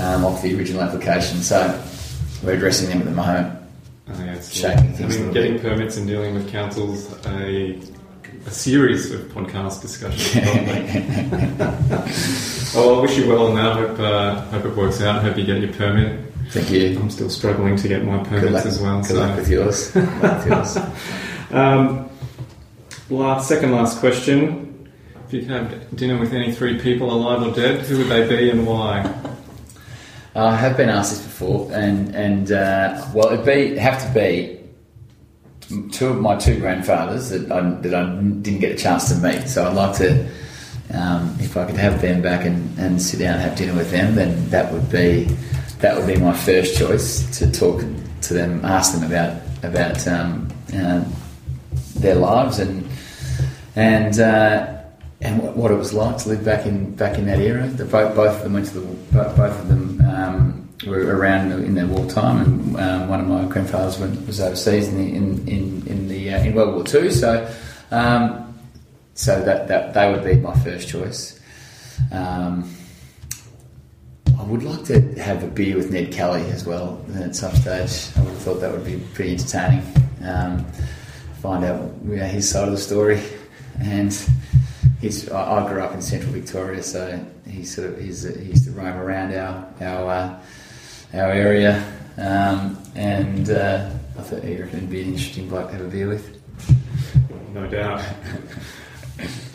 um, 0.00 0.24
off 0.24 0.42
the 0.42 0.54
original 0.56 0.82
application. 0.82 1.38
So 1.38 1.82
we're 2.42 2.54
addressing 2.54 2.90
them 2.90 2.98
at 2.98 3.04
the 3.06 3.10
moment. 3.12 3.58
Oh, 4.08 4.24
yeah, 4.24 4.34
it's 4.34 4.52
Shaping 4.52 4.92
things 4.92 5.16
I 5.16 5.20
mean, 5.20 5.32
getting 5.32 5.52
bit. 5.54 5.62
permits 5.62 5.96
and 5.96 6.06
dealing 6.06 6.34
with 6.34 6.50
councils, 6.50 7.12
a, 7.26 7.80
a 8.46 8.50
series 8.50 9.10
of 9.10 9.20
podcast 9.32 9.82
discussions. 9.82 10.34
well, 12.74 12.98
I 12.98 13.02
wish 13.02 13.16
you 13.18 13.28
well 13.28 13.48
on 13.48 13.54
that. 13.56 13.76
Hope, 13.76 13.98
uh, 13.98 14.40
hope 14.42 14.64
it 14.64 14.76
works 14.76 15.00
out. 15.02 15.22
Hope 15.22 15.36
you 15.36 15.44
get 15.44 15.60
your 15.60 15.72
permit. 15.72 16.32
Thank 16.48 16.70
you. 16.70 16.98
I'm 16.98 17.10
still 17.10 17.30
struggling 17.30 17.76
to 17.76 17.88
get 17.88 18.04
my 18.04 18.22
permits 18.24 18.66
as 18.66 18.80
well. 18.80 19.00
good 19.00 19.08
so. 19.08 19.14
luck 19.14 19.36
with 19.36 19.48
yours. 19.48 19.94
Luck 20.22 20.44
with 20.44 20.46
yours. 20.46 20.78
Um, 21.50 22.10
last, 23.08 23.48
second 23.48 23.72
last 23.72 23.98
question. 24.00 24.88
If 25.26 25.34
you 25.34 25.40
could 25.42 25.50
have 25.50 25.96
dinner 25.96 26.18
with 26.18 26.32
any 26.32 26.52
three 26.52 26.80
people, 26.80 27.12
alive 27.12 27.46
or 27.46 27.54
dead, 27.54 27.82
who 27.82 27.98
would 27.98 28.08
they 28.08 28.28
be 28.28 28.50
and 28.50 28.66
why? 28.66 29.14
I 30.34 30.56
have 30.56 30.76
been 30.76 30.88
asked 30.88 31.10
this 31.10 31.22
before, 31.22 31.70
and 31.72 32.14
and 32.14 32.52
uh, 32.52 33.04
well, 33.12 33.32
it'd 33.32 33.44
be 33.44 33.76
have 33.76 34.00
to 34.06 34.12
be 34.14 34.59
two 35.92 36.08
of 36.08 36.20
my 36.20 36.36
two 36.36 36.58
grandfathers 36.58 37.30
that 37.30 37.50
I, 37.50 37.70
that 37.80 37.94
I 37.94 38.06
didn't 38.16 38.60
get 38.60 38.72
a 38.72 38.76
chance 38.76 39.08
to 39.08 39.16
meet. 39.16 39.48
So 39.48 39.66
I'd 39.66 39.74
like 39.74 39.96
to, 39.98 40.28
um, 40.94 41.36
if 41.40 41.56
I 41.56 41.66
could 41.66 41.76
have 41.76 42.00
them 42.00 42.22
back 42.22 42.44
and, 42.44 42.78
and 42.78 43.00
sit 43.00 43.20
down 43.20 43.34
and 43.34 43.42
have 43.42 43.56
dinner 43.56 43.74
with 43.74 43.90
them, 43.90 44.14
then 44.14 44.50
that 44.50 44.72
would 44.72 44.90
be 44.90 45.28
that 45.78 45.96
would 45.96 46.06
be 46.06 46.16
my 46.16 46.34
first 46.34 46.76
choice 46.76 47.38
to 47.38 47.50
talk 47.50 47.82
to 48.22 48.34
them, 48.34 48.64
ask 48.64 48.92
them 48.92 49.04
about 49.04 49.40
about 49.62 50.06
um, 50.08 50.48
uh, 50.74 51.04
their 51.96 52.16
lives 52.16 52.58
and 52.58 52.88
and. 53.76 54.18
Uh, 54.20 54.76
and 55.22 55.42
what, 55.54 55.70
it 55.70 55.74
was 55.74 55.92
like 55.92 56.16
to 56.16 56.30
live 56.30 56.42
back 56.46 56.64
in 56.64 56.94
back 56.94 57.18
in 57.18 57.26
that 57.26 57.40
era. 57.40 57.66
The, 57.66 57.84
both, 57.84 58.16
of 58.18 58.42
them 58.42 58.54
went 58.54 58.68
to 58.68 58.80
the 58.80 58.86
bo- 59.12 59.36
both 59.36 59.60
of 59.60 59.68
them 59.68 60.00
um, 60.00 60.49
were 60.86 61.16
around 61.16 61.52
in 61.52 61.74
their 61.74 61.86
wartime, 61.86 62.42
and 62.42 62.76
um, 62.76 63.08
one 63.08 63.20
of 63.20 63.26
my 63.26 63.44
grandfathers 63.44 63.98
went, 63.98 64.26
was 64.26 64.40
overseas 64.40 64.88
in 64.88 64.96
the 64.96 65.14
in 65.14 65.48
in, 65.48 65.86
in 65.86 66.08
the 66.08 66.34
uh, 66.34 66.42
in 66.42 66.54
World 66.54 66.74
War 66.74 66.84
Two. 66.84 67.10
So, 67.10 67.52
um, 67.90 68.58
so 69.14 69.42
that, 69.42 69.68
that 69.68 69.94
they 69.94 70.10
would 70.10 70.24
be 70.24 70.36
my 70.36 70.54
first 70.60 70.88
choice. 70.88 71.38
Um, 72.12 72.74
I 74.38 74.42
would 74.44 74.62
like 74.62 74.84
to 74.86 75.00
have 75.20 75.44
a 75.44 75.48
beer 75.48 75.76
with 75.76 75.92
Ned 75.92 76.12
Kelly 76.12 76.42
as 76.50 76.64
well 76.64 77.04
at 77.14 77.36
some 77.36 77.54
stage. 77.56 78.08
I 78.16 78.22
would 78.22 78.30
have 78.30 78.38
thought 78.38 78.60
that 78.60 78.72
would 78.72 78.86
be 78.86 78.98
pretty 79.12 79.32
entertaining. 79.32 79.82
Um, 80.24 80.64
find 81.42 81.64
out 81.64 81.92
his 82.30 82.48
side 82.48 82.68
of 82.68 82.72
the 82.72 82.78
story, 82.78 83.20
and 83.80 84.18
he's. 85.00 85.28
I, 85.30 85.64
I 85.64 85.68
grew 85.68 85.82
up 85.82 85.92
in 85.92 86.00
Central 86.00 86.32
Victoria, 86.32 86.82
so 86.82 87.22
he's 87.46 87.74
sort 87.74 87.88
of 87.88 88.00
he's, 88.00 88.22
he 88.22 88.44
used 88.46 88.64
to 88.64 88.70
roam 88.70 88.96
around 88.96 89.34
our 89.34 89.68
our 89.80 90.10
uh, 90.10 90.42
our 91.14 91.30
area, 91.30 91.84
um, 92.16 92.78
and 92.94 93.50
uh, 93.50 93.90
I 94.18 94.22
thought 94.22 94.42
reckoned 94.42 94.74
it'd 94.74 94.90
be 94.90 95.02
an 95.02 95.08
interesting 95.08 95.48
bloke 95.48 95.70
to 95.70 95.76
have 95.76 95.86
a 95.86 95.88
beer 95.88 96.08
with. 96.08 96.36
No 97.52 97.68
doubt. 97.68 98.02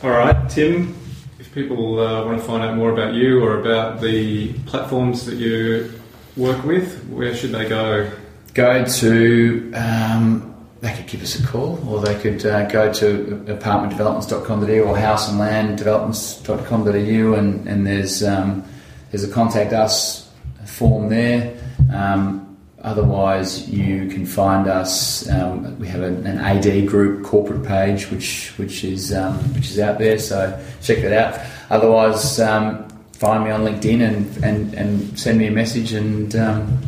All 0.03 0.11
right, 0.11 0.49
Tim. 0.49 0.95
If 1.39 1.53
people 1.53 1.99
uh, 1.99 2.25
want 2.25 2.39
to 2.39 2.45
find 2.45 2.63
out 2.63 2.75
more 2.75 2.91
about 2.91 3.13
you 3.13 3.43
or 3.43 3.59
about 3.59 4.01
the 4.01 4.53
platforms 4.65 5.25
that 5.25 5.35
you 5.35 5.93
work 6.35 6.63
with, 6.65 7.05
where 7.07 7.33
should 7.33 7.51
they 7.51 7.67
go? 7.67 8.11
go 8.55 8.83
to 8.85 9.71
um, 9.73 10.55
they 10.81 10.91
could 10.93 11.05
give 11.07 11.21
us 11.21 11.39
a 11.39 11.45
call 11.45 11.79
or 11.87 12.01
they 12.01 12.19
could 12.19 12.43
uh, 12.45 12.65
go 12.67 12.91
to 12.91 13.45
apartmentdevelopments.com.au 13.47 14.79
or 14.79 14.95
houseandlanddevelopments.com.au 14.95 17.33
and, 17.37 17.67
and 17.67 17.85
there's 17.85 18.23
um, 18.23 18.63
there's 19.11 19.23
a 19.23 19.31
contact 19.31 19.71
us 19.73 20.24
form 20.65 21.09
there 21.09 21.57
um, 21.93 22.57
otherwise 22.81 23.69
you 23.69 24.07
can 24.07 24.25
find 24.25 24.67
us 24.67 25.29
um, 25.29 25.77
we 25.79 25.87
have 25.87 26.01
an, 26.01 26.25
an 26.25 26.37
AD 26.37 26.87
group 26.87 27.23
corporate 27.23 27.63
page 27.63 28.09
which 28.11 28.53
which 28.57 28.83
is 28.83 29.13
um, 29.13 29.35
which 29.53 29.69
is 29.71 29.79
out 29.79 29.97
there 29.97 30.19
so 30.19 30.61
check 30.81 31.01
that 31.01 31.13
out 31.13 31.47
otherwise 31.69 32.39
um, 32.39 32.87
find 33.13 33.43
me 33.43 33.49
on 33.49 33.61
LinkedIn 33.61 34.01
and, 34.01 34.43
and, 34.43 34.73
and 34.73 35.19
send 35.19 35.39
me 35.39 35.47
a 35.47 35.51
message 35.51 35.93
and 35.93 36.35
um, 36.35 36.79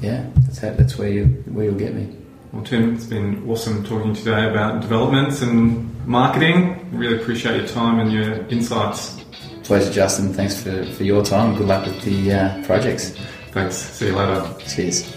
yeah, 0.00 0.24
that's 0.36 0.58
how, 0.58 0.70
that's 0.70 0.96
where 0.98 1.08
you 1.08 1.26
where 1.46 1.66
you'll 1.66 1.74
get 1.74 1.94
me. 1.94 2.16
Well, 2.52 2.64
Tim, 2.64 2.94
it's 2.94 3.04
been 3.04 3.48
awesome 3.48 3.84
talking 3.84 4.14
today 4.14 4.48
about 4.48 4.80
developments 4.80 5.42
and 5.42 6.06
marketing. 6.06 6.88
Really 6.92 7.20
appreciate 7.20 7.56
your 7.56 7.68
time 7.68 8.00
and 8.00 8.12
your 8.12 8.46
insights. 8.48 9.19
Pleasure, 9.70 9.92
Justin. 9.92 10.32
Thanks 10.32 10.60
for, 10.60 10.84
for 10.84 11.04
your 11.04 11.24
time. 11.24 11.54
Good 11.54 11.68
luck 11.68 11.86
with 11.86 12.02
the 12.02 12.32
uh, 12.32 12.64
projects. 12.64 13.16
Thanks. 13.52 13.76
See 13.76 14.08
you 14.08 14.16
later. 14.16 14.52
Cheers. 14.66 15.16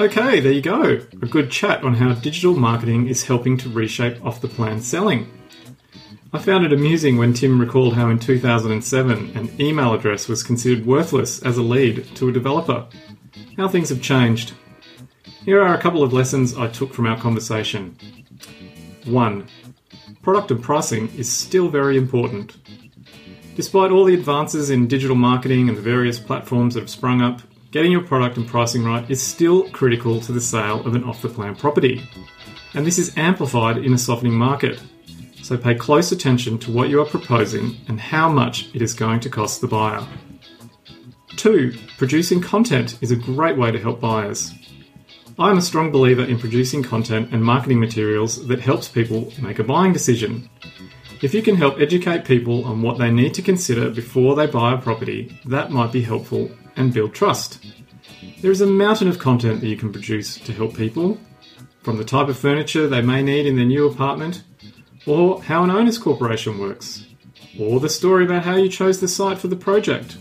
Okay, 0.00 0.40
there 0.40 0.50
you 0.50 0.60
go. 0.60 1.00
A 1.22 1.26
good 1.26 1.48
chat 1.48 1.84
on 1.84 1.94
how 1.94 2.14
digital 2.14 2.56
marketing 2.56 3.06
is 3.06 3.22
helping 3.22 3.56
to 3.58 3.68
reshape 3.68 4.20
off 4.26 4.40
the 4.40 4.48
plan 4.48 4.80
selling. 4.80 5.30
I 6.32 6.40
found 6.40 6.64
it 6.64 6.72
amusing 6.72 7.16
when 7.16 7.34
Tim 7.34 7.60
recalled 7.60 7.94
how 7.94 8.08
in 8.10 8.18
2007 8.18 9.36
an 9.36 9.60
email 9.60 9.94
address 9.94 10.26
was 10.26 10.42
considered 10.42 10.84
worthless 10.84 11.40
as 11.40 11.56
a 11.56 11.62
lead 11.62 12.16
to 12.16 12.30
a 12.30 12.32
developer. 12.32 12.88
How 13.56 13.68
things 13.68 13.90
have 13.90 14.02
changed. 14.02 14.54
Here 15.44 15.62
are 15.62 15.74
a 15.74 15.80
couple 15.80 16.02
of 16.02 16.12
lessons 16.12 16.56
I 16.56 16.66
took 16.66 16.92
from 16.92 17.06
our 17.06 17.16
conversation. 17.16 17.96
1. 19.04 19.46
Product 20.20 20.50
and 20.50 20.60
pricing 20.60 21.14
is 21.16 21.30
still 21.30 21.68
very 21.68 21.96
important. 21.96 22.56
Despite 23.54 23.92
all 23.92 24.04
the 24.04 24.14
advances 24.14 24.70
in 24.70 24.88
digital 24.88 25.14
marketing 25.14 25.68
and 25.68 25.78
the 25.78 25.82
various 25.82 26.18
platforms 26.18 26.74
that 26.74 26.80
have 26.80 26.90
sprung 26.90 27.22
up, 27.22 27.40
getting 27.70 27.92
your 27.92 28.02
product 28.02 28.36
and 28.36 28.46
pricing 28.46 28.84
right 28.84 29.08
is 29.08 29.22
still 29.22 29.70
critical 29.70 30.20
to 30.22 30.32
the 30.32 30.40
sale 30.40 30.84
of 30.84 30.96
an 30.96 31.04
off 31.04 31.22
the 31.22 31.28
plan 31.28 31.54
property. 31.54 32.02
And 32.74 32.84
this 32.84 32.98
is 32.98 33.16
amplified 33.16 33.78
in 33.78 33.92
a 33.92 33.98
softening 33.98 34.34
market. 34.34 34.82
So 35.42 35.56
pay 35.56 35.76
close 35.76 36.10
attention 36.10 36.58
to 36.60 36.72
what 36.72 36.88
you 36.88 37.00
are 37.00 37.06
proposing 37.06 37.76
and 37.86 38.00
how 38.00 38.28
much 38.28 38.74
it 38.74 38.82
is 38.82 38.92
going 38.92 39.20
to 39.20 39.30
cost 39.30 39.60
the 39.60 39.68
buyer. 39.68 40.04
2. 41.36 41.76
Producing 41.96 42.40
content 42.40 42.98
is 43.02 43.12
a 43.12 43.16
great 43.16 43.56
way 43.56 43.70
to 43.70 43.78
help 43.78 44.00
buyers. 44.00 44.52
I 45.38 45.50
am 45.50 45.58
a 45.58 45.62
strong 45.62 45.92
believer 45.92 46.24
in 46.24 46.38
producing 46.38 46.82
content 46.82 47.32
and 47.32 47.44
marketing 47.44 47.78
materials 47.78 48.46
that 48.48 48.60
helps 48.60 48.88
people 48.88 49.32
make 49.40 49.58
a 49.58 49.64
buying 49.64 49.92
decision. 49.92 50.48
If 51.22 51.32
you 51.32 51.42
can 51.42 51.56
help 51.56 51.80
educate 51.80 52.24
people 52.24 52.64
on 52.64 52.82
what 52.82 52.98
they 52.98 53.10
need 53.10 53.34
to 53.34 53.42
consider 53.42 53.90
before 53.90 54.34
they 54.34 54.46
buy 54.46 54.74
a 54.74 54.78
property, 54.78 55.40
that 55.46 55.70
might 55.70 55.92
be 55.92 56.02
helpful 56.02 56.50
and 56.76 56.92
build 56.92 57.14
trust. 57.14 57.64
There 58.40 58.50
is 58.50 58.60
a 58.60 58.66
mountain 58.66 59.08
of 59.08 59.18
content 59.18 59.60
that 59.60 59.68
you 59.68 59.76
can 59.76 59.92
produce 59.92 60.36
to 60.38 60.52
help 60.52 60.76
people, 60.76 61.18
from 61.82 61.96
the 61.96 62.04
type 62.04 62.28
of 62.28 62.38
furniture 62.38 62.88
they 62.88 63.00
may 63.00 63.22
need 63.22 63.46
in 63.46 63.56
their 63.56 63.64
new 63.64 63.86
apartment, 63.86 64.42
or 65.06 65.42
how 65.42 65.62
an 65.62 65.70
owner's 65.70 65.98
corporation 65.98 66.58
works, 66.58 67.06
or 67.58 67.80
the 67.80 67.88
story 67.88 68.24
about 68.24 68.44
how 68.44 68.56
you 68.56 68.68
chose 68.68 69.00
the 69.00 69.08
site 69.08 69.38
for 69.38 69.48
the 69.48 69.56
project. 69.56 70.16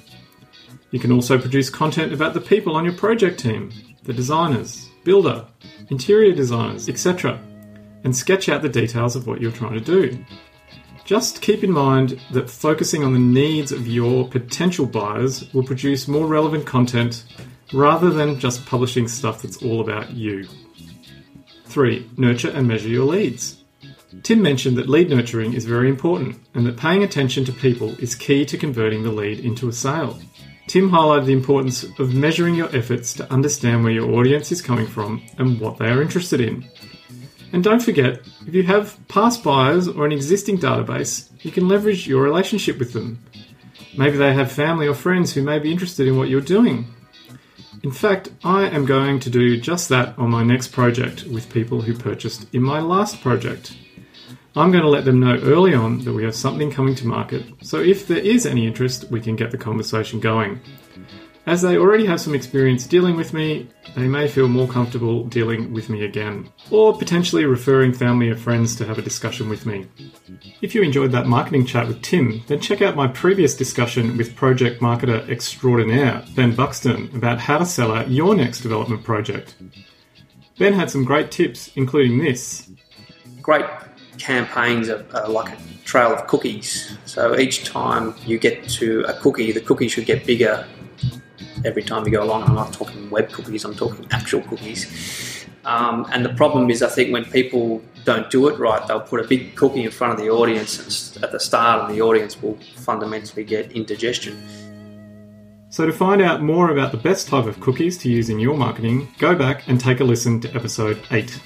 You 0.91 0.99
can 0.99 1.11
also 1.11 1.39
produce 1.39 1.69
content 1.69 2.13
about 2.13 2.33
the 2.33 2.41
people 2.41 2.75
on 2.75 2.85
your 2.85 2.93
project 2.93 3.39
team, 3.39 3.71
the 4.03 4.13
designers, 4.13 4.89
builder, 5.03 5.47
interior 5.89 6.33
designers, 6.33 6.87
etc., 6.87 7.39
and 8.03 8.15
sketch 8.15 8.47
out 8.47 8.61
the 8.61 8.69
details 8.69 9.15
of 9.15 9.25
what 9.25 9.41
you're 9.41 9.51
trying 9.51 9.73
to 9.73 9.79
do. 9.79 10.23
Just 11.05 11.41
keep 11.41 11.63
in 11.63 11.71
mind 11.71 12.21
that 12.31 12.49
focusing 12.49 13.03
on 13.03 13.13
the 13.13 13.19
needs 13.19 13.71
of 13.71 13.87
your 13.87 14.27
potential 14.27 14.85
buyers 14.85 15.53
will 15.53 15.63
produce 15.63 16.07
more 16.07 16.27
relevant 16.27 16.65
content 16.65 17.25
rather 17.73 18.09
than 18.09 18.39
just 18.39 18.65
publishing 18.65 19.07
stuff 19.07 19.41
that's 19.41 19.61
all 19.61 19.81
about 19.81 20.11
you. 20.11 20.47
3. 21.65 22.09
Nurture 22.17 22.51
and 22.51 22.67
measure 22.67 22.87
your 22.87 23.05
leads. 23.05 23.57
Tim 24.21 24.41
mentioned 24.41 24.77
that 24.77 24.87
lead 24.87 25.09
nurturing 25.09 25.53
is 25.53 25.65
very 25.65 25.89
important 25.89 26.39
and 26.53 26.65
that 26.65 26.77
paying 26.77 27.03
attention 27.03 27.43
to 27.45 27.51
people 27.51 27.89
is 27.99 28.15
key 28.15 28.45
to 28.45 28.57
converting 28.57 29.03
the 29.03 29.11
lead 29.11 29.39
into 29.39 29.67
a 29.67 29.73
sale. 29.73 30.19
Tim 30.67 30.91
highlighted 30.91 31.25
the 31.25 31.33
importance 31.33 31.83
of 31.99 32.13
measuring 32.13 32.55
your 32.55 32.73
efforts 32.73 33.13
to 33.15 33.33
understand 33.33 33.83
where 33.83 33.91
your 33.91 34.11
audience 34.11 34.51
is 34.51 34.61
coming 34.61 34.87
from 34.87 35.21
and 35.37 35.59
what 35.59 35.77
they 35.77 35.89
are 35.89 36.01
interested 36.01 36.39
in. 36.39 36.69
And 37.53 37.63
don't 37.63 37.83
forget, 37.83 38.19
if 38.47 38.55
you 38.55 38.63
have 38.63 38.97
past 39.07 39.43
buyers 39.43 39.87
or 39.87 40.05
an 40.05 40.11
existing 40.11 40.57
database, 40.57 41.29
you 41.43 41.51
can 41.51 41.67
leverage 41.67 42.07
your 42.07 42.23
relationship 42.23 42.79
with 42.79 42.93
them. 42.93 43.23
Maybe 43.95 44.17
they 44.17 44.33
have 44.33 44.51
family 44.51 44.87
or 44.87 44.95
friends 44.95 45.33
who 45.33 45.43
may 45.43 45.59
be 45.59 45.71
interested 45.71 46.07
in 46.07 46.17
what 46.17 46.29
you're 46.29 46.41
doing. 46.41 46.87
In 47.83 47.91
fact, 47.91 48.31
I 48.43 48.63
am 48.69 48.85
going 48.85 49.19
to 49.19 49.29
do 49.29 49.59
just 49.59 49.89
that 49.89 50.17
on 50.17 50.31
my 50.31 50.41
next 50.41 50.69
project 50.69 51.25
with 51.25 51.53
people 51.53 51.81
who 51.81 51.93
purchased 51.95 52.47
in 52.53 52.63
my 52.63 52.79
last 52.79 53.21
project. 53.21 53.77
I'm 54.55 54.71
going 54.71 54.83
to 54.83 54.89
let 54.89 55.05
them 55.05 55.19
know 55.19 55.37
early 55.43 55.75
on 55.75 55.99
that 56.05 56.13
we 56.13 56.23
have 56.23 56.35
something 56.35 56.71
coming 56.71 56.95
to 56.95 57.07
market, 57.07 57.43
so 57.61 57.79
if 57.79 58.07
there 58.07 58.19
is 58.19 58.45
any 58.45 58.65
interest, 58.65 59.11
we 59.11 59.19
can 59.19 59.35
get 59.35 59.51
the 59.51 59.57
conversation 59.57 60.19
going. 60.19 60.59
As 61.45 61.61
they 61.61 61.77
already 61.77 62.05
have 62.05 62.21
some 62.21 62.33
experience 62.33 62.87
dealing 62.87 63.17
with 63.17 63.33
me, 63.33 63.67
they 63.95 64.07
may 64.07 64.29
feel 64.29 64.47
more 64.47 64.67
comfortable 64.67 65.25
dealing 65.25 65.73
with 65.73 65.89
me 65.89 66.05
again, 66.05 66.49
or 66.71 66.97
potentially 66.97 67.43
referring 67.43 67.91
family 67.91 68.29
or 68.29 68.37
friends 68.37 68.77
to 68.77 68.85
have 68.85 68.97
a 68.97 69.01
discussion 69.01 69.49
with 69.49 69.65
me. 69.65 69.87
If 70.61 70.73
you 70.73 70.81
enjoyed 70.83 71.11
that 71.11 71.27
marketing 71.27 71.65
chat 71.65 71.89
with 71.89 72.01
Tim, 72.01 72.41
then 72.47 72.61
check 72.61 72.81
out 72.81 72.95
my 72.95 73.07
previous 73.07 73.57
discussion 73.57 74.15
with 74.15 74.37
project 74.37 74.81
marketer 74.81 75.27
extraordinaire 75.29 76.23
Ben 76.33 76.55
Buxton 76.55 77.09
about 77.13 77.39
how 77.39 77.57
to 77.57 77.65
sell 77.65 77.91
out 77.91 78.09
your 78.09 78.35
next 78.35 78.61
development 78.61 79.03
project. 79.03 79.55
Ben 80.57 80.71
had 80.71 80.89
some 80.89 81.03
great 81.03 81.29
tips, 81.29 81.71
including 81.75 82.19
this. 82.19 82.71
Great 83.41 83.65
campaigns 84.17 84.87
are, 84.87 85.05
are 85.13 85.27
like 85.27 85.51
a 85.51 85.57
trail 85.83 86.13
of 86.13 86.25
cookies. 86.27 86.97
So 87.03 87.37
each 87.37 87.65
time 87.65 88.15
you 88.25 88.39
get 88.39 88.69
to 88.69 89.01
a 89.09 89.13
cookie, 89.13 89.51
the 89.51 89.59
cookie 89.59 89.89
should 89.89 90.05
get 90.05 90.25
bigger 90.25 90.65
every 91.65 91.83
time 91.83 92.05
you 92.05 92.11
go 92.11 92.23
along. 92.23 92.43
I'm 92.43 92.55
not 92.55 92.73
talking 92.73 93.09
web 93.09 93.31
cookies, 93.31 93.65
I'm 93.65 93.75
talking 93.75 94.07
actual 94.11 94.41
cookies. 94.41 95.45
Um, 95.65 96.05
and 96.11 96.25
the 96.25 96.33
problem 96.33 96.69
is, 96.69 96.81
I 96.81 96.89
think 96.89 97.13
when 97.13 97.25
people 97.25 97.81
don't 98.03 98.29
do 98.29 98.47
it 98.47 98.59
right, 98.59 98.85
they'll 98.87 98.99
put 98.99 99.19
a 99.19 99.27
big 99.27 99.55
cookie 99.55 99.83
in 99.83 99.91
front 99.91 100.13
of 100.13 100.19
the 100.19 100.29
audience 100.29 101.17
at 101.23 101.31
the 101.31 101.39
start, 101.39 101.85
and 101.85 101.97
the 101.97 102.01
audience 102.01 102.41
will 102.41 102.57
fundamentally 102.75 103.43
get 103.43 103.71
indigestion. 103.71 104.37
So, 105.69 105.85
to 105.85 105.93
find 105.93 106.21
out 106.21 106.43
more 106.43 106.69
about 106.69 106.91
the 106.91 106.97
best 106.97 107.27
type 107.27 107.45
of 107.45 107.59
cookies 107.59 107.97
to 107.99 108.09
use 108.09 108.29
in 108.29 108.39
your 108.39 108.55
marketing, 108.57 109.07
go 109.17 109.35
back 109.35 109.67
and 109.67 109.79
take 109.79 110.01
a 110.01 110.03
listen 110.03 110.39
to 110.41 110.53
episode 110.53 110.99
8. 111.09 111.39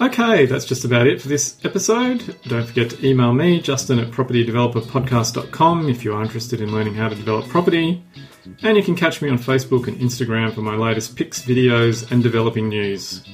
Okay, 0.00 0.46
that's 0.46 0.64
just 0.64 0.84
about 0.84 1.06
it 1.06 1.20
for 1.20 1.28
this 1.28 1.56
episode. 1.64 2.36
Don't 2.48 2.66
forget 2.66 2.90
to 2.90 3.06
email 3.06 3.32
me, 3.32 3.60
Justin 3.60 3.98
at 3.98 4.10
propertydeveloperpodcast.com, 4.10 5.88
if 5.88 6.04
you 6.04 6.14
are 6.14 6.22
interested 6.22 6.60
in 6.60 6.72
learning 6.72 6.94
how 6.94 7.08
to 7.08 7.14
develop 7.14 7.46
property. 7.48 8.02
And 8.62 8.76
you 8.76 8.82
can 8.82 8.96
catch 8.96 9.22
me 9.22 9.30
on 9.30 9.38
Facebook 9.38 9.88
and 9.88 9.98
Instagram 9.98 10.54
for 10.54 10.60
my 10.60 10.76
latest 10.76 11.16
pics, 11.16 11.42
videos, 11.42 12.10
and 12.10 12.22
developing 12.22 12.68
news. 12.68 13.24